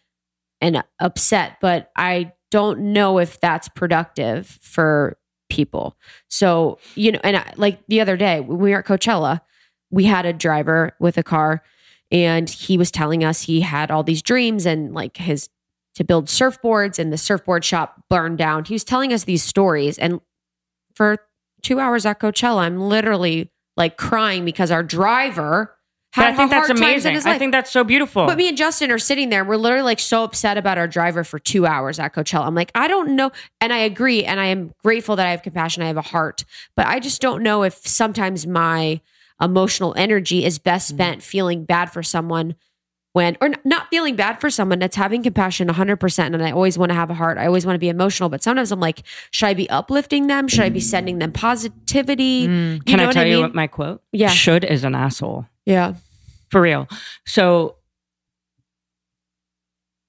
and 0.59 0.83
upset, 0.99 1.57
but 1.61 1.91
I 1.95 2.33
don't 2.49 2.93
know 2.93 3.19
if 3.19 3.39
that's 3.39 3.69
productive 3.69 4.47
for 4.47 5.17
people. 5.49 5.95
So, 6.29 6.79
you 6.95 7.11
know, 7.11 7.19
and 7.23 7.37
I, 7.37 7.53
like 7.55 7.85
the 7.87 8.01
other 8.01 8.17
day, 8.17 8.39
we 8.39 8.71
were 8.71 8.79
at 8.79 8.85
Coachella, 8.85 9.41
we 9.89 10.05
had 10.05 10.25
a 10.25 10.33
driver 10.33 10.93
with 10.99 11.17
a 11.17 11.23
car 11.23 11.63
and 12.11 12.49
he 12.49 12.77
was 12.77 12.91
telling 12.91 13.23
us 13.23 13.43
he 13.43 13.61
had 13.61 13.91
all 13.91 14.03
these 14.03 14.21
dreams 14.21 14.65
and 14.65 14.93
like 14.93 15.17
his 15.17 15.49
to 15.93 16.03
build 16.03 16.27
surfboards 16.27 16.99
and 16.99 17.11
the 17.11 17.17
surfboard 17.17 17.65
shop 17.65 18.01
burned 18.09 18.37
down. 18.37 18.63
He 18.63 18.73
was 18.73 18.83
telling 18.83 19.11
us 19.13 19.25
these 19.25 19.43
stories 19.43 19.97
and 19.97 20.21
for 20.95 21.17
2 21.61 21.79
hours 21.79 22.05
at 22.05 22.19
Coachella 22.19 22.59
I'm 22.61 22.79
literally 22.79 23.51
like 23.77 23.97
crying 23.97 24.45
because 24.45 24.71
our 24.71 24.83
driver 24.83 25.75
But 26.15 26.25
had 26.25 26.33
I 26.33 26.37
think 26.37 26.51
hard 26.51 26.51
that's 26.51 26.67
times 26.67 27.05
in 27.05 27.11
amazing. 27.11 27.31
I 27.31 27.37
think 27.37 27.51
that's 27.51 27.71
so 27.71 27.83
beautiful. 27.83 28.25
But 28.25 28.37
me 28.37 28.49
and 28.49 28.57
Justin 28.57 28.91
are 28.91 28.99
sitting 28.99 29.29
there. 29.29 29.43
We're 29.43 29.55
literally 29.55 29.83
like 29.83 29.99
so 29.99 30.23
upset 30.23 30.57
about 30.57 30.77
our 30.77 30.87
driver 30.87 31.23
for 31.23 31.39
two 31.39 31.65
hours 31.65 31.99
at 31.99 32.13
Coachella. 32.13 32.45
I'm 32.45 32.55
like, 32.55 32.71
I 32.75 32.87
don't 32.87 33.15
know. 33.15 33.31
And 33.61 33.71
I 33.71 33.79
agree. 33.79 34.23
And 34.25 34.39
I 34.39 34.47
am 34.47 34.73
grateful 34.83 35.15
that 35.15 35.25
I 35.25 35.31
have 35.31 35.41
compassion. 35.41 35.83
I 35.83 35.87
have 35.87 35.97
a 35.97 36.01
heart. 36.01 36.43
But 36.75 36.87
I 36.87 36.99
just 36.99 37.21
don't 37.21 37.43
know 37.43 37.63
if 37.63 37.75
sometimes 37.87 38.45
my 38.45 39.01
emotional 39.41 39.93
energy 39.97 40.45
is 40.45 40.59
best 40.59 40.91
mm. 40.91 40.95
spent 40.95 41.23
feeling 41.23 41.65
bad 41.65 41.91
for 41.91 42.03
someone 42.03 42.55
when, 43.13 43.35
or 43.41 43.49
not 43.65 43.87
feeling 43.89 44.15
bad 44.15 44.39
for 44.39 44.49
someone 44.49 44.79
that's 44.79 44.95
having 44.95 45.21
compassion 45.21 45.67
100%. 45.67 46.19
And 46.33 46.41
I 46.43 46.51
always 46.51 46.77
want 46.77 46.91
to 46.91 46.95
have 46.95 47.09
a 47.09 47.13
heart. 47.13 47.37
I 47.37 47.45
always 47.45 47.65
want 47.65 47.75
to 47.75 47.79
be 47.79 47.89
emotional. 47.89 48.29
But 48.29 48.41
sometimes 48.41 48.71
I'm 48.71 48.79
like, 48.79 49.03
should 49.31 49.47
I 49.47 49.53
be 49.53 49.69
uplifting 49.69 50.27
them? 50.27 50.47
Should 50.47 50.61
I 50.61 50.69
be 50.69 50.79
sending 50.79 51.19
them 51.19 51.31
positivity? 51.33 52.47
Mm. 52.47 52.73
You 52.75 52.79
Can 52.81 52.97
know 52.97 53.03
I 53.03 53.05
what 53.07 53.13
tell 53.13 53.23
I 53.25 53.27
you 53.27 53.41
what 53.41 53.53
my 53.53 53.67
quote? 53.67 54.01
Yeah. 54.13 54.29
Should 54.29 54.63
is 54.63 54.83
an 54.85 54.95
asshole. 54.95 55.45
Yeah. 55.65 55.95
For 56.49 56.61
real. 56.61 56.87
So 57.25 57.75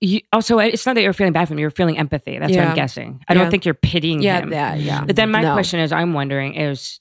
you, 0.01 0.21
also, 0.33 0.59
it's 0.59 0.85
not 0.87 0.95
that 0.95 1.03
you're 1.03 1.13
feeling 1.13 1.33
bad 1.33 1.47
for 1.47 1.55
him. 1.55 1.59
You're 1.61 1.71
feeling 1.71 1.99
empathy. 1.99 2.39
That's 2.39 2.55
what 2.55 2.67
I'm 2.67 2.75
guessing. 2.75 3.25
I 3.29 3.35
don't 3.35 3.51
think 3.51 3.65
you're 3.65 3.75
pitying 3.75 4.23
Yeah. 4.23 4.41
him. 4.43 4.53
Yeah. 4.53 4.75
Yeah. 4.75 5.05
But 5.05 5.17
then 5.17 5.31
my 5.31 5.43
No. 5.43 5.55
question 5.55 5.79
is, 5.81 5.93
I'm 5.93 6.13
wondering 6.13 6.55
is, 6.55 7.01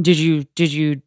did 0.00 0.18
you, 0.18 0.44
did 0.54 0.72
you, 0.72 1.02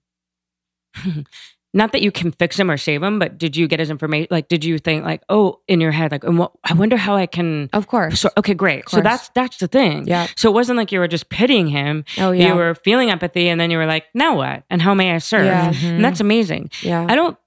not 1.73 1.93
that 1.93 2.01
you 2.01 2.11
can 2.11 2.31
fix 2.33 2.59
him 2.59 2.69
or 2.69 2.75
save 2.77 3.01
him, 3.01 3.17
but 3.17 3.37
did 3.37 3.55
you 3.55 3.67
get 3.67 3.79
his 3.79 3.89
information? 3.89 4.27
Like, 4.29 4.49
did 4.49 4.65
you 4.65 4.77
think 4.77 5.05
like, 5.05 5.21
oh, 5.29 5.61
in 5.69 5.79
your 5.79 5.91
head, 5.91 6.11
like, 6.11 6.23
and 6.25 6.37
what, 6.37 6.51
I 6.65 6.73
wonder 6.73 6.97
how 6.97 7.15
I 7.15 7.25
can. 7.27 7.69
Of 7.71 7.87
course. 7.87 8.19
So 8.19 8.29
okay, 8.37 8.53
great. 8.53 8.89
So 8.89 8.99
that's 9.01 9.29
that's 9.35 9.57
the 9.57 9.67
thing. 9.67 10.05
Yeah. 10.07 10.27
So 10.35 10.49
it 10.49 10.53
wasn't 10.53 10.77
like 10.77 10.91
you 10.91 10.99
were 10.99 11.07
just 11.07 11.29
pitying 11.29 11.67
him. 11.67 12.03
Oh, 12.17 12.31
yeah. 12.31 12.49
You 12.49 12.55
were 12.55 12.75
feeling 12.75 13.09
empathy, 13.09 13.47
and 13.47 13.59
then 13.59 13.71
you 13.71 13.77
were 13.77 13.85
like, 13.85 14.05
now 14.13 14.35
what? 14.35 14.63
And 14.69 14.81
how 14.81 14.93
may 14.93 15.11
I 15.13 15.19
serve? 15.19 15.45
Yeah. 15.45 15.73
And 15.83 16.03
that's 16.03 16.19
amazing. 16.19 16.71
yeah. 16.81 17.05
I 17.07 17.15
don't. 17.15 17.37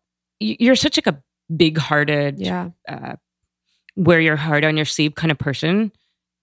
You're 0.41 0.77
such 0.77 0.97
like 0.97 1.07
a 1.07 1.23
big-hearted, 1.55 2.39
Yeah. 2.41 2.71
uh, 2.89 3.17
wear 3.97 4.21
your 4.21 4.37
heart 4.37 4.65
on 4.65 4.77
your 4.77 4.87
sleeve 4.87 5.15
kind 5.15 5.31
of 5.31 5.39
person. 5.39 5.93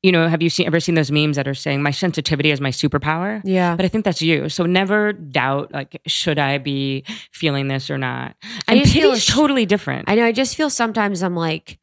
You 0.03 0.11
know, 0.11 0.27
have 0.27 0.41
you 0.41 0.49
seen 0.49 0.65
ever 0.65 0.79
seen 0.79 0.95
those 0.95 1.11
memes 1.11 1.35
that 1.35 1.47
are 1.47 1.53
saying 1.53 1.83
my 1.83 1.91
sensitivity 1.91 2.49
is 2.49 2.59
my 2.59 2.71
superpower? 2.71 3.41
Yeah. 3.43 3.75
But 3.75 3.85
I 3.85 3.87
think 3.87 4.03
that's 4.03 4.21
you. 4.21 4.49
So 4.49 4.65
never 4.65 5.13
doubt 5.13 5.71
like, 5.71 6.01
should 6.07 6.39
I 6.39 6.57
be 6.57 7.03
feeling 7.31 7.67
this 7.67 7.89
or 7.91 7.99
not? 7.99 8.35
I 8.67 8.73
And 8.73 8.81
just 8.81 8.93
feel 8.93 9.15
sh- 9.15 9.27
totally 9.27 9.67
different. 9.67 10.09
I 10.09 10.15
know. 10.15 10.25
I 10.25 10.31
just 10.31 10.55
feel 10.55 10.71
sometimes 10.71 11.21
I'm 11.21 11.35
like, 11.35 11.77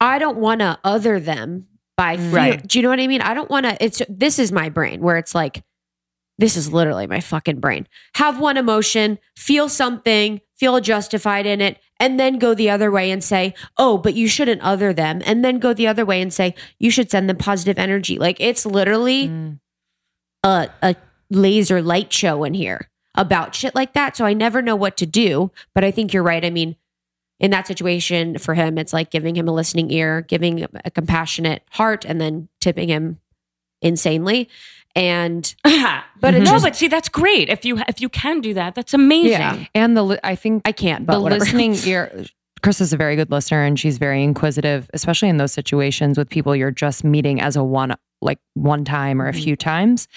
I 0.00 0.18
don't 0.18 0.38
want 0.38 0.60
to 0.60 0.78
other 0.82 1.20
them 1.20 1.68
by 1.96 2.16
feel, 2.16 2.30
Right. 2.32 2.66
Do 2.66 2.78
you 2.78 2.82
know 2.82 2.88
what 2.88 2.98
I 3.00 3.06
mean? 3.06 3.20
I 3.20 3.34
don't 3.34 3.50
want 3.50 3.66
to. 3.66 3.76
It's 3.84 4.02
this 4.08 4.38
is 4.38 4.50
my 4.50 4.68
brain 4.68 5.00
where 5.00 5.16
it's 5.16 5.34
like, 5.34 5.62
this 6.38 6.56
is 6.56 6.72
literally 6.72 7.06
my 7.06 7.20
fucking 7.20 7.60
brain. 7.60 7.86
Have 8.14 8.40
one 8.40 8.56
emotion, 8.56 9.18
feel 9.36 9.68
something, 9.68 10.40
feel 10.56 10.80
justified 10.80 11.44
in 11.44 11.60
it, 11.60 11.78
and 12.00 12.18
then 12.18 12.38
go 12.38 12.54
the 12.54 12.70
other 12.70 12.90
way 12.90 13.10
and 13.12 13.22
say, 13.22 13.54
oh, 13.76 13.98
but 13.98 14.14
you 14.14 14.26
shouldn't 14.26 14.62
other 14.62 14.92
them, 14.92 15.22
and 15.24 15.44
then 15.44 15.58
go 15.60 15.72
the 15.72 15.86
other 15.86 16.04
way 16.04 16.20
and 16.20 16.32
say 16.32 16.54
you 16.78 16.90
should 16.90 17.10
send 17.10 17.28
them 17.28 17.36
positive 17.36 17.78
energy. 17.78 18.18
Like 18.18 18.40
it's 18.40 18.66
literally 18.66 19.28
Mm. 19.28 19.60
a 20.42 20.68
a 20.82 20.96
laser 21.30 21.80
light 21.80 22.12
show 22.12 22.42
in 22.42 22.54
here 22.54 22.88
about 23.14 23.54
shit 23.54 23.74
like 23.74 23.92
that. 23.92 24.16
So 24.16 24.24
I 24.24 24.32
never 24.32 24.62
know 24.62 24.74
what 24.76 24.96
to 24.96 25.06
do. 25.06 25.52
But 25.74 25.84
I 25.84 25.90
think 25.92 26.12
you're 26.12 26.22
right. 26.22 26.44
I 26.44 26.50
mean, 26.50 26.74
in 27.38 27.50
that 27.52 27.66
situation 27.66 28.38
for 28.38 28.54
him, 28.54 28.78
it's 28.78 28.92
like 28.92 29.10
giving 29.10 29.36
him 29.36 29.48
a 29.48 29.52
listening 29.52 29.90
ear, 29.90 30.22
giving 30.22 30.66
a 30.84 30.90
compassionate 30.90 31.62
heart, 31.70 32.04
and 32.04 32.20
then 32.20 32.48
tipping 32.60 32.88
him 32.88 33.18
insanely. 33.82 34.48
And 34.96 35.54
but 35.64 36.34
it 36.34 36.42
no, 36.42 36.58
but 36.60 36.74
see, 36.76 36.88
that's 36.88 37.08
great. 37.08 37.48
If 37.48 37.64
you 37.64 37.78
if 37.88 38.00
you 38.00 38.08
can 38.08 38.40
do 38.40 38.54
that, 38.54 38.74
that's 38.74 38.92
amazing. 38.94 39.30
Yeah. 39.32 39.64
And 39.74 39.96
the 39.96 40.18
I 40.24 40.34
think 40.34 40.62
I 40.64 40.72
can't, 40.72 41.06
but 41.06 41.14
the 41.14 41.20
whatever. 41.20 41.44
listening 41.44 41.74
ear 41.86 42.24
Chris 42.62 42.80
is 42.82 42.92
a 42.92 42.96
very 42.96 43.16
good 43.16 43.30
listener 43.30 43.64
and 43.64 43.78
she's 43.80 43.96
very 43.96 44.22
inquisitive, 44.22 44.90
especially 44.92 45.28
in 45.30 45.38
those 45.38 45.52
situations 45.52 46.18
with 46.18 46.28
people 46.28 46.54
you're 46.54 46.70
just 46.70 47.04
meeting 47.04 47.40
as 47.40 47.56
a 47.56 47.64
one 47.64 47.94
like 48.20 48.38
one 48.54 48.84
time 48.84 49.22
or 49.22 49.28
a 49.28 49.32
Mm-hmm. 49.32 49.42
few 49.42 49.56
times. 49.56 50.08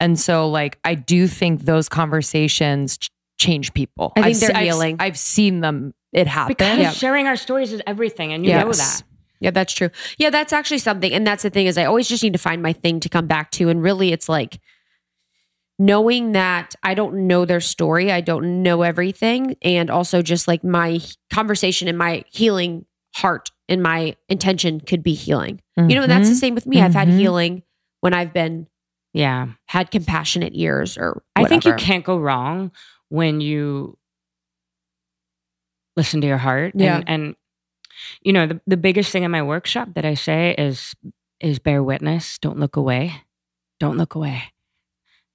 And 0.00 0.18
so 0.20 0.48
like 0.48 0.78
I 0.84 0.94
do 0.94 1.26
think 1.28 1.62
those 1.62 1.88
conversations 1.88 2.98
ch- 2.98 3.08
change 3.38 3.72
people. 3.74 4.12
I 4.16 4.22
think 4.22 4.26
I've, 4.34 4.40
they're 4.40 4.56
I've- 4.56 4.64
healing. 4.66 4.96
I've, 4.98 5.18
seen 5.18 5.60
them 5.60 5.94
it 6.12 6.26
happen. 6.26 6.48
Because 6.48 6.78
Yeah. 6.78 6.90
sharing 6.90 7.26
our 7.28 7.36
stories 7.36 7.72
is 7.72 7.80
everything, 7.86 8.32
and 8.32 8.44
you 8.44 8.52
know 8.52 8.72
that. 8.72 9.02
Yeah, 9.40 9.50
that's 9.50 9.72
true. 9.72 9.90
Yeah, 10.18 10.30
that's 10.30 10.52
actually 10.52 10.78
something. 10.78 11.12
And 11.12 11.26
that's 11.26 11.42
the 11.42 11.50
thing 11.50 11.66
is 11.66 11.76
I 11.78 11.84
always 11.84 12.08
just 12.08 12.22
need 12.22 12.32
to 12.32 12.38
find 12.38 12.62
my 12.62 12.72
thing 12.72 13.00
to 13.00 13.08
come 13.08 13.26
back 13.26 13.50
to. 13.52 13.68
And 13.68 13.82
really 13.82 14.12
it's 14.12 14.28
like 14.28 14.58
knowing 15.78 16.32
that 16.32 16.74
I 16.82 16.94
don't 16.94 17.26
know 17.26 17.44
their 17.44 17.60
story, 17.60 18.10
I 18.10 18.22
don't 18.22 18.62
know 18.62 18.82
everything, 18.82 19.56
and 19.62 19.90
also 19.90 20.22
just 20.22 20.48
like 20.48 20.64
my 20.64 21.00
conversation 21.30 21.86
and 21.88 21.98
my 21.98 22.24
healing 22.30 22.86
heart 23.16 23.50
and 23.68 23.82
my 23.82 24.16
intention 24.28 24.80
could 24.80 25.02
be 25.02 25.14
healing. 25.14 25.60
You 25.76 25.94
know, 25.96 26.02
and 26.02 26.10
that's 26.10 26.28
the 26.30 26.34
Mhm. 26.34 26.38
same 26.40 26.54
with 26.54 26.66
me. 26.66 26.80
I've 26.80 26.94
had 26.94 27.08
Mhm. 27.08 27.18
healing 27.18 27.62
when 28.00 28.14
I've 28.14 28.32
been 28.32 28.66
Yeah, 29.12 29.48
had 29.66 29.90
compassionate 29.90 30.52
ears 30.54 30.96
or 30.98 31.22
I 31.34 31.44
think 31.44 31.64
you 31.64 31.72
can't 31.74 32.04
go 32.04 32.18
wrong 32.18 32.70
when 33.08 33.40
you 33.40 33.96
listen 35.96 36.20
to 36.20 36.26
your 36.26 36.36
heart. 36.38 36.74
And- 36.74 36.82
Yeah. 36.82 37.02
and, 37.06 37.34
you 38.22 38.32
know 38.32 38.46
the 38.46 38.60
the 38.66 38.76
biggest 38.76 39.10
thing 39.10 39.22
in 39.22 39.30
my 39.30 39.42
workshop 39.42 39.88
that 39.94 40.04
I 40.04 40.14
say 40.14 40.54
is 40.56 40.94
is 41.40 41.58
bear 41.58 41.82
witness. 41.82 42.38
Don't 42.38 42.58
look 42.58 42.76
away. 42.76 43.12
Don't 43.78 43.96
look 43.96 44.14
away. 44.14 44.42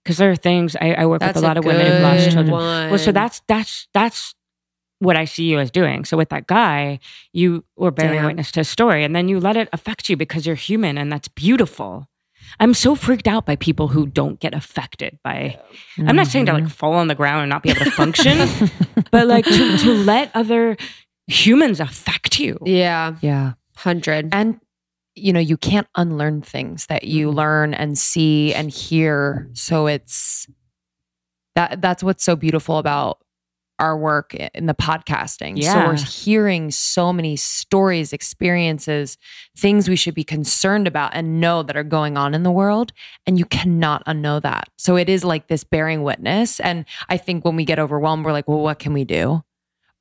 Because 0.03 0.17
there 0.17 0.31
are 0.31 0.35
things 0.35 0.75
I, 0.75 0.93
I 0.93 1.05
work 1.05 1.19
That's 1.19 1.35
with 1.35 1.43
a 1.43 1.47
lot 1.47 1.57
of 1.57 1.65
women 1.65 1.85
who've 1.85 2.01
lost 2.01 2.31
children. 2.31 2.51
One. 2.51 2.89
Well, 2.89 2.97
so 2.99 3.11
that's 3.11 3.41
that's 3.47 3.87
that's 3.93 4.33
what 4.99 5.15
I 5.15 5.25
see 5.25 5.43
you 5.43 5.59
as 5.59 5.69
doing. 5.71 6.05
So 6.05 6.17
with 6.17 6.29
that 6.29 6.47
guy, 6.47 6.99
you 7.33 7.63
were 7.75 7.91
bearing 7.91 8.17
Damn. 8.19 8.25
witness 8.25 8.51
to 8.53 8.61
a 8.61 8.63
story, 8.63 9.03
and 9.03 9.15
then 9.15 9.27
you 9.27 9.39
let 9.39 9.57
it 9.57 9.69
affect 9.73 10.09
you 10.09 10.17
because 10.17 10.45
you're 10.45 10.55
human, 10.55 10.97
and 10.97 11.11
that's 11.11 11.27
beautiful. 11.27 12.07
I'm 12.59 12.73
so 12.73 12.95
freaked 12.95 13.27
out 13.27 13.45
by 13.45 13.55
people 13.55 13.87
who 13.89 14.07
don't 14.07 14.39
get 14.39 14.53
affected 14.53 15.19
by. 15.23 15.59
I'm 15.99 16.15
not 16.15 16.27
saying 16.27 16.47
to 16.47 16.51
Mm-hmm. 16.51 16.63
like 16.65 16.73
fall 16.73 16.93
on 16.93 17.07
the 17.07 17.15
ground 17.15 17.43
and 17.43 17.49
not 17.49 17.61
be 17.63 17.69
able 17.69 17.85
to 17.85 17.91
function, 17.91 18.47
but 19.11 19.27
like 19.27 19.45
to, 19.45 19.77
to 19.77 19.93
let 19.93 20.31
other 20.35 20.75
humans 21.31 21.79
affect 21.79 22.39
you. 22.39 22.57
yeah, 22.65 23.15
Yeah. 23.21 23.53
hundred. 23.77 24.29
And 24.31 24.59
you 25.13 25.33
know, 25.33 25.41
you 25.41 25.57
can't 25.57 25.87
unlearn 25.95 26.41
things 26.41 26.85
that 26.87 27.03
you 27.03 27.27
Mm-hmm. 27.27 27.37
learn 27.37 27.73
and 27.73 27.97
see 27.97 28.53
and 28.53 28.69
hear. 28.71 29.49
So 29.53 29.87
it's 29.87 30.47
that 31.55 31.81
that's 31.81 32.01
what's 32.03 32.23
so 32.23 32.35
beautiful 32.35 32.77
about 32.77 33.17
our 33.77 33.97
work 33.97 34.35
in 34.35 34.67
the 34.67 34.75
podcasting. 34.75 35.61
So 35.63 35.79
we're 35.87 35.95
hearing 35.97 36.69
so 36.69 37.11
many 37.11 37.35
stories, 37.35 38.13
experiences, 38.13 39.17
things 39.57 39.89
we 39.89 39.95
should 39.95 40.13
be 40.13 40.23
concerned 40.23 40.87
about 40.87 41.11
and 41.15 41.41
know 41.41 41.63
that 41.63 41.75
are 41.75 41.83
going 41.83 42.15
on 42.15 42.35
in 42.35 42.43
the 42.43 42.51
world. 42.51 42.93
And 43.25 43.39
you 43.39 43.45
cannot 43.45 44.05
unknow 44.05 44.39
that. 44.43 44.69
So 44.77 44.97
it 44.97 45.09
is 45.09 45.23
like 45.25 45.47
this 45.47 45.63
bearing 45.63 46.03
witness. 46.03 46.59
And 46.59 46.85
I 47.09 47.17
think 47.17 47.43
when 47.43 47.55
we 47.55 47.65
get 47.65 47.79
overwhelmed, 47.79 48.23
we're 48.23 48.33
like, 48.33 48.47
well, 48.47 48.59
what 48.59 48.77
can 48.77 48.93
we 48.93 49.03
do? 49.03 49.43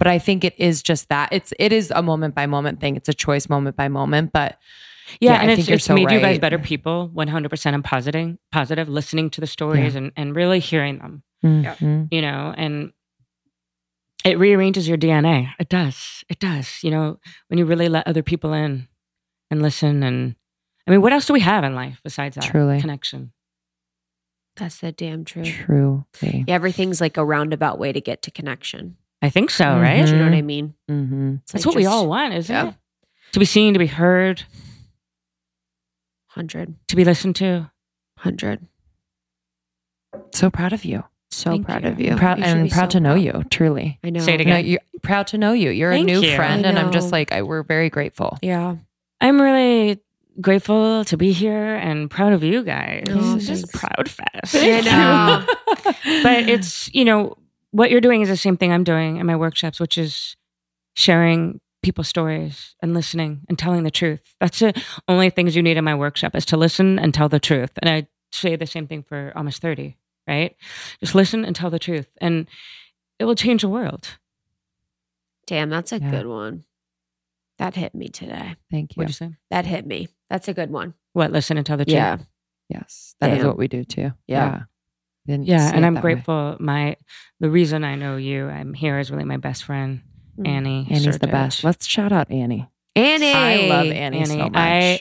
But 0.00 0.08
I 0.08 0.18
think 0.18 0.42
it 0.44 0.54
is 0.58 0.82
just 0.82 1.08
that. 1.10 1.28
It's 1.30 1.52
it 1.60 1.72
is 1.72 1.92
a 1.94 2.02
moment 2.02 2.34
by 2.34 2.46
moment 2.46 2.80
thing. 2.80 2.96
It's 2.96 3.08
a 3.08 3.14
choice 3.14 3.48
moment 3.48 3.76
by 3.76 3.86
moment. 3.88 4.32
But 4.32 4.58
Yeah, 5.20 5.32
Yeah, 5.34 5.38
I 5.38 5.42
and 5.42 5.50
it's, 5.50 5.56
think 5.58 5.68
you're 5.68 5.76
it's 5.76 5.84
so 5.84 5.94
made 5.94 6.10
you 6.10 6.18
guys 6.20 6.38
better 6.40 6.58
people, 6.58 7.10
100% 7.14 7.74
I'm 7.74 7.82
positive, 7.82 8.36
positive, 8.50 8.88
listening 8.88 9.28
to 9.30 9.40
the 9.40 9.46
stories 9.46 9.94
and, 9.94 10.10
and 10.16 10.34
really 10.34 10.58
hearing 10.60 10.98
them, 10.98 11.22
Mhm. 11.44 12.08
you 12.10 12.22
know, 12.22 12.54
and 12.56 12.92
it 14.24 14.38
rearranges 14.38 14.88
your 14.88 14.96
DNA. 14.98 15.48
It 15.58 15.68
does. 15.68 16.24
It 16.28 16.38
does. 16.38 16.82
You 16.82 16.90
know, 16.92 17.18
when 17.48 17.58
you 17.58 17.64
really 17.66 17.88
let 17.88 18.06
other 18.06 18.22
people 18.22 18.52
in 18.52 18.88
and 19.50 19.60
listen. 19.62 20.02
And 20.02 20.34
I 20.86 20.90
mean, 20.92 21.02
what 21.02 21.12
else 21.12 21.26
do 21.26 21.32
we 21.32 21.40
have 21.40 21.64
in 21.64 21.74
life 21.74 22.00
besides 22.04 22.36
that? 22.36 22.44
Truly. 22.44 22.80
Connection. 22.80 23.32
That's 24.56 24.78
the 24.78 24.92
damn 24.92 25.24
truth. 25.24 25.46
True. 25.48 26.04
Yeah, 26.22 26.44
everything's 26.48 27.00
like 27.00 27.16
a 27.16 27.24
roundabout 27.24 27.78
way 27.78 27.92
to 27.92 28.00
get 28.00 28.22
to 28.22 28.30
connection. 28.30 28.96
I 29.22 29.28
think 29.30 29.50
so, 29.50 29.64
Mhm. 29.64 29.82
right? 29.82 30.08
You 30.08 30.16
know 30.16 30.24
what 30.24 30.32
I 30.34 30.42
mean? 30.42 30.74
Mm-hmm. 30.90 31.34
That's 31.52 31.66
like 31.66 31.66
what 31.66 31.76
we 31.76 31.86
all 31.86 32.08
want, 32.08 32.34
isn't 32.34 32.54
Yeah. 32.54 32.68
it? 32.70 32.74
To 33.32 33.38
be 33.38 33.44
seen, 33.44 33.74
to 33.74 33.78
be 33.78 33.86
heard, 33.86 34.42
100, 36.34 36.74
to 36.88 36.96
be 36.96 37.04
listened 37.04 37.36
to. 37.36 37.70
100. 38.16 38.66
So 40.32 40.50
proud 40.50 40.72
of 40.72 40.84
you. 40.84 41.04
So 41.30 41.50
Thank 41.50 41.66
proud 41.66 41.84
you. 41.84 41.90
of 41.90 42.00
you. 42.00 42.16
proud 42.16 42.38
You 42.38 42.44
and 42.44 42.70
proud 42.70 42.92
so 42.92 42.98
to 42.98 43.00
know 43.00 43.12
proud. 43.14 43.22
you. 43.24 43.44
Truly. 43.50 43.98
I 44.02 44.10
know. 44.10 44.20
Say 44.20 44.34
it 44.34 44.46
No, 44.46 44.54
again. 44.56 44.66
you're 44.66 44.80
proud 45.02 45.26
to 45.28 45.38
know 45.38 45.52
you. 45.52 45.70
You're 45.70 45.92
Thank 45.92 46.08
a 46.08 46.12
new 46.12 46.20
you. 46.22 46.34
friend, 46.36 46.66
and 46.66 46.78
I'm 46.78 46.90
just 46.92 47.12
like, 47.12 47.30
I, 47.32 47.42
we're 47.42 47.62
very 47.62 47.88
grateful. 47.90 48.36
Yeah. 48.42 48.76
I'm 49.20 49.40
really 49.40 50.00
grateful 50.40 51.04
to 51.04 51.16
be 51.16 51.32
here 51.32 51.74
and 51.76 52.10
proud 52.10 52.32
of 52.32 52.42
you 52.42 52.62
guys. 52.64 53.04
Oh, 53.10 53.36
it's 53.36 53.46
just 53.46 53.72
proud 53.72 54.08
fest. 54.08 54.54
I 54.56 54.80
know. 54.80 55.46
but 56.22 56.48
it's, 56.48 56.92
you 56.94 57.04
know, 57.04 57.36
what 57.72 57.90
you're 57.90 58.00
doing 58.00 58.22
is 58.22 58.28
the 58.28 58.36
same 58.36 58.56
thing 58.56 58.72
I'm 58.72 58.84
doing 58.84 59.16
in 59.18 59.26
my 59.26 59.36
workshops, 59.36 59.78
which 59.80 59.96
is 59.98 60.36
sharing 60.94 61.60
people's 61.82 62.08
stories 62.08 62.74
and 62.82 62.92
listening 62.94 63.40
and 63.48 63.58
telling 63.58 63.84
the 63.84 63.90
truth. 63.90 64.34
That's 64.40 64.58
the 64.58 64.74
only 65.08 65.30
things 65.30 65.56
you 65.56 65.62
need 65.62 65.76
in 65.76 65.84
my 65.84 65.94
workshop 65.94 66.34
is 66.34 66.44
to 66.46 66.56
listen 66.56 66.98
and 66.98 67.14
tell 67.14 67.28
the 67.28 67.40
truth. 67.40 67.70
And 67.80 67.88
I 67.90 68.06
say 68.32 68.56
the 68.56 68.66
same 68.66 68.86
thing 68.86 69.02
for 69.02 69.32
almost 69.34 69.62
30, 69.62 69.96
right? 70.28 70.54
Just 71.00 71.14
listen 71.14 71.44
and 71.44 71.56
tell 71.56 71.70
the 71.70 71.78
truth. 71.78 72.08
And 72.20 72.46
it 73.18 73.24
will 73.24 73.34
change 73.34 73.62
the 73.62 73.68
world. 73.68 74.18
Damn, 75.46 75.70
that's 75.70 75.92
a 75.92 76.00
Yeah. 76.00 76.10
good 76.10 76.26
one. 76.26 76.64
That 77.58 77.74
hit 77.76 77.94
me 77.94 78.08
today. 78.08 78.56
Thank 78.70 78.92
you. 78.96 79.00
What'd 79.00 79.10
you 79.10 79.14
say? 79.28 79.36
That 79.50 79.66
hit 79.66 79.86
me. 79.86 80.08
That's 80.28 80.48
a 80.48 80.54
good 80.54 80.70
one. 80.70 80.94
What? 81.12 81.32
Listen 81.32 81.56
and 81.56 81.66
tell 81.66 81.76
the 81.76 81.84
truth. 81.84 81.94
Yeah. 81.94 82.18
Yes, 82.68 83.16
that 83.20 83.30
is 83.32 83.38
Damn. 83.38 83.48
what 83.48 83.58
we 83.58 83.68
do 83.68 83.84
too. 83.84 84.12
Yeah. 84.28 84.62
Didn't 85.26 85.46
Yeah, 85.46 85.70
and 85.74 85.84
I'm 85.86 85.94
that 85.94 86.04
way. 86.04 86.14
grateful. 86.14 86.56
My 86.60 86.96
the 87.40 87.50
reason 87.50 87.84
I 87.84 87.94
know 87.94 88.16
you, 88.16 88.48
I'm 88.48 88.74
here 88.74 88.98
is 88.98 89.10
really 89.10 89.24
my 89.24 89.36
best 89.36 89.64
friend, 89.64 90.00
Mm. 90.38 90.48
Annie. 90.48 90.86
Annie's 90.90 91.18
the 91.18 91.26
best. 91.26 91.62
Let's 91.64 91.86
shout 91.86 92.12
out 92.12 92.30
Annie. 92.30 92.68
Annie. 92.96 93.32
I 93.32 93.56
love 93.68 93.86
Annie, 93.86 94.24
so 94.24 94.32
Annie, 94.32 94.42
much. 94.42 94.52
I- 94.56 95.00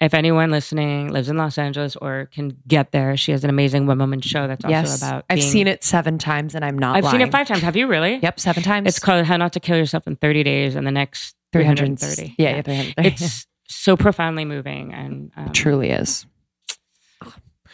If 0.00 0.14
anyone 0.14 0.52
listening 0.52 1.08
lives 1.10 1.28
in 1.28 1.36
Los 1.36 1.58
Angeles 1.58 1.96
or 1.96 2.28
can 2.32 2.56
get 2.68 2.92
there, 2.92 3.16
she 3.16 3.32
has 3.32 3.42
an 3.42 3.50
amazing 3.50 3.86
one 3.86 3.98
woman 3.98 4.20
show 4.20 4.46
that's 4.46 4.64
also 4.64 4.70
yes, 4.76 4.98
about. 5.02 5.24
I've 5.28 5.42
seen 5.42 5.66
it 5.66 5.82
seven 5.82 6.18
times, 6.18 6.54
and 6.54 6.64
I'm 6.64 6.78
not. 6.78 6.94
I've 6.96 7.10
seen 7.10 7.20
it 7.20 7.32
five 7.32 7.48
times. 7.48 7.62
Have 7.62 7.74
you 7.74 7.88
really? 7.88 8.20
Yep, 8.22 8.38
seven 8.38 8.62
times. 8.62 8.86
It's 8.86 9.00
called 9.00 9.24
"How 9.26 9.36
Not 9.36 9.54
to 9.54 9.60
Kill 9.60 9.76
Yourself 9.76 10.06
in 10.06 10.14
30 10.14 10.44
Days" 10.44 10.76
and 10.76 10.86
the 10.86 10.92
next 10.92 11.34
330. 11.52 12.36
Yeah, 12.38 12.56
yeah, 12.56 12.62
330. 12.62 13.08
It's 13.08 13.46
so 13.66 13.96
profoundly 13.96 14.44
moving, 14.44 14.94
and 14.94 15.32
um, 15.36 15.46
it 15.46 15.54
truly 15.54 15.90
is. 15.90 16.26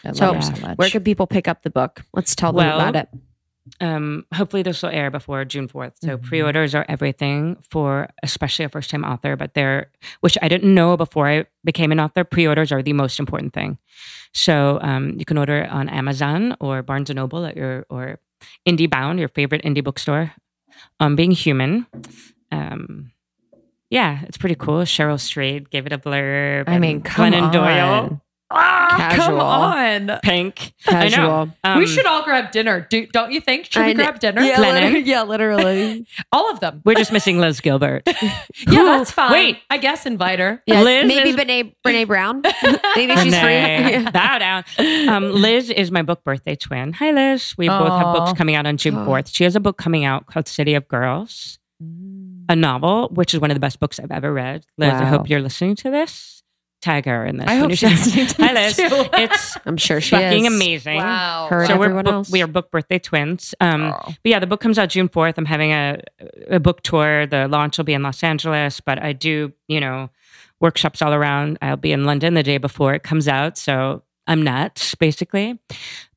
I 0.05 0.09
love 0.09 0.17
So, 0.17 0.33
her 0.33 0.41
so 0.41 0.61
much. 0.61 0.77
Where 0.77 0.89
can 0.89 1.03
people 1.03 1.27
pick 1.27 1.47
up 1.47 1.63
the 1.63 1.69
book? 1.69 2.01
Let's 2.13 2.35
tell 2.35 2.51
them 2.53 2.65
Well, 2.67 2.79
about 2.79 2.95
it. 2.95 3.09
um, 3.81 4.25
hopefully 4.33 4.61
this 4.63 4.81
will 4.83 4.89
air 4.91 5.09
before 5.09 5.43
June 5.45 5.67
4th. 5.67 5.93
So 6.03 6.17
Mhm. 6.17 6.23
pre-orders 6.23 6.75
are 6.75 6.85
everything 6.87 7.57
for 7.69 8.09
especially 8.23 8.65
a 8.65 8.69
first-time 8.69 9.03
author, 9.03 9.35
but 9.35 9.53
they're 9.55 9.87
which 10.21 10.37
I 10.41 10.47
didn't 10.47 10.73
know 10.73 10.95
before 10.97 11.27
I 11.27 11.45
became 11.63 11.91
an 11.91 11.99
author. 11.99 12.23
Pre-orders 12.23 12.71
are 12.71 12.83
the 12.83 12.93
most 12.93 13.19
important 13.19 13.53
thing. 13.53 13.77
So 14.33 14.79
um, 14.81 15.15
you 15.17 15.25
can 15.25 15.37
order 15.37 15.67
on 15.69 15.89
Amazon 15.89 16.55
or 16.59 16.83
Barnes 16.83 17.09
and 17.09 17.17
Noble 17.17 17.45
at 17.45 17.55
your 17.57 17.85
or 17.89 18.19
IndieBound, 18.67 19.17
your 19.19 19.29
favorite 19.29 19.63
indie 19.63 19.83
bookstore. 19.83 20.33
Um, 20.99 21.15
being 21.15 21.31
human. 21.31 21.87
Um, 22.51 23.11
yeah, 23.89 24.19
it's 24.23 24.37
pretty 24.37 24.55
cool. 24.55 24.81
Cheryl 24.83 25.19
Strayed 25.19 25.69
gave 25.69 25.85
it 25.85 25.93
a 25.93 25.97
blurb. 25.97 26.65
I 26.67 26.79
mean, 26.79 27.01
come 27.01 27.31
Glennon 27.31 27.43
on. 27.43 27.51
Doyle. 27.51 28.21
Ah, 28.51 29.11
Come 29.15 29.39
on. 29.39 30.19
Pink. 30.21 30.73
Casual. 30.85 31.23
I 31.23 31.45
know. 31.45 31.51
Um, 31.63 31.79
we 31.79 31.87
should 31.87 32.05
all 32.05 32.23
grab 32.23 32.51
dinner. 32.51 32.85
Do, 32.89 33.07
don't 33.07 33.31
you 33.31 33.41
think? 33.41 33.65
Should 33.65 33.79
we 33.83 33.91
I 33.91 33.93
kn- 33.93 33.97
grab 34.05 34.19
dinner? 34.19 34.41
Yeah, 34.43 34.57
Glennon? 34.57 34.73
literally, 34.73 34.99
yeah, 35.01 35.23
literally. 35.23 36.07
All 36.31 36.51
of 36.51 36.59
them. 36.59 36.81
We're 36.85 36.93
just 36.95 37.11
missing 37.11 37.39
Liz 37.39 37.59
Gilbert. 37.59 38.07
Yeah, 38.67 38.83
that's 38.83 39.11
fine. 39.11 39.31
Wait, 39.31 39.57
I 39.69 39.77
guess 39.77 40.05
invite 40.05 40.39
her. 40.39 40.61
Yeah, 40.65 40.81
Liz 40.83 41.07
maybe 41.07 41.29
is- 41.31 41.35
Brene, 41.35 41.75
Brene 41.85 42.07
Brown. 42.07 42.41
maybe 42.95 43.15
she's 43.17 43.37
free. 43.37 43.55
Renee, 43.55 43.91
Yeah. 44.03 44.11
Bow 44.11 44.37
down. 44.37 44.63
Um, 45.09 45.31
Liz 45.33 45.69
is 45.71 45.91
my 45.91 46.01
book 46.03 46.23
birthday 46.23 46.55
twin. 46.55 46.93
Hi, 46.93 47.11
Liz. 47.11 47.53
We 47.57 47.67
both 47.67 47.89
have 47.89 48.07
Aw. 48.07 48.13
books 48.25 48.37
coming 48.37 48.55
out 48.55 48.65
on 48.65 48.77
June 48.77 48.95
Aw. 48.95 49.05
4th. 49.05 49.35
She 49.35 49.43
has 49.43 49.55
a 49.55 49.59
book 49.59 49.77
coming 49.77 50.05
out 50.05 50.27
called 50.27 50.47
City 50.47 50.73
of 50.75 50.87
Girls, 50.87 51.59
a 52.49 52.55
novel, 52.55 53.09
which 53.13 53.33
is 53.33 53.39
one 53.39 53.51
of 53.51 53.55
the 53.55 53.59
best 53.59 53.79
books 53.79 53.99
I've 53.99 54.11
ever 54.11 54.31
read. 54.31 54.65
Liz, 54.77 54.93
I 54.93 55.01
Wow. 55.03 55.09
hope 55.09 55.29
you're 55.29 55.41
listening 55.41 55.75
to 55.77 55.89
this. 55.91 56.34
Tag 56.85 57.05
her 57.05 57.25
in 57.25 57.37
this. 57.37 57.47
I 57.47 57.55
hope 57.55 57.71
she's 57.71 57.79
say- 57.79 57.89
listening 57.89 58.27
to 58.27 58.37
this 58.37 58.77
Liz. 58.77 58.89
too. 58.91 59.09
It's 59.13 59.57
I'm 59.65 59.75
sure 59.77 59.99
she 59.99 60.11
fucking 60.11 60.45
is. 60.45 60.53
amazing. 60.53 60.97
Wow. 60.97 61.47
Her 61.49 61.61
and 61.61 61.67
So 61.67 61.77
we're 61.79 61.85
everyone 61.85 62.05
book, 62.05 62.13
else. 62.13 62.31
we 62.31 62.41
are 62.43 62.47
book 62.47 62.69
birthday 62.69 62.99
twins. 62.99 63.55
Um, 63.59 63.91
Oh. 63.93 64.01
but 64.05 64.15
yeah, 64.23 64.37
the 64.39 64.45
book 64.45 64.61
comes 64.61 64.77
out 64.77 64.89
June 64.89 65.09
4th. 65.09 65.33
I'm 65.37 65.45
having 65.45 65.71
a, 65.71 65.99
a 66.49 66.59
book 66.59 66.83
tour. 66.83 67.25
The 67.25 67.47
launch 67.47 67.77
will 67.79 67.85
be 67.85 67.93
in 67.93 68.03
Los 68.03 68.23
Angeles, 68.23 68.79
but 68.81 69.01
I 69.01 69.13
do, 69.13 69.51
you 69.67 69.79
know, 69.79 70.09
workshops 70.59 71.01
all 71.01 71.13
around. 71.13 71.57
I'll 71.61 71.75
be 71.75 71.91
in 71.91 72.05
London 72.05 72.35
the 72.35 72.43
day 72.43 72.57
before 72.59 72.93
it 72.93 73.01
comes 73.03 73.27
out. 73.27 73.57
So 73.57 74.03
I'm 74.27 74.43
nuts, 74.43 74.93
basically. 74.95 75.59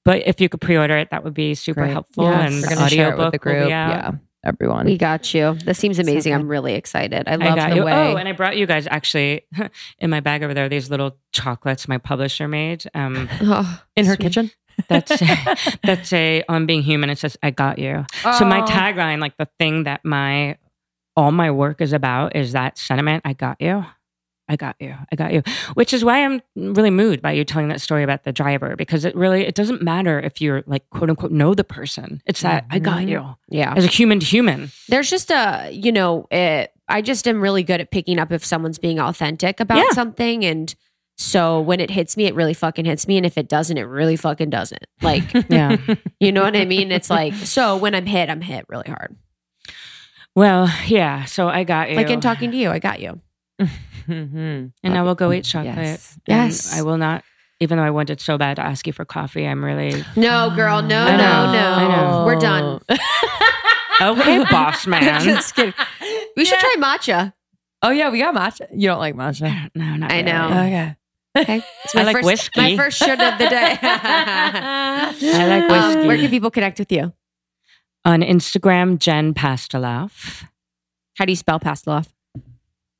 But 0.04 0.26
if 0.26 0.40
you 0.40 0.48
could 0.48 0.60
pre 0.60 0.76
order 0.76 0.96
it, 0.98 1.08
that 1.10 1.24
would 1.24 1.34
be 1.34 1.54
super 1.54 1.80
Great. 1.82 1.92
helpful. 1.92 2.24
Yes. 2.24 2.52
And 2.52 2.62
We're 2.62 2.68
gonna 2.76 2.90
share 2.90 3.08
it 3.08 3.12
audiobook 3.14 3.32
with 3.32 3.42
the 3.42 3.48
will 3.48 3.54
group. 3.58 3.68
be 3.68 3.72
out. 3.72 3.90
Yeah, 3.90 4.10
everyone. 4.44 4.86
We 4.86 4.96
got 4.98 5.32
you. 5.34 5.54
This 5.64 5.78
seems 5.78 5.98
amazing. 5.98 6.32
good. 6.32 6.40
I'm 6.40 6.48
really 6.48 6.74
excited. 6.74 7.26
I 7.26 7.32
I 7.32 7.36
love 7.36 7.56
got 7.56 7.70
the 7.70 7.76
you. 7.76 7.84
way. 7.84 7.92
Oh, 7.92 8.16
and 8.16 8.28
I 8.28 8.32
brought 8.32 8.56
you 8.56 8.66
guys 8.66 8.86
actually 8.90 9.46
in 9.98 10.10
my 10.10 10.20
bag 10.20 10.42
over 10.42 10.54
there. 10.54 10.68
These 10.68 10.90
little 10.90 11.16
chocolates 11.32 11.88
my 11.88 11.98
publisher 11.98 12.48
made. 12.48 12.84
Um, 12.94 13.28
Oh, 13.42 13.82
in 13.96 14.06
her 14.06 14.14
sweet. 14.14 14.20
kitchen. 14.24 14.50
that's 14.88 15.20
that's 15.84 16.12
a 16.12 16.42
on 16.48 16.66
being 16.66 16.82
human. 16.82 17.10
It 17.10 17.18
says 17.18 17.36
I 17.42 17.50
got 17.50 17.78
you. 17.78 18.04
So 18.38 18.44
my 18.44 18.60
Oh. 18.62 18.66
tagline, 18.66 19.18
like 19.20 19.36
the 19.36 19.48
thing 19.58 19.84
that 19.84 20.04
my 20.04 20.56
all 21.16 21.32
my 21.32 21.50
work 21.50 21.80
is 21.80 21.92
about, 21.92 22.36
is 22.36 22.52
that 22.52 22.78
sentiment. 22.78 23.22
I 23.24 23.32
got 23.32 23.60
you. 23.60 23.84
I 24.48 24.56
got 24.56 24.76
you. 24.80 24.94
I 25.12 25.16
got 25.16 25.32
you. 25.32 25.42
Which 25.74 25.92
is 25.92 26.04
why 26.04 26.24
I'm 26.24 26.40
really 26.56 26.90
moved 26.90 27.20
by 27.22 27.32
you 27.32 27.44
telling 27.44 27.68
that 27.68 27.80
story 27.80 28.02
about 28.02 28.24
the 28.24 28.32
driver 28.32 28.76
because 28.76 29.04
it 29.04 29.14
really 29.14 29.44
it 29.46 29.54
doesn't 29.54 29.82
matter 29.82 30.18
if 30.18 30.40
you're 30.40 30.62
like 30.66 30.88
quote 30.90 31.10
unquote 31.10 31.32
know 31.32 31.54
the 31.54 31.64
person. 31.64 32.22
It's 32.26 32.40
that 32.42 32.64
I 32.70 32.78
got 32.78 33.00
Mhm. 33.00 33.08
you 33.10 33.36
Yeah. 33.50 33.74
as 33.76 33.84
a 33.84 33.88
human 33.88 34.20
to 34.20 34.26
human. 34.26 34.70
There's 34.88 35.10
just 35.10 35.30
a, 35.30 35.70
you 35.72 35.92
know, 35.92 36.26
it, 36.30 36.72
I 36.88 37.02
just 37.02 37.28
am 37.28 37.40
really 37.42 37.62
good 37.62 37.80
at 37.82 37.90
picking 37.90 38.18
up 38.18 38.32
if 38.32 38.44
someone's 38.44 38.78
being 38.78 38.98
authentic 38.98 39.60
about 39.60 39.78
Yeah. 39.78 39.90
something. 39.92 40.44
And 40.46 40.74
so 41.18 41.60
when 41.60 41.80
it 41.80 41.90
hits 41.90 42.16
me, 42.16 42.24
it 42.24 42.34
really 42.34 42.54
fucking 42.54 42.84
hits 42.86 43.06
me. 43.06 43.16
And 43.18 43.26
if 43.26 43.36
it 43.36 43.48
doesn't, 43.48 43.76
it 43.76 43.82
really 43.82 44.16
fucking 44.16 44.48
doesn't. 44.50 44.86
Like, 45.02 45.24
Yeah. 45.50 45.76
you 46.20 46.32
know 46.32 46.42
what 46.42 46.56
I 46.56 46.64
mean? 46.64 46.90
It's 46.92 47.10
like, 47.10 47.34
so 47.34 47.76
when 47.76 47.94
I'm 47.94 48.06
hit, 48.06 48.30
I'm 48.30 48.40
hit 48.40 48.64
really 48.68 48.88
hard. 48.88 49.16
well, 50.34 50.70
yeah. 50.86 51.24
So 51.24 51.48
I 51.48 51.64
got 51.64 51.90
you. 51.90 51.96
Like 51.96 52.10
in 52.10 52.20
talking 52.20 52.50
to 52.52 52.56
you, 52.56 52.70
I 52.70 52.78
got 52.78 53.00
you. 53.00 53.20
Mhm. 54.08 54.72
and 54.82 54.98
I 54.98 55.02
will 55.02 55.14
go 55.14 55.32
eat 55.32 55.44
chocolate. 55.44 55.76
Yes. 55.76 56.18
Yes. 56.26 56.78
I 56.78 56.82
will 56.82 56.96
not. 56.98 57.22
Even 57.60 57.78
though 57.78 57.84
I 57.84 57.90
wanted 57.90 58.20
so 58.20 58.38
bad 58.38 58.54
to 58.56 58.62
ask 58.62 58.86
you 58.86 58.92
for 58.92 59.04
coffee, 59.04 59.44
I'm 59.46 59.64
really 59.64 60.04
No, 60.16 60.50
girl, 60.54 60.80
no, 60.80 61.04
I 61.04 61.16
know, 61.16 61.46
no, 61.46 61.52
no. 61.52 61.72
I 61.72 61.88
know. 61.96 62.24
We're 62.24 62.36
done. 62.38 62.80
okay, 64.00 64.44
boss 64.50 64.86
man. 64.92 65.22
Just 65.22 65.54
kidding. 65.56 65.74
We 66.36 66.44
should 66.44 66.58
try 66.58 66.74
matcha. 66.78 67.32
Oh 67.82 67.90
yeah, 67.90 68.10
we 68.10 68.18
got 68.20 68.34
matcha. 68.34 68.66
You 68.72 68.88
don't 68.88 69.00
like 69.00 69.14
matcha? 69.16 69.70
no, 69.74 69.96
not 69.96 70.10
I 70.12 70.20
really. 70.20 70.32
know. 70.32 70.46
Okay. 70.46 70.96
Okay. 71.36 71.62
It's 71.84 71.94
I 71.96 72.02
like 72.04 72.16
first, 72.16 72.26
whiskey. 72.26 72.60
My 72.60 72.76
first 72.76 72.98
shirt 72.98 73.20
of 73.20 73.38
the 73.38 73.48
day. 73.48 73.78
I 73.82 75.46
like 75.46 75.70
Um, 75.70 75.88
whiskey. 75.94 76.06
where 76.08 76.16
can 76.16 76.30
people 76.30 76.50
connect 76.50 76.78
with 76.78 76.90
you? 76.92 77.12
On 78.04 78.20
Instagram, 78.22 78.98
Jen 78.98 79.34
Pastiloff. 79.34 80.44
How 81.16 81.24
do 81.24 81.32
you 81.32 81.36
spell 81.36 81.58
Pastiloff? 81.60 82.06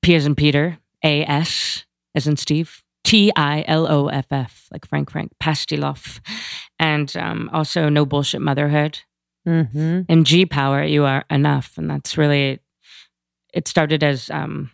P 0.03 0.15
as 0.15 0.27
in 0.27 0.35
Peter, 0.35 0.79
A 1.05 1.25
S 1.25 1.85
as 2.15 2.27
in 2.27 2.37
Steve, 2.37 2.83
T 3.05 3.33
I 3.37 3.65
L 3.67 3.87
O 3.91 4.09
F 4.09 4.27
F, 4.31 4.69
like 4.73 4.87
Frank 4.87 5.11
Frank, 5.11 5.33
Pastiloff. 5.43 6.21
And 6.79 7.17
um, 7.17 7.51
also 7.53 7.89
No 7.89 8.05
Bullshit 8.07 8.41
Motherhood 8.41 9.01
Mm-hmm. 9.49 10.01
In 10.09 10.25
G 10.25 10.45
power, 10.45 10.85
you 10.85 11.05
are 11.05 11.25
enough. 11.31 11.79
And 11.79 11.91
that's 11.91 12.19
really, 12.19 12.61
it 13.55 13.67
started 13.67 14.03
as 14.05 14.31
um, 14.31 14.71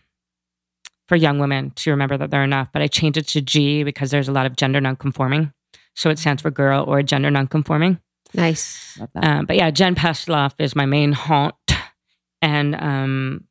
for 1.07 1.15
young 1.15 1.39
women 1.39 1.71
to 1.75 1.91
remember 1.91 2.17
that 2.17 2.29
they're 2.29 2.43
enough. 2.43 2.69
But 2.73 2.81
I 2.81 2.87
changed 2.87 3.17
it 3.17 3.27
to 3.29 3.41
G 3.41 3.83
because 3.83 4.11
there's 4.11 4.27
a 4.27 4.33
lot 4.33 4.45
of 4.45 4.55
gender 4.55 4.81
nonconforming. 4.81 5.53
So 5.95 6.09
it 6.09 6.19
stands 6.19 6.41
for 6.41 6.51
girl 6.51 6.83
or 6.85 7.01
gender 7.03 7.31
nonconforming. 7.31 7.99
Nice. 8.33 8.99
Um, 9.15 9.45
but 9.45 9.55
yeah, 9.55 9.71
Jen 9.71 9.95
Pastiloff 9.95 10.55
is 10.59 10.75
my 10.75 10.85
main 10.85 11.13
haunt. 11.13 11.55
And 12.41 12.75
um, 12.75 13.45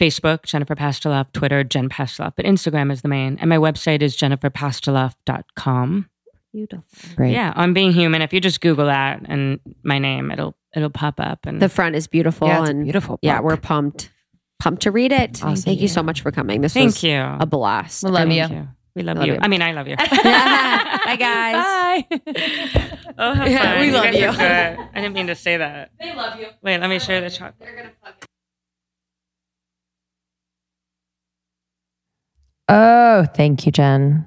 Facebook, 0.00 0.42
Jennifer 0.44 0.74
Pastiloff, 0.74 1.32
Twitter, 1.32 1.62
Jen 1.64 1.88
Pastiloff, 1.88 2.32
but 2.36 2.44
Instagram 2.44 2.90
is 2.92 3.02
the 3.02 3.08
main. 3.08 3.38
And 3.40 3.48
my 3.48 3.56
website 3.58 4.02
is 4.02 4.16
jenniferpastiloff.com. 4.16 6.08
Beautiful. 6.52 6.84
Great. 7.16 7.32
Yeah, 7.32 7.52
on 7.56 7.74
being 7.74 7.92
human. 7.92 8.22
If 8.22 8.32
you 8.32 8.40
just 8.40 8.60
Google 8.60 8.86
that 8.86 9.22
and 9.26 9.58
my 9.82 9.98
name, 9.98 10.30
it'll 10.30 10.54
it'll 10.74 10.90
pop 10.90 11.18
up. 11.18 11.46
And 11.46 11.60
The 11.60 11.68
front 11.68 11.96
is 11.96 12.06
beautiful. 12.06 12.46
Yeah, 12.48 12.60
it's 12.60 12.68
a 12.68 12.72
and 12.72 12.84
beautiful. 12.84 13.18
yeah, 13.22 13.40
we're 13.40 13.56
pumped. 13.56 14.10
Pumped 14.60 14.82
to 14.82 14.92
read 14.92 15.10
it. 15.10 15.42
Awesome. 15.44 15.56
Thank 15.64 15.80
you 15.80 15.88
so 15.88 16.02
much 16.02 16.20
for 16.20 16.30
coming. 16.30 16.60
This 16.60 16.72
thank 16.74 16.86
was 16.86 17.02
you. 17.02 17.16
a 17.18 17.44
blast. 17.44 18.04
We 18.04 18.10
love 18.10 18.28
Thank 18.28 18.52
you. 18.52 18.68
We 18.94 19.02
love, 19.02 19.16
Love 19.18 19.26
you. 19.26 19.32
you. 19.34 19.38
I 19.42 19.48
mean, 19.48 19.60
I 19.62 19.72
love 19.72 19.88
you. 19.88 19.96
Bye, 19.98 21.16
guys. 21.18 22.06
Bye. 22.06 22.06
oh, 23.18 23.34
have 23.34 23.48
Yeah, 23.50 23.72
fun. 23.72 23.80
we 23.80 23.90
love 23.90 24.04
guys 24.04 24.14
you. 24.16 24.28
I 24.28 24.76
didn't 24.94 25.14
mean 25.14 25.26
to 25.26 25.34
say 25.34 25.56
that. 25.56 25.90
They 26.00 26.14
love 26.14 26.38
you. 26.38 26.46
Wait, 26.62 26.78
let 26.78 26.88
me 26.88 27.00
share 27.00 27.20
the 27.20 27.28
chocolate. 27.30 27.68
Oh, 32.68 33.26
thank 33.34 33.66
you, 33.66 33.72
Jen. 33.72 34.26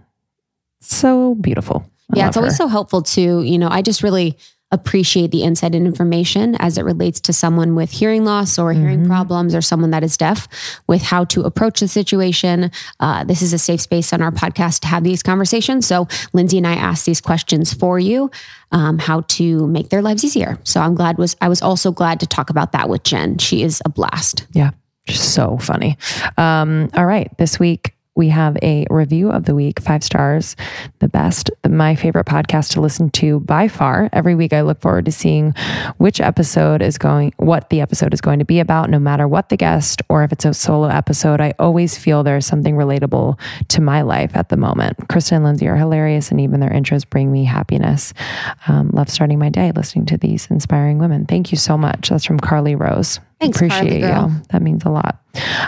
So 0.81 1.35
beautiful. 1.35 1.85
I 2.14 2.19
yeah, 2.19 2.27
it's 2.27 2.38
always 2.38 2.53
her. 2.53 2.57
so 2.57 2.68
helpful 2.68 3.01
to, 3.01 3.41
You 3.41 3.57
know, 3.57 3.68
I 3.69 3.81
just 3.81 4.03
really 4.03 4.38
appreciate 4.69 5.31
the 5.31 5.43
insight 5.43 5.73
and 5.73 5.88
information 5.88 6.53
as 6.59 6.77
it 6.77 6.84
relates 6.84 7.22
to 7.22 7.31
someone 7.31 7.73
with 7.73 7.89
hearing 7.89 8.26
loss 8.26 8.59
or 8.59 8.73
hearing 8.73 9.05
Mhm. 9.05 9.07
problems 9.07 9.55
or 9.55 9.61
someone 9.61 9.91
that 9.91 10.03
is 10.03 10.18
deaf 10.18 10.45
with 10.88 11.01
how 11.01 11.23
to 11.23 11.43
approach 11.43 11.80
the 11.80 11.88
situation. 11.88 12.69
Uh, 12.99 13.23
this 13.23 13.41
is 13.41 13.53
a 13.53 13.57
safe 13.57 13.80
space 13.80 14.11
on 14.11 14.22
our 14.22 14.31
podcast 14.31 14.81
to 14.81 14.88
have 14.89 15.03
these 15.05 15.23
conversations. 15.23 15.88
So 15.88 16.05
Lindsay 16.34 16.57
and 16.57 16.68
I 16.68 16.73
asked 16.73 17.05
these 17.05 17.22
questions 17.22 17.73
for 17.73 17.97
you, 17.97 18.30
um, 18.73 18.99
how 18.99 19.22
to 19.30 19.68
make 19.68 19.88
their 19.88 20.01
lives 20.01 20.26
easier. 20.26 20.59
So 20.65 20.81
I'm 20.81 20.95
glad 20.95 21.18
was 21.18 21.38
I 21.39 21.47
was 21.47 21.61
also 21.61 21.91
glad 21.91 22.19
to 22.19 22.27
talk 22.27 22.49
about 22.49 22.73
that 22.73 22.89
with 22.89 23.03
Jen. 23.03 23.38
She 23.38 23.64
is 23.64 23.81
a 23.85 23.89
blast. 23.89 24.47
Yeah, 24.51 24.72
so 25.07 25.57
funny. 25.59 25.97
Um, 26.38 26.89
all 26.93 27.05
right, 27.05 27.31
this 27.38 27.57
week 27.57 27.93
we 28.18 28.30
have 28.30 28.57
a 28.64 28.85
review 28.89 29.30
of 29.30 29.45
the 29.45 29.53
week, 29.53 29.80
five 29.80 30.03
stars, 30.03 30.56
the 30.99 31.07
best, 31.07 31.52
my 31.69 31.95
favorite 31.95 32.26
podcast 32.26 32.72
to 32.72 32.81
listen 32.81 33.11
to 33.11 33.39
by 33.41 33.68
far. 33.68 34.10
Every 34.11 34.34
week 34.34 34.53
I 34.53 34.61
look 34.61 34.81
forward 34.81 35.06
to 35.06 35.11
seeing 35.11 35.53
which 35.98 36.19
episode 36.19 36.81
is 36.81 36.98
going, 36.98 37.34
what 37.38 37.69
the 37.69 37.80
episode 37.80 38.14
is 38.14 38.19
going 38.19 38.39
to 38.39 38.45
be 38.45 38.60
about, 38.60 38.89
no 38.89 38.98
matter 38.98 39.27
what 39.27 39.49
the 39.49 39.57
guest 39.57 40.02
or 40.10 40.23
if 40.23 40.31
it's 40.31 40.45
a 40.45 40.53
solo 40.53 40.88
episode. 40.88 41.39
I 41.39 41.53
always 41.60 41.95
feel 41.98 42.23
there's 42.23 42.48
something 42.48 42.76
relatable 42.76 43.39
to 43.69 43.81
my 43.81 44.02
life 44.02 44.35
at 44.35 44.49
the 44.49 44.57
moment. 44.57 45.07
Kristen 45.10 45.38
and 45.38 45.45
Lindsay 45.45 45.68
are 45.68 45.77
hilarious, 45.77 46.31
and 46.31 46.41
even 46.41 46.60
their 46.60 46.72
intros 46.72 47.07
bring 47.07 47.31
me 47.31 47.44
happiness. 47.44 48.14
Um, 48.68 48.89
love 48.94 49.10
starting 49.10 49.38
my 49.38 49.49
day 49.49 49.72
listening 49.76 50.07
to 50.07 50.18
these 50.18 50.48
inspiring 50.49 50.98
women. 50.98 51.26
Thank 51.26 51.52
you 51.52 51.57
so 51.57 51.77
much. 51.77 52.10
That's 52.10 52.26
from 52.26 52.39
Carly 52.39 52.73
Rose. 52.73 53.19
Thanks, 53.39 53.57
Appreciate 53.57 54.01
you. 54.01 54.31
That 54.49 54.61
means 54.61 54.84
a 54.84 54.89
lot. 54.89 55.22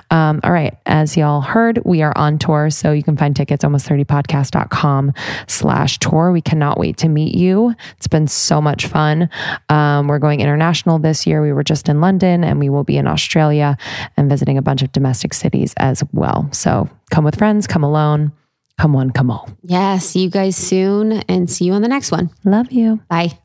Um, 0.09 0.39
all 0.43 0.51
right. 0.51 0.75
As 0.87 1.15
y'all 1.15 1.41
heard, 1.41 1.79
we 1.85 2.01
are 2.01 2.13
on 2.17 2.39
tour. 2.39 2.71
So 2.71 2.91
you 2.91 3.03
can 3.03 3.15
find 3.15 3.35
tickets 3.35 3.63
almost30podcast.com 3.63 5.13
slash 5.47 5.99
tour. 5.99 6.31
We 6.31 6.41
cannot 6.41 6.79
wait 6.79 6.97
to 6.97 7.09
meet 7.09 7.35
you. 7.35 7.75
It's 7.97 8.07
been 8.07 8.27
so 8.27 8.59
much 8.59 8.87
fun. 8.87 9.29
Um, 9.69 10.07
we're 10.07 10.17
going 10.17 10.41
international 10.41 10.97
this 10.97 11.27
year. 11.27 11.43
We 11.43 11.53
were 11.53 11.63
just 11.63 11.89
in 11.89 12.01
London 12.01 12.43
and 12.43 12.59
we 12.59 12.69
will 12.69 12.83
be 12.83 12.97
in 12.97 13.05
Australia 13.05 13.77
and 14.17 14.29
visiting 14.29 14.57
a 14.57 14.63
bunch 14.63 14.81
of 14.81 14.91
domestic 14.91 15.35
cities 15.35 15.75
as 15.77 16.03
well. 16.11 16.49
So 16.51 16.89
come 17.11 17.23
with 17.23 17.37
friends, 17.37 17.67
come 17.67 17.83
alone, 17.83 18.31
come 18.79 18.93
one, 18.93 19.11
come 19.11 19.29
all. 19.29 19.47
Yeah, 19.61 19.99
see 19.99 20.23
you 20.23 20.29
guys 20.31 20.55
soon 20.55 21.13
and 21.29 21.49
see 21.49 21.65
you 21.65 21.73
on 21.73 21.83
the 21.83 21.87
next 21.87 22.11
one. 22.11 22.31
Love 22.43 22.71
you. 22.71 22.99
Bye. 23.09 23.37